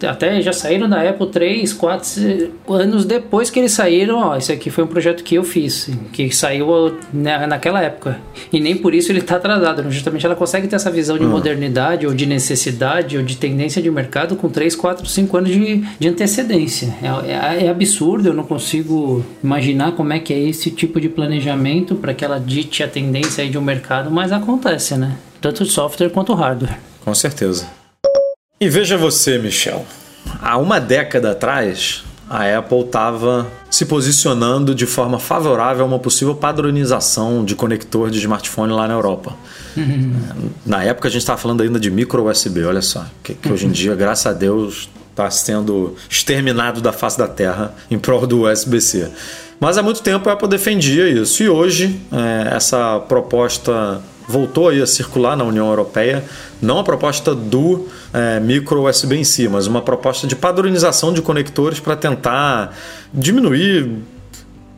até 0.03 0.41
já 0.41 0.53
saíram 0.53 0.89
da 0.89 1.09
Apple 1.09 1.29
3, 1.29 1.73
4 1.73 2.51
anos 2.69 3.05
depois 3.05 3.51
que 3.51 3.59
eles 3.59 3.73
saíram, 3.73 4.19
ó, 4.19 4.37
esse 4.37 4.51
aqui 4.51 4.71
foi 4.71 4.83
um 4.83 4.87
projeto 4.87 5.23
que 5.23 5.35
eu 5.35 5.45
fiz, 5.45 5.91
que 6.13 6.35
saiu 6.35 6.97
na, 7.13 7.47
naquela 7.47 7.83
época. 7.83 8.19
E 8.53 8.59
nem 8.59 8.77
por 8.77 8.95
isso 8.95 9.13
ele 9.13 9.21
está 9.21 9.37
atrasado, 9.37 9.83
né? 9.83 9.91
justamente 9.91 10.25
ela 10.25 10.35
consegue 10.35 10.67
ter 10.67 10.77
essa 10.77 10.91
visão 10.91 11.19
de 11.19 11.25
uhum. 11.25 11.31
modernidade 11.31 12.07
ou 12.07 12.15
de 12.15 12.27
necessidade 12.27 13.17
ou 13.17 13.23
de 13.23 13.37
tendência 13.37 13.81
de 13.81 13.91
mercado 13.91 14.37
com 14.37 14.49
3, 14.49 14.75
4, 14.75 15.07
5 15.07 15.37
anos 15.37 15.51
de, 15.51 15.85
de 15.99 16.09
antecedência. 16.09 16.95
É, 17.03 17.63
é, 17.63 17.67
é 17.67 17.69
absurdo, 17.69 18.29
eu 18.29 18.35
não 18.35 18.45
consigo 18.45 19.25
imaginar 19.45 19.93
como 19.93 20.13
é 20.13 20.19
que 20.19 20.33
é 20.33 20.39
esse 20.39 20.71
tipo 20.71 21.01
de 21.01 21.09
planejamento 21.09 21.95
para 21.95 22.15
que 22.15 22.25
ela 22.25 22.41
dite 22.41 22.83
a 22.83 22.89
tendência 22.89 23.47
de 23.49 23.59
um 23.59 23.63
mercado, 23.63 24.11
mas 24.11 24.33
acontece, 24.33 24.97
né? 24.97 25.17
Tanto 25.41 25.65
software 25.65 26.11
quanto 26.11 26.35
hardware. 26.35 26.79
Com 27.05 27.15
certeza. 27.15 27.80
E 28.63 28.69
veja 28.69 28.99
você, 28.99 29.39
Michel. 29.39 29.87
Há 30.39 30.59
uma 30.59 30.79
década 30.79 31.31
atrás, 31.31 32.05
a 32.29 32.59
Apple 32.59 32.81
estava 32.81 33.51
se 33.71 33.87
posicionando 33.87 34.75
de 34.75 34.85
forma 34.85 35.19
favorável 35.19 35.83
a 35.83 35.89
uma 35.89 35.99
possível 35.99 36.35
padronização 36.35 37.43
de 37.43 37.55
conector 37.55 38.11
de 38.11 38.19
smartphone 38.19 38.71
lá 38.75 38.87
na 38.87 38.93
Europa. 38.93 39.35
Na 40.67 40.85
época 40.85 41.09
a 41.09 41.11
gente 41.11 41.23
estava 41.23 41.41
falando 41.41 41.63
ainda 41.63 41.81
de 41.81 41.91
micro 41.91 42.29
USB, 42.29 42.63
olha 42.63 42.83
só, 42.83 43.07
que, 43.23 43.33
que 43.33 43.51
hoje 43.51 43.65
em 43.65 43.71
dia, 43.71 43.95
graças 43.95 44.27
a 44.27 44.35
Deus, 44.35 44.91
está 45.09 45.31
sendo 45.31 45.97
exterminado 46.11 46.83
da 46.83 46.93
face 46.93 47.17
da 47.17 47.27
Terra 47.27 47.75
em 47.91 47.99
prol 47.99 48.27
do 48.27 48.43
USB-C. 48.47 49.11
Mas 49.59 49.79
há 49.79 49.83
muito 49.83 50.03
tempo 50.03 50.29
a 50.29 50.35
Apple 50.35 50.49
defendia 50.49 51.09
isso 51.09 51.43
e 51.43 51.49
hoje 51.49 51.99
é, 52.13 52.55
essa 52.55 52.99
proposta 53.09 54.03
voltou 54.31 54.69
aí 54.69 54.81
a 54.81 54.87
circular 54.87 55.37
na 55.37 55.45
União 55.45 55.69
Europeia, 55.69 56.25
não 56.63 56.79
a 56.79 56.85
proposta 56.85 57.35
do 57.35 57.89
é, 58.13 58.39
micro 58.39 58.89
USB 58.89 59.17
em 59.17 59.25
si, 59.25 59.49
mas 59.49 59.67
uma 59.67 59.83
proposta 59.83 60.27
de 60.27 60.37
padronização 60.37 61.13
de 61.13 61.21
conectores 61.21 61.81
para 61.81 61.97
tentar 61.97 62.75
diminuir 63.13 63.91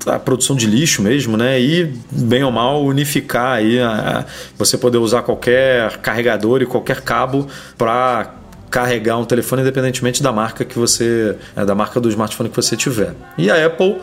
a 0.07 0.19
produção 0.19 0.57
de 0.57 0.67
lixo 0.67 1.03
mesmo, 1.03 1.37
né? 1.37 1.61
E 1.61 1.95
bem 2.11 2.43
ou 2.43 2.51
mal 2.51 2.83
unificar 2.85 3.59
aí 3.59 3.79
a, 3.81 4.25
você 4.57 4.77
poder 4.77 4.99
usar 4.99 5.23
qualquer 5.23 5.99
carregador 5.99 6.63
e 6.63 6.67
qualquer 6.67 7.03
cabo 7.03 7.47
para 7.77 8.35
carregar 8.71 9.19
um 9.19 9.25
telefone 9.25 9.61
independentemente 9.61 10.23
da 10.23 10.33
marca 10.33 10.65
que 10.65 10.79
você, 10.79 11.37
é, 11.55 11.65
da 11.65 11.75
marca 11.75 12.01
do 12.01 12.09
smartphone 12.09 12.49
que 12.49 12.57
você 12.57 12.77
tiver. 12.77 13.15
E 13.37 13.51
a 13.51 13.67
Apple 13.67 14.01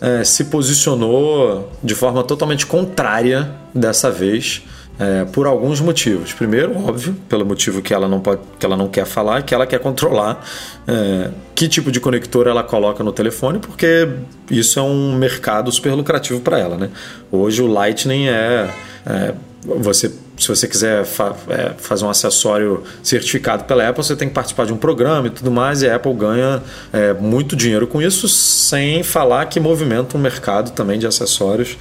é, 0.00 0.24
se 0.24 0.44
posicionou 0.44 1.70
de 1.82 1.94
forma 1.94 2.22
totalmente 2.24 2.66
contrária 2.66 3.50
dessa 3.74 4.10
vez. 4.10 4.62
É, 5.00 5.24
por 5.24 5.46
alguns 5.46 5.80
motivos. 5.80 6.34
Primeiro, 6.34 6.76
óbvio, 6.76 7.16
pelo 7.26 7.46
motivo 7.46 7.80
que 7.80 7.94
ela 7.94 8.06
não 8.06 8.20
pode, 8.20 8.42
que 8.58 8.66
ela 8.66 8.76
não 8.76 8.86
quer 8.86 9.06
falar, 9.06 9.42
que 9.42 9.54
ela 9.54 9.66
quer 9.66 9.80
controlar 9.80 10.44
é, 10.86 11.30
que 11.54 11.68
tipo 11.68 11.90
de 11.90 11.98
conector 11.98 12.46
ela 12.46 12.62
coloca 12.62 13.02
no 13.02 13.10
telefone, 13.10 13.58
porque 13.58 14.06
isso 14.50 14.78
é 14.78 14.82
um 14.82 15.14
mercado 15.14 15.72
super 15.72 15.94
lucrativo 15.94 16.40
para 16.40 16.58
ela, 16.58 16.76
né? 16.76 16.90
Hoje 17.32 17.62
o 17.62 17.66
Lightning 17.66 18.28
é, 18.28 18.68
é 19.06 19.34
você 19.64 20.12
se 20.40 20.48
você 20.48 20.66
quiser 20.66 21.04
fa 21.04 21.36
é, 21.50 21.72
fazer 21.76 22.06
um 22.06 22.08
acessório 22.08 22.82
certificado 23.02 23.64
pela 23.64 23.86
Apple, 23.86 24.02
você 24.02 24.16
tem 24.16 24.26
que 24.26 24.34
participar 24.34 24.64
de 24.64 24.72
um 24.72 24.76
programa 24.76 25.26
e 25.26 25.30
tudo 25.30 25.50
mais, 25.50 25.82
e 25.82 25.88
a 25.88 25.96
Apple 25.96 26.14
ganha 26.14 26.62
é, 26.92 27.12
muito 27.12 27.54
dinheiro 27.54 27.86
com 27.86 28.00
isso, 28.00 28.26
sem 28.26 29.02
falar 29.02 29.44
que 29.46 29.60
movimenta 29.60 30.16
um 30.16 30.20
mercado 30.20 30.70
também 30.70 30.98
de 30.98 31.06
acessórios 31.06 31.76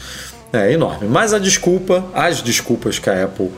é, 0.51 0.71
enorme. 0.71 1.07
Mas 1.07 1.33
a 1.33 1.39
desculpa, 1.39 2.05
as 2.13 2.41
desculpas 2.41 2.99
que 2.99 3.09
a 3.09 3.25
Apple 3.25 3.51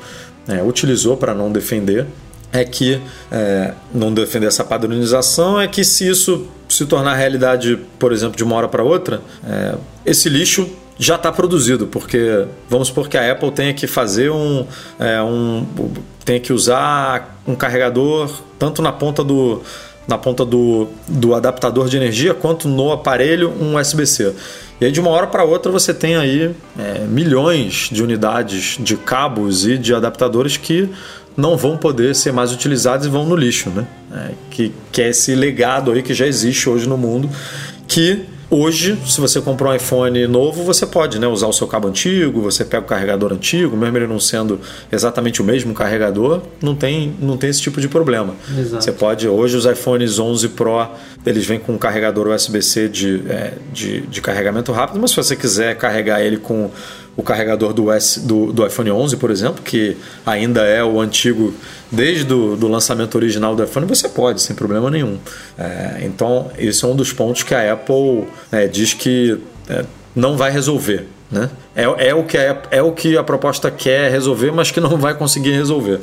é, 0.47 0.61
utilizou 0.61 1.17
para 1.17 1.33
não 1.33 1.51
defender 1.51 2.07
é 2.51 2.66
que 2.66 3.01
é, 3.32 3.74
não 3.93 4.13
defender 4.13 4.47
essa 4.47 4.63
padronização 4.63 5.59
é 5.59 5.67
que 5.67 5.83
se 5.86 6.07
isso 6.07 6.47
se 6.67 6.86
tornar 6.86 7.16
realidade, 7.16 7.79
por 7.97 8.11
exemplo, 8.11 8.36
de 8.36 8.43
uma 8.43 8.55
hora 8.55 8.67
para 8.67 8.83
outra, 8.83 9.21
é, 9.45 9.75
esse 10.05 10.28
lixo 10.29 10.70
já 10.97 11.16
está 11.16 11.32
produzido, 11.32 11.87
porque 11.87 12.45
vamos 12.70 12.89
supor 12.89 13.07
que 13.07 13.17
a 13.17 13.32
Apple 13.32 13.51
tenha 13.51 13.74
que 13.74 13.87
fazer 13.87 14.29
um, 14.29 14.66
é, 14.99 15.21
um 15.21 15.66
tenha 16.24 16.39
que 16.39 16.53
usar 16.53 17.41
um 17.47 17.55
carregador 17.55 18.29
tanto 18.59 18.82
na 18.82 18.91
ponta 18.91 19.24
do 19.24 19.61
na 20.12 20.17
ponta 20.17 20.46
do, 20.46 20.89
do 21.08 21.33
adaptador 21.33 21.88
de 21.88 21.96
energia 21.96 22.33
quanto 22.33 22.67
no 22.67 22.92
aparelho 22.92 23.50
um 23.59 23.78
USB-C. 23.78 24.33
E 24.79 24.86
aí 24.86 24.92
de 24.92 25.00
uma 25.00 25.09
hora 25.09 25.25
para 25.25 25.43
outra 25.43 25.71
você 25.71 25.93
tem 25.93 26.17
aí 26.17 26.54
é, 26.78 27.00
milhões 27.08 27.89
de 27.92 28.04
unidades 28.04 28.78
de 28.79 28.97
cabos 28.97 29.66
e 29.66 29.78
de 29.78 29.93
adaptadores 29.96 30.58
que 30.58 30.89
não 31.38 31.55
vão 31.55 31.78
poder 31.78 32.13
ser 32.13 32.33
mais 32.33 32.51
utilizados 32.51 33.08
e 33.08 33.09
vão 33.09 33.25
no 33.25 33.38
lixo, 33.38 33.70
né? 33.70 33.88
É, 34.13 34.32
que, 34.50 34.74
que 34.92 35.01
é 35.01 35.09
esse 35.09 35.33
legado 35.33 35.92
aí 35.92 36.04
que 36.04 36.13
já 36.13 36.28
existe 36.28 36.70
hoje 36.70 36.89
no 36.89 36.97
mundo 36.97 37.29
que 37.88 38.25
Hoje, 38.53 38.97
se 39.07 39.21
você 39.21 39.39
comprou 39.39 39.71
um 39.71 39.75
iPhone 39.75 40.28
novo, 40.28 40.65
você 40.65 40.86
pode 40.86 41.17
né, 41.17 41.25
usar 41.25 41.47
o 41.47 41.53
seu 41.53 41.65
cabo 41.65 41.87
antigo, 41.87 42.41
você 42.41 42.65
pega 42.65 42.83
o 42.83 42.86
carregador 42.86 43.32
antigo, 43.32 43.78
mesmo 43.78 43.97
ele 43.97 44.07
não 44.07 44.19
sendo 44.19 44.59
exatamente 44.91 45.41
o 45.41 45.45
mesmo 45.45 45.73
carregador, 45.73 46.41
não 46.61 46.75
tem, 46.75 47.15
não 47.21 47.37
tem 47.37 47.49
esse 47.49 47.61
tipo 47.61 47.79
de 47.79 47.87
problema. 47.87 48.36
Exato. 48.59 48.83
Você 48.83 48.91
pode, 48.91 49.25
hoje 49.25 49.55
os 49.55 49.63
iPhones 49.63 50.19
11 50.19 50.49
Pro, 50.49 50.86
eles 51.25 51.45
vêm 51.45 51.59
com 51.59 51.71
um 51.71 51.78
carregador 51.78 52.28
USB-C 52.28 52.89
de, 52.89 53.23
é, 53.29 53.53
de, 53.71 54.01
de 54.01 54.21
carregamento 54.21 54.73
rápido, 54.73 54.99
mas 54.99 55.11
se 55.11 55.15
você 55.15 55.33
quiser 55.33 55.78
carregar 55.78 56.19
ele 56.21 56.36
com 56.36 56.69
o 57.16 57.24
carregador 57.24 57.74
do, 57.74 57.92
S, 57.92 58.20
do, 58.20 58.54
do 58.54 58.66
iPhone 58.66 58.92
11, 58.92 59.17
por 59.17 59.32
exemplo, 59.32 59.62
que 59.63 59.97
ainda 60.25 60.62
é 60.62 60.83
o 60.83 61.00
antigo 61.00 61.54
desde 61.92 62.33
o 62.33 62.55
do 62.55 62.67
lançamento 62.67 63.16
original 63.16 63.55
do 63.55 63.63
iPhone, 63.63 63.86
você 63.86 64.08
pode, 64.08 64.42
sem 64.42 64.55
problema 64.55 64.89
nenhum. 64.89 65.17
É, 65.58 66.00
então, 66.04 66.50
esse 66.58 66.83
é 66.86 66.88
um 66.88 66.96
dos 66.96 67.12
pontos 67.12 67.43
que 67.43 67.54
a 67.54 67.74
Apple 67.74 68.25
é, 68.51 68.67
diz 68.67 68.93
que 68.93 69.38
é, 69.70 69.86
não 70.16 70.38
vai 70.38 70.51
resolver. 70.51 71.08
Né? 71.29 71.50
É, 71.75 71.83
é, 72.09 72.16
o 72.16 72.24
que 72.24 72.38
a, 72.38 72.62
é 72.71 72.82
o 72.82 72.92
que 72.92 73.17
a 73.17 73.24
proposta 73.24 73.70
quer 73.70 74.12
resolver, 74.12 74.51
mas 74.51 74.71
que 74.71 74.79
não 74.79 74.97
vai 74.97 75.13
conseguir 75.13 75.51
resolver. 75.51 76.00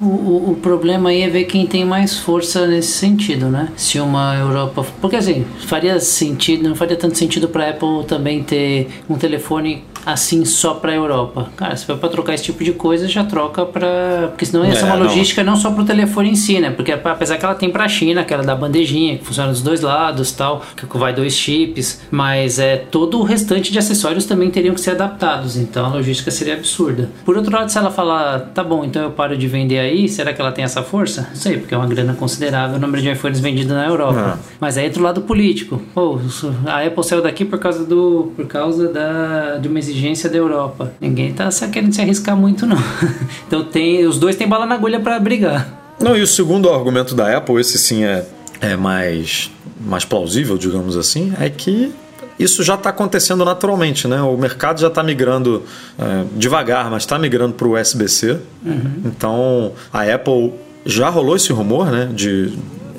O, 0.00 0.04
o, 0.04 0.50
o, 0.50 0.56
problema 0.56 1.10
aí 1.10 1.22
é 1.22 1.28
ver 1.28 1.44
quem 1.44 1.64
tem 1.64 1.84
mais 1.84 2.18
força 2.18 2.66
nesse 2.66 2.90
sentido, 2.92 3.48
né? 3.48 3.68
Se 3.76 4.00
uma 4.00 4.34
Europa. 4.36 4.84
Porque 5.00 5.14
assim, 5.14 5.46
faria 5.66 6.00
sentido, 6.00 6.68
não 6.68 6.74
faria 6.74 6.96
tanto 6.96 7.16
sentido 7.16 7.48
para 7.48 7.66
a 7.66 7.70
Apple 7.70 8.04
também 8.08 8.42
ter 8.42 8.88
um 9.08 9.16
telefone 9.16 9.84
assim 10.04 10.44
só 10.44 10.74
para 10.74 10.92
a 10.92 10.94
Europa. 10.94 11.50
Cara, 11.56 11.76
se 11.76 11.86
for 11.86 11.96
para 11.96 12.08
trocar 12.08 12.34
esse 12.34 12.44
tipo 12.44 12.62
de 12.62 12.72
coisa, 12.72 13.08
já 13.08 13.24
troca 13.24 13.64
para, 13.64 14.28
porque 14.28 14.44
senão 14.46 14.64
ia 14.64 14.74
ser 14.74 14.84
uma 14.84 14.96
é, 14.96 14.98
logística 14.98 15.42
não, 15.42 15.52
não 15.52 15.60
só 15.60 15.70
para 15.70 15.82
o 15.82 15.86
telefone 15.86 16.30
em 16.30 16.34
si, 16.34 16.60
né? 16.60 16.70
Porque 16.70 16.92
apesar 16.92 17.36
que 17.36 17.44
ela 17.44 17.54
tem 17.54 17.70
para 17.70 17.84
a 17.84 17.88
China, 17.88 18.22
aquela 18.22 18.42
da 18.42 18.54
bandejinha 18.54 19.18
que 19.18 19.24
funciona 19.24 19.50
dos 19.50 19.62
dois 19.62 19.80
lados, 19.80 20.32
tal, 20.32 20.62
que 20.76 20.98
vai 20.98 21.12
dois 21.12 21.34
chips, 21.34 22.02
mas 22.10 22.58
é 22.58 22.76
todo 22.76 23.18
o 23.18 23.22
restante 23.22 23.72
de 23.72 23.78
acessórios 23.78 24.24
também 24.24 24.50
teriam 24.50 24.74
que 24.74 24.80
ser 24.80 24.92
adaptados. 24.92 25.56
Então 25.56 25.86
a 25.86 25.88
logística 25.88 26.30
seria 26.30 26.54
absurda. 26.54 27.08
Por 27.24 27.36
outro 27.36 27.52
lado, 27.52 27.70
se 27.70 27.78
ela 27.78 27.90
falar, 27.90 28.50
tá 28.54 28.64
bom, 28.64 28.84
então 28.84 29.02
eu 29.02 29.10
paro 29.10 29.36
de 29.36 29.46
vender 29.46 29.78
aí, 29.78 30.08
será 30.08 30.32
que 30.32 30.40
ela 30.40 30.52
tem 30.52 30.64
essa 30.64 30.82
força? 30.82 31.28
Não 31.30 31.36
sei, 31.36 31.58
porque 31.58 31.74
é 31.74 31.78
uma 31.78 31.86
grana 31.86 32.14
considerável 32.14 32.76
o 32.76 32.80
número 32.80 33.02
de 33.02 33.10
iPhones 33.10 33.40
vendidos 33.40 33.72
na 33.72 33.86
Europa. 33.86 34.38
É. 34.38 34.54
Mas 34.60 34.76
aí 34.76 34.86
entra 34.86 35.00
o 35.00 35.04
lado 35.04 35.22
político. 35.22 35.80
Pô, 35.94 36.18
a 36.66 36.84
Apple 36.84 37.04
saiu 37.04 37.22
daqui 37.22 37.44
por 37.44 37.58
causa 37.58 37.84
do 37.84 38.32
por 38.36 38.46
causa 38.46 38.88
da 38.88 39.58
de 39.58 39.68
uma 39.68 39.78
exigência 39.78 39.91
da 40.28 40.36
Europa. 40.36 40.92
Ninguém 41.00 41.32
tá 41.32 41.48
querendo 41.70 41.94
se 41.94 42.00
arriscar 42.00 42.36
muito, 42.36 42.66
não. 42.66 42.78
então 43.46 43.64
tem, 43.64 44.06
os 44.06 44.18
dois 44.18 44.36
têm 44.36 44.48
bala 44.48 44.66
na 44.66 44.74
agulha 44.74 45.00
para 45.00 45.18
brigar. 45.18 45.96
Não, 46.00 46.16
e 46.16 46.22
o 46.22 46.26
segundo 46.26 46.68
argumento 46.68 47.14
da 47.14 47.36
Apple, 47.36 47.60
esse 47.60 47.78
sim 47.78 48.04
é, 48.04 48.26
é 48.60 48.76
mais, 48.76 49.50
mais 49.80 50.04
plausível, 50.04 50.58
digamos 50.58 50.96
assim, 50.96 51.32
é 51.38 51.48
que 51.48 51.92
isso 52.38 52.62
já 52.62 52.74
está 52.74 52.90
acontecendo 52.90 53.44
naturalmente, 53.44 54.08
né? 54.08 54.20
O 54.22 54.36
mercado 54.36 54.80
já 54.80 54.88
está 54.88 55.02
migrando 55.02 55.62
é, 55.98 56.24
devagar, 56.36 56.90
mas 56.90 57.04
está 57.04 57.18
migrando 57.18 57.54
para 57.54 57.68
o 57.68 57.78
USB-C. 57.80 58.38
Uhum. 58.64 59.02
Então 59.04 59.72
a 59.92 60.02
Apple 60.02 60.52
já 60.84 61.08
rolou 61.08 61.36
esse 61.36 61.52
rumor, 61.52 61.90
né? 61.90 62.08
De, 62.12 62.52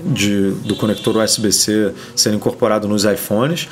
de, 0.06 0.52
do 0.66 0.76
conector 0.76 1.18
USB-C 1.18 1.92
sendo 2.16 2.38
incorporado 2.38 2.88
nos 2.88 3.04
iPhones. 3.04 3.68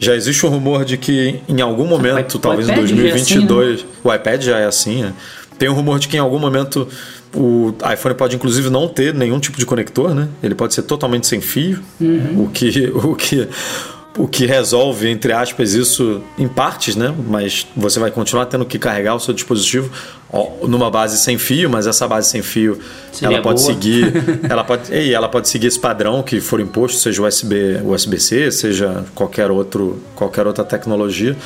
Já 0.00 0.16
existe 0.16 0.44
um 0.46 0.48
rumor 0.48 0.84
de 0.84 0.96
que 0.96 1.40
em 1.46 1.60
algum 1.60 1.86
momento, 1.86 2.36
o 2.36 2.38
talvez 2.38 2.68
em 2.68 2.74
2022, 2.74 3.68
é 3.68 3.74
assim, 3.74 3.84
né? 3.84 3.90
o 4.02 4.14
iPad 4.14 4.42
já 4.42 4.58
é 4.58 4.64
assim, 4.64 5.02
né? 5.02 5.12
Tem 5.58 5.68
um 5.68 5.74
rumor 5.74 5.98
de 5.98 6.08
que 6.08 6.16
em 6.16 6.20
algum 6.20 6.38
momento 6.38 6.88
o 7.36 7.74
iPhone 7.92 8.14
pode 8.14 8.34
inclusive 8.34 8.70
não 8.70 8.88
ter 8.88 9.12
nenhum 9.12 9.38
tipo 9.38 9.58
de 9.58 9.66
conector, 9.66 10.14
né? 10.14 10.28
Ele 10.42 10.54
pode 10.54 10.72
ser 10.72 10.82
totalmente 10.82 11.26
sem 11.26 11.42
fio, 11.42 11.80
uhum. 12.00 12.44
o 12.44 12.50
que 12.50 12.90
o 12.96 13.14
que 13.14 13.46
o 14.16 14.26
que 14.26 14.44
resolve, 14.44 15.08
entre 15.08 15.32
aspas, 15.32 15.72
isso 15.72 16.20
em 16.36 16.48
partes, 16.48 16.96
né? 16.96 17.14
Mas 17.28 17.66
você 17.76 18.00
vai 18.00 18.10
continuar 18.10 18.46
tendo 18.46 18.64
que 18.64 18.78
carregar 18.78 19.14
o 19.14 19.20
seu 19.20 19.32
dispositivo 19.32 19.90
numa 20.62 20.90
base 20.90 21.18
sem 21.18 21.38
fio, 21.38 21.68
mas 21.70 21.86
essa 21.86 22.06
base 22.06 22.28
sem 22.28 22.42
fio 22.42 22.78
Seria 23.12 23.36
ela 23.36 23.42
pode 23.42 23.62
boa. 23.62 23.72
seguir, 23.72 24.12
ela 24.48 24.64
pode, 24.64 24.92
e 24.92 25.14
ela 25.14 25.28
pode 25.28 25.48
seguir 25.48 25.68
esse 25.68 25.78
padrão 25.78 26.22
que 26.22 26.40
for 26.40 26.60
imposto, 26.60 26.98
seja 26.98 27.22
USB, 27.22 27.80
USB-C, 27.84 28.50
seja 28.50 29.04
qualquer 29.14 29.50
outro, 29.50 30.02
qualquer 30.14 30.46
outra 30.46 30.64
tecnologia. 30.64 31.36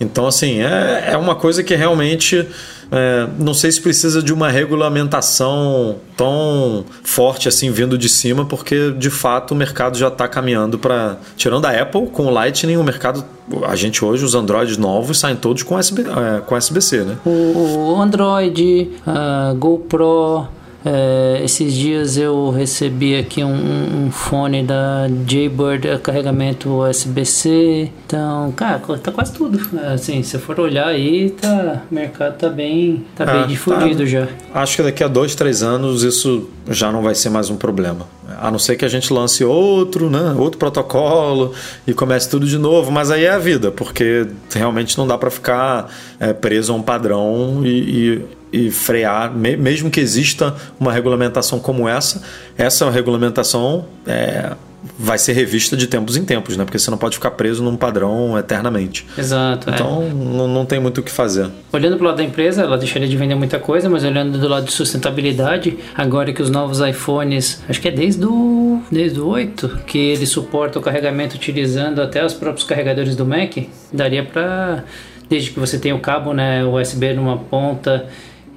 Então, 0.00 0.26
assim, 0.26 0.60
é, 0.60 1.10
é 1.12 1.16
uma 1.16 1.34
coisa 1.34 1.62
que 1.62 1.74
realmente 1.74 2.46
é, 2.90 3.28
não 3.38 3.52
sei 3.52 3.70
se 3.70 3.80
precisa 3.80 4.22
de 4.22 4.32
uma 4.32 4.48
regulamentação 4.48 5.96
tão 6.16 6.84
forte 7.02 7.48
assim 7.48 7.70
vindo 7.70 7.98
de 7.98 8.08
cima, 8.08 8.44
porque 8.44 8.92
de 8.92 9.10
fato 9.10 9.52
o 9.52 9.54
mercado 9.54 9.98
já 9.98 10.08
está 10.08 10.26
caminhando 10.26 10.78
para. 10.78 11.18
Tirando 11.36 11.66
a 11.66 11.70
Apple, 11.70 12.06
com 12.08 12.26
o 12.26 12.30
Lightning, 12.30 12.76
o 12.76 12.84
mercado. 12.84 13.24
A 13.66 13.76
gente 13.76 14.04
hoje, 14.04 14.24
os 14.24 14.34
Androids 14.34 14.76
novos 14.76 15.18
saem 15.18 15.36
todos 15.36 15.62
com, 15.62 15.76
USB, 15.76 16.02
é, 16.02 16.40
com 16.40 16.54
USB-C, 16.54 17.04
né? 17.04 17.16
O, 17.24 17.94
o 17.94 18.00
Android, 18.00 18.90
a 19.06 19.54
GoPro, 19.54 20.46
é, 20.84 21.40
esses 21.44 21.74
dias 21.74 22.16
eu 22.16 22.50
recebi 22.50 23.16
aqui 23.16 23.42
um, 23.42 24.06
um 24.06 24.10
fone 24.10 24.62
da 24.62 25.08
Jaybird 25.26 25.88
a 25.88 25.98
carregamento 25.98 26.70
USB-C. 26.70 27.90
Então, 28.06 28.52
cara, 28.52 28.78
tá 28.78 29.10
quase 29.10 29.32
tudo. 29.32 29.60
Assim, 29.92 30.22
se 30.22 30.38
for 30.38 30.58
olhar 30.60 30.86
aí, 30.86 31.30
tá, 31.30 31.82
o 31.90 31.94
mercado 31.94 32.38
tá 32.38 32.48
bem, 32.48 33.04
tá 33.16 33.26
bem 33.26 33.42
é, 33.42 33.46
difundido 33.46 33.98
tá, 33.98 34.06
já. 34.06 34.28
Acho 34.54 34.76
que 34.76 34.82
daqui 34.82 35.02
a 35.02 35.08
dois, 35.08 35.34
três 35.34 35.62
anos 35.62 36.02
isso 36.02 36.48
já 36.68 36.92
não 36.92 37.02
vai 37.02 37.14
ser 37.14 37.30
mais 37.30 37.50
um 37.50 37.56
problema. 37.56 38.06
A 38.40 38.50
não 38.50 38.58
ser 38.58 38.76
que 38.76 38.84
a 38.84 38.88
gente 38.88 39.12
lance 39.12 39.42
outro, 39.44 40.10
né, 40.10 40.34
outro 40.38 40.58
protocolo 40.58 41.54
e 41.86 41.94
comece 41.94 42.28
tudo 42.28 42.46
de 42.46 42.58
novo, 42.58 42.90
mas 42.90 43.10
aí 43.10 43.24
é 43.24 43.30
a 43.30 43.38
vida, 43.38 43.70
porque 43.70 44.26
realmente 44.50 44.96
não 44.96 45.06
dá 45.06 45.16
para 45.16 45.30
ficar 45.30 45.90
é, 46.20 46.32
preso 46.32 46.72
a 46.72 46.76
um 46.76 46.82
padrão 46.82 47.62
e, 47.64 47.68
e 47.68 48.38
e 48.50 48.70
frear, 48.70 49.30
mesmo 49.34 49.90
que 49.90 50.00
exista 50.00 50.56
uma 50.80 50.90
regulamentação 50.90 51.60
como 51.60 51.86
essa, 51.86 52.22
essa 52.56 52.90
regulamentação 52.90 53.84
é, 54.06 54.52
vai 54.98 55.18
ser 55.18 55.32
revista 55.32 55.76
de 55.76 55.86
tempos 55.86 56.16
em 56.16 56.24
tempos, 56.24 56.56
né? 56.56 56.64
Porque 56.64 56.78
você 56.78 56.90
não 56.90 56.98
pode 56.98 57.16
ficar 57.16 57.32
preso 57.32 57.62
num 57.62 57.76
padrão 57.76 58.38
eternamente. 58.38 59.06
Exato. 59.16 59.70
é. 59.70 59.74
Então 59.74 60.08
não, 60.08 60.48
não 60.48 60.64
tem 60.64 60.80
muito 60.80 60.98
o 60.98 61.02
que 61.02 61.10
fazer. 61.10 61.48
Olhando 61.72 61.96
pro 61.96 62.06
lado 62.06 62.16
da 62.16 62.24
empresa, 62.24 62.62
ela 62.62 62.78
deixaria 62.78 63.08
de 63.08 63.16
vender 63.16 63.34
muita 63.34 63.58
coisa, 63.58 63.88
mas 63.88 64.04
olhando 64.04 64.38
do 64.38 64.48
lado 64.48 64.66
de 64.66 64.72
sustentabilidade, 64.72 65.78
agora 65.94 66.32
que 66.32 66.42
os 66.42 66.50
novos 66.50 66.80
iPhones, 66.80 67.62
acho 67.68 67.80
que 67.80 67.88
é 67.88 67.92
desde 67.92 68.24
o, 68.24 68.80
desde 68.90 69.20
o 69.20 69.26
8, 69.26 69.80
que 69.86 69.98
ele 69.98 70.26
suporta 70.26 70.78
o 70.78 70.82
carregamento 70.82 71.36
utilizando 71.36 72.00
até 72.00 72.24
os 72.24 72.34
próprios 72.34 72.66
carregadores 72.66 73.16
do 73.16 73.26
Mac, 73.26 73.56
daria 73.92 74.24
pra, 74.24 74.84
desde 75.28 75.50
que 75.50 75.60
você 75.60 75.78
tenha 75.78 75.94
o 75.94 76.00
cabo, 76.00 76.32
né, 76.32 76.64
USB 76.64 77.12
numa 77.14 77.36
ponta 77.36 78.06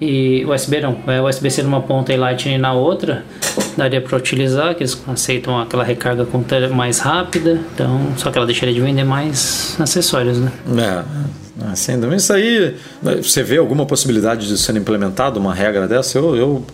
e 0.01 0.43
USB 0.45 0.81
não, 0.81 0.97
é 1.05 1.21
USB-C 1.21 1.61
numa 1.61 1.79
ponta 1.79 2.11
e 2.11 2.17
Lightning 2.17 2.57
na 2.57 2.73
outra, 2.73 3.23
daria 3.77 4.01
para 4.01 4.17
utilizar, 4.17 4.73
que 4.73 4.81
eles 4.81 4.99
aceitam 5.07 5.59
aquela 5.59 5.83
recarga 5.83 6.25
mais 6.73 6.97
rápida, 6.97 7.61
então 7.75 8.01
só 8.17 8.31
que 8.31 8.37
ela 8.39 8.47
deixaria 8.47 8.73
de 8.73 8.81
vender 8.81 9.03
mais 9.03 9.75
acessórios, 9.79 10.39
né? 10.39 10.51
É, 11.71 11.75
sem 11.75 11.99
dúvida. 11.99 12.15
Isso 12.15 12.33
aí, 12.33 12.75
você 13.21 13.43
vê 13.43 13.57
alguma 13.57 13.85
possibilidade 13.85 14.47
de 14.47 14.57
ser 14.57 14.75
implementado 14.75 15.39
uma 15.39 15.53
regra 15.53 15.87
dessa? 15.87 16.17
Eu, 16.17 16.35
eu 16.35 16.65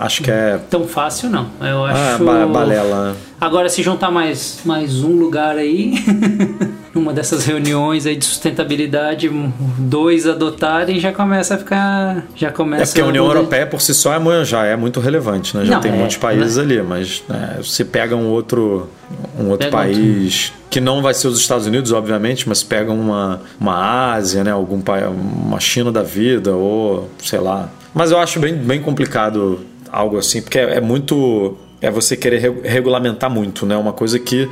acho 0.00 0.22
que 0.22 0.30
é 0.30 0.58
Tão 0.70 0.86
fácil 0.86 1.28
não, 1.30 1.46
eu 1.60 1.84
ah, 1.84 2.14
acho... 2.14 2.24
ba- 2.24 2.46
balela. 2.46 3.10
né? 3.12 3.16
Agora, 3.40 3.68
se 3.68 3.82
juntar 3.82 4.10
mais, 4.10 4.60
mais 4.64 5.02
um 5.04 5.12
lugar 5.18 5.56
aí, 5.56 5.92
numa 6.94 7.12
dessas 7.12 7.44
reuniões 7.44 8.06
aí 8.06 8.16
de 8.16 8.24
sustentabilidade, 8.24 9.28
dois 9.78 10.26
adotarem, 10.26 10.98
já 10.98 11.12
começa 11.12 11.54
a 11.54 11.58
ficar. 11.58 12.24
Já 12.34 12.50
começa 12.50 12.82
É 12.82 12.86
porque 12.86 13.00
a 13.02 13.04
União 13.06 13.24
mudar- 13.26 13.36
Europeia 13.38 13.66
por 13.66 13.80
si 13.82 13.92
só 13.94 14.14
é 14.14 14.44
já 14.44 14.64
é 14.64 14.74
muito 14.74 15.00
relevante, 15.00 15.54
né? 15.56 15.64
Já 15.66 15.74
Não, 15.74 15.80
tem 15.82 15.92
é, 15.92 15.96
muitos 15.96 16.16
países 16.16 16.56
ali, 16.56 16.80
mas 16.82 17.22
né, 17.28 17.58
se 17.62 17.84
pega 17.84 18.16
um 18.16 18.28
outro, 18.30 18.88
um 19.38 19.50
outro 19.50 19.66
Pega 19.70 19.76
país 19.76 20.52
que 20.70 20.80
não 20.80 21.00
vai 21.02 21.12
ser 21.14 21.28
os 21.28 21.38
Estados 21.38 21.66
Unidos, 21.66 21.92
obviamente, 21.92 22.48
mas 22.48 22.62
pega 22.62 22.90
uma, 22.90 23.40
uma 23.60 24.12
Ásia, 24.14 24.42
né? 24.42 24.50
Algum 24.50 24.80
pa- 24.80 25.08
uma 25.08 25.60
China 25.60 25.92
da 25.92 26.02
vida 26.02 26.54
ou 26.54 27.10
sei 27.22 27.38
lá. 27.38 27.68
Mas 27.96 28.10
eu 28.10 28.18
acho 28.18 28.38
bem, 28.38 28.54
bem 28.54 28.80
complicado 28.82 29.60
algo 29.90 30.18
assim, 30.18 30.42
porque 30.42 30.58
é, 30.58 30.74
é 30.76 30.80
muito 30.82 31.56
é 31.80 31.90
você 31.90 32.14
querer 32.14 32.38
re- 32.38 32.60
regulamentar 32.68 33.30
muito, 33.30 33.64
né? 33.64 33.74
Uma 33.74 33.94
coisa 33.94 34.18
que 34.18 34.46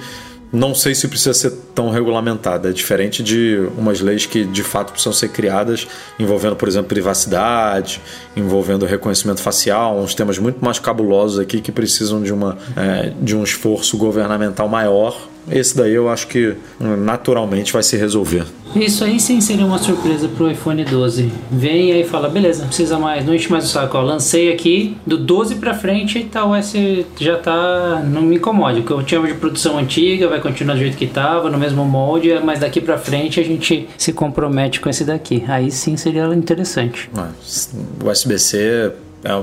não 0.50 0.74
sei 0.74 0.94
se 0.94 1.08
precisa 1.08 1.34
ser 1.34 1.50
tão 1.74 1.90
regulamentada. 1.90 2.70
É 2.70 2.72
diferente 2.72 3.22
de 3.22 3.68
umas 3.76 4.00
leis 4.00 4.24
que 4.24 4.44
de 4.44 4.62
fato 4.62 4.92
precisam 4.92 5.12
ser 5.12 5.28
criadas, 5.28 5.86
envolvendo, 6.18 6.56
por 6.56 6.68
exemplo, 6.68 6.88
privacidade, 6.88 8.00
envolvendo 8.34 8.86
reconhecimento 8.86 9.42
facial, 9.42 9.98
uns 9.98 10.14
temas 10.14 10.38
muito 10.38 10.64
mais 10.64 10.78
cabulosos 10.78 11.38
aqui 11.38 11.60
que 11.60 11.70
precisam 11.70 12.22
de, 12.22 12.32
uma, 12.32 12.56
é, 12.76 13.12
de 13.20 13.36
um 13.36 13.42
esforço 13.44 13.98
governamental 13.98 14.68
maior. 14.68 15.28
Esse 15.50 15.76
daí 15.76 15.94
eu 15.94 16.08
acho 16.08 16.26
que 16.26 16.54
hum, 16.80 16.96
naturalmente 16.96 17.72
vai 17.72 17.82
se 17.82 17.96
resolver. 17.96 18.44
Isso 18.74 19.04
aí 19.04 19.20
sim 19.20 19.40
seria 19.40 19.64
uma 19.64 19.78
surpresa 19.78 20.26
pro 20.28 20.50
iPhone 20.50 20.84
12. 20.84 21.30
Vem 21.50 21.92
aí 21.92 22.00
e 22.00 22.04
fala, 22.04 22.28
beleza, 22.28 22.62
não 22.62 22.68
precisa 22.68 22.98
mais, 22.98 23.24
não 23.24 23.32
enche 23.34 23.50
mais 23.50 23.64
o 23.64 23.68
saco. 23.68 23.96
Ó, 23.96 24.02
lancei 24.02 24.52
aqui, 24.52 24.96
do 25.06 25.16
12 25.16 25.56
pra 25.56 25.74
frente, 25.74 26.24
tá, 26.24 26.44
o 26.44 26.54
S 26.54 27.06
já 27.18 27.36
tá. 27.36 28.02
Não 28.04 28.22
me 28.22 28.36
incomode. 28.36 28.80
O 28.80 28.82
que 28.82 28.90
eu 28.90 29.02
tinha 29.02 29.20
de 29.22 29.34
produção 29.34 29.78
antiga 29.78 30.28
vai 30.28 30.40
continuar 30.40 30.74
do 30.74 30.80
jeito 30.80 30.96
que 30.96 31.06
tava, 31.06 31.48
no 31.50 31.58
mesmo 31.58 31.84
molde, 31.84 32.34
mas 32.44 32.58
daqui 32.58 32.80
pra 32.80 32.98
frente 32.98 33.38
a 33.38 33.44
gente 33.44 33.88
se 33.96 34.12
compromete 34.12 34.80
com 34.80 34.88
esse 34.88 35.04
daqui. 35.04 35.44
Aí 35.46 35.70
sim 35.70 35.96
seria 35.96 36.26
interessante. 36.34 37.08
O 38.02 38.10
USB-C 38.10 38.92
é 39.24 39.42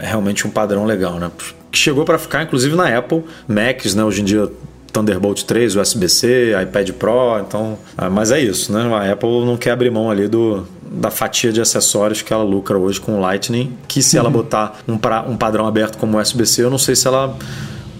é 0.00 0.06
realmente 0.06 0.46
um 0.46 0.50
padrão 0.50 0.86
legal, 0.86 1.18
né? 1.20 1.30
Que 1.70 1.78
chegou 1.78 2.04
para 2.04 2.18
ficar, 2.18 2.42
inclusive 2.42 2.74
na 2.74 2.96
Apple, 2.96 3.22
Macs, 3.46 3.94
né? 3.94 4.02
Hoje 4.02 4.22
em 4.22 4.24
dia 4.24 4.50
Thunderbolt 4.92 5.42
3, 5.44 5.76
USB-C, 5.76 6.52
iPad 6.62 6.90
Pro, 6.92 7.38
então, 7.40 7.78
ah, 7.96 8.10
mas 8.10 8.30
é 8.30 8.40
isso, 8.40 8.72
né? 8.72 8.82
A 8.94 9.12
Apple 9.12 9.44
não 9.44 9.56
quer 9.56 9.70
abrir 9.70 9.90
mão 9.90 10.10
ali 10.10 10.28
do 10.28 10.66
da 10.90 11.10
fatia 11.10 11.52
de 11.52 11.60
acessórios 11.60 12.20
que 12.20 12.32
ela 12.32 12.42
lucra 12.42 12.76
hoje 12.76 13.00
com 13.00 13.16
o 13.16 13.20
Lightning, 13.20 13.76
que 13.86 14.02
se 14.02 14.18
ela 14.18 14.28
botar 14.28 14.80
um, 14.88 14.98
pra, 14.98 15.22
um 15.22 15.36
padrão 15.36 15.66
aberto 15.66 15.96
como 15.96 16.18
o 16.18 16.20
USB-C, 16.20 16.64
eu 16.64 16.70
não 16.70 16.78
sei 16.78 16.96
se 16.96 17.06
ela 17.06 17.36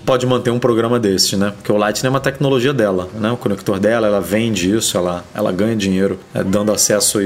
pode 0.05 0.27
manter 0.27 0.51
um 0.51 0.59
programa 0.59 0.99
desses, 0.99 1.39
né? 1.39 1.53
Porque 1.57 1.71
o 1.71 1.77
Lightning 1.77 2.09
é 2.09 2.11
uma 2.11 2.21
tecnologia 2.21 2.73
dela, 2.73 3.09
né? 3.15 3.31
O 3.31 3.37
conector 3.37 3.79
dela, 3.79 4.09
ela 4.09 4.21
vende 4.21 4.75
isso, 4.75 4.97
ela, 4.97 5.25
ela 5.33 5.53
ganha 5.53 5.77
dinheiro 5.77 6.19
é, 6.35 6.43
dando 6.43 6.73
acesso 6.73 7.19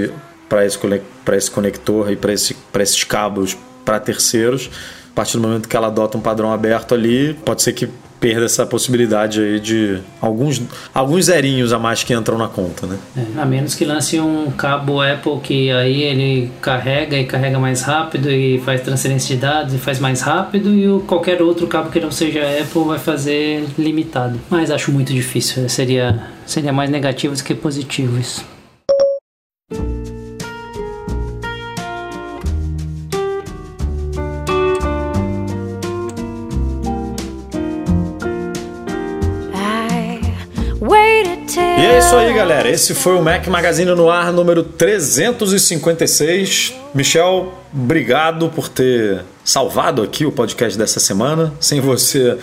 para 0.51 0.67
esse, 0.67 0.79
pra 1.25 1.37
esse 1.37 1.51
conector 1.51 2.13
e 2.13 2.17
para 2.17 2.33
esse, 2.33 2.55
pra 2.71 2.83
esses 2.83 3.03
cabos 3.03 3.57
para 3.87 3.99
terceiros. 3.99 4.71
A 5.11 5.15
partir 5.15 5.39
do 5.39 5.43
momento 5.43 5.69
que 5.69 5.77
ela 5.77 5.87
adota 5.87 6.19
um 6.19 6.21
padrão 6.21 6.53
aberto 6.53 6.95
ali, 6.95 7.35
pode 7.45 7.63
ser 7.63 7.73
que 7.73 7.89
perda 8.25 8.47
essa 8.47 8.65
possibilidade 8.65 9.39
aí 9.39 9.61
de 9.61 9.99
alguns, 10.19 10.63
alguns 10.95 11.27
zerinhos 11.27 11.75
a 11.75 11.79
mais 11.79 12.03
que 12.03 12.15
entram 12.15 12.39
na 12.39 12.49
conta, 12.49 12.87
né? 12.87 12.97
É, 13.15 13.39
a 13.39 13.45
menos 13.45 13.75
que 13.75 13.85
lance 13.85 14.19
um 14.19 14.51
cabo 14.51 15.03
Apple 15.03 15.41
que 15.43 15.71
aí 15.71 16.03
ele 16.03 16.51
carrega 16.63 17.19
e 17.19 17.27
carrega 17.27 17.59
mais 17.59 17.83
rápido 17.83 18.31
e 18.31 18.59
faz 18.61 18.81
transferência 18.81 19.35
de 19.35 19.43
dados 19.43 19.75
e 19.75 19.79
faz 19.79 19.99
mais 19.99 20.23
rápido 20.23 20.73
e 20.73 20.89
o, 20.89 21.01
qualquer 21.01 21.43
outro 21.43 21.67
cabo 21.67 21.91
que 21.91 22.01
não 22.01 22.11
seja 22.11 22.41
Apple 22.41 22.85
vai 22.85 22.99
fazer 22.99 23.67
limitado. 23.77 24.41
Mas 24.49 24.71
acho 24.71 24.91
muito 24.91 25.13
difícil, 25.13 25.69
seria, 25.69 26.19
seria 26.47 26.73
mais 26.73 26.89
negativo 26.89 27.37
do 27.37 27.45
que 27.45 27.55
positivo 27.55 28.19
isso. 28.19 28.54
Till 42.21 42.25
E 42.25 42.27
é 42.27 42.31
isso 42.31 42.34
aí, 42.34 42.34
galera. 42.45 42.69
Esse 42.69 42.95
foi 42.95 43.15
o 43.15 43.23
Mac 43.23 43.47
Magazine 43.47 43.91
no 43.93 44.11
ar 44.11 44.31
número 44.31 44.63
356. 44.63 46.75
Michel, 46.95 47.55
obrigado 47.73 48.51
por 48.51 48.69
ter 48.69 49.25
salvado 49.45 50.03
aqui 50.03 50.25
o 50.25 50.33
podcast 50.33 50.79
dessa 50.79 50.99
semana. 50.99 51.53
Sem 51.61 51.81
você, 51.81 52.39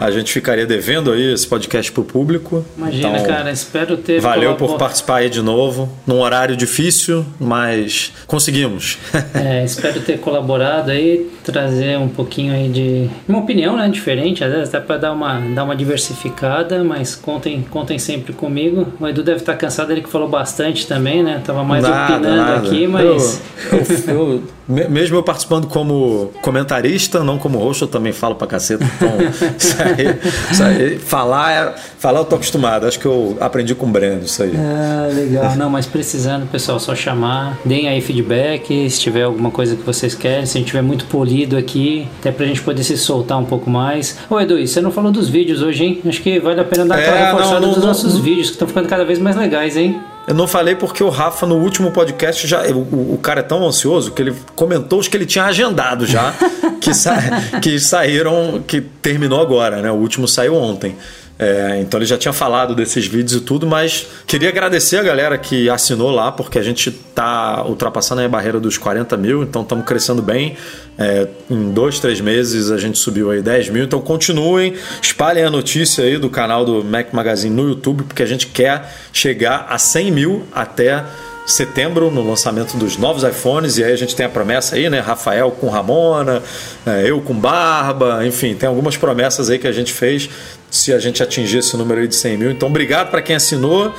a 0.00 0.10
gente 0.10 0.32
ficaria 0.32 0.64
devendo 0.64 1.12
aí 1.12 1.34
esse 1.34 1.46
podcast 1.46 1.92
pro 1.92 2.02
público. 2.02 2.64
Imagina, 2.76 3.18
Então, 3.18 3.26
cara, 3.26 3.50
espero 3.50 3.98
ter. 3.98 4.20
Valeu 4.20 4.54
por 4.54 4.78
participar 4.78 5.16
aí 5.16 5.28
de 5.28 5.42
novo, 5.42 5.92
num 6.06 6.20
horário 6.20 6.56
difícil, 6.56 7.26
mas 7.38 8.12
conseguimos. 8.26 8.98
É, 9.34 9.64
espero 9.64 10.00
ter 10.00 10.18
colaborado 10.18 10.90
aí, 10.90 11.28
trazer 11.44 11.98
um 11.98 12.08
pouquinho 12.08 12.54
aí 12.54 12.68
de 12.68 13.10
uma 13.28 13.38
opinião, 13.38 13.76
né, 13.76 13.88
diferente, 13.88 14.42
às 14.42 14.50
vezes 14.50 14.68
até 14.68 14.80
para 14.80 14.96
dar 14.96 15.12
uma 15.12 15.38
dar 15.40 15.64
uma 15.64 15.76
diversificada, 15.76 16.82
mas 16.82 17.14
contem 17.14 17.62
contem 17.68 17.98
sempre 17.98 18.32
comigo. 18.32 18.86
O 18.98 19.06
Edu 19.06 19.22
deve 19.22 19.40
estar 19.52 19.56
cansado, 19.56 19.90
ele 19.92 20.00
que 20.02 20.08
falou 20.08 20.28
bastante 20.28 20.86
também, 20.86 21.22
né? 21.22 21.40
Tava 21.44 21.62
mais 21.64 21.82
Nada, 21.82 22.14
opinando 22.14 22.36
nada. 22.36 22.66
aqui, 22.66 22.86
mas 22.86 23.40
Eu, 23.72 23.78
eu- 23.78 24.14
eu- 24.14 24.42
me- 24.68 24.88
mesmo 24.88 25.16
eu 25.16 25.22
participando 25.22 25.66
como 25.68 26.30
comentarista, 26.42 27.22
não 27.22 27.38
como 27.38 27.58
host, 27.58 27.82
eu 27.82 27.88
também 27.88 28.12
falo 28.12 28.34
pra 28.34 28.46
caceta. 28.46 28.84
Então, 28.84 29.08
isso 29.58 29.76
aí, 29.82 30.18
isso 30.50 30.62
aí, 30.62 30.98
falar, 30.98 31.52
é- 31.52 31.74
falar 31.98 32.18
eu 32.20 32.24
tô 32.24 32.34
acostumado. 32.34 32.86
Acho 32.86 32.98
que 32.98 33.06
eu 33.06 33.36
aprendi 33.40 33.74
com 33.74 33.86
o 33.86 33.88
Breno 33.88 34.22
isso 34.24 34.42
aí. 34.42 34.52
Ah, 34.56 35.08
legal. 35.12 35.54
Não, 35.56 35.70
mas 35.70 35.86
precisando, 35.86 36.46
pessoal, 36.50 36.78
só 36.80 36.94
chamar. 36.94 37.58
Deem 37.64 37.88
aí 37.88 38.00
feedback 38.00 38.90
se 38.90 39.00
tiver 39.00 39.22
alguma 39.22 39.50
coisa 39.50 39.76
que 39.76 39.82
vocês 39.82 40.14
querem. 40.14 40.46
Se 40.46 40.56
a 40.56 40.60
gente 40.60 40.68
tiver 40.68 40.82
muito 40.82 41.04
polido 41.06 41.56
aqui, 41.56 42.08
até 42.20 42.32
pra 42.32 42.44
gente 42.46 42.60
poder 42.62 42.82
se 42.82 42.96
soltar 42.98 43.38
um 43.38 43.44
pouco 43.44 43.70
mais. 43.70 44.18
Ô, 44.28 44.40
Edu, 44.40 44.58
e 44.58 44.66
você 44.66 44.80
não 44.80 44.90
falou 44.90 45.12
dos 45.12 45.28
vídeos 45.28 45.62
hoje, 45.62 45.84
hein? 45.84 46.00
Acho 46.06 46.20
que 46.20 46.40
vale 46.40 46.60
a 46.60 46.64
pena 46.64 46.84
dar 46.86 46.96
aquela 46.96 47.16
É, 47.16 47.20
não, 47.20 47.26
reforçada 47.36 47.60
não, 47.60 47.68
dos 47.68 47.78
não, 47.78 47.86
nossos 47.86 48.14
não. 48.14 48.20
vídeos, 48.22 48.48
que 48.48 48.54
estão 48.54 48.66
ficando 48.66 48.88
cada 48.88 49.04
vez 49.04 49.18
mais 49.18 49.35
legais, 49.36 49.76
hein? 49.76 50.00
Eu 50.26 50.34
não 50.34 50.48
falei 50.48 50.74
porque 50.74 51.04
o 51.04 51.08
Rafa, 51.08 51.46
no 51.46 51.54
último 51.56 51.92
podcast, 51.92 52.48
já, 52.48 52.62
o, 52.72 53.14
o 53.14 53.18
cara 53.22 53.40
é 53.40 53.42
tão 53.44 53.64
ansioso 53.64 54.10
que 54.10 54.20
ele 54.22 54.34
comentou 54.56 54.98
os 54.98 55.06
que 55.06 55.16
ele 55.16 55.24
tinha 55.26 55.44
agendado 55.44 56.04
já, 56.04 56.34
que, 56.80 56.92
sa- 56.92 57.22
que 57.62 57.78
saíram, 57.78 58.60
que 58.66 58.80
terminou 58.80 59.40
agora, 59.40 59.80
né? 59.80 59.90
O 59.90 59.94
último 59.94 60.26
saiu 60.26 60.54
ontem. 60.56 60.96
É, 61.38 61.78
então 61.80 61.98
ele 61.98 62.06
já 62.06 62.16
tinha 62.16 62.32
falado 62.32 62.74
desses 62.74 63.06
vídeos 63.06 63.34
e 63.34 63.40
tudo, 63.40 63.66
mas 63.66 64.06
queria 64.26 64.48
agradecer 64.48 64.96
a 64.96 65.02
galera 65.02 65.36
que 65.36 65.68
assinou 65.68 66.10
lá, 66.10 66.32
porque 66.32 66.58
a 66.58 66.62
gente 66.62 66.90
tá 66.90 67.62
ultrapassando 67.66 68.22
a 68.22 68.28
barreira 68.28 68.58
dos 68.58 68.78
40 68.78 69.16
mil, 69.18 69.42
então 69.42 69.62
estamos 69.62 69.84
crescendo 69.84 70.22
bem. 70.22 70.56
É, 70.98 71.28
em 71.50 71.72
dois, 71.72 72.00
três 72.00 72.22
meses 72.22 72.70
a 72.70 72.78
gente 72.78 72.98
subiu 72.98 73.30
aí 73.30 73.42
10 73.42 73.68
mil, 73.68 73.84
então 73.84 74.00
continuem, 74.00 74.74
espalhem 75.02 75.44
a 75.44 75.50
notícia 75.50 76.02
aí 76.02 76.16
do 76.16 76.30
canal 76.30 76.64
do 76.64 76.82
Mac 76.82 77.12
Magazine 77.12 77.54
no 77.54 77.68
YouTube, 77.68 78.04
porque 78.04 78.22
a 78.22 78.26
gente 78.26 78.46
quer 78.46 78.90
chegar 79.12 79.66
a 79.68 79.76
100 79.76 80.10
mil 80.10 80.46
até 80.54 81.04
setembro 81.46 82.10
no 82.10 82.28
lançamento 82.28 82.76
dos 82.76 82.96
novos 82.96 83.22
iPhones 83.22 83.78
e 83.78 83.84
aí 83.84 83.92
a 83.92 83.96
gente 83.96 84.16
tem 84.16 84.26
a 84.26 84.28
promessa 84.28 84.74
aí, 84.76 84.90
né? 84.90 85.00
Rafael 85.00 85.50
com 85.52 85.68
Ramona, 85.68 86.42
é, 86.84 87.08
eu 87.08 87.20
com 87.20 87.34
Barba, 87.34 88.26
enfim, 88.26 88.54
tem 88.54 88.68
algumas 88.68 88.96
promessas 88.96 89.48
aí 89.48 89.58
que 89.58 89.66
a 89.66 89.72
gente 89.72 89.92
fez 89.92 90.28
se 90.70 90.92
a 90.92 90.98
gente 90.98 91.22
atingir 91.22 91.58
esse 91.58 91.76
número 91.76 92.00
aí 92.00 92.08
de 92.08 92.16
100 92.16 92.36
mil. 92.36 92.50
Então, 92.50 92.68
obrigado 92.68 93.10
para 93.10 93.22
quem 93.22 93.36
assinou 93.36 93.94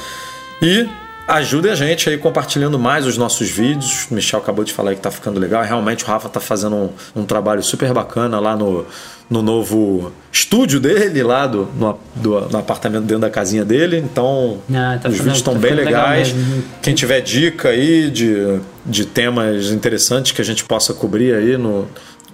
e 0.62 0.88
ajudem 1.28 1.72
a 1.72 1.76
gente 1.76 2.10
aí 2.10 2.18
compartilhando 2.18 2.80
mais 2.80 3.06
os 3.06 3.18
nossos 3.18 3.50
vídeos. 3.50 4.08
O 4.10 4.14
Michel 4.14 4.40
acabou 4.40 4.64
de 4.64 4.72
falar 4.74 4.96
que 4.96 5.02
tá 5.02 5.12
ficando 5.12 5.40
legal. 5.40 5.62
Realmente 5.64 6.04
o 6.04 6.08
Rafa 6.08 6.30
tá 6.30 6.40
fazendo 6.40 6.76
um, 6.76 6.90
um 7.16 7.26
trabalho 7.26 7.62
super 7.62 7.92
bacana 7.94 8.40
lá 8.40 8.56
no, 8.56 8.86
no 9.30 9.42
novo 9.42 10.12
estúdio 10.32 10.80
dele, 10.80 11.22
lá 11.24 11.46
do, 11.46 11.68
no, 11.78 12.00
do, 12.16 12.40
no 12.50 12.58
apartamento 12.60 13.04
dentro 13.04 13.20
da 13.22 13.30
casinha 13.30 13.66
dele. 13.66 13.98
Então, 13.98 14.60
Ah, 14.74 14.98
tá 15.02 15.10
os 15.10 15.16
ficando- 15.16 15.18
vídeos 15.18 15.38
estão 15.38 15.54
tá 15.56 15.60
bem 15.60 15.74
legal 15.74 16.10
legais. 16.10 16.32
mesmo. 16.32 16.64
Quem 16.82 16.96
tiver 16.96 17.20
dica 17.22 17.70
aí 17.70 18.10
de, 18.10 18.60
de 18.86 19.06
temas 19.06 19.72
interessantes 19.72 20.32
que 20.32 20.42
a 20.42 20.46
gente 20.46 20.64
possa 20.64 20.94
cobrir 20.94 21.34
aí 21.36 21.58
no, 21.58 21.88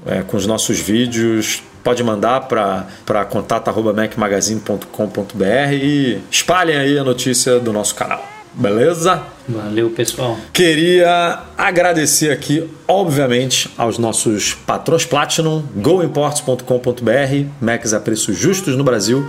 é, 0.06 0.22
com 0.22 0.38
os 0.38 0.46
nossos 0.46 0.80
vídeos, 0.80 1.64
pode 1.84 2.04
mandar 2.04 2.42
para 2.42 2.86
contato.macmagazine.com.br 3.30 5.74
e 5.74 6.20
espalhem 6.30 6.78
aí 6.78 6.98
a 6.98 7.04
notícia 7.04 7.60
do 7.60 7.74
nosso 7.74 7.96
canal. 7.96 8.33
Beleza? 8.54 9.24
Valeu, 9.48 9.90
pessoal. 9.90 10.38
Queria 10.54 11.40
agradecer 11.58 12.32
aqui, 12.32 12.70
obviamente, 12.88 13.70
aos 13.78 13.98
nossos 13.98 14.54
patrões 14.54 15.06
Platinum, 15.06 15.64
goimports.com.br, 15.76 17.48
Macs 17.60 17.94
a 17.94 18.00
preços 18.00 18.38
justos 18.38 18.76
no 18.78 18.84
Brasil, 18.84 19.28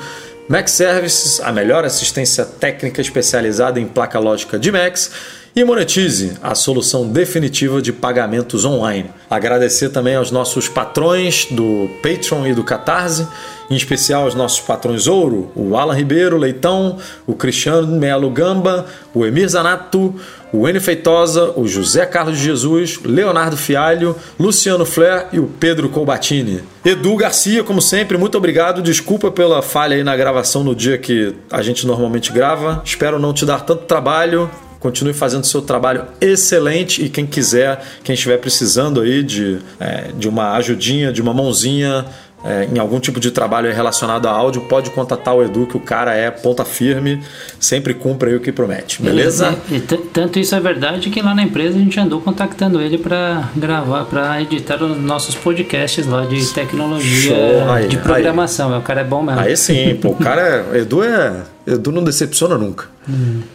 Mac 0.48 0.68
Services, 0.68 1.40
a 1.40 1.50
melhor 1.50 1.84
assistência 1.84 2.44
técnica 2.44 3.00
especializada 3.00 3.80
em 3.80 3.86
placa 3.86 4.18
lógica 4.18 4.58
de 4.58 4.70
Macs, 4.70 5.10
e 5.56 5.62
Monetize, 5.62 6.32
a 6.42 6.54
solução 6.54 7.08
definitiva 7.08 7.80
de 7.80 7.92
pagamentos 7.92 8.64
online. 8.64 9.08
Agradecer 9.30 9.88
também 9.88 10.16
aos 10.16 10.30
nossos 10.32 10.68
patrões 10.68 11.46
do 11.50 11.88
Patreon 12.02 12.46
e 12.48 12.54
do 12.54 12.64
Catarse, 12.64 13.26
em 13.70 13.76
especial 13.76 14.24
aos 14.24 14.34
nossos 14.34 14.60
patrões 14.60 15.06
ouro, 15.06 15.50
o 15.54 15.76
Alan 15.76 15.94
Ribeiro 15.94 16.36
Leitão, 16.36 16.98
o 17.26 17.34
Cristiano 17.34 17.86
Melo 17.98 18.30
Gamba, 18.30 18.86
o 19.12 19.24
Emir 19.24 19.48
Zanato, 19.48 20.14
o 20.52 20.68
N 20.68 20.78
Feitosa, 20.78 21.52
o 21.56 21.66
José 21.66 22.06
Carlos 22.06 22.38
Jesus, 22.38 23.00
Leonardo 23.04 23.56
Fialho, 23.56 24.14
Luciano 24.38 24.84
Flair 24.84 25.26
e 25.32 25.40
o 25.40 25.46
Pedro 25.46 25.88
Colbatini. 25.88 26.62
Edu 26.84 27.16
Garcia, 27.16 27.64
como 27.64 27.82
sempre, 27.82 28.16
muito 28.16 28.38
obrigado. 28.38 28.80
Desculpa 28.80 29.32
pela 29.32 29.62
falha 29.62 29.96
aí 29.96 30.04
na 30.04 30.16
gravação 30.16 30.62
no 30.62 30.72
dia 30.72 30.96
que 30.96 31.34
a 31.50 31.60
gente 31.60 31.84
normalmente 31.84 32.32
grava. 32.32 32.80
Espero 32.84 33.18
não 33.18 33.32
te 33.32 33.44
dar 33.44 33.62
tanto 33.62 33.84
trabalho. 33.86 34.48
Continue 34.78 35.14
fazendo 35.14 35.44
seu 35.44 35.62
trabalho 35.62 36.04
excelente 36.20 37.02
e 37.02 37.08
quem 37.08 37.26
quiser, 37.26 37.82
quem 38.04 38.14
estiver 38.14 38.36
precisando 38.36 39.00
aí 39.00 39.22
de, 39.22 39.58
é, 39.80 40.10
de 40.16 40.28
uma 40.28 40.52
ajudinha, 40.52 41.10
de 41.10 41.22
uma 41.22 41.32
mãozinha 41.32 42.04
é, 42.44 42.68
em 42.72 42.78
algum 42.78 43.00
tipo 43.00 43.18
de 43.18 43.30
trabalho 43.30 43.72
relacionado 43.72 44.26
a 44.26 44.30
áudio, 44.30 44.62
pode 44.62 44.90
contatar 44.90 45.34
o 45.34 45.42
Edu, 45.42 45.66
que 45.66 45.76
o 45.76 45.80
cara 45.80 46.14
é 46.14 46.30
ponta 46.30 46.64
firme, 46.64 47.22
sempre 47.58 47.94
cumpre 47.94 48.30
aí 48.30 48.36
o 48.36 48.40
que 48.40 48.52
promete, 48.52 49.02
beleza? 49.02 49.56
E, 49.70 49.76
e 49.76 49.80
tanto 49.80 50.38
isso 50.38 50.54
é 50.54 50.60
verdade 50.60 51.08
que 51.08 51.22
lá 51.22 51.34
na 51.34 51.42
empresa 51.42 51.76
a 51.76 51.80
gente 51.80 51.98
andou 51.98 52.20
contactando 52.20 52.80
ele 52.80 52.98
para 52.98 53.48
gravar, 53.56 54.04
para 54.04 54.42
editar 54.42 54.82
os 54.82 54.98
nossos 54.98 55.34
podcasts 55.34 56.06
lá 56.06 56.26
de 56.26 56.46
tecnologia. 56.52 57.34
Aí, 57.72 57.88
de 57.88 57.96
programação. 57.96 58.76
O 58.76 58.82
cara 58.82 59.00
é 59.00 59.04
bom 59.04 59.22
mesmo. 59.22 59.40
Aí 59.40 59.56
sim, 59.56 59.96
pô, 59.96 60.10
o 60.10 60.16
cara 60.16 60.66
é. 60.72 60.78
Edu 60.80 61.02
é. 61.02 61.53
Edu 61.66 61.92
não 61.92 62.04
decepciona 62.04 62.58
nunca. 62.58 62.86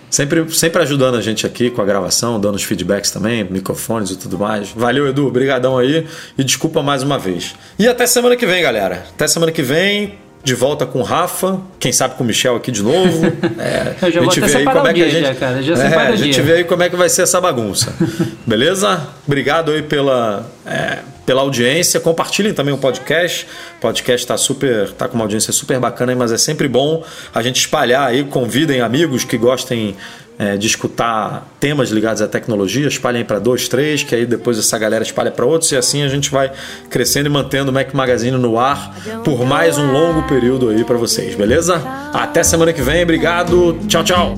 Sempre, 0.10 0.50
sempre 0.54 0.82
ajudando 0.82 1.16
a 1.16 1.22
gente 1.22 1.46
aqui 1.46 1.70
com 1.70 1.82
a 1.82 1.86
gravação, 1.86 2.40
dando 2.40 2.56
os 2.56 2.64
feedbacks 2.64 3.12
também, 3.12 3.44
microfones 3.44 4.12
e 4.12 4.18
tudo 4.18 4.38
mais. 4.38 4.70
Valeu, 4.70 5.08
Edu, 5.08 5.28
obrigadão 5.28 5.78
aí 5.78 6.08
e 6.38 6.44
desculpa 6.44 6.82
mais 6.82 7.04
uma 7.04 7.20
vez. 7.20 7.56
E 7.78 7.88
até 7.88 8.08
semana 8.08 8.36
que 8.36 8.46
vem, 8.46 8.62
galera. 8.64 9.06
Até 9.10 9.28
semana 9.28 9.52
que 9.52 9.62
vem. 9.62 10.18
De 10.44 10.56
volta 10.56 10.86
com 10.86 11.00
o 11.00 11.04
Rafa, 11.04 11.60
quem 11.80 11.92
sabe 11.92 12.16
com 12.16 12.24
o 12.24 12.28
Michel 12.28 12.56
aqui 12.56 12.72
de 12.72 12.82
novo. 12.82 13.22
É, 13.60 13.96
Eu 14.02 14.12
já 14.12 14.22
a 14.22 14.24
gente 14.24 14.40
vê 14.40 14.58
aí 14.58 14.66
como 14.66 14.88
é 14.88 14.94
que 14.94 15.04
a 15.04 15.10
gente. 15.10 15.26
já, 15.26 15.36
cara. 15.36 15.62
Já 15.62 15.74
é, 15.76 16.08
a 16.08 16.16
gente 16.16 16.34
dia. 16.34 16.44
vê 16.44 16.54
aí 16.54 16.64
como 16.64 16.82
é 16.82 16.90
que 16.90 16.96
vai 16.96 17.10
ser 17.10 17.24
essa 17.24 17.42
bagunça. 17.42 17.94
Beleza? 18.48 19.02
Obrigado 19.28 19.72
aí 19.72 19.82
pela, 19.82 20.50
é, 20.66 21.00
pela 21.26 21.42
audiência. 21.42 22.00
Compartilhem 22.00 22.54
também 22.54 22.74
o 22.74 22.78
podcast. 22.78 23.46
O 23.78 23.82
podcast 23.82 24.26
tá 24.26 24.38
super, 24.38 24.92
tá 24.92 25.08
com 25.10 25.16
uma 25.16 25.26
audiência 25.26 25.52
super 25.52 25.78
bacana, 25.80 26.16
mas 26.16 26.32
é 26.32 26.38
sempre 26.38 26.68
bom 26.68 27.04
a 27.36 27.42
gente 27.42 27.58
espalhar 27.58 28.08
aí, 28.08 28.24
convidem 28.24 28.82
amigos 28.82 29.24
que 29.26 29.38
gostem 29.38 29.96
é, 30.40 30.56
de 30.56 30.66
escutar 30.66 31.46
temas 31.60 31.90
ligados 31.90 32.22
à 32.22 32.28
tecnologia, 32.28 32.88
espalhem 32.88 33.26
para 33.26 33.40
dois, 33.40 33.68
três, 33.68 34.02
que 34.02 34.16
aí 34.16 34.26
depois 34.26 34.58
essa 34.58 34.78
galera 34.80 35.04
espalha 35.04 35.30
para 35.30 35.46
outros 35.46 35.72
e 35.74 35.76
assim 35.76 36.02
a 36.02 36.08
gente 36.08 36.32
vai 36.32 36.50
crescendo 36.90 37.28
e 37.28 37.30
mantendo 37.30 37.70
o 37.70 37.74
Mac 37.74 37.94
Magazine 37.94 38.38
no 38.38 38.58
ar 38.58 38.96
por 39.26 39.46
mais 39.46 39.78
um 39.78 39.92
longo 39.92 40.24
período 40.30 40.70
aí 40.70 40.86
para 40.86 40.98
vocês, 40.98 41.36
beleza? 41.36 41.84
Até 42.14 42.42
semana 42.42 42.72
que 42.72 42.82
vem, 42.82 43.04
obrigado, 43.04 43.78
tchau, 43.88 44.04
tchau. 44.04 44.38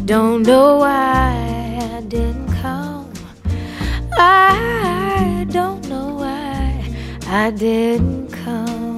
I 7.33 7.49
didn't 7.49 8.29
come. 8.43 8.90